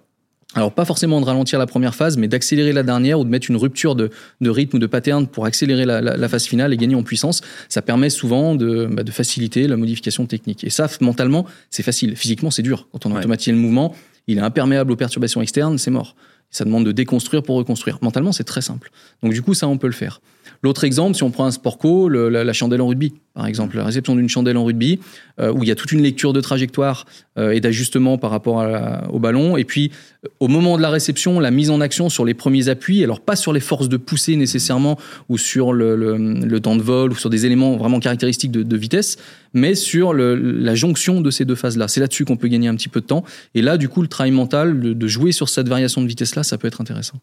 alors 0.54 0.72
pas 0.72 0.84
forcément 0.84 1.20
de 1.20 1.26
ralentir 1.26 1.58
la 1.58 1.66
première 1.66 1.94
phase, 1.94 2.16
mais 2.16 2.28
d'accélérer 2.28 2.72
la 2.72 2.82
dernière 2.82 3.18
ou 3.18 3.24
de 3.24 3.30
mettre 3.30 3.50
une 3.50 3.56
rupture 3.56 3.94
de, 3.96 4.10
rythme 4.42 4.76
ou 4.76 4.78
de 4.78 4.86
pattern 4.86 5.26
pour 5.26 5.46
accélérer 5.46 5.84
la, 5.84 6.28
phase 6.28 6.44
finale 6.44 6.72
et 6.72 6.76
gagner 6.76 6.94
en 6.94 7.02
puissance. 7.02 7.40
Ça 7.68 7.82
permet 7.82 8.10
souvent 8.10 8.54
de, 8.54 8.88
bah, 8.90 9.02
faciliter 9.10 9.66
la 9.66 9.76
modification 9.76 10.26
technique. 10.26 10.64
Et 10.64 10.70
ça, 10.70 10.88
mentalement, 11.00 11.46
c'est 11.70 11.82
facile. 11.82 12.16
Physiquement, 12.16 12.50
c'est 12.50 12.62
dur. 12.62 12.88
Quand 12.92 13.06
on 13.06 13.16
automatise 13.16 13.52
le 13.52 13.58
mouvement, 13.58 13.94
il 14.26 14.38
est 14.38 14.42
imperméable 14.42 14.92
aux 14.92 14.96
perturbations 14.96 15.42
externes, 15.42 15.78
c'est 15.78 15.90
mort. 15.90 16.14
Ça 16.50 16.64
demande 16.64 16.86
de 16.86 16.92
déconstruire 16.92 17.42
pour 17.42 17.56
reconstruire. 17.56 17.98
Mentalement, 18.00 18.32
c'est 18.32 18.44
très 18.44 18.60
simple. 18.60 18.90
Donc 19.22 19.32
du 19.32 19.42
coup, 19.42 19.54
ça, 19.54 19.66
on 19.66 19.76
peut 19.76 19.88
le 19.88 19.92
faire. 19.92 20.20
L'autre 20.64 20.84
exemple, 20.84 21.14
si 21.14 21.22
on 21.22 21.30
prend 21.30 21.44
un 21.44 21.50
sport 21.50 21.76
co, 21.76 22.08
la, 22.08 22.52
chandelle 22.54 22.80
en 22.80 22.86
rugby, 22.86 23.12
par 23.34 23.46
exemple, 23.46 23.76
la 23.76 23.84
réception 23.84 24.16
d'une 24.16 24.30
chandelle 24.30 24.56
en 24.56 24.64
rugby, 24.64 24.98
euh, 25.38 25.52
où 25.52 25.62
il 25.62 25.68
y 25.68 25.70
a 25.70 25.74
toute 25.74 25.92
une 25.92 26.00
lecture 26.00 26.32
de 26.32 26.40
trajectoire 26.40 27.04
euh, 27.36 27.50
et 27.50 27.60
d'ajustement 27.60 28.16
par 28.16 28.30
rapport 28.30 28.64
au 29.12 29.18
ballon, 29.18 29.58
et 29.58 29.64
puis 29.64 29.92
au 30.40 30.48
moment 30.48 30.78
de 30.78 30.82
la 30.82 30.88
réception, 30.88 31.38
la 31.38 31.50
mise 31.50 31.68
en 31.68 31.82
action 31.82 32.08
sur 32.08 32.24
les 32.24 32.32
premiers 32.32 32.70
appuis, 32.70 33.04
alors 33.04 33.20
pas 33.20 33.36
sur 33.36 33.52
les 33.52 33.60
forces 33.60 33.90
de 33.90 33.98
poussée 33.98 34.36
nécessairement, 34.36 34.98
ou 35.28 35.36
sur 35.36 35.74
le, 35.74 36.58
temps 36.60 36.76
de 36.76 36.82
vol, 36.82 37.12
ou 37.12 37.14
sur 37.14 37.28
des 37.28 37.44
éléments 37.44 37.76
vraiment 37.76 38.00
caractéristiques 38.00 38.50
de, 38.50 38.76
vitesse, 38.78 39.18
mais 39.52 39.74
sur 39.74 40.14
la 40.14 40.74
jonction 40.74 41.20
de 41.20 41.30
ces 41.30 41.44
deux 41.44 41.56
phases-là. 41.56 41.88
C'est 41.88 42.00
là-dessus 42.00 42.24
qu'on 42.24 42.38
peut 42.38 42.48
gagner 42.48 42.68
un 42.68 42.74
petit 42.74 42.88
peu 42.88 43.02
de 43.02 43.06
temps, 43.06 43.22
et 43.54 43.60
là, 43.60 43.76
du 43.76 43.90
coup, 43.90 44.00
le 44.00 44.08
travail 44.08 44.32
mental, 44.32 44.80
de, 44.80 44.94
de 44.94 45.06
jouer 45.06 45.32
sur 45.32 45.50
cette 45.50 45.68
variation 45.68 46.00
de 46.00 46.06
vitesse-là, 46.06 46.42
ça 46.42 46.56
peut 46.56 46.68
être 46.68 46.80
intéressant. 46.80 47.20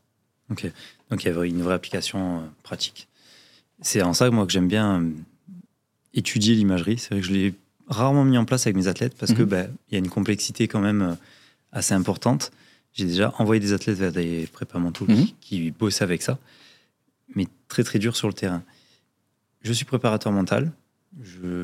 Ok, 0.51 0.69
donc 1.09 1.23
il 1.23 1.31
y 1.31 1.35
a 1.35 1.43
une 1.43 1.61
vraie 1.61 1.73
application 1.73 2.37
euh, 2.37 2.41
pratique. 2.61 3.07
C'est 3.81 4.01
en 4.01 4.13
ça 4.13 4.29
moi 4.29 4.45
que 4.45 4.51
j'aime 4.51 4.67
bien 4.67 5.01
euh, 5.01 5.09
étudier 6.13 6.55
l'imagerie. 6.55 6.97
C'est 6.97 7.09
vrai 7.09 7.21
que 7.21 7.27
je 7.27 7.33
l'ai 7.33 7.53
rarement 7.87 8.23
mis 8.23 8.37
en 8.37 8.45
place 8.45 8.67
avec 8.67 8.75
mes 8.75 8.87
athlètes 8.87 9.15
parce 9.17 9.33
que 9.33 9.41
mhm. 9.41 9.49
bah, 9.49 9.63
il 9.89 9.93
y 9.93 9.95
a 9.95 9.99
une 9.99 10.09
complexité 10.09 10.67
quand 10.67 10.79
même 10.79 11.01
euh, 11.01 11.13
assez 11.71 11.93
importante. 11.93 12.51
J'ai 12.93 13.05
déjà 13.05 13.33
envoyé 13.37 13.59
des 13.59 13.73
athlètes 13.73 13.97
vers 13.97 14.11
des 14.11 14.47
prépas 14.51 14.79
mentaux 14.79 15.05
mhm. 15.07 15.27
qui, 15.39 15.71
bossent 15.71 16.01
avec 16.01 16.21
ça, 16.21 16.37
mais 17.35 17.47
très 17.67 17.83
très 17.83 17.99
dur 17.99 18.15
sur 18.15 18.27
le 18.27 18.33
terrain. 18.33 18.63
Je 19.61 19.71
suis 19.73 19.85
préparateur 19.85 20.31
mental. 20.31 20.71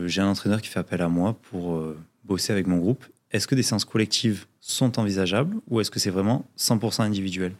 J'ai 0.06 0.22
un 0.22 0.28
entraîneur 0.28 0.62
qui 0.62 0.70
fait 0.70 0.80
appel 0.80 1.02
à 1.02 1.10
moi 1.10 1.38
pour 1.50 1.76
euh, 1.76 1.98
bosser 2.24 2.52
avec 2.52 2.68
mon 2.68 2.78
groupe. 2.78 3.06
Est-ce 3.32 3.48
que 3.48 3.56
des 3.56 3.64
séances 3.64 3.86
collectives 3.86 4.46
sont 4.62 5.00
envisageables 5.00 5.58
ou 5.68 5.82
est-ce 5.82 5.92
que 5.92 6.00
c'est 6.00 6.10
vraiment 6.10 6.46
100% 6.58 7.02
individuel? 7.02 7.54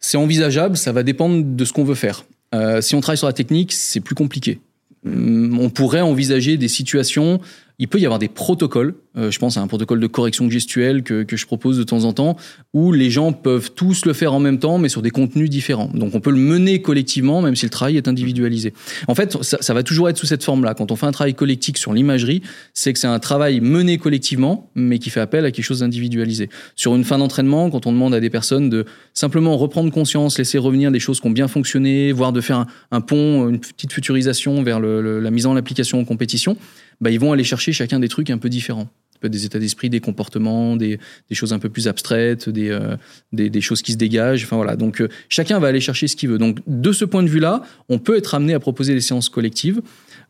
C'est 0.00 0.16
envisageable, 0.16 0.76
ça 0.76 0.92
va 0.92 1.02
dépendre 1.02 1.42
de 1.44 1.64
ce 1.64 1.72
qu'on 1.72 1.84
veut 1.84 1.94
faire. 1.94 2.24
Euh, 2.54 2.80
si 2.80 2.94
on 2.94 3.00
travaille 3.00 3.18
sur 3.18 3.26
la 3.26 3.32
technique, 3.32 3.72
c'est 3.72 4.00
plus 4.00 4.14
compliqué. 4.14 4.60
Hum, 5.04 5.58
on 5.60 5.70
pourrait 5.70 6.00
envisager 6.00 6.56
des 6.56 6.68
situations 6.68 7.40
il 7.78 7.88
peut 7.88 7.98
y 7.98 8.06
avoir 8.06 8.18
des 8.18 8.28
protocoles. 8.28 8.94
Euh, 9.16 9.30
je 9.30 9.38
pense 9.38 9.56
à 9.56 9.60
un 9.60 9.66
protocole 9.66 10.00
de 10.00 10.06
correction 10.06 10.48
gestuelle 10.50 11.02
que, 11.02 11.22
que, 11.22 11.36
je 11.36 11.46
propose 11.46 11.78
de 11.78 11.82
temps 11.82 12.04
en 12.04 12.12
temps, 12.12 12.36
où 12.74 12.92
les 12.92 13.10
gens 13.10 13.32
peuvent 13.32 13.72
tous 13.72 14.04
le 14.04 14.12
faire 14.12 14.32
en 14.34 14.40
même 14.40 14.58
temps, 14.58 14.78
mais 14.78 14.88
sur 14.88 15.02
des 15.02 15.10
contenus 15.10 15.50
différents. 15.50 15.90
Donc 15.94 16.14
on 16.14 16.20
peut 16.20 16.30
le 16.30 16.38
mener 16.38 16.82
collectivement, 16.82 17.42
même 17.42 17.56
si 17.56 17.66
le 17.66 17.70
travail 17.70 17.96
est 17.96 18.08
individualisé. 18.08 18.72
En 19.08 19.14
fait, 19.14 19.42
ça, 19.42 19.58
ça 19.60 19.74
va 19.74 19.82
toujours 19.82 20.08
être 20.08 20.16
sous 20.16 20.26
cette 20.26 20.44
forme-là. 20.44 20.74
Quand 20.74 20.90
on 20.90 20.96
fait 20.96 21.06
un 21.06 21.12
travail 21.12 21.34
collectif 21.34 21.76
sur 21.76 21.92
l'imagerie, 21.92 22.42
c'est 22.74 22.92
que 22.92 22.98
c'est 22.98 23.06
un 23.06 23.18
travail 23.18 23.60
mené 23.60 23.98
collectivement, 23.98 24.70
mais 24.74 24.98
qui 24.98 25.10
fait 25.10 25.20
appel 25.20 25.44
à 25.44 25.50
quelque 25.50 25.64
chose 25.64 25.80
d'individualisé. 25.80 26.48
Sur 26.74 26.94
une 26.94 27.04
fin 27.04 27.18
d'entraînement, 27.18 27.70
quand 27.70 27.86
on 27.86 27.92
demande 27.92 28.14
à 28.14 28.20
des 28.20 28.30
personnes 28.30 28.70
de 28.70 28.84
simplement 29.14 29.56
reprendre 29.56 29.90
conscience, 29.90 30.38
laisser 30.38 30.58
revenir 30.58 30.90
des 30.90 31.00
choses 31.00 31.20
qui 31.20 31.26
ont 31.26 31.30
bien 31.30 31.48
fonctionné, 31.48 32.12
voire 32.12 32.32
de 32.32 32.40
faire 32.40 32.66
un, 32.90 33.00
pont, 33.00 33.48
une 33.48 33.58
petite 33.58 33.92
futurisation 33.92 34.62
vers 34.62 34.80
le, 34.80 35.20
la 35.20 35.30
mise 35.30 35.46
en 35.46 35.56
application 35.56 36.00
en 36.00 36.04
compétition, 36.04 36.56
bah, 37.00 37.10
ils 37.10 37.20
vont 37.20 37.32
aller 37.32 37.44
chercher 37.44 37.72
chacun 37.72 38.00
des 38.00 38.08
trucs 38.08 38.30
un 38.30 38.38
peu 38.38 38.48
différents. 38.48 38.88
Des 39.22 39.46
états 39.46 39.58
d'esprit, 39.58 39.88
des 39.88 40.00
comportements, 40.00 40.76
des, 40.76 40.98
choses 41.32 41.52
un 41.54 41.58
peu 41.58 41.70
plus 41.70 41.88
abstraites, 41.88 42.50
des, 42.50 42.68
euh, 42.68 42.96
des, 43.32 43.60
choses 43.60 43.80
qui 43.80 43.92
se 43.92 43.96
dégagent. 43.96 44.44
Enfin 44.44 44.56
voilà. 44.56 44.76
Donc 44.76 45.00
euh, 45.00 45.08
chacun 45.28 45.58
va 45.58 45.68
aller 45.68 45.80
chercher 45.80 46.06
ce 46.06 46.16
qu'il 46.16 46.28
veut. 46.28 46.38
Donc 46.38 46.58
de 46.66 46.92
ce 46.92 47.04
point 47.04 47.22
de 47.22 47.28
vue-là, 47.28 47.62
on 47.88 47.98
peut 47.98 48.16
être 48.16 48.34
amené 48.34 48.52
à 48.52 48.60
proposer 48.60 48.92
des 48.92 49.00
séances 49.00 49.30
collectives. 49.30 49.80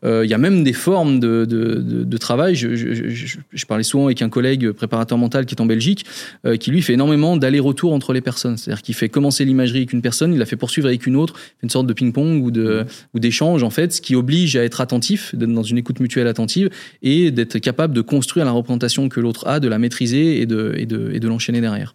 Euh, 0.03 0.25
il 0.25 0.29
y 0.29 0.33
a 0.33 0.37
même 0.37 0.63
des 0.63 0.73
formes 0.73 1.19
de, 1.19 1.45
de, 1.45 1.75
de, 1.75 2.03
de 2.03 2.17
travail. 2.17 2.55
Je, 2.55 2.75
je, 2.75 2.93
je, 2.93 3.37
je, 3.51 3.65
parlais 3.65 3.83
souvent 3.83 4.05
avec 4.05 4.21
un 4.21 4.29
collègue 4.29 4.71
préparateur 4.71 5.17
mental 5.17 5.45
qui 5.45 5.55
est 5.55 5.61
en 5.61 5.65
Belgique, 5.65 6.05
euh, 6.45 6.57
qui 6.57 6.71
lui 6.71 6.81
fait 6.81 6.93
énormément 6.93 7.37
d'aller-retour 7.37 7.93
entre 7.93 8.13
les 8.13 8.21
personnes. 8.21 8.57
C'est-à-dire 8.57 8.81
qu'il 8.81 8.95
fait 8.95 9.09
commencer 9.09 9.45
l'imagerie 9.45 9.79
avec 9.79 9.93
une 9.93 10.01
personne, 10.01 10.33
il 10.33 10.39
la 10.39 10.45
fait 10.45 10.55
poursuivre 10.55 10.87
avec 10.87 11.07
une 11.07 11.15
autre, 11.15 11.33
une 11.63 11.69
sorte 11.69 11.87
de 11.87 11.93
ping-pong 11.93 12.43
ou 12.43 12.51
de 12.51 12.83
mmh. 12.83 12.85
ou 13.15 13.19
d'échange 13.19 13.63
en 13.63 13.69
fait, 13.69 13.93
ce 13.93 14.01
qui 14.01 14.15
oblige 14.15 14.55
à 14.55 14.63
être 14.63 14.81
attentif, 14.81 15.33
d'être 15.35 15.53
dans 15.53 15.63
une 15.63 15.77
écoute 15.77 15.99
mutuelle 15.99 16.27
attentive 16.27 16.69
et 17.01 17.31
d'être 17.31 17.59
capable 17.59 17.93
de 17.93 18.01
construire 18.01 18.45
la 18.45 18.51
représentation 18.51 19.09
que 19.09 19.19
l'autre 19.19 19.47
a, 19.47 19.59
de 19.59 19.67
la 19.67 19.79
maîtriser 19.79 20.41
et 20.41 20.45
de 20.45 20.73
et 20.77 20.85
de, 20.85 21.11
et 21.13 21.19
de 21.19 21.27
l'enchaîner 21.27 21.61
derrière. 21.61 21.93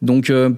Donc 0.00 0.30
euh, 0.30 0.50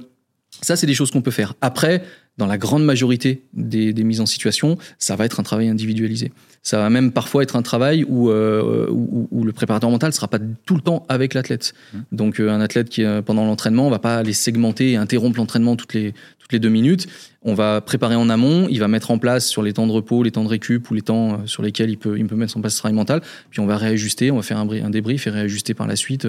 ça, 0.60 0.76
c'est 0.76 0.86
des 0.86 0.94
choses 0.94 1.10
qu'on 1.10 1.22
peut 1.22 1.30
faire. 1.30 1.54
Après, 1.60 2.02
dans 2.36 2.46
la 2.46 2.58
grande 2.58 2.84
majorité 2.84 3.44
des, 3.52 3.92
des, 3.92 4.04
mises 4.04 4.20
en 4.20 4.26
situation, 4.26 4.76
ça 4.98 5.14
va 5.14 5.24
être 5.24 5.38
un 5.38 5.44
travail 5.44 5.68
individualisé. 5.68 6.32
Ça 6.62 6.78
va 6.78 6.90
même 6.90 7.12
parfois 7.12 7.42
être 7.42 7.54
un 7.54 7.62
travail 7.62 8.04
où, 8.08 8.30
euh, 8.30 8.88
où, 8.90 9.28
où 9.30 9.44
le 9.44 9.52
préparateur 9.52 9.88
mental 9.90 10.08
ne 10.08 10.14
sera 10.14 10.26
pas 10.26 10.38
tout 10.64 10.74
le 10.74 10.80
temps 10.80 11.06
avec 11.08 11.34
l'athlète. 11.34 11.74
Mmh. 11.92 11.98
Donc 12.12 12.40
euh, 12.40 12.50
un 12.50 12.60
athlète 12.60 12.88
qui, 12.88 13.04
euh, 13.04 13.22
pendant 13.22 13.44
l'entraînement, 13.44 13.88
va 13.88 14.00
pas 14.00 14.16
aller 14.16 14.32
segmenter 14.32 14.92
et 14.92 14.96
interrompre 14.96 15.38
l'entraînement 15.38 15.76
toutes 15.76 15.94
les, 15.94 16.12
toutes 16.40 16.52
les 16.52 16.58
deux 16.58 16.70
minutes. 16.70 17.06
On 17.42 17.54
va 17.54 17.80
préparer 17.80 18.16
en 18.16 18.28
amont, 18.28 18.66
il 18.68 18.80
va 18.80 18.88
mettre 18.88 19.12
en 19.12 19.18
place 19.18 19.46
sur 19.46 19.62
les 19.62 19.72
temps 19.72 19.86
de 19.86 19.92
repos, 19.92 20.24
les 20.24 20.32
temps 20.32 20.44
de 20.44 20.48
récup 20.48 20.90
ou 20.90 20.94
les 20.94 21.02
temps 21.02 21.46
sur 21.46 21.62
lesquels 21.62 21.90
il 21.90 21.98
peut, 21.98 22.18
il 22.18 22.26
peut 22.26 22.34
mettre 22.34 22.56
en 22.56 22.60
place 22.60 22.72
ce 22.72 22.78
travail 22.78 22.96
mental. 22.96 23.20
Puis 23.50 23.60
on 23.60 23.66
va 23.66 23.76
réajuster, 23.76 24.32
on 24.32 24.36
va 24.36 24.42
faire 24.42 24.58
un, 24.58 24.68
un 24.68 24.90
débrief 24.90 25.26
et 25.28 25.30
réajuster 25.30 25.74
par 25.74 25.86
la 25.86 25.94
suite 25.94 26.26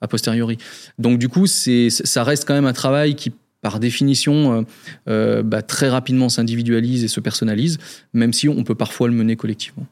a 0.00 0.08
posteriori. 0.08 0.58
Donc 0.98 1.18
du 1.18 1.28
coup, 1.28 1.46
ça 1.46 2.24
reste 2.24 2.46
quand 2.46 2.54
même 2.54 2.66
un 2.66 2.72
travail 2.72 3.14
qui 3.14 3.32
par 3.60 3.80
définition, 3.80 4.52
euh, 4.52 4.62
euh, 5.08 5.42
bah, 5.42 5.62
très 5.62 5.88
rapidement 5.88 6.28
s'individualise 6.28 7.04
et 7.04 7.08
se 7.08 7.20
personnalise, 7.20 7.78
même 8.12 8.32
si 8.32 8.48
on 8.48 8.64
peut 8.64 8.74
parfois 8.74 9.08
le 9.08 9.14
mener 9.14 9.36
collectivement. 9.36 9.86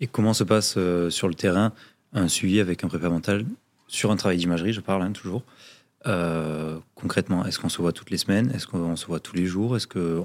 Et 0.00 0.06
comment 0.06 0.34
se 0.34 0.44
passe 0.44 0.74
euh, 0.76 1.10
sur 1.10 1.28
le 1.28 1.34
terrain 1.34 1.72
un 2.12 2.28
suivi 2.28 2.60
avec 2.60 2.82
un 2.82 2.88
prépa 2.88 3.08
mental 3.08 3.44
sur 3.86 4.10
un 4.10 4.16
travail 4.16 4.38
d'imagerie, 4.38 4.72
je 4.72 4.80
parle 4.80 5.02
hein, 5.02 5.12
toujours. 5.12 5.42
Concrètement, 6.94 7.44
est-ce 7.44 7.58
qu'on 7.58 7.68
se 7.68 7.80
voit 7.80 7.92
toutes 7.92 8.10
les 8.10 8.16
semaines? 8.16 8.50
Est-ce 8.54 8.66
qu'on 8.66 8.96
se 8.96 9.06
voit 9.06 9.20
tous 9.20 9.36
les 9.36 9.46
jours? 9.46 9.76
Est-ce 9.76 9.86
que 9.86 10.22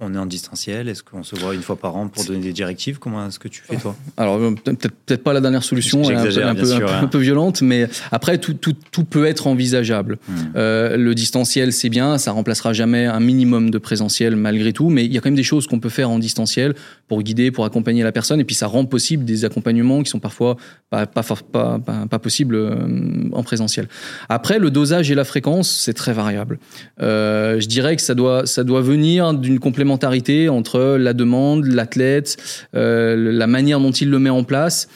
on 0.00 0.14
est 0.14 0.18
en 0.18 0.26
distanciel 0.26 0.88
Est-ce 0.88 1.02
qu'on 1.02 1.24
se 1.24 1.34
voit 1.36 1.54
une 1.54 1.62
fois 1.62 1.76
par 1.76 1.96
an 1.96 2.08
pour 2.08 2.24
donner 2.24 2.40
des 2.40 2.52
directives? 2.52 2.98
Comment 2.98 3.26
est-ce 3.26 3.38
que 3.38 3.48
tu 3.48 3.62
fais, 3.62 3.76
toi? 3.76 3.96
Alors, 4.16 4.36
euh, 4.36 4.52
peut-être 4.52 4.94
peut 5.06 5.16
pas 5.16 5.32
la 5.32 5.40
dernière 5.40 5.64
solution, 5.64 6.00
un, 6.08 6.22
peu, 6.22 6.44
un, 6.44 6.54
peu, 6.54 6.64
sûr, 6.64 6.88
hein. 6.88 7.00
un, 7.02 7.06
peu, 7.08 7.18
violente, 7.18 7.62
mais 7.62 7.88
après, 8.12 8.38
tout, 8.38 8.54
tout, 8.54 8.76
tout 8.92 9.04
peut 9.04 9.26
être 9.26 9.48
envisageable. 9.48 10.18
Hmm. 10.28 10.34
Euh, 10.54 10.96
le 10.96 11.14
distanciel, 11.14 11.72
c'est 11.72 11.88
bien, 11.88 12.16
ça 12.18 12.30
remplacera 12.30 12.72
jamais 12.72 13.06
un 13.06 13.20
minimum 13.20 13.70
de 13.70 13.78
présentiel 13.78 14.36
malgré 14.36 14.72
tout, 14.72 14.88
mais 14.88 15.04
il 15.04 15.12
y 15.12 15.18
a 15.18 15.20
quand 15.20 15.30
même 15.30 15.34
des 15.34 15.42
choses 15.42 15.66
qu'on 15.66 15.80
peut 15.80 15.88
faire 15.88 16.10
en 16.10 16.20
distanciel 16.20 16.74
pour 17.08 17.22
guider, 17.22 17.50
pour 17.50 17.64
accompagner 17.64 18.04
la 18.04 18.12
personne, 18.12 18.38
et 18.38 18.44
puis 18.44 18.54
ça 18.54 18.68
rend 18.68 18.84
possible 18.84 19.24
des 19.24 19.44
accompagnements 19.44 20.02
qui 20.02 20.10
sont 20.10 20.20
parfois 20.20 20.56
pas, 20.90 21.06
pas, 21.06 21.22
pas, 21.22 21.78
pas, 21.78 22.06
pas 22.08 22.18
possibles 22.18 22.54
euh, 22.54 23.28
en 23.32 23.42
présentiel. 23.42 23.88
Après, 24.28 24.60
le 24.60 24.70
dosage 24.70 25.10
et 25.10 25.14
la 25.16 25.24
fréquence, 25.24 25.70
c'est 25.70 25.94
très 25.94 26.12
variable. 26.12 26.60
Euh, 27.02 27.58
je 27.58 27.66
dirais 27.66 27.96
que 27.96 28.02
ça 28.02 28.14
doit, 28.14 28.46
ça 28.46 28.62
doit 28.62 28.80
venir 28.80 29.34
d'une 29.34 29.58
complémentarité 29.58 29.87
complémentarité 29.88 30.48
entre 30.48 30.96
la 30.98 31.14
demande, 31.14 31.64
l'athlète, 31.66 32.36
euh, 32.74 33.32
la 33.32 33.46
manière 33.46 33.80
dont 33.80 33.90
il 33.90 34.10
le 34.10 34.18
met 34.18 34.30
en 34.30 34.44
place. 34.44 34.88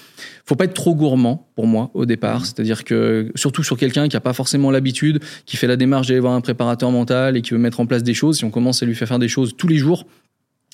Faut 0.44 0.56
pas 0.56 0.64
être 0.64 0.74
trop 0.74 0.94
gourmand 0.94 1.48
pour 1.54 1.66
moi 1.66 1.90
au 1.94 2.04
départ, 2.04 2.40
mmh. 2.40 2.44
c'est-à-dire 2.44 2.84
que 2.84 3.30
surtout 3.34 3.62
sur 3.62 3.78
quelqu'un 3.78 4.08
qui 4.08 4.16
a 4.16 4.20
pas 4.20 4.34
forcément 4.34 4.70
l'habitude, 4.70 5.20
qui 5.46 5.56
fait 5.56 5.66
la 5.66 5.76
démarche 5.76 6.08
d'aller 6.08 6.20
voir 6.20 6.34
un 6.34 6.40
préparateur 6.40 6.90
mental 6.90 7.36
et 7.36 7.42
qui 7.42 7.52
veut 7.52 7.58
mettre 7.58 7.80
en 7.80 7.86
place 7.86 8.02
des 8.02 8.12
choses, 8.12 8.38
si 8.38 8.44
on 8.44 8.50
commence 8.50 8.82
à 8.82 8.86
lui 8.86 8.94
faire 8.94 9.08
faire 9.08 9.18
des 9.18 9.28
choses 9.28 9.54
tous 9.56 9.68
les 9.68 9.78
jours, 9.78 10.04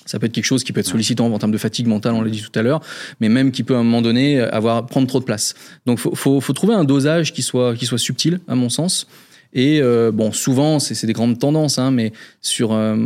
ça 0.05 0.19
peut 0.19 0.27
être 0.27 0.33
quelque 0.33 0.47
chose 0.47 0.64
qui 0.64 0.73
peut 0.73 0.81
être 0.81 0.87
sollicitant 0.87 1.33
en 1.33 1.39
termes 1.39 1.53
de 1.53 1.59
fatigue 1.59 1.87
mentale, 1.87 2.14
on 2.14 2.23
l'a 2.23 2.31
dit 2.31 2.43
tout 2.43 2.59
à 2.59 2.62
l'heure, 2.62 2.81
mais 3.21 3.29
même 3.29 3.53
qui 3.53 3.62
peut 3.62 3.77
à 3.77 3.79
un 3.79 3.85
moment 3.85 4.03
donné 4.03 4.41
avoir 4.41 4.87
prendre 4.87 5.07
trop 5.07 5.21
de 5.21 5.25
place. 5.25 5.55
Donc 5.87 5.99
faut, 5.99 6.14
faut, 6.14 6.41
faut 6.41 6.53
trouver 6.55 6.75
un 6.75 6.85
dosage 6.85 7.33
qui 7.33 7.43
soit 7.43 7.77
qui 7.77 7.87
soit 7.87 7.99
subtil 7.99 8.41
à 8.49 8.55
mon 8.55 8.71
sens. 8.71 9.07
Et 9.53 9.80
euh, 9.80 10.11
bon, 10.12 10.30
souvent, 10.32 10.78
c'est 10.78 11.07
des 11.07 11.12
grandes 11.12 11.38
tendances, 11.38 11.78
hein, 11.78 11.90
mais 11.90 12.12
sur, 12.42 12.72
euh, 12.72 12.96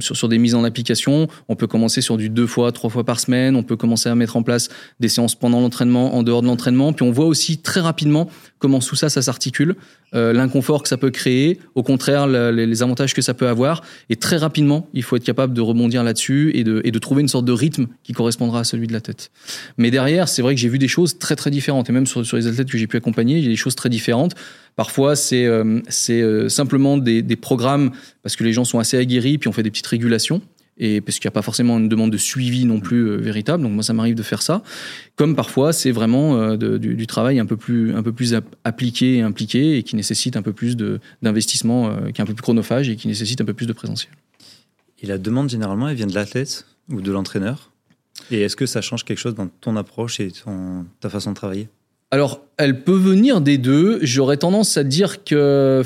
sur, 0.00 0.16
sur 0.16 0.28
des 0.28 0.38
mises 0.38 0.54
en 0.54 0.64
application, 0.64 1.28
on 1.48 1.56
peut 1.56 1.66
commencer 1.66 2.00
sur 2.00 2.16
du 2.16 2.28
deux 2.28 2.46
fois, 2.46 2.72
trois 2.72 2.90
fois 2.90 3.04
par 3.04 3.20
semaine. 3.20 3.54
On 3.54 3.62
peut 3.62 3.76
commencer 3.76 4.08
à 4.08 4.14
mettre 4.14 4.36
en 4.36 4.42
place 4.42 4.68
des 5.00 5.08
séances 5.08 5.34
pendant 5.34 5.60
l'entraînement, 5.60 6.14
en 6.14 6.22
dehors 6.22 6.42
de 6.42 6.46
l'entraînement. 6.46 6.92
Puis 6.92 7.04
on 7.04 7.12
voit 7.12 7.26
aussi 7.26 7.58
très 7.58 7.80
rapidement 7.80 8.28
comment 8.62 8.80
sous 8.80 8.94
ça, 8.94 9.08
ça 9.08 9.20
s'articule, 9.20 9.74
euh, 10.14 10.32
l'inconfort 10.32 10.82
que 10.84 10.88
ça 10.88 10.96
peut 10.96 11.10
créer, 11.10 11.58
au 11.74 11.82
contraire, 11.82 12.28
le, 12.28 12.50
les 12.52 12.82
avantages 12.82 13.12
que 13.12 13.20
ça 13.20 13.34
peut 13.34 13.48
avoir. 13.48 13.82
Et 14.08 14.16
très 14.16 14.36
rapidement, 14.36 14.88
il 14.94 15.02
faut 15.02 15.16
être 15.16 15.24
capable 15.24 15.52
de 15.52 15.60
rebondir 15.60 16.04
là-dessus 16.04 16.52
et 16.54 16.62
de, 16.62 16.98
trouver 17.00 17.22
une 17.22 17.28
sorte 17.28 17.44
de 17.44 17.52
rythme 17.52 17.88
qui 18.04 18.12
correspondra 18.12 18.60
à 18.60 18.64
celui 18.64 18.86
de 18.86 18.92
la 18.92 19.00
tête. 19.00 19.32
Mais 19.76 19.90
derrière, 19.90 20.28
c'est 20.28 20.40
vrai 20.40 20.54
que 20.54 20.60
j'ai 20.60 20.68
vu 20.68 20.78
des 20.78 20.86
choses 20.86 21.18
très 21.18 21.34
très 21.34 21.50
différentes. 21.50 21.90
Et 21.90 21.92
même 21.92 22.06
sur, 22.06 22.22
les 22.36 22.46
athlètes 22.46 22.70
que 22.70 22.78
j'ai 22.78 22.86
pu 22.86 22.96
accompagner, 22.96 23.44
a 23.44 23.48
des 23.48 23.56
choses 23.56 23.74
très 23.74 23.88
différentes. 23.88 24.36
Parfois, 24.76 25.16
c'est 25.16 25.44
euh, 25.44 25.80
euh, 26.10 26.48
simplement 26.48 26.96
des, 26.96 27.36
programmes 27.36 27.90
parce 28.22 28.36
que 28.36 28.44
les 28.44 28.52
gens 28.52 28.64
sont 28.64 28.78
assez 28.78 28.96
aguerris, 28.96 29.38
puis 29.38 29.48
on 29.48 29.52
fait 29.52 29.64
des 29.64 29.70
petites 29.70 29.86
régulations. 29.88 30.40
Et 30.84 31.00
parce 31.00 31.20
qu'il 31.20 31.28
n'y 31.28 31.30
a 31.30 31.34
pas 31.34 31.42
forcément 31.42 31.78
une 31.78 31.88
demande 31.88 32.10
de 32.10 32.16
suivi 32.16 32.64
non 32.64 32.80
plus 32.80 33.06
euh, 33.06 33.16
véritable, 33.16 33.62
donc 33.62 33.70
moi 33.70 33.84
ça 33.84 33.92
m'arrive 33.92 34.16
de 34.16 34.22
faire 34.24 34.42
ça. 34.42 34.64
Comme 35.14 35.36
parfois 35.36 35.72
c'est 35.72 35.92
vraiment 35.92 36.34
euh, 36.34 36.56
de, 36.56 36.76
du, 36.76 36.96
du, 36.96 37.06
travail 37.06 37.38
un 37.38 37.46
peu 37.46 37.56
plus 37.56 37.94
un 37.94 38.02
peu 38.02 38.10
plus 38.10 38.34
appliqué 38.64 39.18
et 39.18 39.20
impliqué 39.22 39.78
et 39.78 39.84
qui 39.84 39.94
nécessite 39.94 40.36
un 40.36 40.42
peu 40.42 40.52
plus 40.52 40.76
d'investissement, 41.22 41.86
euh, 41.86 42.10
qui 42.10 42.20
est 42.20 42.24
un 42.24 42.26
peu 42.26 42.34
plus 42.34 42.42
chronophage 42.42 42.88
et 42.88 42.96
qui 42.96 43.06
nécessite 43.06 43.40
un 43.40 43.44
peu 43.44 43.54
plus 43.54 43.66
de 43.66 43.72
présentiel. 43.72 44.12
Et 45.00 45.06
la 45.06 45.18
demande 45.18 45.48
généralement, 45.48 45.88
elle 45.88 45.94
vient 45.94 46.08
de 46.08 46.14
l'athlète 46.14 46.66
ou 46.90 47.00
de 47.00 47.12
l'entraîneur? 47.12 47.70
Et 48.32 48.40
est-ce 48.40 48.56
que 48.56 48.66
ça 48.66 48.80
change 48.80 49.04
quelque 49.04 49.18
chose 49.18 49.36
dans 49.36 49.46
ton 49.46 49.76
approche 49.76 50.18
et 50.18 50.32
ton, 50.32 50.84
ta 50.98 51.08
façon 51.08 51.30
de 51.30 51.36
travailler? 51.36 51.68
Alors, 52.10 52.42
elle 52.56 52.82
peut 52.82 52.96
venir 52.96 53.40
des 53.40 53.56
deux. 53.56 53.98
J'aurais 54.02 54.36
tendance 54.36 54.76
à 54.76 54.84
dire 54.84 55.24
que 55.24 55.82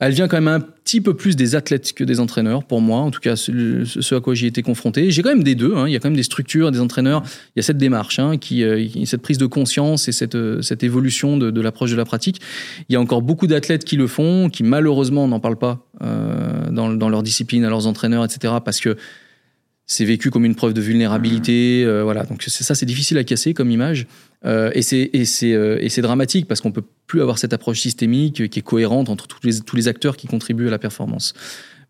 elle 0.00 0.12
vient 0.12 0.28
quand 0.28 0.36
même 0.36 0.48
un 0.48 0.60
petit 0.60 1.00
peu 1.00 1.14
plus 1.14 1.34
des 1.34 1.56
athlètes 1.56 1.92
que 1.92 2.04
des 2.04 2.20
entraîneurs, 2.20 2.64
pour 2.64 2.80
moi, 2.80 3.00
en 3.00 3.10
tout 3.10 3.20
cas 3.20 3.34
ce, 3.34 4.14
à 4.14 4.20
quoi 4.20 4.34
j'ai 4.34 4.46
été 4.46 4.62
confronté. 4.62 5.10
J'ai 5.10 5.22
quand 5.22 5.30
même 5.30 5.42
des 5.42 5.56
deux, 5.56 5.74
hein. 5.74 5.88
il 5.88 5.92
y 5.92 5.96
a 5.96 5.98
quand 5.98 6.08
même 6.08 6.16
des 6.16 6.22
structures, 6.22 6.70
des 6.70 6.80
entraîneurs, 6.80 7.22
il 7.24 7.58
y 7.58 7.60
a 7.60 7.62
cette 7.62 7.78
démarche, 7.78 8.18
hein, 8.18 8.36
qui, 8.38 8.62
euh, 8.62 8.86
cette 9.04 9.22
prise 9.22 9.38
de 9.38 9.46
conscience 9.46 10.08
et 10.08 10.12
cette, 10.12 10.36
euh, 10.36 10.62
cette 10.62 10.84
évolution 10.84 11.36
de, 11.36 11.50
de 11.50 11.60
l'approche 11.60 11.90
de 11.90 11.96
la 11.96 12.04
pratique. 12.04 12.40
Il 12.88 12.92
y 12.92 12.96
a 12.96 13.00
encore 13.00 13.22
beaucoup 13.22 13.48
d'athlètes 13.48 13.84
qui 13.84 13.96
le 13.96 14.06
font, 14.06 14.50
qui 14.50 14.62
malheureusement 14.62 15.26
n'en 15.26 15.40
parlent 15.40 15.58
pas 15.58 15.84
euh, 16.02 16.70
dans, 16.70 16.90
dans 16.90 17.08
leur 17.08 17.24
discipline, 17.24 17.64
à 17.64 17.68
leurs 17.68 17.86
entraîneurs, 17.86 18.24
etc., 18.24 18.54
parce 18.64 18.80
que 18.80 18.96
c'est 19.90 20.04
vécu 20.04 20.30
comme 20.30 20.44
une 20.44 20.54
preuve 20.54 20.74
de 20.74 20.82
vulnérabilité. 20.82 21.82
Euh, 21.84 22.04
voilà, 22.04 22.24
donc 22.24 22.42
ça, 22.42 22.74
c'est 22.74 22.86
difficile 22.86 23.16
à 23.16 23.24
casser 23.24 23.54
comme 23.54 23.70
image. 23.70 24.06
Euh, 24.44 24.70
et 24.74 24.82
c'est 24.82 25.10
et 25.14 25.24
c'est 25.24 25.54
euh, 25.54 25.78
et 25.80 25.88
c'est 25.88 26.02
dramatique 26.02 26.46
parce 26.46 26.60
qu'on 26.60 26.70
peut 26.70 26.84
plus 27.06 27.22
avoir 27.22 27.38
cette 27.38 27.54
approche 27.54 27.80
systémique 27.80 28.48
qui 28.50 28.58
est 28.58 28.62
cohérente 28.62 29.08
entre 29.08 29.26
tous 29.26 29.40
les 29.42 29.60
tous 29.60 29.74
les 29.74 29.88
acteurs 29.88 30.16
qui 30.16 30.28
contribuent 30.28 30.68
à 30.68 30.70
la 30.70 30.78
performance. 30.78 31.32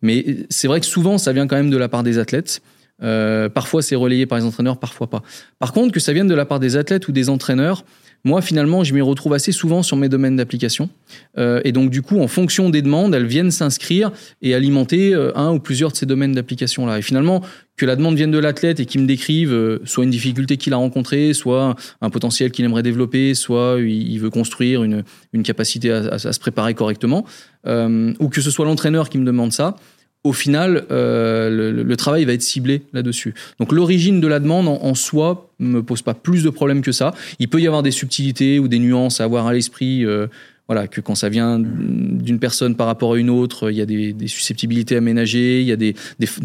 Mais 0.01 0.47
c'est 0.49 0.69
vrai 0.69 0.79
que 0.79 0.87
souvent, 0.87 1.19
ça 1.19 1.33
vient 1.33 1.49
quand 1.49 1.57
même 1.57 1.71
de 1.71 1.77
la 1.77 1.89
part 1.89 2.05
des 2.05 2.19
athlètes. 2.19 2.63
Parfois, 3.01 3.83
c'est 3.83 3.97
relayé 3.97 4.27
par 4.27 4.39
les 4.39 4.45
entraîneurs, 4.45 4.79
parfois 4.79 5.11
pas. 5.11 5.23
Par 5.59 5.73
contre, 5.73 5.93
que 5.93 6.01
ça 6.01 6.13
vienne 6.13 6.29
de 6.29 6.35
la 6.35 6.47
part 6.47 6.61
des 6.61 6.77
athlètes 6.77 7.09
ou 7.09 7.13
des 7.13 7.29
entraîneurs, 7.29 7.85
moi, 8.25 8.43
finalement, 8.43 8.85
je 8.85 8.95
m'y 8.95 9.01
retrouve 9.01 9.33
assez 9.35 9.53
souvent 9.53 9.83
sur 9.83 9.97
mes 9.97 10.09
domaines 10.09 10.37
d'application. 10.37 10.91
Euh, 11.39 11.61
et 11.65 11.73
donc, 11.73 11.91
du 11.91 12.03
coup, 12.03 12.21
en 12.21 12.29
fonction 12.29 12.69
des 12.69 12.83
demandes, 12.83 13.15
elles 13.15 13.27
viennent 13.27 13.51
s'inscrire 13.51 14.11
et 14.43 14.55
alimenter 14.55 15.15
euh, 15.15 15.31
un 15.37 15.53
ou 15.53 15.61
plusieurs 15.61 15.93
de 15.93 15.97
ces 15.97 16.07
domaines 16.07 16.33
d'application-là. 16.33 16.99
Et 16.99 17.03
finalement, 17.03 17.43
que 17.77 17.87
la 17.87 17.95
demande 17.95 18.17
vienne 18.17 18.33
de 18.33 18.39
l'athlète 18.39 18.81
et 18.81 18.87
qu'il 18.87 19.01
me 19.01 19.07
décrive 19.07 19.53
euh, 19.53 19.79
soit 19.85 20.03
une 20.03 20.11
difficulté 20.11 20.57
qu'il 20.57 20.73
a 20.73 20.77
rencontrée, 20.77 21.33
soit 21.33 21.77
un 22.01 22.11
potentiel 22.11 22.51
qu'il 22.51 22.65
aimerait 22.65 22.83
développer, 22.83 23.35
soit 23.35 23.77
il 23.81 24.19
veut 24.19 24.31
construire 24.31 24.83
une, 24.83 25.05
une 25.33 25.45
capacité 25.45 25.93
à, 25.93 26.19
se 26.19 26.41
préparer 26.41 26.75
correctement, 26.75 27.25
ou 27.65 28.29
que 28.29 28.41
ce 28.41 28.51
soit 28.51 28.65
l'entraîneur 28.65 29.09
qui 29.09 29.19
me 29.19 29.25
demande 29.25 29.53
ça, 29.53 29.77
au 30.25 30.33
final, 30.33 30.85
euh, 30.91 31.83
le, 31.83 31.97
travail 31.97 32.25
va 32.25 32.33
être 32.33 32.43
ciblé 32.43 32.83
là-dessus. 32.93 33.35
Donc 33.61 33.73
l'origine 33.73 34.21
de 34.21 34.27
la 34.27 34.41
demande 34.41 34.69
en, 34.69 34.95
soi 34.95 35.51
me 35.59 35.83
pose 35.83 36.03
pas 36.03 36.15
plus 36.15 36.43
de 36.43 36.51
problèmes 36.51 36.83
que 36.83 36.93
ça. 36.93 37.15
Il 37.39 37.49
peut 37.49 37.61
y 37.61 37.67
avoir 37.67 37.83
des 37.83 37.93
subtilités 37.93 38.59
ou 38.59 38.69
des 38.69 38.79
nuances 38.79 39.21
à 39.21 39.25
avoir 39.25 39.47
à 39.47 39.53
l'esprit. 39.53 40.05
Euh, 40.05 40.27
voilà, 40.67 40.87
que 40.87 41.01
quand 41.01 41.15
ça 41.15 41.31
vient 41.31 41.59
d'une 41.59 42.39
personne 42.39 42.75
par 42.75 42.87
rapport 42.89 43.15
à 43.15 43.19
une 43.19 43.31
autre, 43.31 43.71
il 43.71 43.79
y 43.79 43.81
a 43.81 43.87
des, 43.87 44.15
susceptibilités 44.27 44.97
à 44.97 45.01
ménager, 45.01 45.63
il 45.63 45.67
y 45.67 45.73
a 45.73 45.77
des, 45.77 45.95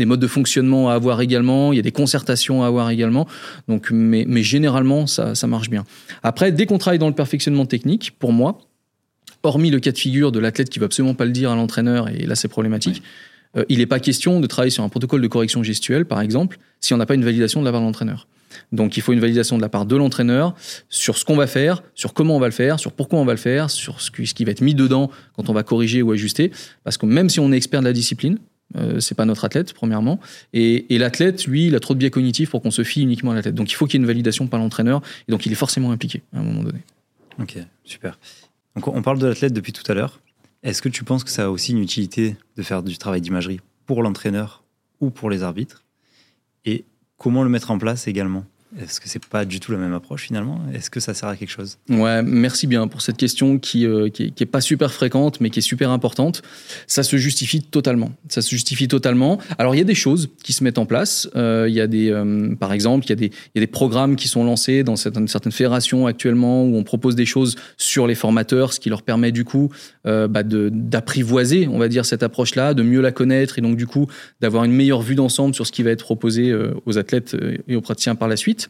modes 0.06 0.22
de 0.22 0.28
fonctionnement 0.28 0.90
à 0.90 0.94
avoir 0.94 1.20
également, 1.20 1.74
il 1.74 1.76
y 1.76 1.80
a 1.80 1.82
des 1.82 1.92
concertations 1.92 2.64
à 2.64 2.68
avoir 2.68 2.90
également. 2.90 3.28
Donc, 3.68 3.90
mais, 3.92 4.26
généralement, 4.42 5.08
ça, 5.08 5.36
ça 5.36 5.46
marche 5.46 5.70
bien. 5.70 5.84
Après, 6.22 6.54
dès 6.54 6.66
qu'on 6.66 6.78
travaille 6.78 7.00
dans 7.00 7.10
le 7.10 7.16
perfectionnement 7.16 7.66
technique, 7.66 8.14
pour 8.18 8.32
moi, 8.32 8.60
hormis 9.44 9.72
le 9.72 9.82
cas 9.82 9.92
de 9.92 9.98
figure 9.98 10.32
de 10.32 10.40
l'athlète 10.40 10.70
qui 10.70 10.80
va 10.80 10.86
absolument 10.86 11.16
pas 11.16 11.26
le 11.26 11.32
dire 11.32 11.52
à 11.52 11.56
l'entraîneur, 11.56 12.08
et 12.08 12.26
là 12.26 12.36
c'est 12.36 12.48
problématique, 12.48 13.04
euh, 13.56 13.66
il 13.70 13.80
n'est 13.80 13.86
pas 13.86 14.00
question 14.00 14.40
de 14.40 14.48
travailler 14.48 14.72
sur 14.72 14.84
un 14.84 14.90
protocole 14.90 15.22
de 15.22 15.28
correction 15.28 15.64
gestuelle, 15.64 16.06
par 16.06 16.22
exemple, 16.22 16.58
si 16.80 16.94
on 16.94 16.98
n'a 16.98 17.06
pas 17.06 17.16
une 17.16 17.26
validation 17.26 17.62
de 17.62 17.66
la 17.66 17.72
part 17.72 17.82
de 17.82 17.86
l'entraîneur. 17.86 18.28
Donc 18.72 18.98
il 18.98 19.04
faut 19.04 19.14
une 19.14 19.20
validation 19.20 19.58
de 19.58 19.62
la 19.62 19.70
part 19.70 19.86
de 19.86 19.96
l'entraîneur 19.96 20.56
sur 20.90 21.18
ce 21.18 21.26
qu'on 21.26 21.36
va 21.36 21.48
faire, 21.48 21.84
sur 21.96 22.14
comment 22.14 22.36
on 22.36 22.40
va 22.40 22.48
le 22.48 22.54
faire, 22.54 22.80
sur 22.80 22.92
pourquoi 22.92 23.20
on 23.20 23.26
va 23.26 23.34
le 23.34 23.40
faire, 23.40 23.70
sur 23.70 24.02
ce 24.02 24.12
qui 24.12 24.46
va 24.46 24.52
être 24.52 24.62
mis 24.62 24.76
dedans 24.76 25.10
quand 25.36 25.50
on 25.50 25.54
va 25.54 25.64
corriger 25.64 26.02
ou 26.02 26.12
ajuster. 26.12 26.52
Parce 26.84 26.98
que 26.98 27.06
même 27.06 27.30
si 27.30 27.40
on 27.40 27.52
est 27.52 27.58
expert 27.58 27.82
de 27.82 27.86
la 27.86 27.94
discipline, 27.94 28.38
euh, 28.76 29.00
c'est 29.00 29.16
pas 29.16 29.26
notre 29.26 29.46
athlète, 29.46 29.74
premièrement. 29.74 30.20
Et, 30.54 30.86
l'athlète, 30.98 31.46
lui, 31.46 31.68
il 31.68 31.76
a 31.76 31.80
trop 31.80 31.94
de 31.94 32.00
biais 32.00 32.10
cognitifs 32.10 32.50
pour 32.50 32.62
qu'on 32.62 32.72
se 32.72 32.84
fie 32.84 33.02
uniquement 33.02 33.32
à 33.32 33.36
l'athlète. 33.36 33.56
Donc 33.56 33.72
il 33.72 33.76
faut 33.76 33.86
qu'il 33.86 33.96
y 33.96 33.98
ait 33.98 34.04
une 34.04 34.08
validation 34.08 34.48
par 34.48 34.60
l'entraîneur. 34.60 35.02
Et 35.28 35.32
donc 35.32 35.46
il 35.46 35.52
est 35.52 35.56
forcément 35.56 35.92
impliqué 35.92 36.22
à 36.34 36.40
un 36.40 36.44
moment 36.44 36.64
donné. 36.64 36.80
Ok, 37.40 37.58
super. 37.84 38.20
Donc 38.76 38.88
on 38.88 39.02
parle 39.02 39.20
de 39.20 39.28
l'athlète 39.28 39.54
depuis 39.54 39.74
tout 39.74 39.90
à 39.92 39.96
l'heure. 39.96 40.20
Est-ce 40.64 40.82
que 40.82 40.88
tu 40.88 41.04
penses 41.04 41.26
que 41.26 41.30
ça 41.30 41.46
a 41.46 41.50
aussi 41.50 41.74
une 41.74 41.80
utilité 41.80 42.38
de 42.56 42.64
faire 42.64 42.84
du 42.84 42.98
travail 42.98 43.20
d'imagerie 43.20 43.60
pour 43.86 44.02
l'entraîneur 44.02 44.64
ou 45.02 45.10
pour 45.10 45.30
les 45.30 45.44
arbitres? 45.44 45.84
Et 46.64 46.86
comment 47.18 47.44
le 47.44 47.50
mettre 47.50 47.70
en 47.70 47.78
place 47.78 48.08
également? 48.08 48.46
Est-ce 48.82 49.00
que 49.00 49.08
c'est 49.08 49.24
pas 49.24 49.46
du 49.46 49.60
tout 49.60 49.72
la 49.72 49.78
même 49.78 49.94
approche 49.94 50.24
finalement? 50.24 50.60
Est-ce 50.74 50.90
que 50.90 51.00
ça 51.00 51.14
sert 51.14 51.30
à 51.30 51.36
quelque 51.36 51.52
chose? 51.52 51.78
Ouais, 51.90 52.24
merci 52.24 52.66
bien 52.66 52.88
pour 52.88 53.02
cette 53.02 53.18
question 53.18 53.60
qui, 53.60 53.86
euh, 53.86 54.10
qui, 54.10 54.34
est, 54.38 54.46
pas 54.46 54.62
super 54.62 54.92
fréquente 54.92 55.40
mais 55.42 55.50
qui 55.50 55.60
est 55.60 55.64
super 55.64 55.92
importante. 55.92 56.42
Ça 56.88 57.04
se 57.04 57.18
justifie 57.18 57.62
totalement. 57.62 58.12
Ça 58.30 58.42
se 58.42 58.50
justifie 58.50 58.88
totalement. 58.88 59.38
Alors 59.58 59.76
il 59.76 59.78
y 59.78 59.82
a 59.82 59.86
des 59.86 59.96
choses 59.96 60.30
qui 60.44 60.54
se 60.54 60.64
mettent 60.64 60.80
en 60.80 60.86
place. 60.86 61.30
Euh, 61.36 61.66
il 61.70 61.76
y 61.76 61.82
a 61.82 61.88
des, 61.88 62.10
euh, 62.10 62.56
par 62.56 62.74
exemple, 62.74 63.06
il 63.06 63.10
y, 63.10 63.14
a 63.14 63.16
des, 63.16 63.28
il 63.28 63.52
y 63.56 63.60
a 63.60 63.62
des 63.62 63.68
programmes 63.68 64.16
qui 64.16 64.28
sont 64.28 64.44
lancés 64.44 64.84
dans 64.84 64.96
certaines, 64.96 65.28
fédérations 65.28 66.08
actuellement 66.08 66.66
où 66.66 66.76
on 66.76 66.84
propose 66.84 67.16
des 67.16 67.26
choses 67.26 67.56
sur 67.78 68.08
les 68.08 68.16
formateurs, 68.16 68.74
ce 68.74 68.80
qui 68.80 68.90
leur 68.90 69.04
permet 69.04 69.32
du 69.32 69.44
coup 69.44 69.70
bah, 70.04 70.44
d'apprivoiser, 70.44 71.68
on 71.68 71.78
va 71.78 71.88
dire, 71.88 72.06
cette 72.06 72.24
approche-là, 72.24 72.74
de 72.74 72.82
mieux 72.82 73.02
la 73.02 73.12
connaître 73.12 73.60
et 73.60 73.62
donc 73.62 73.78
du 73.78 73.86
coup 73.86 74.08
d'avoir 74.42 74.64
une 74.64 74.72
meilleure 74.72 75.02
vue 75.02 75.16
d'ensemble 75.16 75.54
sur 75.54 75.68
ce 75.68 75.72
qui 75.72 75.84
va 75.84 75.92
être 75.92 76.04
proposé 76.04 76.54
aux 76.86 76.98
athlètes 76.98 77.36
et 77.68 77.76
aux 77.76 77.82
praticiens 77.82 78.16
par 78.16 78.28
la 78.28 78.36
suite. 78.36 78.63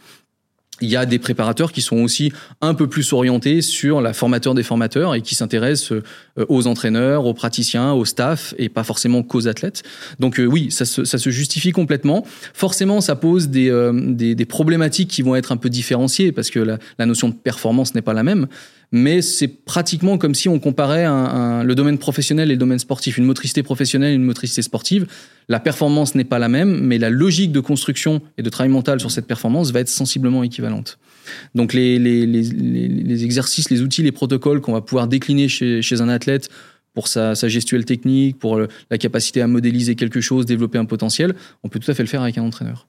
Il 0.82 0.90
y 0.90 0.96
a 0.96 1.06
des 1.06 1.20
préparateurs 1.20 1.72
qui 1.72 1.82
sont 1.82 1.98
aussi 1.98 2.34
un 2.60 2.74
peu 2.74 2.88
plus 2.88 3.14
orientés 3.14 3.62
sur 3.62 4.02
la 4.02 4.12
formateur 4.12 4.56
des 4.56 4.64
formateurs 4.64 5.14
et 5.14 5.22
qui 5.22 5.36
s'intéressent 5.36 5.94
euh, 5.94 6.02
aux 6.50 6.66
entraîneurs, 6.66 7.26
aux 7.26 7.34
praticiens, 7.36 7.94
au 7.94 8.06
staff 8.06 8.56
et 8.58 8.70
pas 8.70 8.84
forcément 8.84 9.22
qu'aux 9.22 9.48
athlètes. 9.48 9.84
Donc 10.20 10.40
euh, 10.40 10.46
oui, 10.46 10.72
ça 10.72 10.86
se, 10.86 11.30
justifie 11.30 11.72
complètement. 11.72 12.26
Forcément, 12.54 13.02
ça 13.02 13.16
pose 13.16 13.50
euh, 13.56 13.92
des, 13.94 14.46
problématiques 14.46 15.10
qui 15.10 15.22
vont 15.22 15.36
être 15.36 15.52
un 15.52 15.58
peu 15.58 15.70
différenciées 15.70 16.32
parce 16.32 16.50
que 16.50 16.60
la 16.60 17.06
notion 17.06 17.30
de 17.30 17.36
performance 17.36 17.94
n'est 17.94 18.02
pas 18.02 18.14
la 18.14 18.24
même 18.24 18.48
mais 18.96 19.24
c'est 19.24 19.48
pratiquement 19.48 20.20
comme 20.20 20.36
si 20.36 20.48
on 20.48 20.60
comparait 20.60 21.06
le 21.08 21.74
domaine 21.74 21.98
professionnel 21.98 22.52
et 22.52 22.54
le 22.54 22.60
domaine 22.60 22.78
sportif. 22.78 23.18
Une 23.18 23.26
motricité 23.26 23.64
professionnelle 23.64 24.12
et 24.12 24.16
une 24.16 24.24
motricité 24.24 24.62
sportive, 24.62 25.08
la 25.50 25.60
performance 25.60 26.14
n'est 26.14 26.24
pas 26.24 26.38
la 26.38 26.48
même, 26.48 26.80
mais 26.80 27.00
la 27.00 27.10
logique 27.10 27.52
de 27.52 27.60
construction 27.60 28.22
et 28.38 28.44
de 28.44 28.50
travail 28.52 28.72
mental 28.72 29.00
sur 29.00 29.10
cette 29.10 29.26
performance 29.26 29.72
va 29.72 29.80
être 29.80 29.90
sensiblement 29.90 30.44
équivalente. 30.44 31.00
Donc 31.56 31.74
les, 31.74 33.24
exercices, 33.24 33.72
les 33.72 33.82
outils, 33.82 34.04
les 34.04 34.12
protocoles 34.12 34.62
qu'on 34.62 34.74
va 34.74 34.82
pouvoir 34.82 35.08
décliner 35.08 35.48
chez, 35.48 35.82
un 36.00 36.10
athlète 36.10 36.50
pour 36.94 37.08
sa, 37.08 37.34
gestuelle 37.34 37.86
technique, 37.86 38.38
pour 38.38 38.62
la 38.92 38.98
capacité 39.00 39.42
à 39.42 39.48
modéliser 39.48 39.96
quelque 39.96 40.22
chose, 40.22 40.46
développer 40.46 40.78
un 40.78 40.86
potentiel, 40.86 41.34
on 41.64 41.68
peut 41.68 41.80
tout 41.80 41.90
à 41.90 41.96
fait 41.96 42.04
le 42.04 42.10
faire 42.10 42.22
avec 42.22 42.38
un 42.38 42.44
entraîneur. 42.44 42.88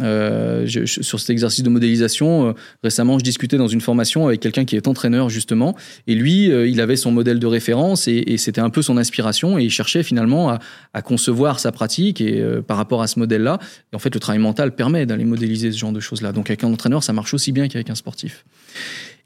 Euh, 0.00 0.66
sur 0.66 1.20
cet 1.20 1.28
exercice 1.28 1.62
de 1.62 1.68
modélisation, 1.68 2.48
euh, 2.48 2.52
récemment, 2.82 3.18
je 3.18 3.24
discutais 3.24 3.58
dans 3.58 3.68
une 3.68 3.82
formation 3.82 4.26
avec 4.26 4.40
quelqu'un 4.40 4.64
qui 4.64 4.74
est 4.74 4.88
entraîneur 4.88 5.28
justement, 5.28 5.76
et 6.06 6.14
lui, 6.14 6.50
euh, 6.50 6.66
il 6.66 6.80
avait 6.80 6.96
son 6.96 7.10
modèle 7.10 7.38
de 7.38 7.46
référence 7.46 8.08
et, 8.08 8.38
c'était 8.38 8.62
un 8.62 8.70
peu 8.70 8.80
son 8.80 8.96
inspiration, 8.96 9.58
et 9.58 9.64
il 9.64 9.70
cherchait 9.70 10.02
finalement 10.02 10.58
à, 10.94 11.02
concevoir 11.02 11.60
sa 11.60 11.72
pratique 11.72 12.20
et 12.20 12.42
par 12.66 12.76
rapport 12.76 13.02
à 13.02 13.06
ce 13.06 13.18
modèle-là. 13.18 13.58
Et 13.92 13.96
en 13.96 13.98
fait, 13.98 14.14
le 14.14 14.20
travail 14.20 14.40
mental 14.40 14.74
permet 14.74 15.04
d'aller 15.04 15.24
modéliser 15.24 15.70
ce 15.70 15.78
genre 15.78 15.92
de 15.92 16.00
choses-là. 16.00 16.32
Donc, 16.32 16.48
avec 16.48 16.64
un 16.64 16.72
entraîneur, 16.72 17.04
ça 17.04 17.12
marche 17.12 17.34
aussi 17.34 17.52
bien 17.52 17.68
qu'avec 17.68 17.90
un 17.90 17.94
sportif. 17.94 18.44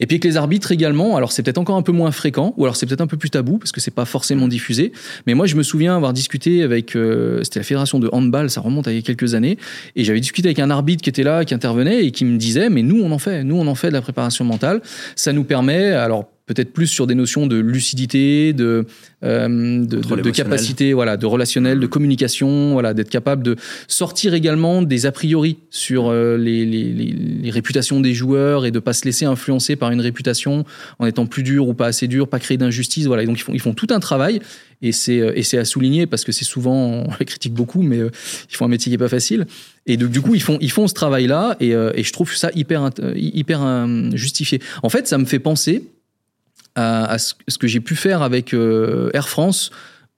Et 0.00 0.06
puis 0.06 0.20
que 0.20 0.28
les 0.28 0.36
arbitres 0.36 0.72
également, 0.72 1.16
alors 1.16 1.32
c'est 1.32 1.42
peut-être 1.42 1.58
encore 1.58 1.76
un 1.76 1.82
peu 1.82 1.92
moins 1.92 2.10
fréquent, 2.10 2.54
ou 2.56 2.64
alors 2.64 2.76
c'est 2.76 2.86
peut-être 2.86 3.00
un 3.00 3.06
peu 3.06 3.16
plus 3.16 3.30
tabou 3.30 3.58
parce 3.58 3.72
que 3.72 3.80
c'est 3.80 3.90
pas 3.90 4.04
forcément 4.04 4.48
diffusé. 4.48 4.92
Mais 5.26 5.34
moi, 5.34 5.46
je 5.46 5.56
me 5.56 5.62
souviens 5.62 5.96
avoir 5.96 6.12
discuté 6.12 6.62
avec, 6.62 6.96
euh, 6.96 7.42
c'était 7.44 7.60
la 7.60 7.64
fédération 7.64 7.98
de 7.98 8.08
handball, 8.12 8.50
ça 8.50 8.60
remonte 8.60 8.88
à 8.88 8.92
il 8.92 8.96
y 8.96 8.98
a 8.98 9.02
quelques 9.02 9.34
années, 9.34 9.58
et 9.94 10.04
j'avais 10.04 10.20
discuté 10.20 10.48
avec 10.48 10.58
un 10.58 10.70
arbitre 10.70 11.02
qui 11.02 11.10
était 11.10 11.22
là, 11.22 11.44
qui 11.44 11.54
intervenait 11.54 12.04
et 12.04 12.10
qui 12.10 12.24
me 12.24 12.36
disait, 12.36 12.68
mais 12.68 12.82
nous 12.82 13.00
on 13.02 13.10
en 13.10 13.18
fait, 13.18 13.44
nous 13.44 13.56
on 13.56 13.66
en 13.66 13.74
fait 13.74 13.88
de 13.88 13.94
la 13.94 14.02
préparation 14.02 14.44
mentale. 14.44 14.80
Ça 15.14 15.32
nous 15.32 15.44
permet, 15.44 15.92
alors 15.92 16.26
peut-être 16.46 16.72
plus 16.72 16.86
sur 16.86 17.08
des 17.08 17.16
notions 17.16 17.46
de 17.48 17.56
lucidité, 17.56 18.52
de, 18.52 18.86
euh, 19.24 19.84
de, 19.84 20.30
capacité, 20.30 20.92
voilà, 20.92 21.16
de 21.16 21.26
relationnel, 21.26 21.80
de 21.80 21.86
communication, 21.88 22.72
voilà, 22.72 22.94
d'être 22.94 23.10
capable 23.10 23.42
de 23.42 23.56
sortir 23.88 24.32
également 24.32 24.80
des 24.82 25.06
a 25.06 25.12
priori 25.12 25.58
sur 25.70 26.08
euh, 26.08 26.36
les, 26.36 26.64
les, 26.64 26.92
les, 26.92 27.50
réputations 27.50 28.00
des 28.00 28.14
joueurs 28.14 28.64
et 28.64 28.70
de 28.70 28.78
pas 28.78 28.92
se 28.92 29.04
laisser 29.04 29.24
influencer 29.24 29.74
par 29.74 29.90
une 29.90 30.00
réputation 30.00 30.64
en 31.00 31.06
étant 31.06 31.26
plus 31.26 31.42
dur 31.42 31.66
ou 31.66 31.74
pas 31.74 31.86
assez 31.86 32.06
dur, 32.06 32.28
pas 32.28 32.38
créer 32.38 32.56
d'injustice, 32.56 33.06
voilà. 33.06 33.24
donc 33.24 33.38
ils 33.38 33.42
font, 33.42 33.52
ils 33.52 33.60
font 33.60 33.74
tout 33.74 33.88
un 33.90 33.98
travail 33.98 34.40
et 34.82 34.92
c'est 34.92 35.20
euh, 35.20 35.32
et 35.34 35.42
c'est 35.42 35.58
à 35.58 35.64
souligner 35.64 36.06
parce 36.06 36.24
que 36.24 36.30
c'est 36.30 36.44
souvent 36.44 36.76
on 36.76 37.10
les 37.18 37.26
critique 37.26 37.54
beaucoup, 37.54 37.82
mais 37.82 37.98
ils 37.98 38.56
font 38.56 38.66
un 38.66 38.68
métier 38.68 38.90
qui 38.90 38.94
est 38.94 38.98
pas 38.98 39.08
facile. 39.08 39.46
Et 39.86 39.96
du 39.96 40.20
coup 40.20 40.36
ils 40.36 40.42
font 40.42 40.58
ils 40.60 40.70
font 40.70 40.86
ce 40.86 40.94
travail 40.94 41.26
là 41.26 41.56
et, 41.58 41.70
et 41.70 42.02
je 42.02 42.12
trouve 42.12 42.34
ça 42.34 42.50
hyper 42.54 42.90
hyper 43.16 43.86
justifié. 44.14 44.60
En 44.82 44.88
fait, 44.88 45.08
ça 45.08 45.16
me 45.18 45.24
fait 45.24 45.38
penser 45.38 45.84
à, 46.76 47.16
ce 47.18 47.58
que 47.58 47.66
j'ai 47.66 47.80
pu 47.80 47.96
faire 47.96 48.22
avec 48.22 48.54
euh, 48.54 49.10
Air 49.14 49.28
France 49.28 49.70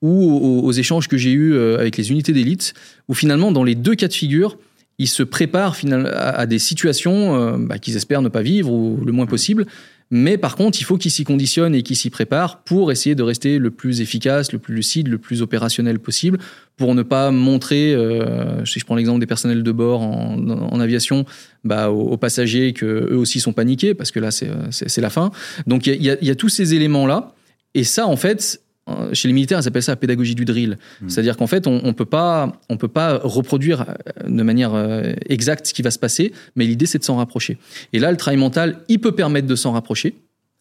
ou 0.02 0.62
aux, 0.64 0.72
échanges 0.72 1.08
que 1.08 1.16
j'ai 1.16 1.32
eus 1.32 1.54
euh, 1.54 1.78
avec 1.78 1.96
les 1.96 2.10
unités 2.10 2.32
d'élite, 2.32 2.74
où 3.08 3.14
finalement, 3.14 3.50
dans 3.50 3.64
les 3.64 3.74
deux 3.74 3.96
cas 3.96 4.06
de 4.06 4.12
figure, 4.12 4.56
ils 4.98 5.08
se 5.08 5.22
préparent 5.22 5.76
à, 6.14 6.46
des 6.46 6.58
situations 6.58 7.34
euh, 7.34 7.56
bah, 7.58 7.78
qu'ils 7.78 7.96
espèrent 7.96 8.22
ne 8.22 8.28
pas 8.28 8.42
vivre 8.42 8.72
ou 8.72 9.00
le 9.04 9.12
moins 9.12 9.26
possible, 9.26 9.66
mais 10.10 10.38
par 10.38 10.56
contre, 10.56 10.80
il 10.80 10.84
faut 10.84 10.96
qu'ils 10.96 11.10
s'y 11.10 11.24
conditionnent 11.24 11.74
et 11.74 11.82
qu'ils 11.82 11.96
s'y 11.96 12.08
préparent 12.08 12.62
pour 12.62 12.90
essayer 12.90 13.14
de 13.14 13.22
rester 13.22 13.58
le 13.58 13.70
plus 13.70 14.00
efficace, 14.00 14.52
le 14.52 14.58
plus 14.58 14.74
lucide, 14.74 15.08
le 15.08 15.18
plus 15.18 15.42
opérationnel 15.42 15.98
possible, 15.98 16.38
pour 16.76 16.94
ne 16.94 17.02
pas 17.02 17.30
montrer, 17.30 17.94
euh, 17.94 18.64
si 18.64 18.80
je 18.80 18.86
prends 18.86 18.94
l'exemple 18.94 19.20
des 19.20 19.26
personnels 19.26 19.62
de 19.62 19.72
bord 19.72 20.00
en, 20.00 20.80
aviation, 20.80 21.26
bah, 21.64 21.90
aux, 21.90 22.16
passagers 22.16 22.72
qu'eux 22.72 23.14
aussi 23.14 23.40
sont 23.40 23.52
paniqués, 23.52 23.94
parce 23.94 24.10
que 24.10 24.20
là, 24.20 24.30
c'est 24.30 25.00
la 25.00 25.10
fin. 25.10 25.30
Donc 25.66 25.86
il 25.86 26.02
y, 26.02 26.06
y 26.06 26.30
a, 26.30 26.34
tous 26.34 26.48
ces 26.48 26.74
éléments-là. 26.74 27.34
Et 27.74 27.84
ça, 27.84 28.06
en 28.06 28.16
fait, 28.16 28.60
euh, 28.60 28.67
chez 29.12 29.28
les 29.28 29.34
militaires, 29.34 29.60
ils 29.60 29.68
appellent 29.68 29.82
ça 29.82 29.92
la 29.92 29.96
pédagogie 29.96 30.34
du 30.34 30.44
drill. 30.44 30.78
Hmm. 31.00 31.08
C'est-à-dire 31.08 31.36
qu'en 31.36 31.46
fait, 31.46 31.66
on 31.66 31.82
ne 31.82 31.92
peut, 31.92 32.04
pas, 32.04 32.52
on 32.68 32.76
peut 32.76 32.88
pas 32.88 33.18
reproduire 33.22 33.82
euh, 33.88 34.28
de 34.28 34.42
manière 34.42 34.74
euh, 34.74 35.12
exacte 35.26 35.66
ce 35.66 35.74
qui 35.74 35.82
va 35.82 35.90
se 35.90 35.98
passer, 35.98 36.32
mais 36.56 36.66
l'idée, 36.66 36.86
c'est 36.86 36.98
de 36.98 37.04
s'en 37.04 37.16
rapprocher. 37.16 37.58
Et 37.92 37.98
là, 37.98 38.10
le 38.10 38.16
travail 38.16 38.38
mental, 38.38 38.80
il 38.88 39.00
peut 39.00 39.12
permettre 39.12 39.46
de 39.46 39.56
s'en 39.56 39.72
rapprocher. 39.72 40.14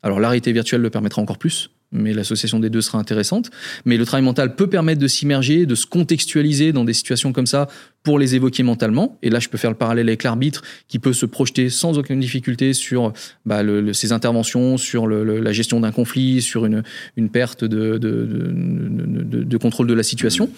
Alors, 0.04 0.20
la 0.20 0.30
réalité 0.30 0.52
virtuelle 0.52 0.82
le 0.82 0.90
permettra 0.90 1.22
encore 1.22 1.38
plus 1.38 1.70
mais 1.92 2.14
l'association 2.14 2.60
des 2.60 2.70
deux 2.70 2.82
sera 2.82 2.98
intéressante. 2.98 3.50
Mais 3.86 3.98
le 3.98 4.06
travail 4.06 4.24
mental 4.24 4.56
peut 4.56 4.68
permettre 4.68 5.00
de 5.00 5.08
s'immerger, 5.08 5.66
de 5.66 5.76
se 5.76 5.86
contextualiser 5.86 6.74
dans 6.74 6.84
des 6.84 6.94
situations 6.94 7.34
comme 7.34 7.48
ça 7.48 7.68
pour 8.04 8.20
les 8.20 8.36
évoquer 8.36 8.64
mentalement. 8.64 9.18
Et 9.22 9.30
là, 9.30 9.40
je 9.40 9.50
peux 9.50 9.58
faire 9.58 9.70
le 9.70 9.76
parallèle 9.76 10.08
avec 10.08 10.24
l'arbitre 10.24 10.62
qui 10.88 11.00
peut 11.00 11.14
se 11.14 11.26
projeter 11.26 11.70
sans 11.70 11.98
aucune 11.98 12.20
difficulté 12.20 12.74
sur 12.74 13.14
bah, 13.46 13.62
ses 13.94 14.12
interventions, 14.12 14.78
sur 14.78 15.08
la 15.08 15.52
gestion 15.52 15.80
d'un 15.80 15.92
conflit, 15.92 16.42
sur 16.42 16.66
une, 16.66 16.84
une 17.18 17.30
perte 17.30 17.64
de, 17.64 17.98
de, 17.98 19.58
contrôle 19.58 19.88
de 19.88 19.94
la 19.94 20.04
situation. 20.04 20.50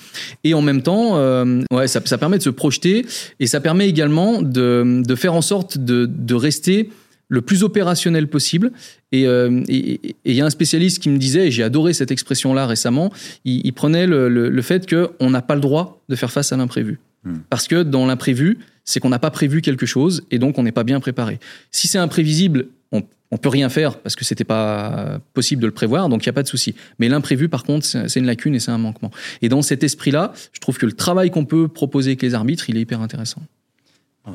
Et 0.43 0.53
en 0.53 0.61
même 0.61 0.82
temps, 0.82 1.17
euh, 1.17 1.61
ouais, 1.71 1.88
ça, 1.88 2.01
ça, 2.05 2.17
permet 2.17 2.38
de 2.38 2.43
se 2.43 2.49
projeter 2.49 3.05
et 3.39 3.47
ça 3.47 3.61
permet 3.61 3.88
également 3.88 4.41
de, 4.41 5.03
faire 5.15 5.34
en 5.34 5.41
sorte 5.41 5.77
de 5.77 6.34
rester 6.36 6.89
le 7.30 7.41
plus 7.41 7.63
opérationnel 7.63 8.27
possible. 8.27 8.71
Euh, 9.15 9.63
et 9.69 10.15
il 10.25 10.36
y 10.36 10.41
a 10.41 10.45
un 10.45 10.49
spécialiste 10.49 11.01
qui 11.01 11.09
me 11.09 11.17
disait, 11.17 11.47
et 11.47 11.51
j'ai 11.51 11.63
adoré 11.63 11.93
cette 11.93 12.11
expression-là 12.11 12.67
récemment, 12.67 13.13
il, 13.45 13.71
prenait 13.73 14.07
le, 14.07 14.27
le, 14.27 14.61
fait 14.61 14.89
qu'on 14.89 15.30
n'a 15.30 15.41
pas 15.41 15.55
le 15.55 15.61
droit 15.61 16.01
de 16.09 16.15
faire 16.15 16.32
face 16.32 16.51
à 16.51 16.57
l'imprévu. 16.57 16.99
Hmm. 17.23 17.38
Parce 17.49 17.67
que 17.67 17.84
dans 17.84 18.05
l'imprévu, 18.05 18.59
c'est 18.84 18.99
qu'on 18.99 19.09
n'a 19.09 19.19
pas 19.19 19.32
prévu 19.32 19.61
quelque 19.61 19.86
chose 19.86 20.23
et 20.32 20.39
donc 20.39 20.57
on 20.57 20.63
n'est 20.63 20.71
pas 20.71 20.84
bien 20.84 20.99
préparé. 20.99 21.39
Si 21.71 21.88
c'est 21.88 21.97
imprévisible, 21.97 22.67
on, 22.91 23.03
on 23.32 23.38
peut 23.38 23.49
rien 23.49 23.69
faire 23.69 23.99
parce 23.99 24.15
que 24.15 24.25
c'était 24.25 24.43
pas 24.43 25.19
possible 25.34 25.61
de 25.61 25.67
le 25.67 25.73
prévoir, 25.73 26.09
donc 26.09 26.25
il 26.25 26.27
n'y 26.27 26.32
a 26.32 26.34
pas 26.34 26.43
de 26.43 26.47
souci. 26.47 26.73
Mais 26.97 27.09
l'imprévu, 27.09 27.49
par 27.49 27.63
contre, 27.63 27.86
c'est 27.86 28.19
une 28.19 28.25
lacune 28.25 28.55
et 28.55 28.59
c'est 28.59 28.71
un 28.71 28.77
manquement. 28.77 29.11
Et 29.41 29.49
dans 29.49 29.61
cet 29.61 29.84
esprit-là, 29.84 30.34
je 30.53 30.59
trouve 30.59 30.77
que 30.77 30.86
le 30.86 30.93
travail 30.93 31.30
qu'on 31.30 31.45
peut 31.45 31.67
proposer 31.67 32.11
avec 32.11 32.21
les 32.21 32.34
arbitres, 32.34 32.69
il 32.69 32.77
est 32.77 32.82
hyper 32.82 33.01
intéressant. 33.01 33.41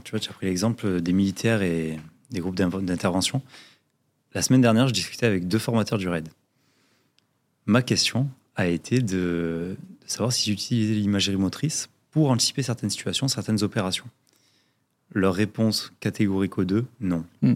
tu 0.04 0.12
vois, 0.12 0.20
tu 0.20 0.30
as 0.30 0.34
pris 0.34 0.46
l'exemple 0.46 1.00
des 1.00 1.12
militaires 1.12 1.62
et 1.62 1.98
des 2.34 2.40
groupes 2.40 2.56
d'intervention. 2.56 3.40
La 4.34 4.42
semaine 4.42 4.60
dernière, 4.60 4.88
je 4.88 4.92
discutais 4.92 5.26
avec 5.26 5.48
deux 5.48 5.58
formateurs 5.58 5.98
du 5.98 6.08
RAID. 6.08 6.28
Ma 7.66 7.80
question 7.80 8.28
a 8.56 8.66
été 8.66 9.00
de, 9.00 9.76
savoir 10.06 10.32
s'ils 10.32 10.52
utilisaient 10.52 10.94
l'imagerie 10.94 11.36
motrice 11.36 11.88
pour 12.10 12.30
anticiper 12.30 12.62
certaines 12.62 12.90
situations, 12.90 13.28
certaines 13.28 13.62
opérations. 13.62 14.06
Leur 15.12 15.34
réponse 15.34 15.92
catégorique 16.00 16.58
aux 16.58 16.64
deux, 16.64 16.84
non. 17.00 17.24
Mm. 17.42 17.52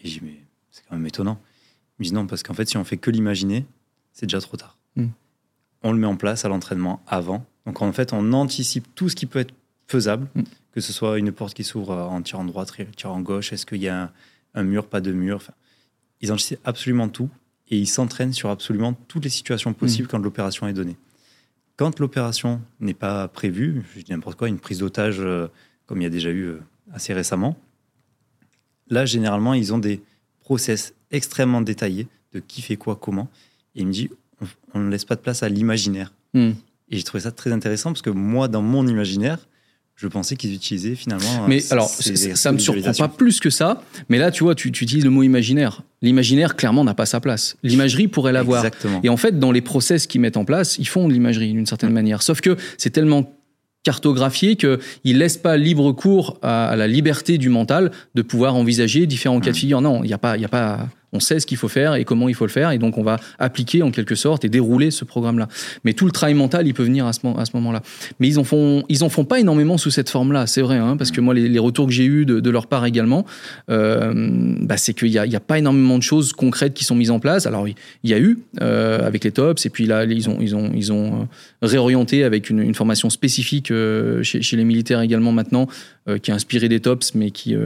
Et 0.00 0.08
j'ai 0.08 0.20
mais 0.22 0.40
c'est 0.70 0.82
quand 0.88 0.96
même 0.96 1.06
étonnant. 1.06 1.38
Ils 1.98 2.02
me 2.02 2.04
disent 2.04 2.12
non, 2.12 2.26
parce 2.26 2.42
qu'en 2.42 2.54
fait, 2.54 2.68
si 2.68 2.76
on 2.76 2.84
fait 2.84 2.96
que 2.96 3.10
l'imaginer, 3.10 3.66
c'est 4.12 4.26
déjà 4.26 4.40
trop 4.40 4.56
tard. 4.56 4.76
Mm. 4.96 5.06
On 5.82 5.92
le 5.92 5.98
met 5.98 6.06
en 6.06 6.16
place 6.16 6.44
à 6.44 6.48
l'entraînement 6.48 7.02
avant. 7.06 7.44
Donc 7.66 7.82
en 7.82 7.92
fait, 7.92 8.12
on 8.12 8.32
anticipe 8.32 8.86
tout 8.94 9.08
ce 9.08 9.16
qui 9.16 9.26
peut 9.26 9.40
être 9.40 9.54
faisable, 9.86 10.28
mm. 10.34 10.42
que 10.72 10.80
ce 10.80 10.92
soit 10.92 11.18
une 11.18 11.32
porte 11.32 11.54
qui 11.54 11.64
s'ouvre 11.64 11.94
en 11.94 12.22
tirant 12.22 12.44
droite, 12.44 12.72
tirant 12.96 13.20
gauche, 13.20 13.52
est-ce 13.52 13.66
qu'il 13.66 13.82
y 13.82 13.88
a 13.88 14.12
un, 14.54 14.62
mur, 14.62 14.86
pas 14.86 15.00
de 15.00 15.12
mur. 15.12 15.36
Enfin, 15.36 15.52
ils 16.20 16.32
anticipent 16.32 16.60
absolument 16.64 17.08
tout 17.08 17.28
et 17.68 17.78
ils 17.78 17.86
s'entraînent 17.86 18.32
sur 18.32 18.50
absolument 18.50 18.94
toutes 18.94 19.24
les 19.24 19.30
situations 19.30 19.72
possibles 19.72 20.08
mm. 20.08 20.10
quand 20.10 20.18
l'opération 20.18 20.66
est 20.66 20.72
donnée. 20.72 20.96
Quand 21.76 22.00
l'opération 22.00 22.62
n'est 22.80 22.94
pas 22.94 23.28
prévue, 23.28 23.82
je 23.94 24.02
dis 24.02 24.12
n'importe 24.12 24.38
quoi, 24.38 24.48
une 24.48 24.58
prise 24.58 24.78
d'otage 24.78 25.20
euh, 25.20 25.48
comme 25.84 26.00
il 26.00 26.04
y 26.04 26.06
a 26.06 26.10
déjà 26.10 26.30
eu 26.30 26.44
euh, 26.44 26.60
assez 26.92 27.12
récemment, 27.12 27.58
là, 28.88 29.04
généralement, 29.04 29.54
ils 29.54 29.74
ont 29.74 29.78
des 29.78 30.02
process 30.40 30.94
extrêmement 31.10 31.60
détaillés 31.60 32.08
de 32.32 32.40
qui 32.40 32.62
fait 32.62 32.76
quoi, 32.76 32.96
comment. 32.96 33.28
Et 33.74 33.80
il 33.80 33.86
me 33.86 33.92
dit, 33.92 34.10
on, 34.74 34.80
ne 34.80 34.90
laisse 34.90 35.04
pas 35.04 35.16
de 35.16 35.20
place 35.20 35.42
à 35.42 35.48
l'imaginaire. 35.48 36.12
Mm. 36.34 36.50
Et 36.88 36.96
j'ai 36.96 37.02
trouvé 37.02 37.22
ça 37.22 37.32
très 37.32 37.52
intéressant 37.52 37.90
parce 37.90 38.02
que 38.02 38.10
moi, 38.10 38.48
dans 38.48 38.62
mon 38.62 38.86
imaginaire, 38.86 39.46
je 39.96 40.08
pensais 40.08 40.36
qu'ils 40.36 40.52
utilisaient 40.52 40.94
finalement. 40.94 41.46
Mais 41.48 41.60
alors, 41.72 41.88
ça 41.88 42.52
me 42.52 42.58
surprend 42.58 42.92
pas 42.92 43.08
plus 43.08 43.40
que 43.40 43.48
ça. 43.48 43.82
Mais 44.10 44.18
là, 44.18 44.30
tu 44.30 44.44
vois, 44.44 44.54
tu, 44.54 44.68
utilises 44.68 45.04
le 45.04 45.10
mot 45.10 45.22
imaginaire. 45.22 45.82
L'imaginaire, 46.02 46.54
clairement, 46.54 46.84
n'a 46.84 46.92
pas 46.92 47.06
sa 47.06 47.18
place. 47.18 47.56
L'imagerie 47.62 48.06
pourrait 48.06 48.32
l'avoir. 48.32 48.66
Et 49.02 49.08
en 49.08 49.16
fait, 49.16 49.38
dans 49.38 49.52
les 49.52 49.62
process 49.62 50.06
qu'ils 50.06 50.20
mettent 50.20 50.36
en 50.36 50.44
place, 50.44 50.76
ils 50.78 50.86
font 50.86 51.08
de 51.08 51.14
l'imagerie 51.14 51.52
d'une 51.52 51.66
certaine 51.66 51.92
manière. 51.92 52.22
Sauf 52.22 52.42
que 52.42 52.56
c'est 52.76 52.90
tellement 52.90 53.32
cartographié 53.84 54.56
qu'il 54.56 54.78
ne 55.04 55.18
laisse 55.18 55.38
pas 55.38 55.56
libre 55.56 55.92
cours 55.92 56.38
à, 56.42 56.74
la 56.76 56.88
liberté 56.88 57.38
du 57.38 57.48
mental 57.48 57.92
de 58.14 58.22
pouvoir 58.22 58.56
envisager 58.56 59.06
différents 59.06 59.40
cas 59.40 59.52
de 59.52 59.56
figure. 59.56 59.80
Non, 59.80 60.02
il 60.02 60.08
n'y 60.08 60.12
a 60.12 60.18
pas, 60.18 60.32
a 60.32 60.48
pas, 60.48 60.88
on 61.12 61.20
sait 61.20 61.40
ce 61.40 61.46
qu'il 61.46 61.56
faut 61.56 61.68
faire 61.68 61.94
et 61.94 62.04
comment 62.04 62.28
il 62.28 62.34
faut 62.34 62.46
le 62.46 62.50
faire, 62.50 62.70
et 62.70 62.78
donc 62.78 62.98
on 62.98 63.02
va 63.02 63.18
appliquer 63.38 63.82
en 63.82 63.90
quelque 63.90 64.14
sorte 64.14 64.44
et 64.44 64.48
dérouler 64.48 64.90
ce 64.90 65.04
programme-là. 65.04 65.48
Mais 65.84 65.92
tout 65.92 66.04
le 66.04 66.10
travail 66.10 66.34
mental, 66.34 66.66
il 66.66 66.74
peut 66.74 66.82
venir 66.82 67.06
à 67.06 67.12
ce, 67.12 67.20
moment-là. 67.54 67.82
Mais 68.20 68.28
ils 68.28 68.38
en 68.38 68.44
font, 68.44 68.84
ils 68.88 69.04
en 69.04 69.08
font 69.08 69.24
pas 69.24 69.40
énormément 69.40 69.78
sous 69.78 69.90
cette 69.90 70.10
forme-là, 70.10 70.46
c'est 70.46 70.62
vrai, 70.62 70.76
hein, 70.76 70.96
parce 70.96 71.10
que 71.10 71.20
moi, 71.20 71.34
les, 71.34 71.58
retours 71.58 71.86
que 71.86 71.92
j'ai 71.92 72.04
eus 72.04 72.26
de, 72.26 72.50
leur 72.50 72.66
part 72.66 72.84
également, 72.86 73.24
euh, 73.70 74.12
bah, 74.60 74.76
c'est 74.76 74.94
qu'il 74.94 75.10
n'y 75.10 75.18
a, 75.18 75.22
a, 75.22 75.40
pas 75.40 75.58
énormément 75.58 75.98
de 75.98 76.02
choses 76.02 76.32
concrètes 76.32 76.74
qui 76.74 76.84
sont 76.84 76.94
mises 76.94 77.10
en 77.10 77.18
place. 77.18 77.46
Alors, 77.46 77.66
il 77.68 77.74
y 78.04 78.14
a 78.14 78.18
eu 78.18 78.38
euh, 78.60 79.06
avec 79.06 79.24
les 79.24 79.32
tops, 79.32 79.64
et 79.64 79.70
puis 79.70 79.86
là, 79.86 80.04
ils 80.04 80.28
ont, 80.28 80.38
euh, 80.40 81.24
réorienté 81.62 82.24
avec 82.24 82.50
une, 82.50 82.74
formation 82.74 83.08
spécifique 83.08 83.72
chez, 84.22 84.56
les 84.56 84.64
militaires 84.64 85.00
également 85.00 85.32
maintenant, 85.32 85.66
qui 86.22 86.30
est 86.30 86.34
inspirée 86.34 86.68
des 86.68 86.80
tops, 86.80 87.14
mais 87.14 87.30
qui 87.30 87.56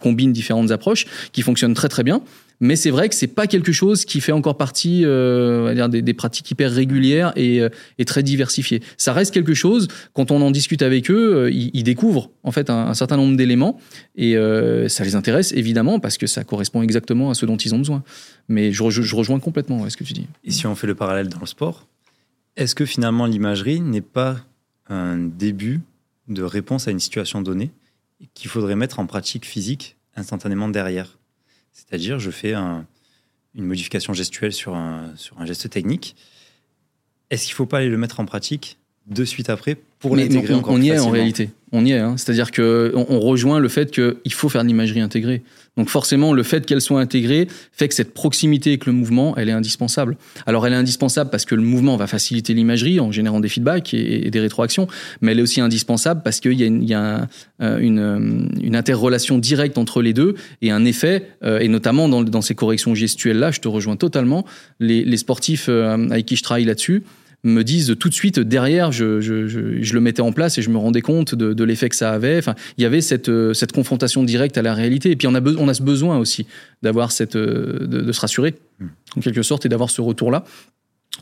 combine 0.00 0.32
différentes 0.32 0.70
approches, 0.70 1.06
qui 1.32 1.42
fonctionne 1.42 1.74
très 1.74 1.88
très 1.88 2.02
bien. 2.02 2.22
Mais 2.60 2.74
c'est 2.74 2.90
vrai 2.90 3.08
que 3.08 3.14
c'est 3.14 3.28
pas 3.28 3.46
quelque 3.46 3.70
chose 3.70 4.04
qui 4.04 4.20
fait 4.20 4.32
encore 4.32 4.56
partie 4.56 5.04
euh, 5.04 5.74
dire 5.74 5.88
des, 5.88 6.14
pratiques 6.14 6.50
hyper 6.50 6.72
régulières 6.72 7.32
et, 7.36 7.60
euh, 7.60 7.68
et, 7.98 8.04
très 8.04 8.22
diversifiées. 8.22 8.82
Ça 8.96 9.12
reste 9.12 9.32
quelque 9.32 9.54
chose, 9.54 9.88
quand 10.12 10.30
on 10.30 10.42
en 10.42 10.50
discute 10.50 10.82
avec 10.82 11.10
eux, 11.10 11.36
euh, 11.36 11.50
ils, 11.50 11.84
découvrent 11.84 12.30
en 12.42 12.50
fait 12.50 12.68
un, 12.70 12.92
certain 12.94 13.16
nombre 13.16 13.36
d'éléments 13.36 13.78
et 14.16 14.34
ça 14.88 15.04
les 15.04 15.14
intéresse 15.14 15.52
évidemment 15.52 16.00
parce 16.00 16.18
que 16.18 16.26
ça 16.26 16.44
correspond 16.44 16.82
exactement 16.82 17.30
à 17.30 17.34
ce 17.34 17.46
dont 17.46 17.56
ils 17.56 17.74
ont 17.74 17.78
besoin. 17.78 18.02
Mais 18.48 18.72
je, 18.72 18.82
rejoins 19.14 19.38
complètement 19.38 19.88
ce 19.88 19.96
que 19.96 20.04
tu 20.04 20.12
dis. 20.12 20.26
Et 20.44 20.50
si 20.50 20.66
on 20.66 20.74
fait 20.74 20.86
le 20.86 20.94
parallèle 20.94 21.28
dans 21.28 21.40
le 21.40 21.46
sport, 21.46 21.86
est-ce 22.56 22.74
que 22.74 22.84
finalement 22.84 23.26
l'imagerie 23.26 23.80
n'est 23.80 24.00
pas 24.00 24.40
un 24.88 25.16
début 25.18 25.80
de 26.28 26.42
réponse 26.42 26.88
à 26.88 26.90
une 26.90 27.00
situation 27.00 27.40
donnée 27.40 27.70
qu'il 28.34 28.50
faudrait 28.50 28.76
mettre 28.76 28.98
en 28.98 29.06
pratique 29.06 29.46
physique 29.46 29.96
instantanément 30.16 30.68
derrière? 30.68 31.17
C'est-à-dire, 31.78 32.18
je 32.18 32.32
fais 32.32 32.54
une 32.54 32.84
modification 33.54 34.12
gestuelle 34.12 34.52
sur 34.52 34.74
un, 34.74 35.14
geste 35.44 35.70
technique. 35.70 36.16
Est-ce 37.30 37.44
qu'il 37.44 37.52
ne 37.52 37.56
faut 37.56 37.66
pas 37.66 37.78
aller 37.78 37.88
le 37.88 37.96
mettre 37.96 38.18
en 38.18 38.26
pratique 38.26 38.78
de 39.08 39.24
suite 39.24 39.50
après 39.50 39.76
pour 39.98 40.16
l'intégrer 40.16 40.54
encore 40.54 40.74
On 40.74 40.80
y 40.80 40.90
est 40.90 40.98
en 40.98 41.10
réalité. 41.10 41.50
On 41.72 41.84
y 41.84 41.92
est. 41.92 41.98
Hein. 41.98 42.14
C'est-à-dire 42.16 42.50
qu'on 42.50 43.06
on 43.08 43.20
rejoint 43.20 43.58
le 43.58 43.68
fait 43.68 43.90
qu'il 43.90 44.32
faut 44.32 44.48
faire 44.48 44.62
de 44.62 44.68
l'imagerie 44.68 45.00
intégrée. 45.00 45.42
Donc 45.76 45.90
forcément, 45.90 46.32
le 46.32 46.42
fait 46.42 46.64
qu'elle 46.64 46.80
soit 46.80 47.00
intégrée 47.00 47.46
fait 47.72 47.88
que 47.88 47.94
cette 47.94 48.14
proximité 48.14 48.70
avec 48.70 48.86
le 48.86 48.92
mouvement, 48.92 49.36
elle 49.36 49.48
est 49.48 49.52
indispensable. 49.52 50.16
Alors 50.46 50.66
elle 50.66 50.72
est 50.72 50.76
indispensable 50.76 51.30
parce 51.30 51.44
que 51.44 51.54
le 51.54 51.62
mouvement 51.62 51.96
va 51.96 52.06
faciliter 52.06 52.54
l'imagerie 52.54 53.00
en 53.00 53.12
générant 53.12 53.40
des 53.40 53.48
feedbacks 53.48 53.92
et, 53.92 54.30
des 54.30 54.40
rétroactions, 54.40 54.88
mais 55.20 55.32
elle 55.32 55.40
est 55.40 55.42
aussi 55.42 55.60
indispensable 55.60 56.22
parce 56.24 56.40
qu'il 56.40 56.54
y 56.54 56.62
a, 56.62 56.66
une, 56.66 56.82
il 56.82 56.88
y 56.88 56.94
a 56.94 57.28
euh, 57.60 57.78
une, 57.78 58.50
une, 58.60 58.76
interrelation 58.76 59.38
directe 59.38 59.78
entre 59.78 60.00
les 60.00 60.14
deux 60.14 60.34
et 60.62 60.70
un 60.70 60.84
effet, 60.84 61.28
euh, 61.44 61.58
et 61.60 61.68
notamment 61.68 62.08
dans, 62.08 62.22
dans 62.22 62.42
ces 62.42 62.54
corrections 62.54 62.94
gestuelles-là, 62.94 63.50
je 63.50 63.60
te 63.60 63.68
rejoins 63.68 63.96
totalement. 63.96 64.44
Les, 64.80 65.04
les 65.04 65.16
sportifs 65.16 65.66
euh, 65.68 66.08
avec 66.10 66.26
qui 66.26 66.36
je 66.36 66.42
travaille 66.42 66.64
là-dessus, 66.64 67.04
me 67.44 67.62
disent 67.62 67.94
tout 67.98 68.08
de 68.08 68.14
suite 68.14 68.40
derrière, 68.40 68.90
je, 68.90 69.20
je, 69.20 69.46
je, 69.46 69.82
je, 69.82 69.94
le 69.94 70.00
mettais 70.00 70.22
en 70.22 70.32
place 70.32 70.58
et 70.58 70.62
je 70.62 70.70
me 70.70 70.78
rendais 70.78 71.02
compte 71.02 71.34
de, 71.34 71.52
de 71.52 71.64
l'effet 71.64 71.88
que 71.88 71.96
ça 71.96 72.12
avait. 72.12 72.38
Enfin, 72.38 72.54
il 72.76 72.82
y 72.82 72.84
avait 72.84 73.00
cette, 73.00 73.28
euh, 73.28 73.54
cette 73.54 73.72
confrontation 73.72 74.24
directe 74.24 74.58
à 74.58 74.62
la 74.62 74.74
réalité. 74.74 75.10
Et 75.12 75.16
puis 75.16 75.28
on 75.28 75.34
a, 75.34 75.40
on 75.40 75.68
a 75.68 75.74
ce 75.74 75.82
besoin 75.82 76.18
aussi 76.18 76.46
d'avoir 76.82 77.12
cette, 77.12 77.36
euh, 77.36 77.86
de, 77.86 78.00
de, 78.00 78.12
se 78.12 78.20
rassurer 78.20 78.56
hmm. 78.80 78.86
en 79.16 79.20
quelque 79.20 79.42
sorte 79.42 79.66
et 79.66 79.68
d'avoir 79.68 79.90
ce 79.90 80.00
retour-là. 80.00 80.44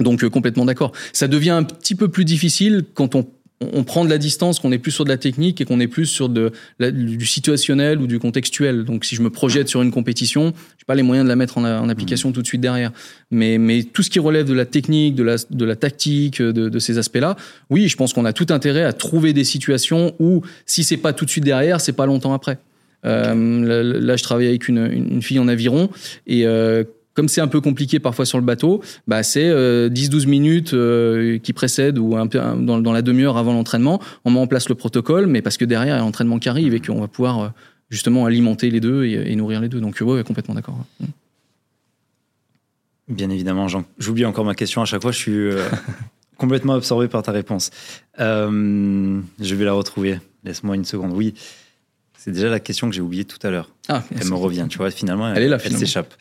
Donc 0.01 0.25
euh, 0.25 0.31
complètement 0.31 0.65
d'accord. 0.65 0.93
Ça 1.13 1.29
devient 1.29 1.51
un 1.51 1.65
petit 1.65 1.95
peu 1.95 2.09
plus 2.09 2.25
difficile 2.25 2.85
quand 2.95 3.15
on 3.15 3.27
on 3.61 3.85
prend 3.85 4.05
de 4.05 4.11
la 4.11 4.19
distance, 4.19 4.61
qu'on 4.61 4.73
est 4.73 4.79
plus 4.79 4.93
sur 4.93 5.05
de 5.05 5.09
la 5.09 5.17
technique 5.17 5.61
et 5.61 5.65
qu'on 5.65 5.81
est 5.81 5.87
plus 5.87 6.07
sur 6.07 6.29
de, 6.29 6.53
du 6.79 7.25
situationnel 7.25 8.01
ou 8.01 8.07
du 8.07 8.19
contextuel. 8.19 8.85
Donc, 8.85 9.05
si 9.05 9.17
je 9.17 9.23
me 9.23 9.31
projette 9.31 9.69
sur 9.69 9.81
une 9.83 9.91
compétition, 9.91 10.47
je 10.47 10.49
n'ai 10.49 10.87
pas 10.87 10.95
les 10.95 11.03
moyens 11.03 11.25
de 11.25 11.29
la 11.29 11.37
mettre 11.37 11.57
en, 11.59 11.89
application 11.89 12.33
tout 12.33 12.43
de 12.43 12.47
suite 12.47 12.61
derrière. 12.61 12.93
Mais, 13.31 13.59
mais, 13.59 13.83
tout 13.83 14.03
ce 14.03 14.11
qui 14.11 14.19
relève 14.19 14.47
de 14.47 14.53
la 14.53 14.67
technique, 14.67 15.15
de 15.15 15.23
la, 15.23 15.37
de 15.49 15.65
la 15.65 15.77
tactique, 15.77 16.43
de, 16.43 16.69
de 16.69 16.79
ces 16.79 16.99
aspects-là, 16.99 17.37
oui, 17.71 17.89
je 17.89 17.97
pense 17.97 18.13
qu'on 18.13 18.25
a 18.25 18.33
tout 18.33 18.47
intérêt 18.51 18.83
à 18.83 18.93
trouver 18.93 19.33
des 19.33 19.45
situations 19.45 20.15
où, 20.19 20.43
si 20.67 20.85
c'est 20.85 20.99
pas 20.99 21.13
tout 21.13 21.25
de 21.25 21.31
suite 21.31 21.45
derrière, 21.45 21.81
c'est 21.81 21.93
pas 21.93 22.07
longtemps 22.07 22.35
après. 22.35 22.59
Euh, 23.05 24.01
là, 24.01 24.17
je 24.17 24.23
travaille 24.23 24.49
avec 24.49 24.69
une, 24.69 24.91
une 24.91 25.23
fille 25.23 25.39
en 25.39 25.49
aviron 25.49 25.91
et 26.27 26.47
euh, 26.47 26.85
comme 27.17 27.29
c'est 27.29 27.41
un 27.41 27.49
peu 27.49 27.61
compliqué 27.61 27.99
parfois 27.99 28.27
sur 28.27 28.39
le 28.39 28.45
bateau, 28.45 28.83
bah 29.09 29.23
c'est 29.23 29.49
10-12 29.49 29.51
euh, 29.51 30.29
minutes 30.29 30.75
euh, 30.75 31.39
qui 31.39 31.55
précèdent 31.55 31.99
ou 31.99 32.15
un 32.15 32.27
peu 32.27 32.39
dans, 32.39 32.93
la 32.93 33.03
demi-heure 33.03 33.39
avant 33.39 33.55
l'entraînement, 33.55 34.01
on 34.25 34.31
met 34.31 34.39
en 34.39 34.47
place 34.47 34.69
le 34.69 34.75
protocole, 34.75 35.27
mais 35.27 35.41
parce 35.41 35.57
que 35.57 35.65
derrière 35.65 35.95
il 35.95 35.99
y 35.99 36.01
a 36.01 36.05
l'entraînement 36.05 36.39
qui 36.39 36.49
arrive 36.51 36.75
et 36.75 36.81
qu'on 36.81 37.01
va 37.01 37.09
pouvoir 37.09 37.41
euh, 37.41 37.49
justement 37.89 38.27
alimenter 38.27 38.71
les 38.71 38.81
deux 38.81 39.05
et, 39.05 39.35
nourrir 39.35 39.61
les 39.63 39.69
deux. 39.69 39.81
Donc 39.81 39.99
ouais, 40.01 40.23
complètement 40.23 40.55
d'accord. 40.55 40.79
Bien 43.09 43.31
évidemment, 43.31 43.67
j'oublie 43.99 44.27
encore 44.27 44.45
ma 44.45 44.55
question 44.55 44.83
à 44.83 44.85
chaque 44.85 45.01
fois, 45.01 45.13
je 45.13 45.19
suis 45.19 45.49
complètement 46.37 46.75
absorbé 46.75 47.09
par 47.09 47.23
ta 47.23 47.33
réponse. 47.33 47.71
je 48.19 49.55
vais 49.55 49.65
la 49.65 49.73
retrouver. 49.73 50.21
Laisse-moi 50.45 50.77
une 50.77 50.85
seconde. 50.85 51.13
Oui, 51.13 51.35
c'est 52.19 52.31
déjà 52.31 52.51
la 52.51 52.61
question 52.61 52.89
que 52.89 52.95
j'ai 52.95 53.01
oubliée 53.01 53.25
tout 53.25 53.39
à 53.43 53.51
l'heure. 53.51 53.71
Ah, 53.89 54.03
elle 54.21 54.29
me 54.29 54.35
revient, 54.35 54.67
tu 54.69 54.79
vois, 54.79 54.91
finalement, 54.91 55.33
elle, 55.33 55.59
elle 55.65 55.77
s'échappe. 55.77 56.13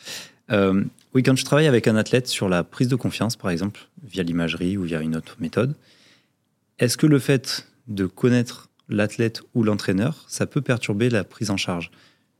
Euh, 0.50 0.84
oui, 1.14 1.22
quand 1.22 1.36
je 1.36 1.44
travaille 1.44 1.66
avec 1.66 1.88
un 1.88 1.96
athlète 1.96 2.28
sur 2.28 2.48
la 2.48 2.62
prise 2.64 2.88
de 2.88 2.96
confiance, 2.96 3.36
par 3.36 3.50
exemple, 3.50 3.88
via 4.02 4.22
l'imagerie 4.22 4.76
ou 4.76 4.82
via 4.82 5.00
une 5.00 5.16
autre 5.16 5.36
méthode, 5.40 5.74
est-ce 6.78 6.96
que 6.96 7.06
le 7.06 7.18
fait 7.18 7.66
de 7.88 8.06
connaître 8.06 8.68
l'athlète 8.88 9.42
ou 9.54 9.62
l'entraîneur, 9.62 10.24
ça 10.28 10.46
peut 10.46 10.60
perturber 10.60 11.10
la 11.10 11.24
prise 11.24 11.50
en 11.50 11.56
charge? 11.56 11.90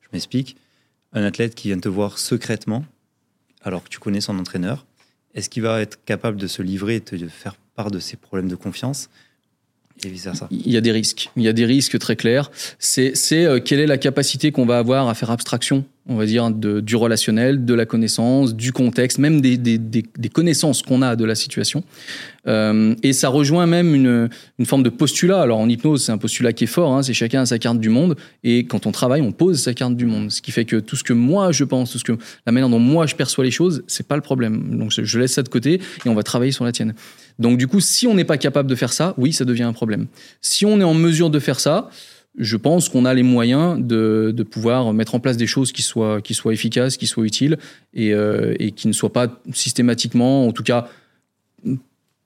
Je 0.03 0.09
m'explique. 0.13 0.57
Un 1.13 1.23
athlète 1.23 1.55
qui 1.55 1.69
vient 1.69 1.81
te 1.81 1.89
voir 1.89 2.19
secrètement, 2.19 2.85
alors 3.63 3.83
que 3.83 3.89
tu 3.89 3.99
connais 3.99 4.21
son 4.21 4.39
entraîneur, 4.39 4.87
est-ce 5.35 5.51
qu'il 5.51 5.63
va 5.63 5.81
être 5.81 6.05
capable 6.05 6.37
de 6.37 6.47
se 6.47 6.63
livrer 6.63 6.97
et 6.97 7.17
de 7.17 7.29
faire 7.29 7.57
part 7.75 7.91
de 7.91 7.99
ses 7.99 8.17
problèmes 8.17 8.49
de 8.49 8.57
confiance 8.57 9.09
et 10.05 10.09
vice 10.09 10.29
Il 10.51 10.71
y 10.71 10.77
a 10.77 10.81
des 10.81 10.93
risques. 10.93 11.31
Il 11.37 11.43
y 11.43 11.49
a 11.49 11.53
des 11.53 11.65
risques 11.65 11.99
très 11.99 12.17
clairs. 12.17 12.51
C'est 12.79 13.15
euh, 13.33 13.61
quelle 13.61 13.81
est 13.81 13.87
la 13.87 13.99
capacité 13.99 14.53
qu'on 14.53 14.67
va 14.67 14.79
avoir 14.79 15.09
à 15.09 15.15
faire 15.15 15.31
abstraction 15.31 15.85
on 16.09 16.17
va 16.17 16.27
dire, 16.27 16.51
de, 16.51 16.81
du 16.81 16.95
relationnel, 16.97 17.65
de 17.65 17.75
la 17.75 17.85
connaissance, 17.85 18.55
du 18.55 18.73
contexte, 18.73 19.19
même 19.19 19.41
des, 19.41 19.57
des, 19.57 19.79
des, 19.79 20.29
connaissances 20.29 20.83
qu'on 20.83 21.03
a 21.03 21.17
de 21.17 21.25
la 21.25 21.35
situation. 21.35 21.83
Euh, 22.47 22.95
et 23.03 23.13
ça 23.13 23.29
rejoint 23.29 23.67
même 23.67 23.95
une, 23.95 24.29
une, 24.59 24.67
forme 24.67 24.85
de 24.85 24.89
postulat. 24.89 25.41
Alors 25.41 25.59
en 25.59 25.69
hypnose, 25.69 26.05
c'est 26.05 26.13
un 26.13 26.19
postulat 26.19 26.53
qui 26.53 26.65
est 26.65 26.69
fort, 26.69 26.95
hein, 26.95 27.03
c'est 27.03 27.15
chacun 27.15 27.43
a 27.43 27.47
sa 27.47 27.59
carte 27.59 27.81
du 27.81 27.89
monde. 27.89 28.17
Et 28.45 28.67
quand 28.67 28.87
on 28.87 28.93
travaille, 28.93 29.21
on 29.21 29.33
pose 29.33 29.61
sa 29.61 29.75
carte 29.75 29.97
du 29.97 30.07
monde. 30.07 30.31
Ce 30.31 30.41
qui 30.41 30.53
fait 30.53 30.65
que 30.65 30.77
tout 30.77 30.95
ce 30.95 31.03
que 31.03 31.13
moi 31.13 31.51
je 31.51 31.65
pense, 31.65 31.91
tout 31.91 31.99
ce 31.99 32.05
que 32.05 32.17
la 32.47 32.53
manière 32.53 32.69
dont 32.69 32.79
moi 32.79 33.07
je 33.07 33.17
perçois 33.17 33.43
les 33.43 33.51
choses, 33.51 33.83
c'est 33.89 34.07
pas 34.07 34.17
le 34.17 34.23
problème. 34.23 34.79
Donc 34.79 34.93
je 34.93 35.19
laisse 35.19 35.33
ça 35.33 35.43
de 35.43 35.49
côté 35.49 35.81
et 36.05 36.09
on 36.09 36.15
va 36.15 36.23
travailler 36.23 36.53
sur 36.53 36.65
la 36.65 36.73
tienne. 36.73 36.95
Donc 37.39 37.59
du 37.59 37.67
coup, 37.67 37.81
si 37.81 38.07
on 38.07 38.15
n'est 38.15 38.25
pas 38.25 38.39
capable 38.39 38.71
de 38.71 38.75
faire 38.75 38.93
ça, 38.93 39.15
oui, 39.19 39.33
ça 39.33 39.45
devient 39.45 39.65
un 39.65 39.73
problème. 39.73 40.07
Si 40.41 40.65
on 40.65 40.81
est 40.81 40.85
en 40.85 40.95
mesure 40.95 41.31
de 41.31 41.39
faire 41.41 41.59
ça, 41.59 41.91
je 42.39 42.57
pense 42.57 42.89
qu'on 42.89 43.05
a 43.05 43.15
les 43.15 43.23
moyens 43.23 43.81
de, 43.81 44.33
de, 44.35 44.43
pouvoir 44.43 44.93
mettre 44.93 45.15
en 45.15 45.21
place 45.21 45.37
des 45.37 45.47
choses 45.47 45.73
qui 45.73 45.83
soient, 45.83 46.21
qui 46.21 46.35
soient 46.35 46.53
efficaces, 46.53 46.97
qui 46.97 47.07
soient 47.07 47.25
utiles 47.25 47.59
et, 47.95 48.13
euh, 48.13 48.55
et 48.59 48.73
qui 48.73 48.89
ne 48.89 48.93
soient 48.93 49.13
pas 49.13 49.41
systématiquement, 49.53 50.47
en 50.47 50.53
tout 50.53 50.63
cas, 50.63 50.89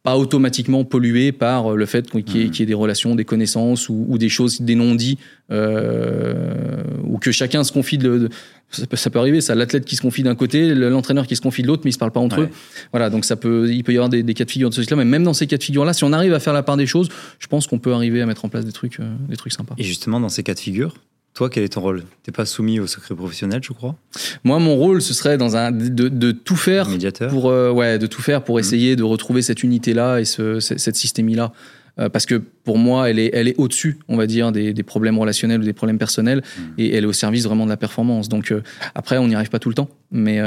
pas 0.02 0.16
automatiquement 0.16 0.84
polluées 0.84 1.30
par 1.32 1.76
le 1.76 1.86
fait 1.86 2.10
qu'il 2.10 2.20
y, 2.20 2.50
qu 2.50 2.58
y, 2.58 2.62
ait 2.62 2.66
des 2.66 2.74
relations, 2.74 3.14
des 3.14 3.26
connaissances 3.26 3.88
ou, 3.88 4.06
ou 4.08 4.16
des 4.16 4.30
choses, 4.30 4.62
des 4.62 4.74
non-dits, 4.74 5.18
euh, 5.50 6.82
ou 7.04 7.18
que 7.18 7.32
chacun 7.32 7.64
se 7.64 7.72
confie 7.72 7.98
de, 7.98 8.18
de 8.18 8.28
ça 8.70 8.86
peut, 8.86 8.96
ça 8.96 9.10
peut 9.10 9.18
arriver, 9.18 9.40
ça 9.40 9.54
l'athlète 9.54 9.84
qui 9.84 9.96
se 9.96 10.00
confie 10.00 10.22
d'un 10.22 10.34
côté, 10.34 10.74
l'entraîneur 10.74 11.26
qui 11.26 11.36
se 11.36 11.40
confie 11.40 11.62
de 11.62 11.66
l'autre, 11.66 11.82
mais 11.84 11.90
ils 11.90 11.94
se 11.94 11.98
parlent 11.98 12.12
pas 12.12 12.20
entre 12.20 12.38
ouais. 12.38 12.44
eux. 12.44 12.50
Voilà, 12.92 13.10
donc 13.10 13.24
ça 13.24 13.36
peut, 13.36 13.68
il 13.70 13.82
peut 13.82 13.92
y 13.92 13.96
avoir 13.96 14.08
des, 14.08 14.22
des 14.22 14.34
cas 14.34 14.44
de 14.44 14.50
figure 14.50 14.70
de 14.70 14.74
ce 14.74 14.80
type-là, 14.80 14.96
mais 14.96 15.04
même 15.04 15.24
dans 15.24 15.34
ces 15.34 15.46
cas 15.46 15.56
de 15.56 15.62
figure-là, 15.62 15.92
si 15.92 16.04
on 16.04 16.12
arrive 16.12 16.32
à 16.32 16.40
faire 16.40 16.52
la 16.52 16.62
part 16.62 16.76
des 16.76 16.86
choses, 16.86 17.08
je 17.38 17.46
pense 17.48 17.66
qu'on 17.66 17.78
peut 17.78 17.92
arriver 17.92 18.22
à 18.22 18.26
mettre 18.26 18.44
en 18.44 18.48
place 18.48 18.64
des 18.64 18.72
trucs, 18.72 19.00
euh, 19.00 19.12
des 19.28 19.36
trucs 19.36 19.52
sympas. 19.52 19.74
Et 19.76 19.82
justement, 19.82 20.20
dans 20.20 20.28
ces 20.28 20.42
cas 20.42 20.54
de 20.54 20.60
figure, 20.60 20.94
toi, 21.34 21.48
quel 21.48 21.62
est 21.62 21.68
ton 21.68 21.80
rôle? 21.80 22.02
T'es 22.22 22.32
pas 22.32 22.44
soumis 22.44 22.80
au 22.80 22.86
secret 22.86 23.14
professionnel, 23.14 23.60
je 23.62 23.72
crois? 23.72 23.96
Moi, 24.42 24.58
mon 24.58 24.74
rôle, 24.74 25.00
ce 25.00 25.14
serait 25.14 25.38
dans 25.38 25.56
un 25.56 25.70
de, 25.70 26.08
de 26.08 26.32
tout 26.32 26.56
faire 26.56 26.88
Médiateur. 26.88 27.30
pour, 27.30 27.48
euh, 27.48 27.70
ouais, 27.70 27.98
de 27.98 28.06
tout 28.06 28.20
faire 28.20 28.42
pour 28.42 28.56
mmh. 28.56 28.60
essayer 28.60 28.96
de 28.96 29.04
retrouver 29.04 29.40
cette 29.40 29.62
unité-là 29.62 30.18
et 30.18 30.24
ce, 30.24 30.58
cette 30.60 30.96
systémie-là. 30.96 31.52
Euh, 31.98 32.08
parce 32.08 32.26
que 32.26 32.42
pour 32.64 32.78
moi, 32.78 33.10
elle 33.10 33.18
est, 33.18 33.30
elle 33.32 33.46
est 33.46 33.54
au-dessus, 33.58 33.98
on 34.08 34.16
va 34.16 34.26
dire, 34.26 34.52
des, 34.52 34.72
des, 34.72 34.82
problèmes 34.82 35.18
relationnels 35.18 35.60
ou 35.60 35.64
des 35.64 35.72
problèmes 35.72 35.98
personnels, 35.98 36.38
mmh. 36.38 36.62
et 36.78 36.94
elle 36.94 37.04
est 37.04 37.06
au 37.06 37.12
service 37.12 37.44
vraiment 37.44 37.64
de 37.64 37.70
la 37.70 37.76
performance. 37.76 38.28
Donc 38.28 38.50
euh, 38.50 38.62
après, 38.94 39.16
on 39.18 39.28
n'y 39.28 39.34
arrive 39.34 39.50
pas 39.50 39.58
tout 39.60 39.68
le 39.68 39.74
temps. 39.74 39.88
Mais 40.10 40.40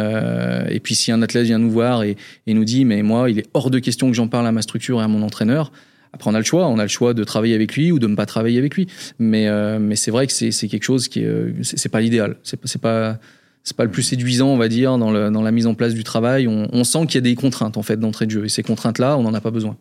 et 0.70 0.80
puis 0.82 0.94
si 0.94 1.14
un 1.14 1.22
athlète 1.22 1.46
vient 1.46 1.60
nous 1.60 1.72
voir 1.72 2.04
et, 2.04 2.18
et, 2.48 2.54
nous 2.54 2.66
dit, 2.66 2.84
mais 2.84 3.02
moi, 3.04 3.30
il 3.30 3.40
est 3.40 3.48
hors 3.54 3.70
de 3.70 3.80
question 3.80 4.10
que 4.10 4.14
j'en 4.16 4.28
parle 4.28 4.48
à 4.48 4.52
ma 4.52 4.62
structure 4.62 5.00
et 5.00 5.04
à 5.04 5.08
mon 5.08 5.22
entraîneur. 5.22 5.72
Après, 6.14 6.30
on 6.30 6.36
a 6.36 6.40
le 6.40 6.46
choix. 6.46 6.68
On 6.68 6.80
a 6.80 6.84
le 6.84 6.90
choix 6.90 7.14
de 7.14 7.24
travailler 7.24 7.56
avec 7.56 7.76
lui 7.76 7.92
ou 7.92 8.00
de 8.00 8.08
ne 8.08 8.16
pas 8.16 8.26
travailler 8.26 8.60
avec 8.60 8.76
lui. 8.76 8.88
Mais, 9.20 9.48
euh, 9.48 9.80
mais 9.80 9.96
c'est 9.96 10.12
vrai 10.12 10.28
que 10.28 10.34
c'est 10.34 10.68
quelque 10.68 10.84
chose 10.84 11.08
qui 11.08 11.20
est, 11.20 11.64
c'est 11.64 11.90
pas 11.90 12.02
l'idéal. 12.02 12.38
C'est 12.44 12.80
pas 12.80 13.20
c'est 13.64 13.78
pas 13.78 13.86
le 13.86 13.92
plus 13.92 14.04
séduisant, 14.04 14.50
on 14.50 14.58
va 14.58 14.68
dire, 14.68 14.98
dans, 14.98 15.12
le, 15.12 15.30
dans 15.32 15.42
la 15.42 15.52
mise 15.52 15.68
en 15.68 15.74
place 15.74 15.94
du 15.94 16.04
travail. 16.04 16.48
On, 16.48 16.68
on 16.72 16.84
sent 16.84 17.06
qu'il 17.06 17.16
y 17.16 17.18
a 17.20 17.22
des 17.22 17.36
contraintes 17.36 17.78
en 17.78 17.82
fait 17.82 17.98
d'entrée 17.98 18.26
de 18.26 18.32
jeu, 18.32 18.46
et 18.46 18.50
ces 18.50 18.64
contraintes-là, 18.64 19.18
on 19.18 19.24
n'en 19.24 19.34
a 19.34 19.42
pas 19.42 19.52
besoin. 19.52 19.78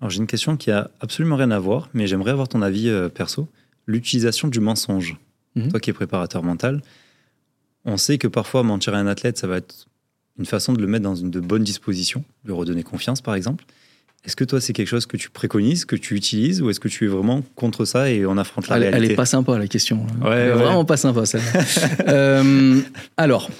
Alors 0.00 0.10
j'ai 0.10 0.18
une 0.18 0.26
question 0.26 0.56
qui 0.56 0.72
a 0.72 0.90
absolument 1.00 1.36
rien 1.36 1.52
à 1.52 1.60
voir, 1.60 1.88
mais 1.94 2.08
j'aimerais 2.08 2.32
avoir 2.32 2.48
ton 2.48 2.60
avis 2.60 2.88
euh, 2.88 3.08
perso. 3.08 3.48
L'utilisation 3.86 4.48
du 4.48 4.58
mensonge. 4.58 5.16
Mmh. 5.54 5.68
Toi 5.68 5.80
qui 5.80 5.90
es 5.90 5.92
préparateur 5.92 6.42
mental, 6.42 6.82
on 7.84 7.96
sait 7.96 8.18
que 8.18 8.26
parfois 8.26 8.62
mentir 8.64 8.94
à 8.94 8.98
un 8.98 9.06
athlète, 9.06 9.38
ça 9.38 9.46
va 9.46 9.58
être 9.58 9.86
une 10.38 10.46
façon 10.46 10.72
de 10.72 10.80
le 10.80 10.86
mettre 10.88 11.04
dans 11.04 11.14
une 11.14 11.30
de 11.30 11.40
bonnes 11.40 11.62
dispositions, 11.62 12.24
lui 12.44 12.52
redonner 12.52 12.82
confiance 12.82 13.20
par 13.20 13.36
exemple. 13.36 13.64
Est-ce 14.24 14.36
que 14.36 14.44
toi, 14.44 14.60
c'est 14.60 14.72
quelque 14.72 14.88
chose 14.88 15.06
que 15.06 15.16
tu 15.16 15.30
préconises, 15.30 15.84
que 15.84 15.96
tu 15.96 16.14
utilises, 16.14 16.62
ou 16.62 16.70
est-ce 16.70 16.78
que 16.78 16.86
tu 16.86 17.06
es 17.06 17.08
vraiment 17.08 17.42
contre 17.56 17.84
ça 17.84 18.08
et 18.08 18.24
on 18.24 18.38
affronte 18.38 18.68
la 18.68 18.76
elle, 18.76 18.82
réalité 18.82 19.06
Elle 19.06 19.12
est 19.12 19.16
pas 19.16 19.26
sympa, 19.26 19.58
la 19.58 19.66
question. 19.66 20.06
Ouais, 20.20 20.28
ouais. 20.28 20.50
Vraiment 20.50 20.84
pas 20.84 20.96
sympa, 20.96 21.26
celle 21.26 21.40
euh, 22.08 22.80
alors, 23.16 23.50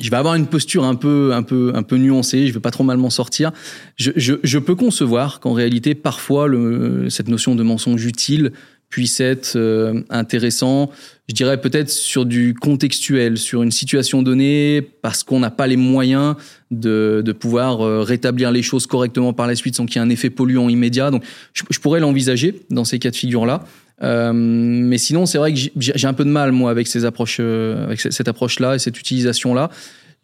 je 0.00 0.08
vais 0.08 0.16
avoir 0.16 0.36
une 0.36 0.46
posture 0.46 0.84
un 0.84 0.94
peu, 0.94 1.32
un 1.34 1.42
peu, 1.42 1.72
un 1.74 1.82
peu 1.82 1.96
nuancée. 1.96 2.46
Je 2.46 2.54
vais 2.54 2.60
pas 2.60 2.70
trop 2.70 2.84
mal 2.84 2.96
m'en 2.96 3.10
sortir. 3.10 3.50
Je, 3.96 4.12
je, 4.14 4.34
je, 4.42 4.58
peux 4.58 4.76
concevoir 4.76 5.40
qu'en 5.40 5.52
réalité, 5.52 5.96
parfois, 5.96 6.46
le, 6.46 7.10
cette 7.10 7.28
notion 7.28 7.56
de 7.56 7.64
mensonge 7.64 8.04
utile 8.04 8.52
puisse 8.88 9.20
être 9.20 9.52
euh, 9.56 10.02
intéressant, 10.10 10.90
je 11.28 11.34
dirais 11.34 11.60
peut-être 11.60 11.90
sur 11.90 12.26
du 12.26 12.54
contextuel, 12.54 13.38
sur 13.38 13.62
une 13.62 13.70
situation 13.70 14.20
donnée, 14.20 14.82
parce 14.82 15.22
qu'on 15.22 15.38
n'a 15.38 15.50
pas 15.50 15.68
les 15.68 15.76
moyens 15.76 16.34
de, 16.70 17.22
de 17.24 17.32
pouvoir 17.32 17.80
euh, 17.80 18.02
rétablir 18.02 18.52
les 18.52 18.62
choses 18.62 18.86
correctement 18.86 19.32
par 19.32 19.46
la 19.46 19.54
suite 19.56 19.74
sans 19.74 19.86
qu'il 19.86 19.96
y 19.96 19.98
ait 19.98 20.06
un 20.06 20.10
effet 20.10 20.30
polluant 20.30 20.68
immédiat. 20.68 21.10
Donc, 21.10 21.24
je, 21.52 21.64
je 21.68 21.78
pourrais 21.80 22.00
l'envisager 22.00 22.60
dans 22.70 22.84
ces 22.84 22.98
cas 22.98 23.10
de 23.10 23.16
figure-là. 23.16 23.64
Euh, 24.02 24.32
mais 24.32 24.98
sinon, 24.98 25.26
c'est 25.26 25.38
vrai 25.38 25.52
que 25.52 25.60
j'ai 25.78 26.06
un 26.06 26.14
peu 26.14 26.24
de 26.24 26.30
mal 26.30 26.52
moi 26.52 26.70
avec 26.70 26.86
ces 26.86 27.04
approches, 27.04 27.38
euh, 27.40 27.84
avec 27.84 28.00
cette 28.00 28.28
approche-là 28.28 28.76
et 28.76 28.78
cette 28.78 28.98
utilisation-là. 28.98 29.70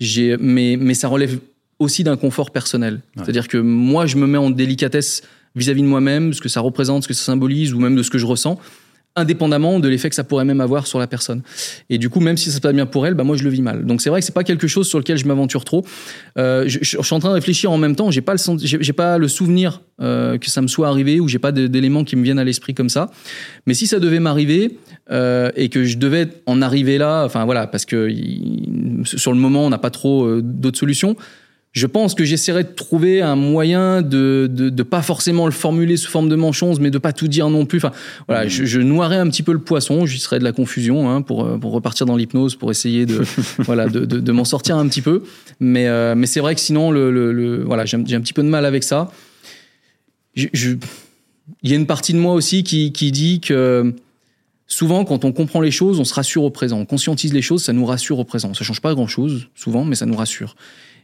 J'ai, 0.01 0.37
mais, 0.39 0.77
mais 0.79 0.95
ça 0.95 1.09
relève 1.09 1.39
aussi 1.79 2.05
d'un 2.05 2.17
confort 2.17 2.51
personnel. 2.53 2.95
Ouais. 2.95 3.23
C'est-à-dire 3.25 3.49
que 3.49 3.59
moi, 3.59 4.07
je 4.07 4.17
me 4.17 4.27
mets 4.27 4.39
en 4.39 4.51
délicatesse 4.51 5.23
vis-à-vis 5.57 5.81
-vis 5.81 5.85
de 5.85 5.89
moi-même, 5.89 6.33
ce 6.33 6.41
que 6.41 6.49
ça 6.49 6.61
représente, 6.61 7.03
ce 7.03 7.09
que 7.09 7.15
ça 7.15 7.25
symbolise, 7.25 7.75
ou 7.75 7.81
même 7.81 7.97
de 7.97 8.03
ce 8.03 8.11
que 8.11 8.19
je 8.19 8.27
ressens 8.27 8.59
indépendamment 9.17 9.81
de 9.81 9.89
l'effet 9.89 10.09
que 10.09 10.15
ça 10.15 10.25
pourrait 10.25 10.45
même 10.45 10.61
avoir 10.61 10.87
sur 10.87 10.99
la 10.99 11.07
personne. 11.07 11.43
Et 11.91 11.99
du 11.99 12.11
coup, 12.11 12.21
même 12.21 12.37
si 12.37 12.51
ça 12.51 12.57
se 12.57 12.61
passe 12.61 12.75
bien 12.75 12.87
pour 12.87 13.07
elle, 13.07 13.15
bah 13.15 13.25
moi 13.25 13.37
je 13.37 13.45
le 13.45 13.51
vis 13.51 13.63
mal. 13.63 13.85
Donc 13.85 14.01
c'est 14.01 14.11
vrai 14.11 14.21
que 14.21 14.27
c'est 14.27 14.35
pas 14.35 14.45
quelque 14.45 14.69
chose 14.69 14.89
sur 14.89 14.99
lequel 14.99 15.17
je 15.17 15.27
m'aventure 15.27 15.65
trop. 15.65 15.85
Euh, 16.39 16.65
je, 16.67 16.85
suis 16.85 17.15
en 17.15 17.19
train 17.19 17.31
de 17.31 17.35
réfléchir 17.35 17.73
en 17.73 17.79
même 17.79 17.97
temps. 17.97 18.11
J'ai 18.11 18.21
pas 18.21 18.35
le 18.35 18.39
j'ai 18.59 18.93
pas 18.93 19.19
le 19.19 19.29
souvenir 19.29 19.81
euh, 20.01 20.39
que 20.39 20.51
ça 20.51 20.61
me 20.63 20.69
soit 20.69 20.89
arrivé 20.89 21.21
ou 21.21 21.29
j'ai 21.29 21.39
pas 21.39 21.53
d'éléments 21.53 22.05
qui 22.05 22.17
me 22.17 22.23
viennent 22.23 22.39
à 22.39 22.45
l'esprit 22.45 22.75
comme 22.75 22.91
ça. 22.91 23.11
Mais 23.67 23.75
si 23.75 23.87
ça 23.87 23.99
devait 23.99 24.21
m'arriver 24.21 24.79
euh, 25.11 25.51
et 25.57 25.69
que 25.69 25.85
je 25.85 25.97
devais 25.97 26.29
en 26.47 26.61
arriver 26.63 26.99
là, 26.99 27.25
enfin 27.25 27.45
voilà, 27.45 27.67
parce 27.67 27.85
que 27.85 28.09
sur 29.05 29.33
le 29.33 29.39
moment 29.39 29.65
on 29.65 29.71
n'a 29.71 29.79
pas 29.79 29.91
trop 29.91 30.41
d'autres 30.41 30.79
solutions 30.79 31.17
je 31.77 31.87
pense 31.87 32.15
que 32.15 32.25
j'essaierai 32.25 32.65
de 32.65 32.71
trouver 32.71 33.21
un 33.21 33.37
moyen 33.37 34.01
de, 34.01 34.49
de, 34.51 34.71
de 34.71 34.83
pas 34.83 35.03
forcément 35.03 35.45
le 35.45 35.53
formuler 35.53 35.99
sous 35.99 36.11
forme 36.11 36.31
de 36.31 36.35
manchons, 36.35 36.73
mais 36.81 36.91
de 36.91 36.97
pas 36.97 37.13
tout 37.13 37.29
dire 37.29 37.51
non 37.51 37.67
plus. 37.67 37.77
Enfin, 37.77 37.93
voilà, 38.27 38.47
mmh. 38.47 38.49
je, 38.49 38.65
je 38.65 38.81
noierai 38.81 39.17
un 39.17 39.29
petit 39.29 39.43
peu 39.43 39.53
le 39.53 39.59
poisson, 39.59 40.07
j'y 40.07 40.19
serais 40.19 40.39
de 40.39 40.45
la 40.45 40.53
confusion 40.53 41.11
hein, 41.11 41.21
pour, 41.21 41.61
pour 41.61 41.73
repartir 41.73 42.07
dans 42.07 42.17
l'hypnose, 42.17 42.57
pour 42.57 42.71
essayer 42.71 43.05
de, 43.05 43.23
voilà, 43.59 43.89
de, 43.89 44.07
de, 44.07 44.21
de 44.21 44.33
m'en 44.33 44.47
sortir 44.47 44.79
un 44.79 44.89
petit 44.89 45.03
peu. 45.03 45.25
Mais, 45.61 45.87
euh, 45.87 46.15
mais 46.15 46.27
c'est 46.27 46.41
vrai 46.41 46.55
que 46.55 46.63
sinon, 46.63 46.91
le, 46.91 47.11
le, 47.11 47.31
le 47.31 47.63
voilà, 47.63 47.85
j'ai 47.85 47.99
un, 47.99 48.01
un, 48.01 48.21
petit 48.23 48.33
peu 48.33 48.43
de 48.43 48.49
mal 48.49 48.65
avec 48.65 48.83
ça. 48.83 49.13
Je, 50.35 50.47
je, 50.55 50.71
il 51.63 51.71
y 51.71 51.75
a 51.75 51.77
une 51.77 51.87
partie 51.87 52.15
de 52.15 52.19
moi 52.19 52.33
aussi 52.33 52.65
qui, 52.65 52.91
qui 52.93 53.13
dit 53.13 53.41
que 53.41 53.93
souvent, 54.67 55.05
quand 55.05 55.27
on 55.27 55.33
comprend 55.33 55.61
les 55.61 55.71
choses, 55.71 56.01
on 56.01 56.05
se 56.05 56.15
rassure 56.15 56.45
au 56.45 56.51
présent. 56.51 56.79
On 56.79 56.87
conscientise 56.87 57.35
les 57.35 57.43
choses, 57.43 57.65
ça 57.65 57.75
nous 57.75 57.85
rassure 57.85 58.19
au 58.19 58.25
présent. 58.25 58.55
Ça 58.55 58.65
change 58.65 58.81
pas 58.81 58.95
grand-chose, 58.95 59.49
souvent, 59.55 59.85
mais 59.85 59.95
ça 59.95 60.07
nous 60.07 60.17
rassure. 60.17 60.57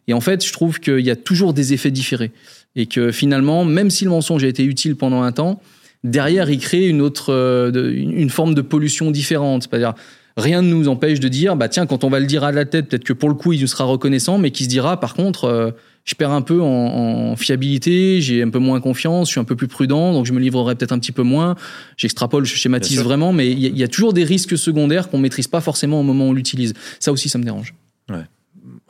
Et 0.09 0.15
en 0.15 0.21
fait, 0.21 0.45
je 0.45 0.53
trouve 0.53 0.81
qu'il 0.81 1.01
y 1.01 1.11
a 1.11 1.17
toujours 1.17 1.55
des 1.55 1.73
effets 1.73 1.91
différés. 1.91 2.33
Et 2.75 2.87
que 2.87 3.13
finalement, 3.13 3.65
même 3.65 3.91
si 3.91 4.05
le 4.05 4.11
mensonge 4.11 4.45
a 4.45 4.49
été 4.49 4.65
utile 4.65 4.97
pendant 4.97 5.23
un 5.23 5.33
temps, 5.33 5.61
derrière, 6.05 6.51
il 6.51 6.59
crée 6.59 6.89
une 6.89 7.01
autre, 7.01 7.33
euh, 7.33 7.93
une 7.95 8.31
forme 8.31 8.55
de 8.55 8.63
pollution 8.63 9.11
différente. 9.11 9.69
C'est-à-dire, 9.69 9.95
rien 10.37 10.63
ne 10.63 10.69
nous 10.69 10.89
empêche 10.89 11.21
de 11.21 11.29
dire, 11.29 11.57
bah 11.57 11.69
tiens, 11.69 11.87
quand 11.87 12.05
on 12.05 12.09
va 12.09 12.21
le 12.21 12.27
dire 12.27 12.45
à 12.45 12.53
la 12.53 12.65
tête, 12.65 12.89
peut-être 12.89 13.05
que 13.05 13.13
pour 13.13 13.29
le 13.29 13.35
coup, 13.35 13.53
il 13.53 13.61
nous 13.61 13.67
sera 13.67 13.85
reconnaissant, 13.85 14.39
mais 14.39 14.51
qui 14.51 14.65
se 14.65 14.69
dira, 14.69 14.99
par 14.99 15.15
contre, 15.15 15.45
euh, 15.45 15.71
je 16.05 16.15
perds 16.15 16.33
un 16.33 16.43
peu 16.43 16.61
en, 16.61 16.67
en 16.67 17.37
fiabilité, 17.37 18.21
j'ai 18.21 18.43
un 18.43 18.51
peu 18.51 18.59
moins 18.59 18.81
confiance, 18.81 19.29
je 19.29 19.33
suis 19.33 19.41
un 19.41 19.45
peu 19.45 19.55
plus 19.55 19.69
prudent, 19.69 20.13
donc 20.13 20.27
je 20.27 20.33
me 20.33 20.41
livrerai 20.41 20.75
peut-être 20.75 20.93
un 20.93 20.99
petit 20.99 21.13
peu 21.13 21.23
moins. 21.23 21.55
J'extrapole, 21.97 22.45
je 22.45 22.57
schématise 22.57 23.01
vraiment, 23.01 23.33
mais 23.33 23.51
il 23.51 23.59
y, 23.59 23.79
y, 23.79 23.85
a 23.85 23.89
toujours 23.89 24.13
des 24.13 24.25
risques 24.25 24.59
secondaires 24.59 25.11
qu'on 25.11 25.19
maîtrise 25.19 25.47
pas 25.47 25.61
forcément 25.61 26.01
au 26.01 26.03
moment 26.03 26.27
où 26.27 26.31
on 26.31 26.33
l'utilise. 26.33 26.75
Ça 26.99 27.13
aussi, 27.13 27.29
ça 27.29 27.39
me 27.39 27.45
dérange. 27.45 27.75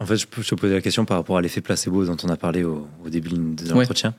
En 0.02 0.06
fait, 0.06 0.16
je 0.16 0.26
peux 0.26 0.42
te 0.42 0.54
poser 0.56 0.74
la 0.74 0.80
question 0.80 1.04
par 1.04 1.16
rapport 1.16 1.38
à 1.38 1.40
l'effet 1.40 1.60
placebo 1.60 2.04
dont 2.04 2.16
on 2.24 2.28
a 2.28 2.36
parlé 2.36 2.64
au, 2.64 2.88
au 3.04 3.08
début 3.08 3.30
de 3.30 3.68
l'entretien. 3.70 4.10
Ouais. 4.10 4.16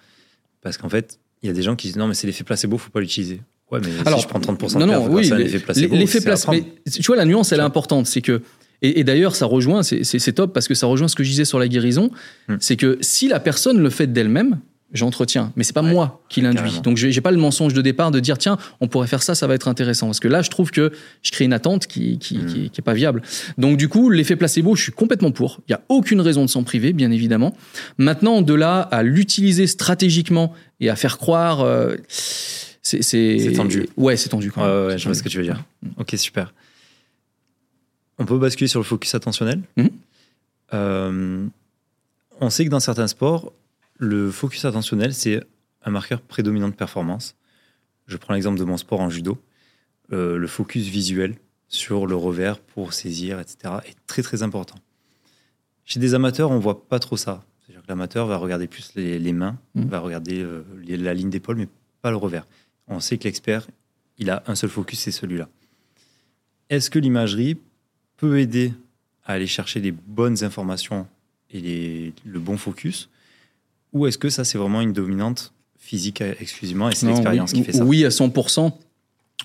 Parce 0.61 0.77
qu'en 0.77 0.87
fait, 0.87 1.19
il 1.41 1.47
y 1.47 1.49
a 1.49 1.53
des 1.53 1.61
gens 1.61 1.75
qui 1.75 1.87
disent 1.87 1.97
non, 1.97 2.07
mais 2.07 2.13
c'est 2.13 2.25
l'effet 2.25 2.45
placebo, 2.45 2.77
faut 2.77 2.89
pas 2.89 3.01
l'utiliser. 3.01 3.41
Ouais, 3.69 3.81
mais 3.81 3.89
Alors, 4.05 4.19
si 4.19 4.23
je 4.23 4.29
prends 4.29 4.39
30% 4.39 4.79
non, 4.79 4.87
de 4.87 4.91
non, 4.91 5.07
oui, 5.09 5.29
l'effet 5.29 5.59
placebo. 5.59 5.93
L'effet 5.95 6.21
placebo. 6.21 6.53
Tu 6.89 7.01
vois, 7.03 7.17
la 7.17 7.25
nuance, 7.25 7.51
elle 7.51 7.59
est 7.59 7.63
importante. 7.63 8.07
C'est 8.07 8.21
que, 8.21 8.41
et, 8.81 9.01
et 9.01 9.03
d'ailleurs, 9.03 9.35
ça 9.35 9.45
rejoint, 9.45 9.83
c'est 9.83 10.31
top 10.33 10.53
parce 10.53 10.69
que 10.69 10.73
ça 10.73 10.87
rejoint 10.87 11.09
ce 11.09 11.15
que 11.15 11.23
je 11.23 11.29
disais 11.29 11.45
sur 11.45 11.59
la 11.59 11.67
guérison. 11.67 12.11
Hmm. 12.47 12.55
C'est 12.61 12.77
que 12.77 12.97
si 13.01 13.27
la 13.27 13.41
personne 13.41 13.79
le 13.79 13.89
fait 13.89 14.07
d'elle-même, 14.07 14.59
j'entretiens. 14.93 15.51
Mais 15.55 15.63
c'est 15.63 15.73
pas 15.73 15.83
ouais, 15.83 15.91
moi 15.91 16.23
qui 16.29 16.41
l'induis. 16.41 16.81
Donc 16.81 16.97
j'ai 16.97 17.21
pas 17.21 17.31
le 17.31 17.37
mensonge 17.37 17.73
de 17.73 17.81
départ 17.81 18.11
de 18.11 18.19
dire 18.19 18.37
tiens, 18.37 18.57
on 18.79 18.87
pourrait 18.87 19.07
faire 19.07 19.23
ça, 19.23 19.35
ça 19.35 19.47
va 19.47 19.55
être 19.55 19.67
intéressant. 19.67 20.07
Parce 20.07 20.19
que 20.19 20.27
là, 20.27 20.41
je 20.41 20.49
trouve 20.49 20.71
que 20.71 20.91
je 21.21 21.31
crée 21.31 21.45
une 21.45 21.53
attente 21.53 21.87
qui 21.87 22.17
qui, 22.19 22.37
mmh. 22.37 22.45
qui, 22.45 22.69
qui 22.69 22.81
est 22.81 22.83
pas 22.83 22.93
viable. 22.93 23.21
Donc 23.57 23.77
du 23.77 23.89
coup, 23.89 24.09
l'effet 24.09 24.35
placebo, 24.35 24.75
je 24.75 24.83
suis 24.83 24.91
complètement 24.91 25.31
pour. 25.31 25.61
Il 25.67 25.71
y 25.71 25.75
a 25.75 25.81
aucune 25.89 26.21
raison 26.21 26.45
de 26.45 26.49
s'en 26.49 26.63
priver, 26.63 26.93
bien 26.93 27.11
évidemment. 27.11 27.55
Maintenant, 27.97 28.41
de 28.41 28.53
là 28.53 28.81
à 28.81 29.03
l'utiliser 29.03 29.67
stratégiquement 29.67 30.53
et 30.79 30.89
à 30.89 30.95
faire 30.95 31.17
croire. 31.17 31.61
Euh, 31.61 31.95
c'est 32.07 33.53
tendu. 33.55 33.87
Ouais, 33.97 34.17
c'est 34.17 34.29
tendu. 34.29 34.51
Quand 34.51 34.61
même. 34.61 34.71
Ouais, 34.71 34.87
ouais, 34.87 34.97
je 34.97 35.05
vois 35.05 35.15
ce 35.15 35.23
que 35.23 35.29
tu 35.29 35.37
veux 35.37 35.43
dire. 35.43 35.63
Ok, 35.97 36.13
super. 36.17 36.53
On 38.19 38.25
peut 38.25 38.37
basculer 38.37 38.67
sur 38.67 38.79
le 38.79 38.83
focus 38.83 39.15
attentionnel. 39.15 39.61
Mmh. 39.77 39.87
Euh, 40.73 41.45
on 42.39 42.49
sait 42.49 42.65
que 42.65 42.69
dans 42.69 42.79
certains 42.79 43.07
sports, 43.07 43.53
le 44.03 44.31
focus 44.31 44.65
attentionnel, 44.65 45.13
c'est 45.13 45.41
un 45.83 45.91
marqueur 45.91 46.21
prédominant 46.21 46.69
de 46.69 46.73
performance. 46.73 47.35
Je 48.05 48.17
prends 48.17 48.33
l'exemple 48.33 48.59
de 48.59 48.63
mon 48.63 48.77
sport 48.77 48.99
en 48.99 49.09
judo. 49.09 49.41
Euh, 50.11 50.37
le 50.37 50.47
focus 50.47 50.87
visuel 50.87 51.35
sur 51.69 52.05
le 52.05 52.15
revers 52.15 52.59
pour 52.59 52.93
saisir, 52.93 53.39
etc. 53.39 53.75
est 53.85 53.95
très 54.05 54.21
très 54.21 54.43
important. 54.43 54.75
Chez 55.85 55.99
des 55.99 56.13
amateurs, 56.13 56.51
on 56.51 56.59
voit 56.59 56.87
pas 56.87 56.99
trop 56.99 57.17
ça. 57.17 57.43
C'est-à-dire 57.59 57.83
que 57.83 57.87
l'amateur 57.87 58.27
va 58.27 58.37
regarder 58.37 58.67
plus 58.67 58.93
les, 58.95 59.33
mains, 59.33 59.57
mmh. 59.75 59.85
va 59.85 59.99
regarder 59.99 60.41
euh, 60.41 60.63
la 60.85 61.13
ligne 61.13 61.29
d'épaule, 61.29 61.55
mais 61.55 61.67
pas 62.01 62.11
le 62.11 62.17
revers. 62.17 62.45
On 62.87 62.99
sait 62.99 63.17
que 63.17 63.23
l'expert, 63.23 63.65
il 64.17 64.29
a 64.29 64.43
un 64.47 64.55
seul 64.55 64.69
focus, 64.69 64.99
c'est 64.99 65.11
celui-là. 65.11 65.49
Est-ce 66.69 66.89
que 66.89 66.99
l'imagerie 66.99 67.57
peut 68.17 68.39
aider 68.39 68.73
à 69.25 69.33
aller 69.33 69.47
chercher 69.47 69.79
les 69.79 69.91
bonnes 69.91 70.43
informations 70.43 71.07
et 71.51 72.13
le 72.25 72.39
bon 72.39 72.57
focus? 72.57 73.09
Ou 73.93 74.07
est-ce 74.07 74.17
que 74.17 74.29
ça, 74.29 74.43
c'est 74.43 74.57
vraiment 74.57 74.81
une 74.81 74.93
dominante 74.93 75.53
physique 75.77 76.21
exclusivement 76.21 76.89
et 76.89 76.95
c'est 76.95 77.07
l'expérience 77.07 77.53
qui 77.53 77.63
fait 77.63 77.73
ça 77.73 77.83
Oui, 77.83 78.05
à 78.05 78.09
100%. 78.09 78.71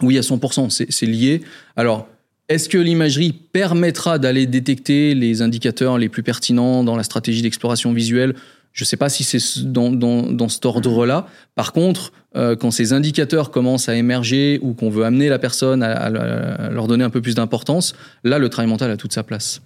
Oui, 0.02 0.16
à 0.18 0.20
100%. 0.20 0.86
C'est 0.90 1.06
lié. 1.06 1.42
Alors, 1.76 2.08
est-ce 2.48 2.68
que 2.68 2.78
l'imagerie 2.78 3.32
permettra 3.32 4.18
d'aller 4.18 4.46
détecter 4.46 5.14
les 5.14 5.42
indicateurs 5.42 5.98
les 5.98 6.08
plus 6.08 6.22
pertinents 6.22 6.82
dans 6.82 6.96
la 6.96 7.02
stratégie 7.02 7.42
d'exploration 7.42 7.92
visuelle? 7.92 8.34
Je 8.72 8.84
ne 8.84 8.86
sais 8.86 8.96
pas 8.96 9.08
si 9.08 9.24
c'est 9.24 9.40
dans, 9.64 9.90
dans, 9.90 10.48
cet 10.48 10.64
ordre-là. 10.64 11.26
Par 11.56 11.72
contre, 11.72 12.12
euh, 12.36 12.54
quand 12.54 12.70
ces 12.70 12.92
indicateurs 12.92 13.50
commencent 13.50 13.88
à 13.88 13.96
émerger 13.96 14.60
ou 14.62 14.72
qu'on 14.72 14.88
veut 14.88 15.04
amener 15.04 15.28
la 15.28 15.38
personne 15.38 15.82
à, 15.82 16.08
leur 16.70 16.86
donner 16.86 17.04
un 17.04 17.10
peu 17.10 17.20
plus 17.20 17.34
d'importance, 17.34 17.94
là, 18.24 18.38
le 18.38 18.48
travail 18.48 18.70
mental 18.70 18.90
a 18.90 18.96
toute 18.96 19.12
sa 19.12 19.24
place. 19.24 19.60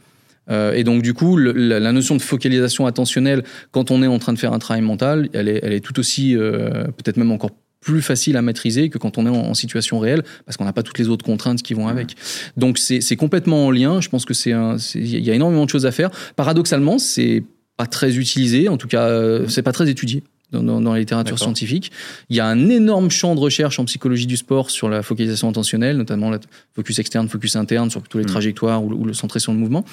Euh, 0.50 0.72
et 0.72 0.84
donc, 0.84 1.02
du 1.02 1.14
coup, 1.14 1.36
la, 1.36 1.92
notion 1.92 2.16
de 2.16 2.22
focalisation 2.22 2.86
attentionnelle, 2.86 3.42
quand 3.70 3.90
on 3.90 4.02
est 4.02 4.06
en 4.06 4.18
train 4.18 4.32
de 4.32 4.38
faire 4.38 4.52
un 4.52 4.58
travail 4.58 4.82
mental, 4.82 5.28
elle 5.32 5.48
est, 5.48 5.60
elle 5.62 5.72
est 5.72 5.80
tout 5.80 5.98
aussi, 5.98 6.36
euh, 6.36 6.84
peut-être 6.84 7.16
même 7.16 7.32
encore 7.32 7.50
plus 7.80 8.00
facile 8.00 8.36
à 8.36 8.42
maîtriser 8.42 8.90
que 8.90 8.98
quand 8.98 9.18
on 9.18 9.26
est 9.26 9.28
en, 9.28 9.54
situation 9.54 9.98
réelle, 9.98 10.22
parce 10.46 10.56
qu'on 10.56 10.64
n'a 10.64 10.72
pas 10.72 10.84
toutes 10.84 10.98
les 10.98 11.08
autres 11.08 11.24
contraintes 11.24 11.62
qui 11.62 11.74
vont 11.74 11.88
avec. 11.88 12.14
Donc, 12.56 12.78
c'est 12.78 13.16
complètement 13.16 13.66
en 13.66 13.70
lien. 13.70 14.00
Je 14.00 14.08
pense 14.08 14.24
que 14.24 14.34
c'est 14.34 14.52
il 14.94 15.24
y 15.24 15.30
a 15.30 15.34
énormément 15.34 15.64
de 15.64 15.70
choses 15.70 15.86
à 15.86 15.90
faire. 15.90 16.10
Paradoxalement, 16.36 16.98
c'est 16.98 17.42
pas 17.76 17.86
très 17.86 18.18
utilisé, 18.18 18.68
en 18.68 18.76
tout 18.76 18.86
cas, 18.86 19.08
euh, 19.08 19.48
c'est 19.48 19.62
pas 19.62 19.72
très 19.72 19.88
étudié 19.88 20.22
dans, 20.52 20.80
dans, 20.80 20.92
la 20.92 20.98
littérature 20.98 21.38
scientifique. 21.38 21.90
Il 22.30 22.36
y 22.36 22.40
a 22.40 22.46
un 22.46 22.68
énorme 22.68 23.10
champ 23.10 23.34
de 23.34 23.40
recherche 23.40 23.78
en 23.78 23.84
psychologie 23.84 24.26
du 24.26 24.36
sport 24.36 24.70
sur 24.70 24.88
la 24.88 25.02
focalisation 25.02 25.48
intentionnelle, 25.48 25.96
notamment 25.96 26.30
la 26.30 26.38
focus 26.74 26.98
externe, 26.98 27.28
focus 27.28 27.56
interne, 27.56 27.90
sur 27.90 28.02
toutes 28.02 28.14
les 28.14 28.22
mm. 28.22 28.26
trajectoires 28.26 28.84
ou, 28.84 28.92
ou, 28.92 29.04
le 29.04 29.14
centré 29.14 29.40
sur 29.40 29.52
le 29.52 29.58
mouvement, 29.58 29.84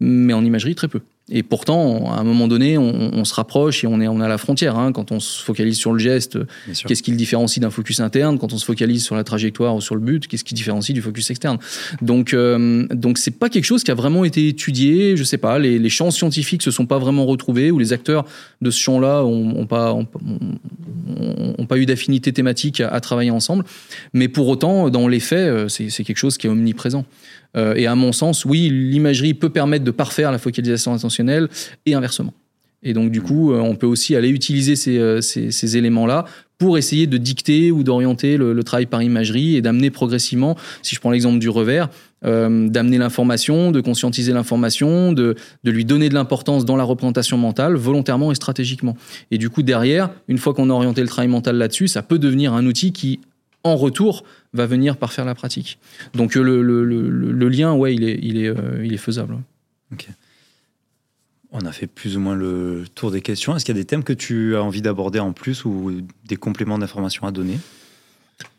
mais 0.00 0.32
en 0.32 0.44
imagerie, 0.44 0.74
très 0.74 0.88
peu. 0.88 1.00
Et 1.30 1.42
pourtant, 1.42 2.12
à 2.12 2.20
un 2.20 2.22
moment 2.22 2.48
donné, 2.48 2.76
on, 2.76 3.24
se 3.24 3.32
rapproche 3.32 3.82
et 3.82 3.86
on 3.86 3.98
est, 3.98 4.08
on 4.08 4.20
est 4.20 4.24
à 4.24 4.28
la 4.28 4.36
frontière. 4.36 4.76
Hein. 4.76 4.92
Quand 4.92 5.10
on 5.10 5.20
se 5.20 5.42
focalise 5.42 5.78
sur 5.78 5.94
le 5.94 5.98
geste, 5.98 6.38
qu'est-ce 6.86 7.02
qui 7.02 7.12
le 7.12 7.16
différencie 7.16 7.62
d'un 7.62 7.70
focus 7.70 8.00
interne? 8.00 8.38
Quand 8.38 8.52
on 8.52 8.58
se 8.58 8.64
focalise 8.66 9.02
sur 9.02 9.14
la 9.14 9.24
trajectoire 9.24 9.74
ou 9.74 9.80
sur 9.80 9.94
le 9.94 10.02
but, 10.02 10.26
qu'est-ce 10.26 10.44
qui 10.44 10.52
différencie 10.52 10.94
du 10.94 11.00
focus 11.00 11.30
externe? 11.30 11.58
Donc, 12.02 12.34
euh, 12.34 12.86
donc 12.90 13.16
c'est 13.16 13.30
pas 13.30 13.48
quelque 13.48 13.64
chose 13.64 13.84
qui 13.84 13.90
a 13.90 13.94
vraiment 13.94 14.26
été 14.26 14.48
étudié. 14.48 15.16
Je 15.16 15.24
sais 15.24 15.38
pas, 15.38 15.58
les, 15.58 15.78
les 15.78 15.88
champs 15.88 16.10
scientifiques 16.10 16.62
se 16.62 16.70
sont 16.70 16.84
pas 16.84 16.98
vraiment 16.98 17.24
retrouvés 17.24 17.70
ou 17.70 17.78
les 17.78 17.94
acteurs 17.94 18.26
de 18.60 18.70
ce 18.70 18.78
champ-là 18.78 19.24
ont, 19.24 19.56
ont, 19.56 19.66
pas, 19.66 19.94
ont, 19.94 21.66
pas 21.66 21.78
eu 21.78 21.86
d'affinité 21.86 22.34
thématique 22.34 22.82
à, 22.82 22.88
à, 22.88 23.00
travailler 23.00 23.30
ensemble. 23.30 23.64
Mais 24.12 24.28
pour 24.28 24.46
autant, 24.48 24.90
dans 24.90 25.08
les 25.08 25.20
faits, 25.20 25.38
euh, 25.38 25.68
c'est 25.68 26.04
quelque 26.04 26.18
chose 26.18 26.36
qui 26.36 26.48
est 26.48 26.50
omniprésent. 26.50 27.06
Euh, 27.56 27.74
et 27.74 27.86
à 27.86 27.94
mon 27.94 28.12
sens, 28.12 28.44
oui, 28.44 28.68
l'imagerie 28.70 29.34
peut 29.34 29.50
permettre 29.50 29.84
de 29.84 29.90
parfaire 29.90 30.32
la 30.32 30.38
focalisation 30.38 30.92
intentionnelle 30.92 31.48
et 31.86 31.94
inversement. 31.94 32.34
Et 32.84 32.92
donc, 32.92 33.10
du 33.10 33.22
coup, 33.22 33.52
euh, 33.52 33.60
on 33.60 33.74
peut 33.74 33.86
aussi 33.86 34.14
aller 34.14 34.28
utiliser 34.28 34.76
ces, 34.76 34.98
euh, 34.98 35.20
ces, 35.20 35.50
ces 35.50 35.76
éléments-là 35.76 36.26
pour 36.58 36.78
essayer 36.78 37.06
de 37.06 37.16
dicter 37.16 37.72
ou 37.72 37.82
d'orienter 37.82 38.36
le, 38.36 38.62
travail 38.62 38.86
par 38.86 39.02
imagerie 39.02 39.56
et 39.56 39.62
d'amener 39.62 39.90
progressivement, 39.90 40.56
si 40.82 40.94
je 40.94 41.00
prends 41.00 41.10
l'exemple 41.10 41.38
du 41.38 41.48
revers, 41.48 41.88
euh, 42.24 42.68
d'amener 42.68 42.98
l'information, 42.98 43.72
de 43.72 43.80
conscientiser 43.80 44.32
l'information, 44.32 45.12
de, 45.12 45.34
de 45.64 45.70
lui 45.70 45.84
donner 45.84 46.08
de 46.08 46.14
l'importance 46.14 46.64
dans 46.64 46.76
la 46.76 46.84
représentation 46.84 47.36
mentale, 47.36 47.74
volontairement 47.74 48.30
et 48.30 48.34
stratégiquement. 48.34 48.96
Et 49.30 49.38
du 49.38 49.50
coup, 49.50 49.62
derrière, 49.62 50.10
une 50.28 50.38
fois 50.38 50.54
qu'on 50.54 50.70
a 50.70 50.72
orienté 50.72 51.00
le 51.00 51.08
travail 51.08 51.28
mental 51.28 51.56
là-dessus, 51.56 51.88
ça 51.88 52.02
peut 52.02 52.18
devenir 52.18 52.52
un 52.52 52.64
outil 52.66 52.92
qui, 52.92 53.20
en 53.64 53.76
retour, 53.76 54.24
va 54.54 54.66
venir 54.66 54.96
par 54.96 55.12
faire 55.12 55.24
la 55.24 55.34
pratique. 55.34 55.78
Donc 56.14 56.34
le, 56.34 56.62
le, 56.62 56.84
le, 56.84 57.48
lien, 57.48 57.74
ouais, 57.74 57.94
il 57.94 58.04
est, 58.04 58.18
il 58.22 58.38
est, 58.38 58.48
euh, 58.48 58.84
il 58.84 58.94
est 58.94 58.98
faisable. 58.98 59.38
Ok. 59.92 60.08
On 61.50 61.60
a 61.66 61.72
fait 61.72 61.86
plus 61.86 62.16
ou 62.16 62.20
moins 62.20 62.34
le 62.34 62.84
tour 62.94 63.10
des 63.10 63.20
questions. 63.20 63.54
Est-ce 63.54 63.64
qu'il 63.64 63.76
y 63.76 63.78
a 63.78 63.80
des 63.80 63.86
thèmes 63.86 64.02
que 64.02 64.12
tu 64.12 64.56
as 64.56 64.62
envie 64.62 64.82
d'aborder 64.82 65.20
en 65.20 65.32
plus 65.32 65.64
ou 65.64 65.92
des 66.26 66.36
compléments 66.36 66.78
d'informations 66.78 67.26
à 67.26 67.32
donner? 67.32 67.58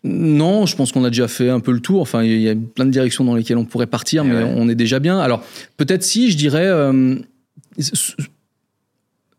Non, 0.03 0.65
je 0.65 0.75
pense 0.75 0.91
qu'on 0.91 1.03
a 1.03 1.09
déjà 1.09 1.27
fait 1.27 1.49
un 1.49 1.59
peu 1.59 1.71
le 1.71 1.81
tour. 1.81 2.01
Enfin, 2.01 2.23
il 2.23 2.39
y 2.39 2.49
a 2.49 2.55
plein 2.55 2.85
de 2.85 2.91
directions 2.91 3.25
dans 3.25 3.35
lesquelles 3.35 3.57
on 3.57 3.65
pourrait 3.65 3.87
partir, 3.87 4.23
mais 4.23 4.43
on 4.43 4.69
est 4.69 4.75
déjà 4.75 4.99
bien. 4.99 5.19
Alors, 5.19 5.43
peut-être 5.77 6.03
si, 6.03 6.31
je 6.31 6.37
dirais. 6.37 6.67
Euh, 6.67 7.17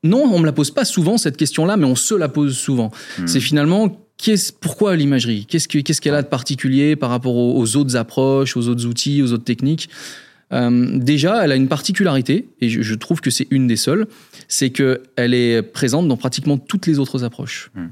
non, 0.02 0.24
on 0.24 0.38
me 0.38 0.44
la 0.44 0.52
pose 0.52 0.70
pas 0.70 0.84
souvent 0.84 1.16
cette 1.16 1.36
question-là, 1.36 1.76
mais 1.76 1.86
on 1.86 1.96
se 1.96 2.14
la 2.14 2.28
pose 2.28 2.56
souvent. 2.56 2.90
Hmm. 3.18 3.26
C'est 3.26 3.40
finalement 3.40 4.05
pourquoi 4.60 4.96
l'imagerie? 4.96 5.46
Qu'est-ce 5.46 6.00
qu'elle 6.00 6.14
a 6.14 6.22
de 6.22 6.28
particulier 6.28 6.96
par 6.96 7.10
rapport 7.10 7.36
aux, 7.36 7.76
autres 7.76 7.96
approches, 7.96 8.56
aux 8.56 8.68
autres 8.68 8.86
outils, 8.86 9.22
aux 9.22 9.32
autres 9.32 9.44
techniques? 9.44 9.88
Euh, 10.52 10.98
Déjà, 10.98 11.44
elle 11.44 11.52
a 11.52 11.56
une 11.56 11.68
particularité, 11.68 12.48
et 12.60 12.68
je, 12.68 12.94
trouve 12.94 13.20
que 13.20 13.30
c'est 13.30 13.46
une 13.50 13.66
des 13.66 13.76
seules, 13.76 14.06
c'est 14.48 14.70
qu'elle 14.70 15.34
est 15.34 15.62
présente 15.62 16.08
dans 16.08 16.16
pratiquement 16.16 16.56
toutes 16.58 16.86
les 16.86 16.98
autres 16.98 17.24
approches. 17.24 17.70
Hmm 17.74 17.88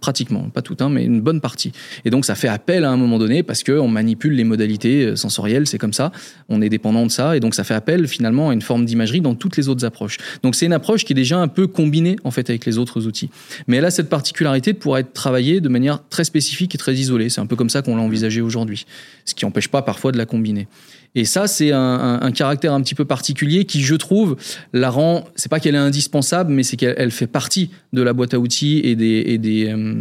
pratiquement, 0.00 0.48
pas 0.50 0.62
tout, 0.62 0.76
hein, 0.80 0.88
mais 0.88 1.04
une 1.04 1.20
bonne 1.20 1.40
partie. 1.40 1.72
Et 2.04 2.10
donc 2.10 2.24
ça 2.24 2.34
fait 2.34 2.48
appel 2.48 2.84
à 2.84 2.90
un 2.90 2.96
moment 2.96 3.18
donné 3.18 3.42
parce 3.42 3.64
qu'on 3.64 3.88
manipule 3.88 4.34
les 4.34 4.44
modalités 4.44 5.04
euh, 5.04 5.16
sensorielles, 5.16 5.66
c'est 5.66 5.78
comme 5.78 5.92
ça, 5.92 6.12
on 6.48 6.62
est 6.62 6.68
dépendant 6.68 7.06
de 7.06 7.10
ça, 7.10 7.36
et 7.36 7.40
donc 7.40 7.54
ça 7.54 7.64
fait 7.64 7.74
appel 7.74 8.06
finalement 8.06 8.50
à 8.50 8.52
une 8.52 8.62
forme 8.62 8.84
d'imagerie 8.84 9.20
dans 9.20 9.34
toutes 9.34 9.56
les 9.56 9.68
autres 9.68 9.84
approches. 9.84 10.18
Donc 10.42 10.54
c'est 10.54 10.66
une 10.66 10.72
approche 10.72 11.04
qui 11.04 11.12
est 11.12 11.16
déjà 11.16 11.38
un 11.38 11.48
peu 11.48 11.66
combinée 11.66 12.16
en 12.24 12.30
fait 12.30 12.48
avec 12.50 12.66
les 12.66 12.78
autres 12.78 13.06
outils. 13.06 13.30
Mais 13.66 13.78
elle 13.78 13.84
a 13.84 13.90
cette 13.90 14.08
particularité 14.08 14.72
de 14.72 14.78
pouvoir 14.78 15.00
être 15.00 15.12
travaillée 15.12 15.60
de 15.60 15.68
manière 15.68 16.00
très 16.08 16.24
spécifique 16.24 16.74
et 16.74 16.78
très 16.78 16.94
isolée. 16.94 17.28
C'est 17.28 17.40
un 17.40 17.46
peu 17.46 17.56
comme 17.56 17.70
ça 17.70 17.82
qu'on 17.82 17.96
l'a 17.96 18.02
envisagé 18.02 18.40
aujourd'hui, 18.40 18.86
ce 19.24 19.34
qui 19.34 19.44
n'empêche 19.44 19.68
pas 19.68 19.82
parfois 19.82 20.12
de 20.12 20.18
la 20.18 20.26
combiner. 20.26 20.68
Et 21.14 21.24
ça, 21.24 21.46
c'est 21.46 21.72
un, 21.72 22.30
caractère 22.32 22.72
un 22.72 22.80
petit 22.80 22.94
peu 22.94 23.04
particulier 23.04 23.64
qui, 23.64 23.82
je 23.82 23.94
trouve, 23.94 24.36
la 24.72 24.90
rend. 24.90 25.24
C'est 25.34 25.48
pas 25.48 25.58
qu'elle 25.58 25.74
est 25.74 25.78
indispensable, 25.78 26.52
mais 26.52 26.62
c'est 26.62 26.76
qu'elle 26.76 27.10
fait 27.10 27.26
partie 27.26 27.70
de 27.92 28.02
la 28.02 28.12
boîte 28.12 28.34
à 28.34 28.38
outils 28.38 28.80
et 28.84 28.94
des, 28.94 29.24
et 29.26 29.38
des, 29.38 29.68
euh, 29.68 29.94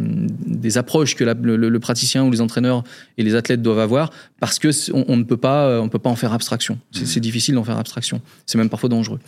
des 0.46 0.78
approches 0.78 1.16
que 1.16 1.24
le, 1.24 1.80
praticien 1.80 2.24
ou 2.24 2.32
les 2.32 2.42
entraîneurs 2.42 2.84
et 3.18 3.24
les 3.24 3.36
athlètes 3.36 3.62
doivent 3.62 3.80
avoir, 3.80 4.12
parce 4.40 4.60
que 4.60 4.70
on, 4.94 5.18
ne 5.18 5.24
peut 5.24 5.38
pas, 5.38 5.82
on 5.82 5.90
peut 5.90 6.00
pas 6.00 6.10
en 6.10 6.16
faire 6.16 6.34
abstraction. 6.34 6.78
C'est 6.92 7.18
mmh. 7.18 7.20
difficile 7.22 7.56
d'en 7.56 7.64
faire 7.64 7.78
abstraction. 7.78 8.22
C'est 8.46 8.58
même 8.58 8.70
parfois 8.70 8.90
dangereux. 8.90 9.20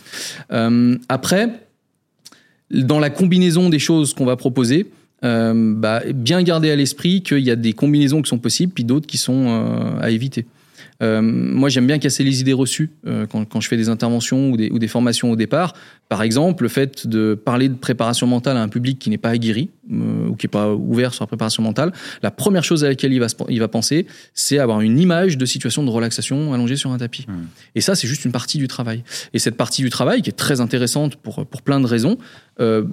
Euh, 0.52 0.96
après, 1.08 1.50
dans 2.70 3.00
la 3.00 3.10
combinaison 3.10 3.68
des 3.68 3.78
choses 3.78 4.14
qu'on 4.14 4.26
va 4.26 4.36
proposer. 4.36 4.90
Euh, 5.22 5.74
bah, 5.76 6.00
bien 6.14 6.42
garder 6.42 6.70
à 6.70 6.76
l'esprit 6.76 7.22
qu'il 7.22 7.40
y 7.40 7.50
a 7.50 7.56
des 7.56 7.74
combinaisons 7.74 8.22
qui 8.22 8.30
sont 8.30 8.38
possibles, 8.38 8.72
puis 8.72 8.84
d'autres 8.84 9.06
qui 9.06 9.18
sont 9.18 9.98
à 10.00 10.10
éviter. 10.10 10.46
Euh, 11.02 11.22
moi, 11.22 11.68
j'aime 11.68 11.86
bien 11.86 11.98
casser 11.98 12.24
les 12.24 12.40
idées 12.40 12.52
reçues 12.52 12.90
euh, 13.06 13.26
quand, 13.26 13.44
quand, 13.46 13.60
je 13.60 13.68
fais 13.68 13.76
des 13.76 13.88
interventions 13.88 14.50
ou 14.50 14.56
des, 14.56 14.70
ou 14.70 14.78
des, 14.78 14.88
formations 14.88 15.30
au 15.30 15.36
départ. 15.36 15.72
Par 16.08 16.22
exemple, 16.22 16.64
le 16.64 16.68
fait 16.68 17.06
de 17.06 17.34
parler 17.34 17.68
de 17.68 17.74
préparation 17.74 18.26
mentale 18.26 18.56
à 18.56 18.62
un 18.62 18.68
public 18.68 18.98
qui 18.98 19.08
n'est 19.08 19.18
pas 19.18 19.30
aguerri 19.30 19.70
euh, 19.90 20.28
ou 20.28 20.36
qui 20.36 20.46
n'est 20.46 20.50
pas 20.50 20.74
ouvert 20.74 21.14
sur 21.14 21.22
la 21.22 21.28
préparation 21.28 21.62
mentale, 21.62 21.92
la 22.22 22.30
première 22.30 22.64
chose 22.64 22.84
à 22.84 22.88
laquelle 22.88 23.12
il 23.12 23.20
va, 23.20 23.28
il 23.48 23.60
va 23.60 23.68
penser, 23.68 24.06
c'est 24.34 24.58
avoir 24.58 24.80
une 24.82 24.98
image 24.98 25.38
de 25.38 25.46
situation 25.46 25.84
de 25.84 25.90
relaxation 25.90 26.52
allongée 26.52 26.76
sur 26.76 26.90
un 26.90 26.98
tapis. 26.98 27.26
Mmh. 27.28 27.32
Et 27.76 27.80
ça, 27.80 27.94
c'est 27.94 28.08
juste 28.08 28.24
une 28.24 28.32
partie 28.32 28.58
du 28.58 28.68
travail. 28.68 29.02
Et 29.32 29.38
cette 29.38 29.56
partie 29.56 29.82
du 29.82 29.90
travail, 29.90 30.20
qui 30.20 30.30
est 30.30 30.34
très 30.34 30.60
intéressante 30.60 31.16
pour, 31.16 31.46
pour 31.46 31.62
plein 31.62 31.80
de 31.80 31.86
raisons, 31.86 32.18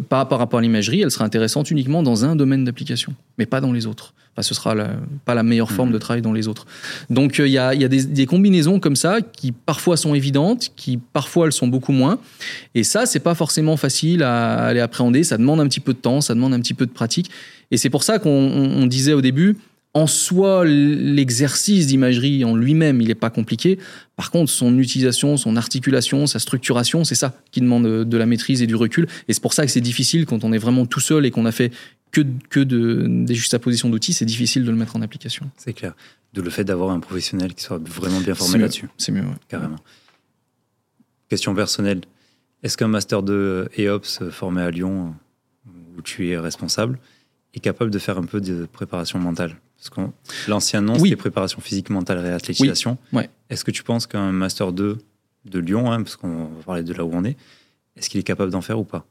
par, 0.07 0.29
par 0.29 0.39
rapport 0.39 0.59
à 0.59 0.61
l'imagerie, 0.61 1.01
elle 1.01 1.11
sera 1.11 1.25
intéressante 1.25 1.71
uniquement 1.71 2.01
dans 2.01 2.23
un 2.23 2.37
domaine 2.37 2.63
d'application, 2.63 3.13
mais 3.37 3.45
pas 3.45 3.59
dans 3.59 3.73
les 3.73 3.85
autres. 3.85 4.13
Enfin, 4.37 4.43
ce 4.43 4.53
sera 4.53 4.75
pas 5.25 5.33
la 5.33 5.41
meilleure 5.41 5.71
forme 5.71 5.89
mmh. 5.89 5.93
de 5.93 5.97
travail 5.97 6.21
dans 6.21 6.31
les 6.31 6.47
autres. 6.47 6.67
Donc, 7.09 7.39
il 7.39 7.47
y 7.47 7.57
a, 7.57 7.73
y 7.73 7.83
a 7.83 7.87
des, 7.87 8.03
des 8.03 8.25
combinaisons 8.27 8.79
comme 8.79 8.95
ça 8.95 9.21
qui 9.21 9.51
parfois 9.51 9.97
sont 9.97 10.13
évidentes, 10.13 10.69
qui 10.75 10.97
parfois 10.97 11.47
elles 11.47 11.53
sont 11.53 11.67
beaucoup 11.67 11.91
moins. 11.91 12.19
Et 12.75 12.83
ça, 12.83 13.07
c'est 13.07 13.19
pas 13.19 13.33
forcément 13.33 13.77
facile 13.77 14.21
à 14.21 14.65
aller 14.65 14.79
appréhender. 14.79 15.23
Ça 15.23 15.37
demande 15.37 15.59
un 15.59 15.67
petit 15.67 15.79
peu 15.79 15.93
de 15.93 15.97
temps, 15.97 16.21
ça 16.21 16.35
demande 16.35 16.53
un 16.53 16.59
petit 16.59 16.75
peu 16.75 16.85
de 16.85 16.91
pratique. 16.91 17.31
Et 17.71 17.77
c'est 17.77 17.89
pour 17.89 18.03
ça 18.03 18.19
qu'on 18.19 18.85
disait 18.85 19.13
au 19.13 19.21
début, 19.21 19.57
en 19.97 20.05
soi, 20.05 20.63
l'exercice 20.63 21.87
d'imagerie 21.87 22.45
en 22.45 22.55
lui-même, 22.55 23.01
il 23.01 23.07
n'est 23.07 23.15
pas 23.15 23.31
compliqué. 23.31 23.79
Par 24.15 24.29
contre, 24.29 24.51
son 24.51 24.77
utilisation, 24.77 25.37
son 25.37 25.55
articulation, 25.55 26.27
sa 26.27 26.37
structuration, 26.37 27.03
c'est 27.03 27.15
ça 27.15 27.33
qui 27.49 27.61
demande 27.61 28.05
de 28.05 28.17
la 28.17 28.27
maîtrise 28.27 28.61
et 28.61 28.67
du 28.67 28.75
recul. 28.75 29.07
Et 29.27 29.33
c'est 29.33 29.41
pour 29.41 29.53
ça 29.53 29.65
que 29.65 29.71
c'est 29.71 29.81
difficile 29.81 30.27
quand 30.27 30.43
on 30.43 30.53
est 30.53 30.59
vraiment 30.59 30.85
tout 30.85 30.99
seul 30.99 31.25
et 31.25 31.31
qu'on 31.31 31.47
a 31.47 31.51
fait 31.51 31.71
que, 32.11 32.21
que 32.51 32.59
de, 32.59 33.07
des 33.07 33.33
juxtapositions 33.33 33.89
d'outils, 33.89 34.13
c'est 34.13 34.25
difficile 34.25 34.65
de 34.65 34.69
le 34.69 34.77
mettre 34.77 34.95
en 34.95 35.01
application. 35.01 35.49
C'est 35.57 35.73
clair. 35.73 35.95
De 36.33 36.43
le 36.43 36.51
fait 36.51 36.63
d'avoir 36.63 36.91
un 36.91 36.99
professionnel 36.99 37.55
qui 37.55 37.63
soit 37.63 37.81
vraiment 37.83 38.21
bien 38.21 38.35
formé 38.35 38.59
là-dessus. 38.59 38.89
C'est 38.97 39.11
mieux, 39.11 39.23
Carrément. 39.47 39.77
Question 41.27 41.55
personnelle. 41.55 42.01
Est-ce 42.61 42.77
qu'un 42.77 42.87
master 42.87 43.23
de 43.23 43.67
EOPS 43.75 44.29
formé 44.29 44.61
à 44.61 44.69
Lyon, 44.69 45.15
où 45.97 46.03
tu 46.03 46.29
es 46.29 46.37
responsable, 46.37 46.99
est 47.55 47.59
capable 47.59 47.89
de 47.89 47.97
faire 47.97 48.19
un 48.19 48.25
peu 48.25 48.41
de 48.41 48.67
préparation 48.71 49.17
mentale? 49.17 49.55
Parce 49.77 49.89
que 49.89 50.01
l'ancien 50.49 50.81
nom, 50.81 50.97
c'était 50.97 51.15
préparation 51.15 51.59
physique, 51.61 51.89
mentale, 51.89 52.19
réathlétisation. 52.19 52.97
Est-ce 53.49 53.63
que 53.63 53.71
tu 53.71 53.83
penses 53.83 54.07
qu'un 54.07 54.31
Master 54.31 54.71
2 54.71 54.97
de 55.45 55.59
Lyon, 55.59 55.91
hein, 55.91 56.03
parce 56.03 56.17
qu'on 56.17 56.45
va 56.45 56.63
parler 56.65 56.83
de 56.83 56.93
là 56.93 57.05
où 57.05 57.11
on 57.13 57.23
est, 57.23 57.37
est-ce 57.97 58.09
qu'il 58.09 58.19
est 58.19 58.23
capable 58.23 58.51
d'en 58.51 58.61
faire 58.61 58.79
ou 58.79 58.83
pas? 58.83 59.07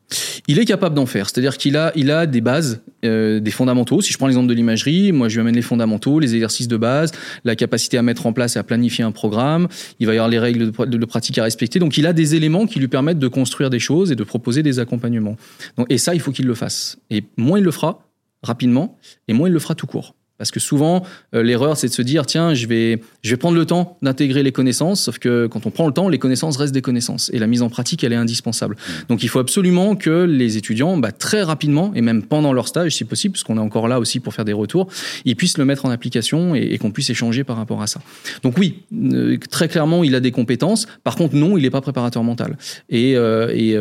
Il 0.46 0.60
est 0.60 0.64
capable 0.64 0.94
d'en 0.94 1.06
faire, 1.06 1.28
c'est-à-dire 1.28 1.58
qu'il 1.58 1.76
a, 1.76 1.90
il 1.96 2.10
a 2.10 2.26
des 2.26 2.40
bases, 2.40 2.82
euh, 3.04 3.40
des 3.40 3.50
fondamentaux. 3.50 4.00
Si 4.00 4.12
je 4.12 4.18
prends 4.18 4.28
l'exemple 4.28 4.46
de 4.46 4.54
l'imagerie, 4.54 5.10
moi 5.10 5.28
je 5.28 5.34
lui 5.34 5.40
amène 5.40 5.56
les 5.56 5.62
fondamentaux, 5.62 6.20
les 6.20 6.34
exercices 6.34 6.68
de 6.68 6.76
base, 6.76 7.10
la 7.44 7.56
capacité 7.56 7.98
à 7.98 8.02
mettre 8.02 8.26
en 8.26 8.32
place 8.32 8.54
et 8.54 8.60
à 8.60 8.62
planifier 8.62 9.02
un 9.02 9.10
programme. 9.10 9.66
Il 9.98 10.06
va 10.06 10.14
y 10.14 10.16
avoir 10.16 10.28
les 10.28 10.38
règles 10.38 10.70
de, 10.70 11.06
pratique 11.06 11.38
à 11.38 11.42
respecter. 11.42 11.80
Donc 11.80 11.98
il 11.98 12.06
a 12.06 12.12
des 12.12 12.36
éléments 12.36 12.66
qui 12.66 12.78
lui 12.78 12.88
permettent 12.88 13.18
de 13.18 13.28
construire 13.28 13.70
des 13.70 13.80
choses 13.80 14.12
et 14.12 14.14
de 14.14 14.24
proposer 14.24 14.62
des 14.62 14.78
accompagnements. 14.78 15.36
Donc, 15.76 15.86
et 15.90 15.98
ça, 15.98 16.14
il 16.14 16.20
faut 16.20 16.30
qu'il 16.30 16.46
le 16.46 16.54
fasse. 16.54 16.98
Et 17.10 17.24
moins 17.36 17.58
il 17.58 17.64
le 17.64 17.72
fera 17.72 18.06
rapidement, 18.44 18.98
et 19.26 19.32
moins 19.32 19.48
il 19.48 19.52
le 19.52 19.58
fera 19.58 19.74
tout 19.74 19.86
court. 19.86 20.14
Parce 20.38 20.50
que 20.50 20.60
souvent, 20.60 21.02
euh, 21.34 21.42
l'erreur, 21.42 21.76
c'est 21.76 21.88
de 21.88 21.92
se 21.92 22.02
dire, 22.02 22.26
tiens, 22.26 22.54
je 22.54 22.66
vais, 22.66 23.00
je 23.22 23.30
vais 23.30 23.36
prendre 23.36 23.56
le 23.56 23.64
temps 23.64 23.96
d'intégrer 24.02 24.42
les 24.42 24.52
connaissances, 24.52 25.02
sauf 25.02 25.18
que 25.18 25.46
quand 25.46 25.66
on 25.66 25.70
prend 25.70 25.86
le 25.86 25.92
temps, 25.92 26.08
les 26.08 26.18
connaissances 26.18 26.56
restent 26.56 26.74
des 26.74 26.82
connaissances. 26.82 27.30
Et 27.32 27.38
la 27.38 27.46
mise 27.46 27.62
en 27.62 27.68
pratique, 27.68 28.04
elle 28.04 28.12
est 28.12 28.16
indispensable. 28.16 28.76
Mmh. 28.76 28.92
Donc 29.08 29.22
il 29.22 29.28
faut 29.28 29.38
absolument 29.38 29.96
que 29.96 30.24
les 30.24 30.56
étudiants, 30.56 30.96
bah, 30.98 31.12
très 31.12 31.42
rapidement, 31.42 31.92
et 31.94 32.00
même 32.00 32.22
pendant 32.22 32.52
leur 32.52 32.68
stage, 32.68 32.94
si 32.94 33.04
possible, 33.04 33.32
parce 33.32 33.44
qu'on 33.44 33.56
est 33.56 33.60
encore 33.60 33.88
là 33.88 33.98
aussi 33.98 34.20
pour 34.20 34.34
faire 34.34 34.44
des 34.44 34.52
retours, 34.52 34.88
ils 35.24 35.36
puissent 35.36 35.58
le 35.58 35.64
mettre 35.64 35.86
en 35.86 35.90
application 35.90 36.54
et, 36.54 36.76
qu'on 36.78 36.90
puisse 36.90 37.08
échanger 37.08 37.44
par 37.44 37.56
rapport 37.56 37.80
à 37.80 37.86
ça. 37.86 38.00
Donc 38.42 38.58
oui, 38.58 38.82
euh, 38.92 39.38
très 39.50 39.68
clairement, 39.68 40.04
il 40.04 40.14
a 40.14 40.20
des 40.20 40.30
compétences. 40.30 40.86
Par 41.04 41.16
contre, 41.16 41.34
non, 41.34 41.56
il 41.56 41.62
n'est 41.62 41.70
pas 41.70 41.80
préparateur 41.80 42.22
mental. 42.22 42.58
Et, 42.90 43.16
euh, 43.16 43.48
et 43.54 43.76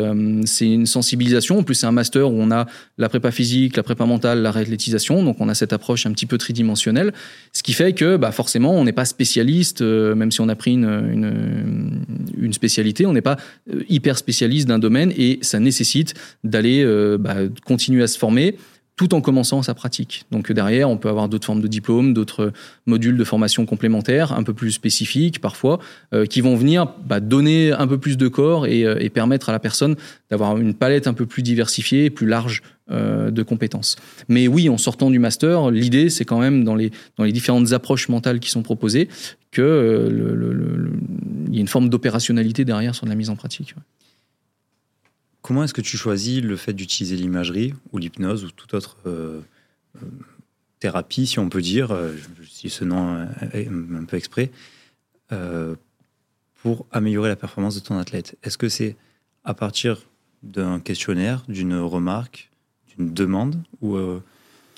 c'est 0.46 0.66
une 0.66 0.86
sensibilisation. 0.86 1.58
En 1.58 1.62
plus, 1.62 1.74
c'est 1.74 1.86
un 1.86 1.92
master 1.92 2.30
où 2.30 2.36
on 2.38 2.50
a 2.50 2.66
la 2.96 3.08
prépa 3.08 3.30
physique, 3.30 3.76
la 3.76 3.82
prépa 3.82 4.06
mentale, 4.06 4.40
la 4.40 4.50
réathlétisation. 4.50 5.22
Donc 5.22 5.36
on 5.40 5.48
a 5.48 5.54
cette 5.54 5.72
approche 5.72 6.06
un 6.06 6.12
petit 6.12 6.26
peu 6.26 6.38
tridimensionnel, 6.46 7.12
ce 7.52 7.62
qui 7.62 7.72
fait 7.72 7.92
que 7.92 8.16
bah, 8.16 8.30
forcément 8.30 8.72
on 8.72 8.84
n'est 8.84 8.92
pas 8.92 9.04
spécialiste, 9.04 9.82
euh, 9.82 10.14
même 10.14 10.30
si 10.30 10.40
on 10.40 10.48
a 10.48 10.54
pris 10.54 10.72
une, 10.72 12.04
une, 12.38 12.52
spécialité, 12.52 13.04
on 13.04 13.12
n'est 13.12 13.20
pas 13.20 13.36
euh, 13.72 13.82
hyper 13.88 14.16
spécialiste 14.16 14.68
d'un 14.68 14.78
domaine 14.78 15.12
et 15.16 15.38
ça 15.42 15.58
nécessite 15.58 16.14
d'aller 16.44 16.82
euh, 16.84 17.18
bah, 17.18 17.36
continuer 17.64 18.02
à 18.02 18.06
se 18.06 18.16
former 18.16 18.56
tout 18.96 19.14
en 19.14 19.20
commençant 19.20 19.62
sa 19.62 19.74
pratique. 19.74 20.24
Donc 20.30 20.50
derrière, 20.50 20.88
on 20.88 20.96
peut 20.96 21.08
avoir 21.08 21.28
d'autres 21.28 21.46
formes 21.46 21.60
de 21.60 21.68
diplômes, 21.68 22.14
d'autres 22.14 22.52
modules 22.86 23.16
de 23.16 23.24
formation 23.24 23.66
complémentaires, 23.66 24.32
un 24.32 24.42
peu 24.42 24.54
plus 24.54 24.72
spécifiques 24.72 25.40
parfois, 25.40 25.78
qui 26.30 26.40
vont 26.40 26.56
venir 26.56 26.86
bah, 27.04 27.20
donner 27.20 27.72
un 27.72 27.86
peu 27.86 27.98
plus 27.98 28.16
de 28.16 28.28
corps 28.28 28.66
et, 28.66 28.80
et 28.80 29.10
permettre 29.10 29.50
à 29.50 29.52
la 29.52 29.58
personne 29.58 29.96
d'avoir 30.30 30.56
une 30.56 30.72
palette 30.72 31.06
un 31.06 31.14
peu 31.14 31.26
plus 31.26 31.42
diversifiée, 31.42 32.08
plus 32.08 32.26
large 32.26 32.62
euh, 32.92 33.32
de 33.32 33.42
compétences. 33.42 33.96
Mais 34.28 34.46
oui, 34.46 34.68
en 34.68 34.78
sortant 34.78 35.10
du 35.10 35.18
master, 35.18 35.72
l'idée, 35.72 36.08
c'est 36.08 36.24
quand 36.24 36.38
même 36.38 36.62
dans 36.62 36.76
les, 36.76 36.92
dans 37.16 37.24
les 37.24 37.32
différentes 37.32 37.72
approches 37.72 38.08
mentales 38.08 38.38
qui 38.38 38.48
sont 38.48 38.62
proposées, 38.62 39.08
qu'il 39.50 39.64
euh, 39.64 40.88
y 41.50 41.58
ait 41.58 41.60
une 41.60 41.66
forme 41.66 41.88
d'opérationnalité 41.88 42.64
derrière 42.64 42.94
sur 42.94 43.06
la 43.06 43.16
mise 43.16 43.28
en 43.28 43.34
pratique. 43.34 43.74
Comment 45.46 45.62
est-ce 45.62 45.74
que 45.74 45.80
tu 45.80 45.96
choisis 45.96 46.42
le 46.42 46.56
fait 46.56 46.72
d'utiliser 46.72 47.14
l'imagerie 47.14 47.72
ou 47.92 47.98
l'hypnose 47.98 48.44
ou 48.44 48.50
toute 48.50 48.74
autre 48.74 48.96
euh, 49.06 49.40
thérapie, 50.80 51.28
si 51.28 51.38
on 51.38 51.48
peut 51.48 51.62
dire, 51.62 51.96
si 52.50 52.68
ce 52.68 52.84
nom 52.84 53.28
est 53.52 53.68
un 53.68 54.04
peu 54.04 54.16
exprès, 54.16 54.50
pour 56.62 56.86
améliorer 56.90 57.28
la 57.28 57.36
performance 57.36 57.76
de 57.76 57.80
ton 57.80 57.96
athlète? 57.96 58.36
Est-ce 58.42 58.58
que 58.58 58.68
c'est 58.68 58.96
à 59.44 59.54
partir 59.54 60.02
d'un 60.42 60.80
questionnaire, 60.80 61.44
d'une 61.48 61.78
remarque, 61.78 62.50
une 62.98 63.12
demande 63.12 63.56
euh, 63.82 64.18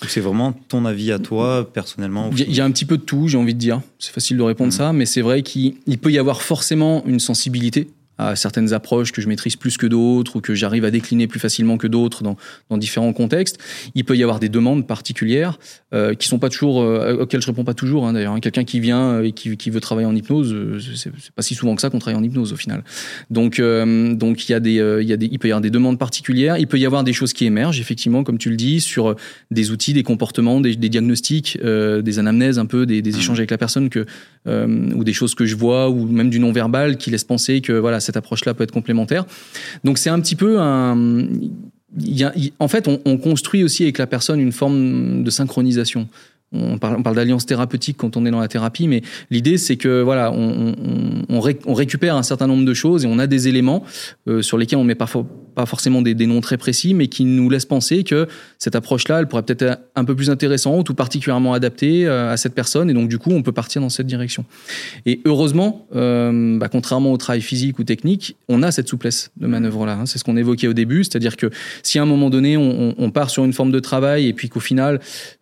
ou 0.01 0.05
c'est 0.07 0.21
vraiment 0.21 0.53
ton 0.53 0.85
avis 0.85 1.11
à 1.11 1.19
toi 1.19 1.69
personnellement 1.71 2.29
Il 2.31 2.53
y, 2.53 2.61
a 2.61 2.65
un 2.65 2.71
petit 2.71 2.85
peu 2.85 2.97
de 2.97 3.03
tout, 3.03 3.27
j'ai 3.27 3.37
envie 3.37 3.53
de 3.53 3.59
dire. 3.59 3.81
C'est 3.97 4.13
facile 4.13 4.37
de 4.37 4.43
répondre 4.43 4.69
mmh. 4.69 4.77
ça, 4.77 4.93
mais 4.93 5.05
c'est 5.05 5.21
vrai 5.21 5.43
qu'il 5.43 5.75
peut 6.01 6.11
y 6.11 6.17
avoir 6.17 6.41
forcément 6.41 7.03
une 7.05 7.19
sensibilité 7.19 7.89
à 8.19 8.35
certaines 8.35 8.73
approches 8.73 9.11
que 9.13 9.21
je 9.21 9.27
maîtrise 9.29 9.55
plus 9.55 9.77
que 9.77 9.87
d'autres 9.87 10.35
ou 10.35 10.41
que 10.41 10.53
j'arrive 10.53 10.83
à 10.83 10.91
décliner 10.91 11.25
plus 11.25 11.39
facilement 11.39 11.77
que 11.77 11.87
d'autres 11.87 12.21
dans, 12.21 12.35
dans, 12.69 12.77
différents 12.77 13.13
contextes. 13.13 13.57
Il 13.95 14.03
peut 14.03 14.17
y 14.17 14.23
avoir 14.23 14.39
des 14.39 14.49
demandes 14.49 14.85
particulières 14.85 15.57
euh, 15.93 16.13
qui 16.13 16.27
sont 16.27 16.37
pas 16.37 16.49
toujours 16.49 16.81
euh, 16.81 17.21
auxquelles 17.21 17.41
je 17.41 17.47
réponds 17.47 17.63
pas 17.63 17.73
toujours. 17.73 18.05
Hein, 18.05 18.13
D'ailleurs, 18.13 18.37
quelqu'un 18.41 18.65
qui 18.65 18.81
vient 18.81 19.13
euh, 19.13 19.23
et 19.23 19.31
qui, 19.31 19.55
qui, 19.55 19.69
veut 19.69 19.79
travailler 19.79 20.05
en 20.05 20.15
hypnose, 20.15 20.53
euh, 20.53 20.79
c'est 20.95 21.11
pas 21.31 21.41
si 21.41 21.55
souvent 21.55 21.75
que 21.75 21.81
ça 21.81 21.89
qu'on 21.89 21.99
travaille 21.99 22.19
en 22.19 22.23
hypnose 22.23 22.51
au 22.51 22.57
final. 22.57 22.83
Donc, 23.29 23.61
donc 23.61 24.49
il 24.49 24.51
y 24.51 24.55
a 24.55 24.59
des, 24.59 24.99
il 25.01 25.07
y 25.07 25.13
a 25.13 25.17
des, 25.17 25.27
il 25.31 25.39
peut 25.39 25.47
y 25.47 25.51
avoir 25.51 25.61
des 25.61 25.69
demandes 25.69 25.97
particulières. 25.97 26.57
Il 26.57 26.67
peut 26.67 26.77
y 26.77 26.85
avoir 26.85 27.05
des 27.05 27.13
choses 27.13 27.31
qui 27.31 27.45
émergent 27.45 27.79
effectivement, 27.79 28.23
comme 28.23 28.37
tu 28.37 28.49
le 28.49 28.57
dis, 28.57 28.81
sur 28.81 29.15
des 29.49 29.71
outils, 29.71 29.93
des 29.93 30.03
comportements, 30.03 30.59
des, 30.59 30.75
des 30.75 30.89
diagnostics, 30.89 31.57
des 31.61 32.19
anamnèses 32.19 32.59
un 32.59 32.65
peu, 32.65 32.85
des, 32.85 33.01
des 33.01 33.11
mmh. 33.13 33.17
échanges 33.17 33.39
avec 33.39 33.51
la 33.51 33.57
personne 33.57 33.89
que 33.89 34.05
ou 34.45 35.03
des 35.03 35.13
choses 35.13 35.35
que 35.35 35.45
je 35.45 35.55
vois 35.55 35.89
ou 35.89 36.05
même 36.05 36.29
du 36.29 36.39
non 36.39 36.51
verbal 36.51 36.97
qui 36.97 37.11
laisse 37.11 37.23
penser 37.23 37.61
que 37.61 37.73
voilà 37.73 37.99
cette 37.99 38.17
approche-là 38.17 38.53
peut 38.53 38.63
être 38.63 38.71
complémentaire. 38.71 39.25
Donc 39.83 39.97
c'est 39.97 40.09
un 40.09 40.19
petit 40.19 40.35
peu 40.35 40.59
un... 40.59 41.27
en 42.59 42.67
fait, 42.67 42.87
on, 42.87 43.17
construit 43.17 43.63
aussi 43.63 43.83
avec 43.83 43.97
la 43.97 44.07
personne 44.07 44.39
une 44.39 44.51
forme 44.51 45.23
de 45.23 45.29
synchronisation. 45.29 46.07
On 46.51 46.79
parle, 46.79 47.03
d'alliance 47.15 47.45
thérapeutique 47.45 47.97
quand 47.97 48.17
on 48.17 48.25
est 48.25 48.31
dans 48.31 48.39
la 48.39 48.47
thérapie, 48.47 48.87
mais 48.87 49.03
l'idée 49.29 49.59
c'est 49.59 49.77
que 49.77 50.01
voilà, 50.01 50.31
on, 50.31 51.39
récupère 51.39 52.15
un 52.15 52.23
certain 52.23 52.47
nombre 52.47 52.65
de 52.65 52.73
choses 52.73 53.05
et 53.05 53.07
on 53.07 53.19
a 53.19 53.27
des 53.27 53.47
éléments 53.47 53.83
euh, 54.27 54.41
sur 54.41 54.57
lesquels 54.57 54.79
on 54.79 54.83
met 54.83 54.95
pas 54.95 55.07
forcément 55.65 56.01
des, 56.01 56.15
noms 56.25 56.41
très 56.41 56.57
précis, 56.57 56.95
mais 56.95 57.07
qui 57.07 57.23
nous 57.23 57.49
laissent 57.51 57.65
penser 57.65 58.03
que 58.03 58.27
cette 58.57 58.75
approche-là, 58.75 59.19
elle 59.19 59.27
pourrait 59.27 59.43
peut-être 59.43 59.61
être 59.61 59.79
un 59.95 60.05
peu 60.05 60.15
plus 60.15 60.31
intéressante 60.31 60.89
ou 60.89 60.95
particulièrement 60.95 61.53
adaptée 61.53 62.07
euh, 62.07 62.31
à 62.31 62.37
cette 62.37 62.55
personne, 62.55 62.89
et 62.89 62.93
donc 62.93 63.09
du 63.09 63.19
coup, 63.19 63.31
on 63.31 63.43
peut 63.43 63.51
partir 63.51 63.81
dans 63.81 63.89
cette 63.89 64.07
direction. 64.07 64.43
Et 65.05 65.21
heureusement, 65.25 65.87
euh, 65.95 66.57
bah, 66.57 66.67
contrairement 66.67 67.11
au 67.11 67.17
travail 67.17 67.41
physique 67.41 67.77
ou 67.77 67.83
technique, 67.83 68.37
on 68.47 68.63
a 68.63 68.71
cette 68.71 68.87
souplesse 68.87 69.31
de 69.37 69.45
manœuvre-là. 69.45 69.99
Hein. 70.01 70.05
C'est 70.07 70.17
ce 70.17 70.23
qu'on 70.23 70.37
évoquait 70.37 70.67
au 70.67 70.73
début, 70.73 71.03
c'est-à-dire 71.03 71.37
que 71.37 71.51
si 71.83 71.99
à 71.99 72.01
un 72.01 72.05
moment 72.05 72.31
donné, 72.31 72.57
on, 72.57 72.95
on 72.97 73.11
part 73.11 73.29
sur 73.29 73.45
une 73.45 73.53
forme 73.53 73.71
de 73.71 73.79
travail 73.79 74.27
et 74.27 74.33
puis 74.33 74.49
qu'au 74.49 74.59
final, 74.59 74.99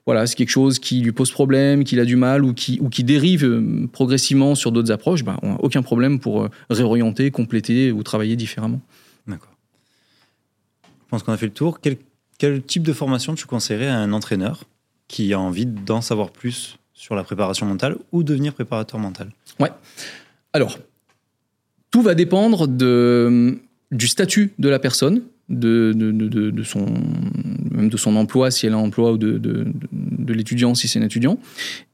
voilà, 0.08 0.26
c'est 0.26 0.36
quelque 0.36 0.50
chose 0.50 0.80
qui 0.80 0.97
lui 1.03 1.11
pose 1.11 1.32
problème, 1.32 1.84
qu'il 1.84 1.99
a 1.99 2.06
du 2.06 2.15
mal 2.15 2.44
ou 2.44 2.53
qui, 2.53 2.80
ou 2.82 2.90
qui 2.90 3.03
dérive 3.03 3.45
euh, 3.45 3.88
progressivement 3.91 4.56
sur 4.56 4.72
d'autres 4.72 4.91
approches, 4.91 5.24
bah, 5.24 5.38
on 5.41 5.53
n'a 5.53 5.60
aucun 5.61 5.82
problème 5.82 6.19
pour 6.19 6.44
euh, 6.44 6.49
réorienter, 6.69 7.32
compléter 7.32 7.91
ou 7.91 8.03
travailler 8.03 8.36
différemment. 8.36 8.82
D'accord. 9.28 9.52
Je 10.84 11.10
pense 11.10 11.24
qu'on 11.24 11.34
a 11.34 11.38
fait 11.38 11.45
le 11.45 11.53
tour. 11.53 11.80
Quel, 11.80 11.98
quel, 12.38 12.61
type 12.61 12.84
de 12.84 12.94
formation 12.94 13.36
tu 13.36 13.45
conseillerais 13.45 13.88
à 13.88 13.98
un 13.98 14.11
entraîneur 14.14 14.64
qui 15.07 15.34
a 15.34 15.40
envie 15.40 15.65
d'en 15.65 16.02
savoir 16.02 16.32
plus 16.32 16.78
sur 16.94 17.15
la 17.15 17.24
préparation 17.24 17.65
mentale 17.65 17.98
ou 18.11 18.24
devenir 18.24 18.53
préparateur 18.53 18.99
mental? 18.99 19.32
Ouais. 19.60 19.72
Alors, 20.53 20.78
tout 21.91 22.02
va 22.02 22.15
dépendre 22.15 22.68
de, 22.68 23.60
du 23.91 24.07
statut 24.07 24.53
de 24.60 24.69
la 24.69 24.80
personne, 24.80 25.22
de, 25.49 25.94
de, 25.95 26.11
de, 26.11 26.52
de, 26.52 26.64
son, 26.64 26.86
même 27.72 27.90
de 27.90 27.98
son 27.98 28.15
emploi 28.15 28.52
si 28.52 28.65
elle 28.65 28.74
a 28.74 28.78
un 28.78 28.82
emploi 28.82 29.14
ou 29.14 29.18
de, 29.18 29.38
de, 29.38 30.34
l'étudiant 30.34 30.76
si 30.76 30.90
c'est 30.90 30.99
un 30.99 31.03
étudiant, 31.03 31.40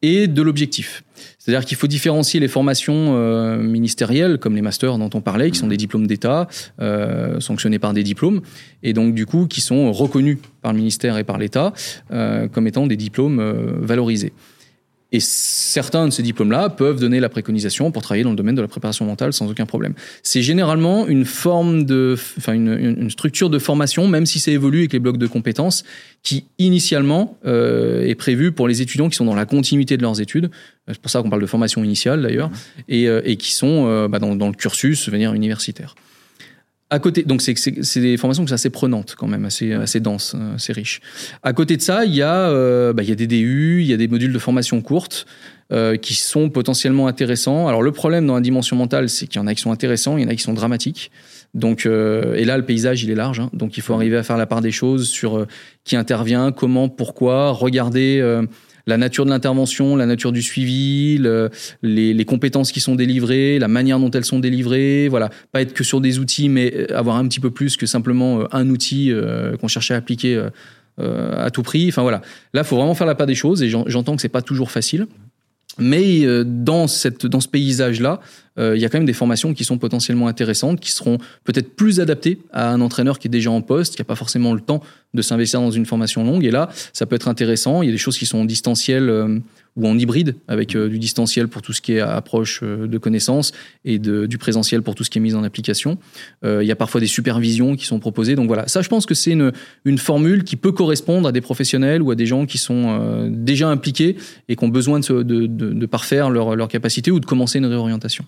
et 0.02 0.28
de 0.28 0.42
l'objectif. 0.42 1.04
C'est-à-dire 1.38 1.66
qu'il 1.66 1.78
faut 1.78 1.88
différencier 1.88 2.40
les 2.40 2.48
formations 2.48 3.16
euh, 3.16 3.62
ministérielles, 3.62 4.40
comme 4.40 4.56
les 4.56 4.64
masters 4.64 4.98
dont 4.98 5.10
on 5.14 5.22
parlait, 5.22 5.52
qui 5.52 5.60
sont 5.60 5.68
des 5.68 5.78
diplômes 5.78 6.08
d'État, 6.08 6.48
euh, 6.82 7.40
sanctionnés 7.40 7.78
par 7.78 7.94
des 7.94 8.02
diplômes, 8.02 8.42
et 8.82 8.94
donc 8.94 9.14
du 9.14 9.28
coup 9.28 9.46
qui 9.46 9.62
sont 9.62 9.92
reconnus 9.92 10.40
par 10.64 10.72
le 10.74 10.80
ministère 10.80 11.18
et 11.18 11.24
par 11.24 11.38
l'État 11.38 11.74
euh, 12.12 12.48
comme 12.48 12.66
étant 12.66 12.88
des 12.88 12.98
diplômes 12.98 13.40
valorisés. 13.82 14.34
Et 15.14 15.20
certains 15.20 16.08
de 16.08 16.12
ces 16.12 16.24
diplômes-là 16.24 16.70
peuvent 16.70 17.00
donner 17.00 17.20
la 17.20 17.30
préconisation 17.30 17.92
pour 17.92 18.02
travailler 18.02 18.24
dans 18.24 18.32
le 18.32 18.36
domaine 18.36 18.56
de 18.56 18.62
la 18.62 18.68
préparation 18.68 19.06
mentale 19.06 19.32
sans 19.32 19.50
aucun 19.50 19.68
problème. 19.68 19.94
C'est 20.24 20.42
généralement 20.42 21.08
une 21.08 21.24
forme 21.24 21.86
de, 21.86 22.18
enfin 22.38 22.54
une, 22.54 22.98
une, 23.00 23.10
structure 23.12 23.52
de 23.52 23.60
formation, 23.60 24.08
même 24.08 24.26
si 24.26 24.40
ça 24.40 24.50
évolue 24.50 24.80
avec 24.80 24.94
les 24.94 25.00
blocs 25.00 25.20
de 25.20 25.28
compétences, 25.28 25.84
qui 26.24 26.46
initialement 26.58 27.38
euh, 27.46 28.08
est 28.08 28.16
prévue 28.16 28.52
pour 28.52 28.68
les 28.68 28.82
étudiants 28.82 29.08
qui 29.08 29.16
sont 29.16 29.26
dans 29.26 29.36
la 29.36 29.46
continuité 29.46 29.98
de 29.98 30.02
leurs 30.02 30.20
études. 30.20 30.50
C'est 30.88 31.00
pour 31.00 31.12
ça 31.12 31.22
qu'on 31.22 31.30
parle 31.30 31.42
de 31.42 31.48
formation 31.48 31.84
initiale 31.84 32.22
d'ailleurs, 32.22 32.50
et, 32.90 33.08
euh, 33.08 33.22
et, 33.24 33.38
qui 33.38 33.52
sont 33.52 33.86
euh, 33.88 34.08
bah, 34.08 34.18
dans, 34.20 34.36
dans, 34.36 34.48
le 34.48 34.56
cursus 34.56 35.10
venir 35.10 35.34
universitaire. 35.34 35.96
À 36.94 37.00
côté, 37.00 37.24
donc 37.24 37.42
c'est 37.42 38.00
des 38.00 38.18
formations 38.18 38.44
qui 38.44 38.50
sont 38.50 38.54
assez 38.54 38.70
prenantes 38.70 39.16
quand 39.18 39.26
même, 39.26 39.46
assez, 39.46 39.74
assez 39.74 40.00
denses, 40.00 40.36
euh, 40.36 40.58
assez 40.58 40.74
riches. 40.74 41.02
À 41.42 41.52
côté 41.52 41.76
de 41.76 41.82
ça, 41.82 42.06
il 42.06 42.14
y, 42.14 42.22
a, 42.22 42.36
euh, 42.36 42.94
bah, 42.94 43.02
il 43.02 43.10
y 43.10 43.12
a 43.12 43.16
des 43.16 43.26
DU, 43.26 43.82
il 43.82 43.88
y 43.88 43.94
a 43.94 43.98
des 43.98 44.08
modules 44.08 44.32
de 44.32 44.38
formation 44.38 44.80
courtes 44.80 45.26
euh, 45.72 45.98
qui 45.98 46.14
sont 46.14 46.52
potentiellement 46.52 47.08
intéressants. 47.08 47.68
Alors 47.68 47.82
le 47.82 47.92
problème 47.92 48.28
dans 48.28 48.36
la 48.36 48.42
dimension 48.42 48.76
mentale, 48.76 49.10
c'est 49.10 49.26
qu'il 49.26 49.42
y 49.42 49.44
en 49.44 49.48
a 49.48 49.56
qui 49.56 49.62
sont 49.64 49.72
intéressants, 49.72 50.18
il 50.18 50.24
y 50.24 50.26
en 50.28 50.30
a 50.30 50.36
qui 50.36 50.44
sont 50.44 50.54
dramatiques. 50.54 51.10
Donc, 51.56 51.88
euh, 51.88 52.36
et 52.36 52.46
là, 52.46 52.58
le 52.58 52.64
paysage, 52.64 53.04
il 53.04 53.10
est 53.10 53.16
large. 53.16 53.40
Hein, 53.40 53.50
donc, 53.54 53.76
il 53.76 53.82
faut 53.82 53.96
arriver 53.96 54.18
à 54.18 54.22
faire 54.22 54.38
la 54.38 54.46
part 54.46 54.62
des 54.62 54.72
choses 54.72 55.10
sur 55.10 55.48
qui 55.86 55.96
intervient, 55.96 56.52
comment, 56.52 56.90
pourquoi, 56.90 57.50
regarder 57.54 58.22
la 58.86 58.98
nature 58.98 59.26
de 59.26 59.30
l'intervention, 59.30 59.96
la 59.96 60.06
nature 60.06 60.32
du 60.32 60.42
suivi, 60.42 61.20
les, 61.82 62.26
compétences 62.26 62.72
qui 62.72 62.80
sont 62.80 62.96
délivrées, 62.96 63.60
la 63.60 63.68
manière 63.68 64.00
dont 64.00 64.12
elles 64.12 64.26
sont 64.26 64.40
délivrées. 64.40 65.08
Voilà, 65.08 65.30
pas 65.52 65.62
être 65.62 65.74
que 65.74 65.84
sur 65.84 66.02
des 66.02 66.20
outils, 66.20 66.50
mais 66.50 66.92
avoir 66.92 67.18
un 67.18 67.28
petit 67.28 67.40
peu 67.40 67.52
plus 67.52 67.78
que 67.78 67.86
simplement 67.86 68.42
euh, 68.42 68.46
un 68.52 68.70
outil 68.70 69.12
euh, 69.12 69.56
qu'on 69.58 69.68
cherchait 69.68 69.94
à 69.94 69.98
appliquer 69.98 70.36
euh, 71.00 71.46
à 71.46 71.50
tout 71.50 71.64
prix. 71.64 71.88
Enfin 71.90 72.02
voilà, 72.02 72.22
là, 72.54 72.64
faut 72.64 72.76
vraiment 72.76 72.96
faire 72.96 73.08
la 73.08 73.16
part 73.16 73.28
des 73.28 73.36
choses 73.36 73.64
et 73.64 73.70
j'entends 73.70 74.16
que 74.16 74.22
c'est 74.22 74.30
pas 74.30 74.42
toujours 74.42 74.72
facile. 74.72 75.08
Mais 75.80 76.22
dans, 76.46 76.86
cette, 76.86 77.26
dans 77.26 77.40
ce 77.40 77.48
paysage-là, 77.48 78.20
il 78.58 78.78
y 78.78 78.86
a 78.86 78.90
quand 78.90 79.00
même 79.00 79.06
des 79.06 79.14
formations 79.14 79.54
qui 79.54 79.64
sont 79.64 79.78
potentiellement 79.78 80.28
intéressantes, 80.28 80.80
qui 80.80 80.92
seront 80.92 81.18
peut-être 81.44 81.76
plus 81.76 82.00
adaptées 82.00 82.40
à 82.52 82.72
un 82.72 82.82
entraîneur 82.82 83.18
qui 83.18 83.28
est 83.28 83.32
déjà 83.32 83.50
en 83.50 83.62
poste, 83.62 83.96
qui 83.96 84.02
n'a 84.02 84.06
pas 84.06 84.16
forcément 84.16 84.54
le 84.54 84.62
temps 84.62 84.82
de 85.14 85.22
s'investir 85.22 85.60
dans 85.60 85.72
une 85.72 85.86
formation 85.86 86.24
longue. 86.24 86.46
Et 86.46 86.52
là, 86.52 86.70
ça 86.94 87.06
peut 87.06 87.16
être 87.16 87.28
intéressant. 87.28 87.82
Il 87.82 87.88
y 87.88 87.90
a 87.90 87.92
des 87.92 87.98
choses 87.98 88.18
qui 88.18 88.28
sont 88.28 88.46
distancielles 88.46 89.42
ou 89.76 89.88
en 89.88 89.98
hybride, 89.98 90.36
avec 90.48 90.76
euh, 90.76 90.88
du 90.88 91.00
distanciel 91.00 91.48
pour 91.48 91.62
tout 91.62 91.74
ce 91.74 91.82
qui 91.82 91.94
est 91.94 92.00
approche 92.00 92.60
euh, 92.62 92.88
de 92.88 92.98
connaissances 92.98 93.54
et 93.86 93.98
du 93.98 94.38
présentiel 94.38 94.82
pour 94.82 94.94
tout 94.94 95.04
ce 95.04 95.10
qui 95.10 95.18
est 95.18 95.22
mise 95.22 95.36
en 95.36 95.44
application. 95.44 95.98
Euh, 96.46 96.64
il 96.64 96.68
y 96.68 96.72
a 96.72 96.76
parfois 96.76 97.02
des 97.02 97.08
supervisions 97.08 97.76
qui 97.76 97.86
sont 97.86 98.00
proposées. 98.00 98.36
Donc 98.36 98.48
voilà, 98.48 98.68
ça 98.68 98.82
je 98.82 98.90
pense 98.90 99.06
que 99.06 99.16
c'est 99.16 99.32
une, 99.32 99.52
formule 99.98 100.44
qui 100.44 100.56
peut 100.56 100.72
correspondre 100.72 101.28
à 101.28 101.32
des 101.32 101.42
professionnels 101.42 102.02
ou 102.02 102.12
à 102.12 102.16
des 102.16 102.26
gens 102.26 102.46
qui 102.46 102.58
sont 102.58 103.30
déjà 103.30 103.70
impliqués 103.70 104.18
et 104.50 104.56
qui 104.56 104.64
ont 104.64 104.70
besoin 104.70 105.00
de 105.00 105.86
parfaire 105.86 106.30
leur, 106.30 106.56
leur 106.56 106.68
capacité 106.68 107.12
ou 107.12 107.20
de 107.20 107.26
commencer 107.26 107.60
une 107.60 107.68
réorientation. 107.68 108.26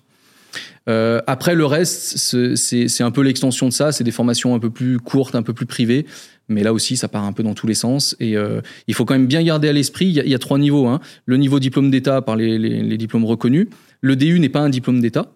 Euh, 0.88 1.22
après, 1.28 1.56
le 1.56 1.66
reste, 1.66 2.18
c'est 2.56 3.04
un 3.04 3.12
peu 3.12 3.22
l'extension 3.22 3.68
de 3.68 3.74
ça. 3.74 3.92
C'est 3.92 4.04
des 4.04 4.12
formations 4.12 4.56
un 4.56 4.60
peu 4.60 4.70
plus 4.70 5.00
courtes, 5.00 5.36
un 5.36 5.44
peu 5.44 5.54
plus 5.54 5.66
privées. 5.66 6.06
Mais 6.48 6.64
là 6.64 6.74
aussi, 6.74 6.96
ça 6.96 7.08
part 7.08 7.24
un 7.24 7.34
peu 7.34 7.44
dans 7.44 7.54
tous 7.54 7.68
les 7.68 7.74
sens. 7.74 8.16
Et 8.20 8.38
euh, 8.38 8.62
il 8.88 8.94
faut 8.94 9.06
quand 9.06 9.16
même 9.16 9.28
bien 9.28 9.44
garder 9.44 9.68
à 9.68 9.74
l'esprit, 9.74 10.06
il, 10.06 10.14
y, 10.14 10.36
a 10.36 10.40
trois 10.40 10.60
niveaux. 10.60 10.88
Hein. 10.88 11.00
Le 11.26 11.38
niveau 11.38 11.60
diplôme 11.60 11.90
d'État 11.90 12.22
par 12.22 12.36
les, 12.36 12.58
les, 12.60 12.98
diplômes 12.98 13.26
reconnus. 13.26 13.68
Le 14.02 14.16
DU 14.16 14.40
n'est 14.40 14.50
pas 14.50 14.60
un 14.60 14.70
diplôme 14.70 15.02
d'État. 15.02 15.32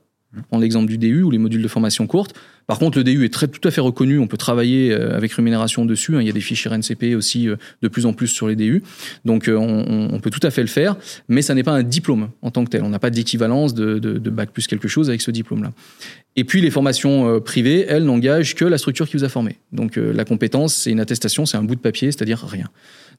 On 0.52 0.60
l'exemple 0.60 0.88
du 0.88 1.00
DU 1.00 1.24
ou 1.24 1.32
les 1.32 1.40
modules 1.40 1.64
de 1.64 1.68
formation 1.68 2.06
courte. 2.06 2.36
Par 2.70 2.78
contre, 2.78 3.00
le 3.00 3.04
DU 3.04 3.26
est 3.26 3.34
très, 3.34 3.48
tout 3.48 3.68
à 3.68 3.72
fait 3.72 3.82
reconnu. 3.82 4.20
On 4.20 4.28
peut 4.28 4.38
travailler 4.38 4.92
euh, 4.92 5.18
avec 5.18 5.34
rémunération 5.34 5.86
dessus. 5.86 6.16
Hein. 6.16 6.22
Il 6.22 6.28
y 6.28 6.30
a 6.30 6.34
des 6.34 6.40
fichiers 6.40 6.70
RNCP 6.70 7.16
aussi 7.16 7.50
euh, 7.50 7.56
de 7.82 7.88
plus 7.88 8.06
en 8.06 8.14
plus 8.14 8.28
sur 8.28 8.48
les 8.48 8.56
DU. 8.56 8.84
Donc, 9.26 9.48
euh, 9.48 9.56
on, 9.58 10.20
peut 10.20 10.30
tout 10.30 10.46
à 10.46 10.52
fait 10.52 10.62
le 10.62 10.68
faire. 10.68 10.96
Mais 11.30 11.42
ça 11.42 11.56
n'est 11.56 11.64
pas 11.64 11.72
un 11.72 11.82
diplôme 11.82 12.30
en 12.44 12.52
tant 12.52 12.64
que 12.64 12.70
tel. 12.70 12.84
On 12.84 12.90
n'a 12.90 13.00
pas 13.00 13.10
d'équivalence 13.10 13.74
de, 13.74 13.98
de, 13.98 14.30
bac 14.30 14.52
plus 14.52 14.68
quelque 14.68 14.88
chose 14.88 15.10
avec 15.10 15.22
ce 15.22 15.32
diplôme-là. 15.32 15.72
Et 16.36 16.44
puis, 16.44 16.62
les 16.62 16.70
formations 16.70 17.42
privées, 17.42 17.88
elles, 17.90 18.04
n'engagent 18.04 18.54
que 18.54 18.66
la 18.66 18.78
structure 18.78 19.10
qui 19.10 19.18
vous 19.18 19.24
a 19.24 19.30
formé. 19.30 19.58
Donc, 19.72 19.96
la 19.96 20.24
compétence, 20.24 20.76
c'est 20.76 20.92
une 20.92 21.00
attestation, 21.00 21.48
c'est 21.48 21.58
un 21.58 21.64
bout 21.64 21.76
de 21.76 21.82
papier, 21.82 22.12
c'est-à-dire 22.12 22.46
rien. 22.46 22.70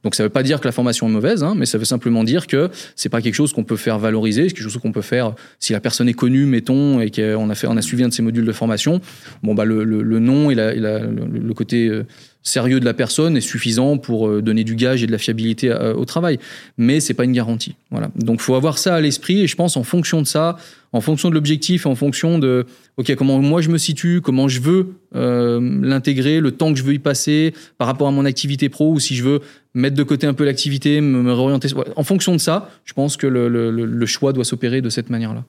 Donc 0.02 0.14
ça 0.14 0.22
ne 0.22 0.27
veut 0.27 0.32
pas 0.32 0.43
dire 0.43 0.60
que 0.60 0.66
la 0.66 0.72
formation 0.72 1.09
est 1.09 1.12
mauvaise, 1.12 1.43
hein, 1.43 1.55
mais 1.56 1.66
ça 1.66 1.77
veut 1.77 1.85
simplement 1.85 2.24
dire 2.24 2.47
que 2.47 2.70
c'est 2.97 3.09
pas 3.09 3.20
quelque 3.20 3.35
chose 3.35 3.52
qu'on 3.52 3.64
peut 3.64 3.77
faire 3.77 3.98
valoriser, 3.98 4.48
c'est 4.48 4.55
quelque 4.55 4.64
chose 4.64 4.78
qu'on 4.78 4.93
peut 4.93 5.02
faire 5.02 5.35
si 5.59 5.72
la 5.72 5.81
personne 5.81 6.09
est 6.09 6.14
connue, 6.14 6.47
mettons, 6.47 7.01
et 7.01 7.10
qu'on 7.10 7.51
a 7.51 7.55
fait, 7.55 7.66
on 7.66 7.77
a 7.77 7.82
suivi 7.82 8.02
un 8.02 8.09
de 8.09 8.14
ces 8.14 8.22
modules 8.22 8.47
de 8.47 8.52
formation. 8.52 9.01
Bon 9.43 9.55
bah 9.55 9.64
le, 9.64 9.85
le, 9.85 10.18
nom 10.18 10.51
et 10.51 10.55
la, 10.55 10.72
le, 10.72 11.55
côté 11.55 11.89
euh, 11.89 12.06
sérieux 12.42 12.80
de 12.80 12.84
la 12.84 12.94
personne 12.94 13.36
est 13.36 13.42
suffisant 13.42 13.98
pour 13.98 14.28
euh, 14.28 14.42
donner 14.42 14.64
du 14.64 14.74
gage 14.74 15.02
et 15.02 15.06
de 15.06 15.12
la 15.12 15.18
fiabilité 15.18 15.72
au 15.72 16.04
travail, 16.04 16.38
mais 16.78 17.00
c'est 17.00 17.14
pas 17.14 17.24
une 17.24 17.32
garantie. 17.32 17.74
Voilà. 17.90 18.10
Donc 18.16 18.40
faut 18.40 18.54
avoir 18.54 18.78
ça 18.78 18.94
à 18.94 19.00
l'esprit 19.00 19.40
et 19.40 19.46
je 19.46 19.56
pense 19.56 19.76
en 19.76 19.82
fonction 19.82 20.22
de 20.22 20.26
ça, 20.26 20.56
en 20.92 21.00
fonction 21.00 21.28
de 21.28 21.34
l'objectif, 21.34 21.86
en 21.86 21.94
fonction 21.94 22.38
de 22.38 22.66
ok 22.96 23.14
comment 23.14 23.38
moi 23.38 23.60
je 23.60 23.68
me 23.70 23.78
situe, 23.78 24.20
comment 24.20 24.48
je 24.48 24.60
veux 24.60 24.94
euh, 25.14 25.60
l'intégrer, 25.82 26.40
le 26.40 26.52
temps 26.52 26.72
que 26.72 26.78
je 26.78 26.84
veux 26.84 26.94
y 26.94 26.98
passer 26.98 27.54
par 27.78 27.86
rapport 27.86 28.08
à 28.08 28.10
mon 28.10 28.24
activité 28.24 28.68
pro 28.68 28.92
ou 28.92 29.00
si 29.00 29.14
je 29.14 29.22
veux 29.22 29.40
mettre 29.74 29.96
de 29.96 30.02
côté 30.02 30.26
un 30.26 30.34
peu 30.34 30.44
l'activité, 30.44 31.00
me, 31.00 31.32
réorienter. 31.32 31.68
En 31.96 32.02
fonction 32.02 32.32
de 32.32 32.38
ça, 32.38 32.70
je 32.84 32.92
pense 32.92 33.16
que 33.16 33.26
le, 33.26 34.06
choix 34.06 34.32
doit 34.32 34.44
s'opérer 34.44 34.80
de 34.80 34.90
cette 34.90 35.10
manière-là. 35.10 35.44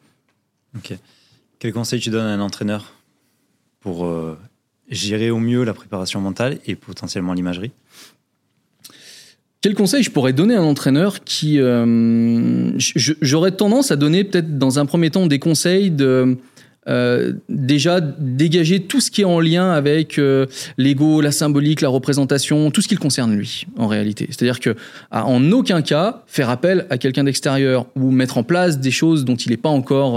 Ok. 0.77 0.93
Quel 1.59 1.73
conseil 1.73 1.99
tu 1.99 2.09
donnes 2.09 2.27
à 2.27 2.34
un 2.34 2.39
entraîneur 2.39 2.93
pour 3.81 4.05
euh, 4.05 4.38
gérer 4.91 5.31
au 5.31 5.39
mieux 5.39 5.63
la 5.63 5.73
préparation 5.73 6.22
mentale 6.22 6.59
et 6.68 6.76
potentiellement 6.76 7.34
l'imagerie 7.34 7.72
quel 9.61 9.76
conseil 9.76 10.01
je 10.01 10.09
pourrais 10.09 10.34
donner 10.34 10.55
à 10.55 10.61
un 10.61 10.65
entraîneur 10.65 11.23
qui... 11.23 11.59
Euh, 11.59 12.72
j'aurais 12.77 13.51
tendance 13.51 13.91
à 13.91 13.95
donner 13.95 14.23
peut-être 14.23 14.57
dans 14.57 14.80
un 14.80 14.85
premier 14.85 15.11
temps 15.11 15.27
des 15.27 15.39
conseils 15.39 15.91
de... 15.91 16.38
Euh, 16.89 17.34
déjà 17.47 18.01
dégager 18.01 18.80
tout 18.81 19.01
ce 19.01 19.11
qui 19.11 19.22
est 19.22 19.26
en 19.26 19.39
lien 19.39 19.69
avec 19.72 20.18
euh, 20.18 20.47
l'ego, 20.80 21.22
la 21.22 21.31
symbolique, 21.31 21.81
la 21.81 21.89
représentation, 21.89 22.72
tout 22.72 22.81
ce 22.81 22.88
qui 22.88 22.95
le 22.95 22.99
concerne 22.99 23.35
lui 23.35 23.68
en 23.77 23.85
réalité. 23.85 24.26
C'est-à-dire 24.30 24.59
que 24.59 24.76
en 25.11 25.51
aucun 25.51 25.84
cas 25.84 26.23
faire 26.26 26.49
appel 26.49 26.88
à 26.89 26.97
quelqu'un 26.97 27.26
d'extérieur 27.26 27.85
ou 27.95 28.09
mettre 28.09 28.39
en 28.39 28.43
place 28.43 28.80
des 28.80 28.89
choses 28.89 29.26
dont 29.26 29.35
il 29.35 29.51
n'est 29.51 29.57
pas 29.57 29.69
encore, 29.69 30.15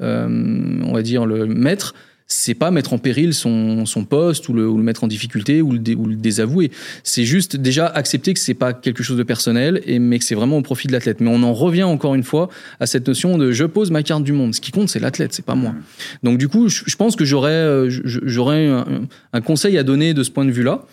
on 0.00 0.92
va 0.94 1.02
dire, 1.02 1.26
le 1.26 1.44
maître 1.44 1.92
c'est 2.26 2.54
pas 2.54 2.70
mettre 2.70 2.92
en 2.92 2.98
péril 2.98 3.34
son, 3.34 3.86
son 3.86 4.04
poste 4.04 4.48
ou 4.48 4.52
le, 4.52 4.68
ou 4.68 4.76
le, 4.76 4.82
mettre 4.82 5.04
en 5.04 5.06
difficulté 5.06 5.62
ou 5.62 5.72
le, 5.72 5.80
ou 5.94 6.06
le 6.06 6.16
désavouer. 6.16 6.70
C'est 7.04 7.24
juste 7.24 7.56
déjà 7.56 7.86
accepter 7.86 8.34
que 8.34 8.40
c'est 8.40 8.54
pas 8.54 8.72
quelque 8.72 9.02
chose 9.02 9.16
de 9.16 9.22
personnel, 9.22 9.80
et, 9.86 9.98
mais 9.98 10.18
que 10.18 10.24
c'est 10.24 10.34
vraiment 10.34 10.58
au 10.58 10.62
profit 10.62 10.88
de 10.88 10.92
l'athlète. 10.92 11.20
Mais 11.20 11.30
on 11.30 11.42
en 11.42 11.52
revient 11.52 11.84
encore 11.84 12.14
une 12.14 12.24
fois 12.24 12.48
à 12.80 12.86
cette 12.86 13.06
notion 13.06 13.38
de 13.38 13.52
je 13.52 13.64
pose 13.64 13.90
ma 13.90 14.02
carte 14.02 14.24
du 14.24 14.32
monde. 14.32 14.54
Ce 14.54 14.60
qui 14.60 14.72
compte, 14.72 14.88
c'est 14.88 15.00
l'athlète, 15.00 15.32
c'est 15.32 15.44
pas 15.44 15.54
moi. 15.54 15.70
Mmh. 15.70 15.82
Donc 16.24 16.38
du 16.38 16.48
coup, 16.48 16.68
je, 16.68 16.96
pense 16.96 17.14
que 17.14 17.24
j'aurais 17.24 17.50
euh, 17.50 17.88
j'aurais 17.88 18.66
un, 18.66 19.06
un, 19.32 19.40
conseil 19.40 19.78
à 19.78 19.82
donner 19.82 20.14
de 20.14 20.22
ce 20.22 20.30
point 20.30 20.44
de 20.44 20.50
vue-là. 20.50 20.84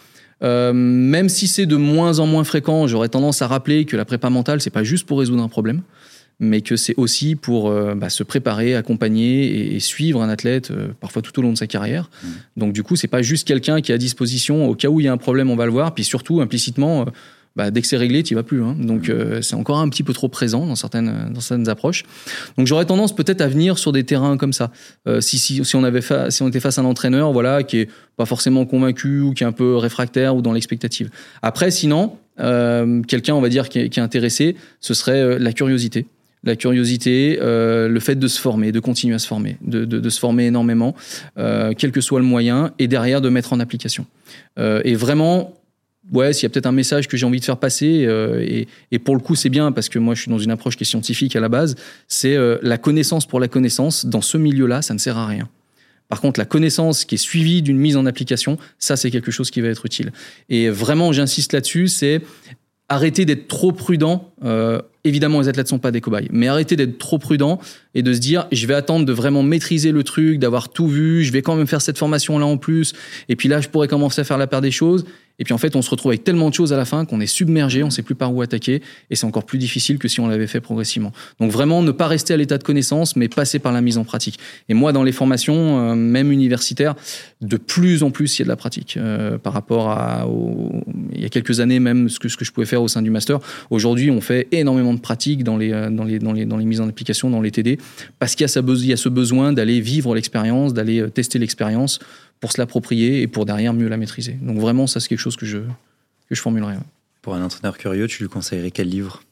Euh, 0.43 0.73
même 0.73 1.29
si 1.29 1.47
c'est 1.47 1.65
de 1.65 1.75
moins 1.75 2.19
en 2.19 2.27
moins 2.27 2.43
fréquent, 2.43 2.85
j'aurais 2.87 3.09
tendance 3.09 3.41
à 3.41 3.47
rappeler 3.47 3.85
que 3.85 3.95
la 3.95 4.05
prépa 4.05 4.29
mentale, 4.29 4.61
c'est 4.61 4.69
pas 4.69 4.83
juste 4.83 5.07
pour 5.07 5.19
résoudre 5.19 5.41
un 5.41 5.47
problème 5.47 5.81
mais 6.39 6.61
que 6.61 6.75
c'est 6.75 6.95
aussi 6.97 7.35
pour 7.35 7.69
euh, 7.69 7.95
bah, 7.95 8.09
se 8.09 8.23
préparer, 8.23 8.75
accompagner 8.75 9.75
et, 9.75 9.79
suivre 9.79 10.21
un 10.21 10.29
athlète 10.29 10.71
euh, 10.71 10.87
parfois 10.99 11.21
tout 11.21 11.37
au 11.39 11.41
long 11.41 11.51
de 11.51 11.57
sa 11.57 11.67
carrière. 11.67 12.09
Mmh. 12.09 12.27
Donc 12.57 12.73
du 12.73 12.83
coup, 12.83 12.95
c'est 12.95 13.07
pas 13.07 13.21
juste 13.21 13.47
quelqu'un 13.47 13.81
qui 13.81 13.91
est 13.91 13.95
à 13.95 13.97
disposition 13.97 14.67
au 14.67 14.75
cas 14.75 14.89
où 14.89 14.99
il 14.99 15.05
y 15.05 15.07
a 15.07 15.13
un 15.13 15.17
problème, 15.17 15.49
on 15.49 15.55
va 15.55 15.65
le 15.65 15.71
voir, 15.71 15.93
puis 15.93 16.03
surtout 16.03 16.41
implicitement. 16.41 17.01
Euh, 17.01 17.05
bah, 17.55 17.69
dès 17.69 17.81
que 17.81 17.87
c'est 17.87 17.97
réglé, 17.97 18.23
tu 18.23 18.33
vas 18.33 18.41
plus. 18.41 18.63
Hein. 18.63 18.75
Donc 18.79 19.09
mmh. 19.09 19.43
c'est 19.43 19.53
encore 19.53 19.77
un 19.77 19.87
petit 19.87 20.01
peu 20.01 20.11
trop 20.11 20.27
présent 20.27 20.65
dans 20.65 20.75
certaines, 20.75 21.29
dans 21.31 21.39
certaines 21.39 21.69
approches. 21.69 22.03
Donc 22.57 22.65
j'aurais 22.65 22.85
tendance 22.85 23.13
peut-être 23.13 23.41
à 23.41 23.47
venir 23.47 23.77
sur 23.77 23.91
des 23.91 24.03
terrains 24.03 24.37
comme 24.37 24.53
ça. 24.53 24.71
si, 25.19 25.37
si, 25.37 25.63
si, 25.63 25.75
on 25.75 25.83
avait 25.83 26.01
si 26.31 26.41
on 26.41 26.47
était 26.47 26.59
face 26.59 26.79
à 26.79 26.81
un 26.81 26.85
entraîneur, 26.85 27.31
voilà, 27.31 27.61
qui 27.61 27.77
est 27.77 27.89
pas 28.17 28.25
forcément 28.25 28.65
convaincu 28.65 29.21
ou 29.21 29.33
qui 29.33 29.43
est 29.43 29.45
un 29.45 29.51
peu 29.51 29.75
réfractaire 29.75 30.35
ou 30.35 30.41
dans 30.41 30.51
l'expectative. 30.51 31.11
Après, 31.43 31.69
sinon, 31.69 32.17
quelqu'un, 32.37 33.35
on 33.35 33.41
va 33.41 33.49
dire, 33.49 33.69
qui 33.69 33.77
est, 33.77 33.89
qui 33.89 33.99
est 33.99 34.03
intéressé, 34.03 34.55
ce 34.79 34.95
serait 34.95 35.37
la 35.37 35.53
curiosité 35.53 36.07
la 36.43 36.55
curiosité, 36.55 37.39
euh, 37.41 37.87
le 37.87 37.99
fait 37.99 38.15
de 38.15 38.27
se 38.27 38.39
former, 38.39 38.71
de 38.71 38.79
continuer 38.79 39.15
à 39.15 39.19
se 39.19 39.27
former, 39.27 39.57
de, 39.61 39.85
de, 39.85 40.09
se 40.09 40.19
former 40.19 40.45
énormément, 40.45 40.95
euh, 41.37 41.73
quel 41.77 41.91
que 41.91 42.01
soit 42.01 42.19
le 42.19 42.25
moyen, 42.25 42.73
et 42.79 42.87
derrière 42.87 43.21
de 43.21 43.29
mettre 43.29 43.53
en 43.53 43.59
application. 43.59 44.05
Euh, 44.59 44.81
et 44.83 44.95
vraiment, 44.95 45.53
ouais, 46.11 46.33
s'il 46.33 46.43
y 46.43 46.45
a 46.47 46.49
peut-être 46.49 46.65
un 46.65 46.73
message 46.73 47.07
que 47.07 47.15
j'ai 47.15 47.25
envie 47.25 47.39
de 47.39 47.45
faire 47.45 47.57
passer, 47.57 48.07
et, 48.41 48.67
et, 48.91 48.99
pour 48.99 49.15
le 49.15 49.21
coup 49.21 49.35
c'est 49.35 49.49
bien 49.49 49.71
parce 49.71 49.87
que 49.89 49.99
moi 49.99 50.15
je 50.15 50.21
suis 50.21 50.31
dans 50.31 50.39
une 50.39 50.51
approche 50.51 50.75
qui 50.75 50.83
est 50.83 50.87
scientifique 50.87 51.35
à 51.35 51.39
la 51.39 51.49
base, 51.49 51.75
c'est 52.07 52.37
la 52.61 52.77
connaissance 52.77 53.25
pour 53.25 53.39
la 53.39 53.47
connaissance. 53.47 54.05
Dans 54.05 54.21
ce 54.21 54.37
milieu-là, 54.37 54.81
ça 54.81 54.93
ne 54.93 54.99
sert 54.99 55.17
à 55.17 55.25
rien. 55.25 55.47
Par 56.09 56.21
contre, 56.21 56.39
la 56.39 56.45
connaissance 56.45 57.05
qui 57.05 57.15
est 57.15 57.17
suivie 57.17 57.61
d'une 57.61 57.77
mise 57.77 57.95
en 57.95 58.05
application, 58.05 58.57
ça 58.77 58.97
c'est 58.97 59.09
quelque 59.09 59.31
chose 59.31 59.49
qui 59.49 59.61
va 59.61 59.69
être 59.69 59.85
utile. 59.85 60.11
Et 60.49 60.69
vraiment, 60.69 61.11
j'insiste 61.13 61.53
là-dessus, 61.53 61.87
c'est 61.87 62.21
arrêter 62.93 63.25
d'être 63.25 63.47
trop 63.47 63.71
prudent. 63.71 64.31
Euh, 64.43 64.81
évidemment, 65.03 65.41
les 65.41 65.47
athlètes 65.47 65.67
sont 65.67 65.79
pas 65.79 65.91
des 65.91 66.01
cobayes, 66.01 66.27
mais 66.31 66.47
arrêter 66.47 66.75
d'être 66.75 66.97
trop 66.97 67.17
prudent 67.17 67.59
et 67.93 68.03
de 68.03 68.13
se 68.13 68.19
dire, 68.19 68.47
je 68.51 68.65
vais 68.67 68.73
attendre 68.73 69.05
de 69.05 69.13
vraiment 69.13 69.43
maîtriser 69.43 69.91
le 69.91 70.03
truc, 70.03 70.39
d'avoir 70.39 70.69
tout 70.69 70.87
vu, 70.87 71.23
je 71.23 71.31
vais 71.31 71.41
quand 71.41 71.55
même 71.55 71.67
faire 71.67 71.81
cette 71.81 71.97
formation 71.97 72.39
là 72.39 72.45
en 72.45 72.57
plus, 72.57 72.93
et 73.29 73.35
puis 73.35 73.49
là, 73.49 73.61
je 73.61 73.69
pourrais 73.69 73.87
commencer 73.87 74.21
à 74.21 74.23
faire 74.23 74.37
la 74.37 74.47
paire 74.47 74.61
des 74.61 74.71
choses. 74.71 75.05
Et 75.39 75.43
puis 75.43 75.53
en 75.53 75.57
fait, 75.57 75.75
on 75.75 75.81
se 75.81 75.89
retrouve 75.89 76.11
avec 76.11 76.23
tellement 76.23 76.49
de 76.49 76.53
choses 76.53 76.73
à 76.73 76.77
la 76.77 76.85
fin 76.85 77.05
qu'on 77.05 77.19
est 77.19 77.27
submergé, 77.27 77.83
on 77.83 77.89
sait 77.89 78.03
plus 78.03 78.15
par 78.15 78.33
où 78.33 78.41
attaquer, 78.41 78.81
et 79.09 79.15
c'est 79.15 79.25
encore 79.25 79.45
plus 79.45 79.57
difficile 79.57 79.97
que 79.97 80.07
si 80.07 80.19
on 80.19 80.27
l'avait 80.27 80.47
fait 80.47 80.61
progressivement. 80.61 81.11
Donc 81.39 81.51
vraiment, 81.51 81.81
ne 81.81 81.91
pas 81.91 82.07
rester 82.07 82.33
à 82.33 82.37
l'état 82.37 82.57
de 82.57 82.63
connaissance, 82.63 83.15
mais 83.15 83.27
passer 83.27 83.59
par 83.59 83.71
la 83.71 83.81
mise 83.81 83.97
en 83.97 84.03
pratique. 84.03 84.37
Et 84.69 84.73
moi, 84.73 84.93
dans 84.93 85.03
les 85.03 85.11
formations, 85.11 85.91
euh, 85.91 85.95
même 85.95 86.31
universitaires, 86.31 86.95
de 87.41 87.57
plus 87.57 88.03
en 88.03 88.11
plus, 88.11 88.37
il 88.37 88.41
y 88.41 88.43
a 88.43 88.45
de 88.45 88.49
la 88.49 88.55
pratique 88.55 88.95
euh, 88.97 89.37
par 89.37 89.53
rapport 89.53 89.89
à 89.89 90.27
il 91.13 91.21
y 91.21 91.25
a 91.25 91.29
quelques 91.29 91.59
années 91.59 91.79
même 91.79 92.09
ce 92.09 92.19
que 92.19 92.29
ce 92.29 92.37
que 92.37 92.45
je 92.45 92.51
pouvais 92.51 92.65
faire 92.67 92.81
au 92.81 92.87
sein 92.87 93.01
du 93.01 93.09
master. 93.09 93.39
Aujourd'hui, 93.69 94.11
on 94.11 94.21
fait 94.21 94.47
énormément 94.51 94.93
de 94.93 94.99
pratique 94.99 95.43
dans 95.43 95.57
les 95.57 95.71
euh, 95.71 95.89
dans 95.89 96.03
les 96.03 96.19
dans 96.19 96.33
les 96.33 96.45
dans 96.45 96.57
les 96.57 96.65
mises 96.65 96.81
en 96.81 96.87
application, 96.87 97.29
dans 97.29 97.41
les 97.41 97.51
TD, 97.51 97.79
parce 98.19 98.35
qu'il 98.35 98.47
y 98.47 98.49
a, 98.49 98.61
il 98.61 98.85
y 98.85 98.93
a 98.93 98.97
ce 98.97 99.09
besoin 99.09 99.51
d'aller 99.51 99.81
vivre 99.81 100.13
l'expérience, 100.13 100.73
d'aller 100.73 101.09
tester 101.09 101.39
l'expérience 101.39 101.99
pour 102.43 102.51
se 102.51 102.59
l'approprier 102.59 103.21
et 103.21 103.27
pour 103.27 103.45
derrière 103.45 103.73
mieux 103.73 103.87
la 103.87 103.95
maîtriser. 103.95 104.33
Donc 104.41 104.57
vraiment, 104.57 104.85
ça 104.85 104.99
c'est 104.99 105.07
quelque 105.07 105.17
chose 105.17 105.37
que 105.37 105.45
je, 105.45 105.59
que 105.59 106.35
je 106.35 106.41
formulerais. 106.41 106.75
Pour 107.21 107.35
un 107.35 107.41
entraîneur 107.41 107.77
curieux, 107.77 108.05
tu 108.05 108.21
lui 108.21 108.27
conseillerais 108.27 108.69
quel 108.69 108.89
livre? 108.89 109.23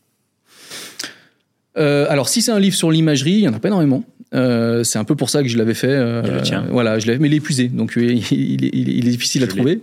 Euh, 1.77 2.05
alors, 2.07 2.29
si 2.29 2.41
c'est 2.41 2.53
un 2.53 2.59
livre 2.61 2.77
sur 2.77 2.89
l'imagerie, 2.89 3.33
il 3.33 3.41
n'y 3.41 3.49
en 3.49 3.53
a 3.53 3.59
pas 3.59 3.67
énormément. 3.67 4.05
Euh, 4.33 4.85
c'est 4.85 4.97
un 4.97 5.03
peu 5.03 5.17
pour 5.17 5.29
ça 5.29 5.43
que 5.43 5.49
je 5.49 5.57
l'avais 5.57 5.73
fait. 5.73 5.89
Euh, 5.89 6.21
voilà, 6.69 6.99
je 6.99 7.07
l'avais, 7.07 7.19
mais 7.19 7.27
il 7.27 7.33
est 7.33 7.37
épuisé, 7.39 7.67
donc 7.67 7.95
il, 7.97 8.23
il, 8.31 9.05
est 9.05 9.11
difficile 9.11 9.43
à 9.43 9.47
trouver. 9.47 9.81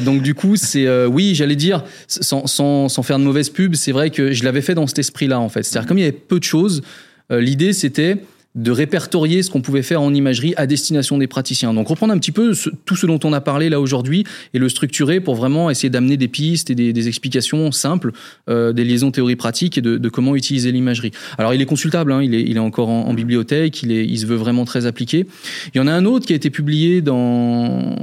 donc 0.02 0.22
du 0.22 0.32
coup, 0.32 0.56
c'est 0.56 1.04
oui, 1.04 1.34
j'allais 1.34 1.54
dire, 1.54 1.84
sans, 2.06 2.46
sans, 2.46 2.88
sans, 2.88 3.02
faire 3.02 3.18
de 3.18 3.24
mauvaise 3.24 3.50
pub, 3.50 3.74
c'est 3.74 3.92
vrai 3.92 4.08
que 4.08 4.32
je 4.32 4.42
l'avais 4.42 4.62
fait 4.62 4.74
dans 4.74 4.86
cet 4.86 5.00
esprit-là 5.00 5.38
en 5.38 5.50
fait. 5.50 5.64
C'est-à-dire 5.64 5.86
comme 5.86 5.98
il 5.98 6.00
y 6.00 6.04
avait 6.04 6.12
peu 6.12 6.38
de 6.38 6.44
choses, 6.44 6.80
l'idée 7.28 7.74
c'était 7.74 8.16
de 8.56 8.72
répertorier 8.72 9.44
ce 9.44 9.50
qu'on 9.50 9.62
pouvait 9.62 9.82
faire 9.82 10.02
en 10.02 10.12
imagerie 10.12 10.54
à 10.56 10.66
destination 10.66 11.18
des 11.18 11.28
praticiens. 11.28 11.72
Donc 11.72 11.86
reprendre 11.86 12.12
un 12.12 12.18
petit 12.18 12.32
peu 12.32 12.52
tout 12.84 12.96
ce 12.96 13.06
dont 13.06 13.20
on 13.22 13.32
a 13.32 13.40
parlé 13.40 13.68
là 13.68 13.80
aujourd'hui 13.80 14.24
et 14.54 14.58
le 14.58 14.68
structurer 14.68 15.20
pour 15.20 15.36
vraiment 15.36 15.70
essayer 15.70 15.88
d'amener 15.88 16.16
des 16.16 16.26
pistes 16.26 16.68
et 16.68 16.74
des, 16.74 17.08
explications 17.08 17.70
simples, 17.70 18.10
euh, 18.48 18.72
des 18.72 18.84
liaisons 18.84 19.12
théorie 19.12 19.36
pratique 19.36 19.78
et 19.78 19.80
de, 19.80 20.08
comment 20.08 20.34
utiliser 20.34 20.72
l'imagerie. 20.72 21.12
Alors 21.38 21.54
il 21.54 21.60
est 21.60 21.66
consultable, 21.66 22.12
hein, 22.12 22.22
il, 22.22 22.34
est, 22.34 22.58
encore 22.58 22.88
en, 22.88 23.14
bibliothèque, 23.14 23.84
il, 23.84 24.18
se 24.18 24.26
veut 24.26 24.36
vraiment 24.36 24.64
très 24.64 24.86
appliqué. 24.86 25.26
Il 25.72 25.78
y 25.78 25.80
en 25.80 25.86
a 25.86 25.92
un 25.92 26.04
autre 26.04 26.26
qui 26.26 26.32
a 26.32 26.36
été 26.36 26.50
publié 26.50 27.00
dans, 27.02 27.96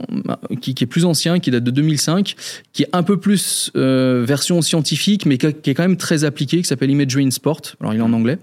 qui, 0.62 0.74
qui 0.74 0.86
est 0.86 0.88
plus 0.88 1.04
ancien, 1.04 1.40
qui 1.40 1.52
date 1.52 1.66
de 1.66 1.72
2005, 1.72 2.36
qui 2.72 2.84
est 2.84 2.90
un 2.94 3.04
peu 3.04 3.18
plus 3.18 3.72
euh, 3.76 4.24
version 4.26 4.62
scientifique, 4.62 5.26
mais 5.26 5.38
qui, 5.38 5.48
est 5.48 5.74
quand 5.74 5.84
même 5.84 5.98
très 5.98 6.24
appliqué, 6.24 6.58
qui 6.58 6.68
s'appelle 6.68 6.92
Imagery 6.92 7.26
in 7.26 7.32
Sport. 7.32 7.62
Alors 7.82 7.94
il 7.94 8.00
est 8.00 8.04
en 8.04 8.14
anglais, 8.14 8.40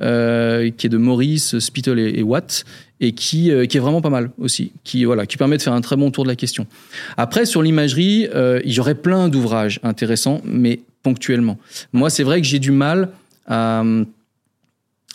euh, 0.00 0.70
qui 0.70 0.86
est 0.86 0.90
de 0.90 0.96
Maurice 0.96 1.41
Spittle 1.42 1.98
et, 1.98 2.22
Watt 2.22 2.64
et 3.00 3.12
qui, 3.12 3.50
euh, 3.50 3.66
qui 3.66 3.76
est 3.76 3.80
vraiment 3.80 4.00
pas 4.00 4.10
mal 4.10 4.30
aussi, 4.38 4.72
qui, 4.84 5.04
voilà, 5.04 5.26
qui 5.26 5.36
permet 5.36 5.56
de 5.56 5.62
faire 5.62 5.72
un 5.72 5.80
très 5.80 5.96
bon 5.96 6.10
tour 6.10 6.24
de 6.24 6.28
la 6.28 6.36
question. 6.36 6.66
Après, 7.16 7.44
sur 7.46 7.62
l'imagerie, 7.62 8.28
euh, 8.34 8.60
il 8.64 8.72
y 8.72 8.80
aurait 8.80 8.94
plein 8.94 9.28
d'ouvrages 9.28 9.80
intéressants, 9.82 10.40
mais 10.44 10.80
ponctuellement. 11.02 11.58
Moi, 11.92 12.10
c'est 12.10 12.22
vrai 12.22 12.40
que 12.40 12.46
j'ai 12.46 12.60
du 12.60 12.70
mal 12.70 13.10
à 13.46 13.82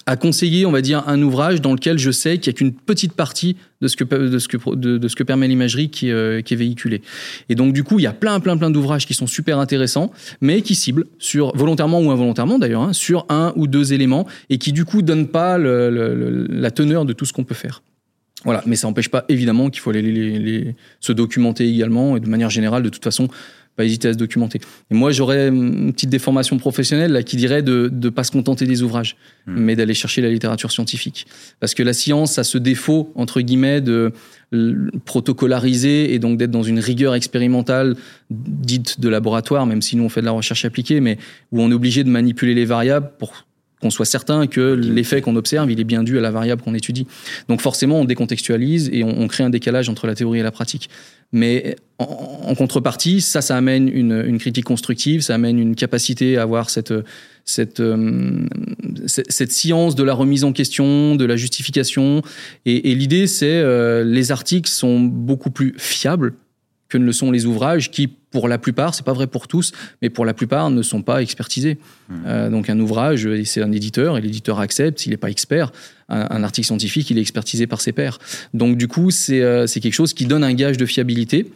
à 0.07 0.15
conseiller, 0.15 0.65
on 0.65 0.71
va 0.71 0.81
dire, 0.81 1.03
un 1.05 1.21
ouvrage 1.21 1.61
dans 1.61 1.73
lequel 1.73 1.99
je 1.99 2.11
sais 2.11 2.37
qu'il 2.37 2.51
n'y 2.51 2.55
a 2.55 2.57
qu'une 2.57 2.73
petite 2.73 3.11
partie 3.11 3.57
de 3.81 3.89
ce 3.89 3.97
que, 3.97 4.05
de 4.05 4.39
ce 4.39 4.47
que, 4.47 4.75
de, 4.75 5.07
ce 5.07 5.15
que 5.15 5.23
permet 5.23 5.49
l'imagerie 5.49 5.89
qui, 5.89 6.09
euh, 6.11 6.41
qui, 6.41 6.53
est 6.53 6.57
véhiculée. 6.57 7.01
Et 7.49 7.55
donc, 7.55 7.73
du 7.73 7.83
coup, 7.83 7.99
il 7.99 8.03
y 8.03 8.07
a 8.07 8.13
plein, 8.13 8.39
plein, 8.39 8.57
plein 8.57 8.71
d'ouvrages 8.71 9.05
qui 9.05 9.13
sont 9.13 9.27
super 9.27 9.59
intéressants, 9.59 10.11
mais 10.39 10.61
qui 10.61 10.75
ciblent, 10.75 11.05
sur, 11.19 11.55
volontairement 11.55 11.99
ou 11.99 12.09
involontairement 12.09 12.57
d'ailleurs, 12.57 12.83
hein, 12.83 12.93
sur 12.93 13.25
un 13.27 13.51
ou 13.57 13.67
deux 13.67 13.91
éléments 13.91 14.25
et 14.49 14.57
qui, 14.57 14.71
du 14.71 14.85
coup, 14.85 15.01
donnent 15.01 15.27
pas 15.27 15.57
la 15.57 16.71
teneur 16.71 17.03
de 17.03 17.11
tout 17.11 17.25
ce 17.25 17.33
qu'on 17.33 17.43
peut 17.43 17.53
faire. 17.53 17.83
Voilà, 18.45 18.63
mais 18.65 18.77
ça 18.77 18.87
n'empêche 18.87 19.09
pas 19.09 19.25
évidemment 19.27 19.69
qu'il 19.69 19.81
faut 19.81 19.89
aller 19.89 20.01
les, 20.01 20.75
se 21.01 21.11
documenter 21.11 21.67
également 21.67 22.15
et 22.15 22.21
de 22.21 22.29
manière 22.29 22.49
générale, 22.49 22.81
de 22.81 22.89
toute 22.89 23.03
façon, 23.03 23.27
pas 23.77 23.85
hésiter 23.85 24.09
à 24.09 24.13
se 24.13 24.17
documenter. 24.17 24.59
Et 24.91 24.95
moi, 24.95 25.11
j'aurais 25.11 25.47
une 25.47 25.93
petite 25.93 26.09
déformation 26.09 26.57
professionnelle 26.57 27.11
là, 27.11 27.23
qui 27.23 27.37
dirait 27.37 27.61
de 27.61 27.89
ne 27.93 28.09
pas 28.09 28.25
se 28.25 28.31
contenter 28.31 28.65
des 28.65 28.81
ouvrages, 28.81 29.15
hmm. 29.45 29.53
mais 29.55 29.75
d'aller 29.75 29.93
chercher 29.93 30.21
la 30.21 30.29
littérature 30.29 30.71
scientifique. 30.71 31.27
Parce 31.59 31.73
que 31.73 31.83
la 31.83 31.93
science 31.93 32.39
a 32.39 32.43
ce 32.43 32.57
défaut, 32.57 33.13
entre 33.15 33.39
guillemets, 33.39 33.79
de 33.79 34.11
protocolariser 35.05 36.13
et 36.13 36.19
donc 36.19 36.37
d'être 36.37 36.51
dans 36.51 36.63
une 36.63 36.79
rigueur 36.79 37.15
expérimentale 37.15 37.95
dite 38.29 38.99
de 38.99 39.09
laboratoire, 39.09 39.65
même 39.65 39.81
si 39.81 39.95
nous 39.95 40.03
on 40.03 40.09
fait 40.09 40.21
de 40.21 40.25
la 40.25 40.31
recherche 40.31 40.65
appliquée, 40.65 41.01
mais 41.01 41.17
où 41.51 41.61
on 41.61 41.69
est 41.69 41.73
obligé 41.73 42.03
de 42.03 42.09
manipuler 42.09 42.53
les 42.53 42.65
variables 42.65 43.11
pour 43.19 43.46
qu'on 43.81 43.89
soit 43.89 44.05
certain 44.05 44.47
que 44.47 44.73
l'effet 44.73 45.21
qu'on 45.21 45.35
observe, 45.35 45.69
il 45.71 45.79
est 45.79 45.83
bien 45.83 46.03
dû 46.03 46.17
à 46.17 46.21
la 46.21 46.31
variable 46.31 46.61
qu'on 46.61 46.73
étudie. 46.73 47.05
Donc 47.47 47.61
forcément, 47.61 48.01
on 48.01 48.05
décontextualise 48.05 48.89
et 48.91 49.03
on, 49.03 49.27
crée 49.27 49.43
un 49.43 49.49
décalage 49.49 49.89
entre 49.89 50.07
la 50.07 50.15
théorie 50.15 50.39
et 50.39 50.43
la 50.43 50.51
pratique. 50.51 50.89
Mais 51.31 51.75
en, 51.99 52.55
contrepartie, 52.55 53.21
ça, 53.21 53.41
ça 53.41 53.55
amène 53.55 53.87
une, 53.89 54.37
critique 54.39 54.65
constructive, 54.65 55.21
ça 55.21 55.35
amène 55.35 55.59
une 55.59 55.75
capacité 55.75 56.37
à 56.37 56.43
avoir 56.43 56.69
cette, 56.69 56.93
cette, 57.43 57.79
euh, 57.79 58.45
cette, 59.05 59.51
science 59.51 59.95
de 59.95 60.03
la 60.03 60.13
remise 60.13 60.43
en 60.43 60.53
question, 60.53 61.15
de 61.15 61.25
la 61.25 61.35
justification. 61.35 62.21
Et, 62.65 62.95
l'idée, 62.95 63.27
c'est 63.27 63.45
euh, 63.45 64.03
les 64.03 64.31
articles 64.31 64.69
sont 64.69 64.99
beaucoup 64.99 65.51
plus 65.51 65.75
fiables 65.77 66.33
que 66.89 66.97
ne 66.97 67.05
le 67.05 67.11
sont 67.11 67.31
les 67.31 67.45
ouvrages 67.45 67.91
qui, 67.91 68.07
pour 68.07 68.47
la 68.47 68.57
plupart, 68.57 68.93
c'est 68.95 69.05
pas 69.05 69.13
vrai 69.13 69.27
pour 69.27 69.47
tous, 69.47 69.71
mais 70.01 70.09
pour 70.09 70.25
la 70.25 70.33
plupart, 70.33 70.69
ne 70.69 70.81
sont 70.81 71.01
pas 71.01 71.21
expertisés. 71.21 71.77
Mmh. 72.09 72.15
Euh, 72.25 72.49
donc 72.49 72.69
un 72.69 72.79
ouvrage, 72.79 73.27
c'est 73.43 73.61
un 73.61 73.71
éditeur, 73.71 74.17
et 74.17 74.21
l'éditeur 74.21 74.59
accepte, 74.59 74.99
s'il 74.99 75.11
n'est 75.11 75.17
pas 75.17 75.29
expert. 75.29 75.71
Un, 76.09 76.41
article 76.43 76.67
scientifique, 76.67 77.09
il 77.09 77.17
est 77.17 77.21
expertisé 77.21 77.67
par 77.67 77.81
ses 77.81 77.91
pairs. 77.91 78.19
Donc 78.53 78.77
du 78.77 78.87
coup, 78.87 79.09
euh, 79.29 79.67
c'est 79.67 79.79
quelque 79.81 79.93
chose 79.93 80.13
qui 80.13 80.25
donne 80.25 80.43
un 80.43 80.53
gage 80.53 80.77
de 80.77 80.85
fiabilité 80.85 81.51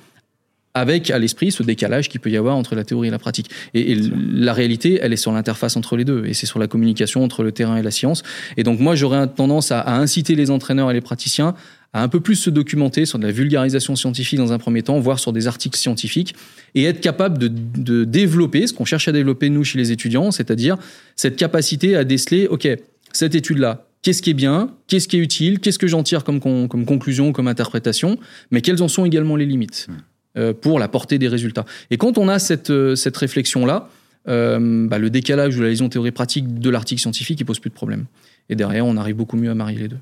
avec 0.74 1.10
à 1.10 1.20
l'esprit 1.20 1.52
ce 1.52 1.64
décalage 1.64 2.10
qu'il 2.10 2.20
peut 2.20 2.30
y 2.30 2.38
avoir 2.38 2.56
entre 2.56 2.76
la 2.76 2.84
théorie 2.84 3.10
et 3.10 3.12
la 3.12 3.20
pratique. 3.20 3.50
Et, 3.74 3.96
la 3.96 4.54
réalité, 4.54 5.00
elle 5.02 5.14
est 5.14 5.18
sur 5.18 5.32
l'interface 5.32 5.76
entre 5.76 5.98
les 5.98 6.06
deux, 6.06 6.26
et 6.26 6.34
c'est 6.34 6.46
sur 6.46 6.60
la 6.60 6.68
communication 6.68 7.24
entre 7.24 7.44
le 7.44 7.52
terrain 7.52 7.78
et 7.78 7.82
la 7.82 7.92
science. 7.92 8.24
Et 8.58 8.64
donc 8.64 8.80
moi, 8.80 8.96
j'aurais 8.96 9.28
tendance 9.28 9.72
à 9.72 9.96
inciter 9.96 10.36
les 10.36 10.52
entraîneurs 10.52 10.92
et 10.92 10.94
les 10.94 11.02
praticiens 11.02 11.56
à 11.94 12.04
un 12.04 12.08
peu 12.08 12.20
plus 12.20 12.36
se 12.36 12.50
documenter 12.50 13.06
sur 13.06 13.20
de 13.20 13.26
la 13.26 13.32
vulgarisation 13.32 13.96
scientifique 13.96 14.40
dans 14.40 14.54
un 14.54 14.58
premier 14.58 14.82
temps, 14.82 15.00
voire 15.00 15.20
sur 15.20 15.34
des 15.34 15.48
articles 15.48 15.78
scientifiques, 15.78 16.36
et 16.74 16.86
être 16.86 17.02
capable 17.02 17.38
de, 17.38 18.04
développer 18.06 18.66
ce 18.68 18.74
qu'on 18.74 18.86
cherche 18.86 19.08
à 19.08 19.12
développer 19.12 19.50
nous 19.50 19.64
chez 19.64 19.78
les 19.78 19.92
étudiants, 19.92 20.32
c'est-à-dire 20.32 20.78
cette 21.16 21.36
capacité 21.36 21.96
à 21.96 22.04
déceler, 22.04 22.48
OK, 22.48 22.68
cette 23.12 23.36
étude-là, 23.36 23.86
qu'est-ce 24.02 24.22
qui 24.22 24.30
est 24.30 24.36
bien, 24.36 24.74
qu'est-ce 24.88 25.08
qui 25.08 25.18
est 25.18 25.20
utile, 25.20 25.60
qu'est-ce 25.60 25.80
que 25.80 25.88
j'en 25.88 26.04
tire 26.04 26.24
comme, 26.24 26.40
comme 26.40 26.86
conclusion, 26.86 27.34
comme 27.34 27.48
interprétation, 27.48 28.18
mais 28.52 28.62
quelles 28.62 28.82
en 28.82 28.88
sont 28.88 29.06
également 29.06 29.36
les 29.36 29.46
limites 29.46 29.88
hmm. 29.90 29.94
euh, 30.38 30.54
pour 30.54 30.80
la 30.80 30.88
portée 30.88 31.20
des 31.20 31.28
résultats. 31.28 31.66
Et 31.90 31.98
quand 31.98 32.18
on 32.18 32.30
a 32.30 32.40
cette, 32.40 32.70
euh, 32.70 32.96
cette 32.96 33.18
réflexion-là, 33.18 33.90
euh, 34.28 34.88
bah, 34.88 34.98
le 34.98 35.10
décalage 35.10 35.58
ou 35.58 35.62
la 35.62 35.70
liaison 35.70 35.90
théorie 35.90 36.12
pratique 36.12 36.60
de 36.60 36.70
l'article 36.70 37.02
scientifique, 37.02 37.40
il 37.40 37.46
pose 37.46 37.60
plus 37.60 37.70
de 37.70 37.76
problème. 37.76 38.06
Et 38.50 38.56
derrière, 38.56 38.86
on 38.86 38.98
arrive 38.98 39.16
beaucoup 39.16 39.38
mieux 39.38 39.50
à 39.50 39.56
marier 39.56 39.80
les 39.80 39.88
deux. 39.88 40.00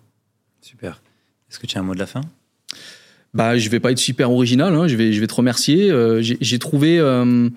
Super. 0.62 1.02
Est-ce 1.50 1.60
que 1.60 1.68
tu 1.68 1.78
as 1.78 1.82
un 1.82 1.84
mot 1.84 1.94
de 1.94 2.00
la 2.00 2.06
fin? 2.06 2.22
Bah, 3.34 3.58
je 3.58 3.70
vais 3.70 3.80
pas 3.80 3.92
être 3.92 4.00
super 4.00 4.32
original. 4.32 4.74
Hein. 4.74 4.88
Je 4.88 4.96
vais, 4.96 5.14
je 5.14 5.20
vais 5.20 5.28
te 5.28 5.34
remercier. 5.34 5.92
Euh, 5.92 6.22
j'ai 6.22 6.60
trouvé, 6.60 7.00
euh, 7.00 7.50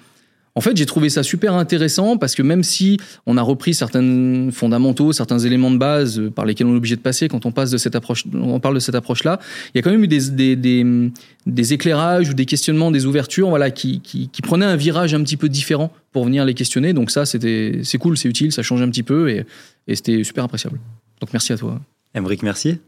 en 0.55 0.60
fait, 0.60 0.77
j'ai 0.77 0.85
trouvé 0.85 1.09
ça 1.09 1.23
super 1.23 1.55
intéressant 1.55 2.19
parce 2.19 2.35
que 2.35 2.43
même 2.43 2.62
si 2.62 2.98
on 3.24 3.39
a 3.39 3.43
repris 3.43 3.73
certains 3.73 4.51
fondamentaux, 4.52 5.12
certains 5.12 5.39
éléments 5.39 5.70
de 5.70 5.78
base 5.78 6.19
euh, 6.20 6.31
par 6.31 6.44
lesquels 6.44 6.66
on 6.66 6.74
est 6.74 6.77
obligé 6.77 6.97
de 6.97 7.01
passer 7.01 7.28
quand 7.28 7.47
on 7.47 7.52
passe 7.52 7.70
de 7.70 7.78
cette 7.78 7.97
approche, 7.97 8.24
on 8.35 8.60
parle 8.60 8.74
de 8.74 8.81
cette 8.81 8.94
approche-là, 8.94 9.40
il 9.74 9.78
y 9.78 9.81
a 9.81 9.82
quand 9.82 9.90
même 9.90 10.05
eu 10.05 10.09
des, 10.09 10.31
des, 10.31 10.56
des, 10.56 11.10
des, 11.47 11.73
éclairages 11.73 12.28
ou 12.28 12.35
des 12.35 12.44
questionnements, 12.44 12.90
des 12.90 13.06
ouvertures, 13.06 13.48
voilà, 13.48 13.70
qui, 13.70 14.01
qui, 14.01 14.28
qui, 14.28 14.43
prenaient 14.43 14.66
un 14.66 14.77
virage 14.77 15.14
un 15.14 15.23
petit 15.23 15.39
peu 15.39 15.48
différent 15.48 15.90
pour 16.12 16.27
venir 16.27 16.44
les 16.44 16.55
questionner. 16.55 16.93
Donc 16.93 17.10
ça, 17.10 17.24
c'était, 17.24 17.81
c'est 17.82 17.98
cool, 17.98 18.19
c'est 18.19 18.28
utile, 18.28 18.52
ça 18.52 18.62
change 18.62 18.82
un 18.82 18.90
petit 18.90 19.02
peu 19.02 19.31
et, 19.31 19.47
et 19.89 19.97
c'était 19.97 20.23
super 20.23 20.44
appréciable. 20.44 20.78
Donc 21.23 21.32
merci 21.32 21.55
à 21.55 21.56
toi. 21.56 21.81
Emric, 22.14 22.43
merci. 22.43 22.78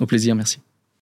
Au 0.00 0.06
plaisir, 0.06 0.34
merci. 0.34 0.60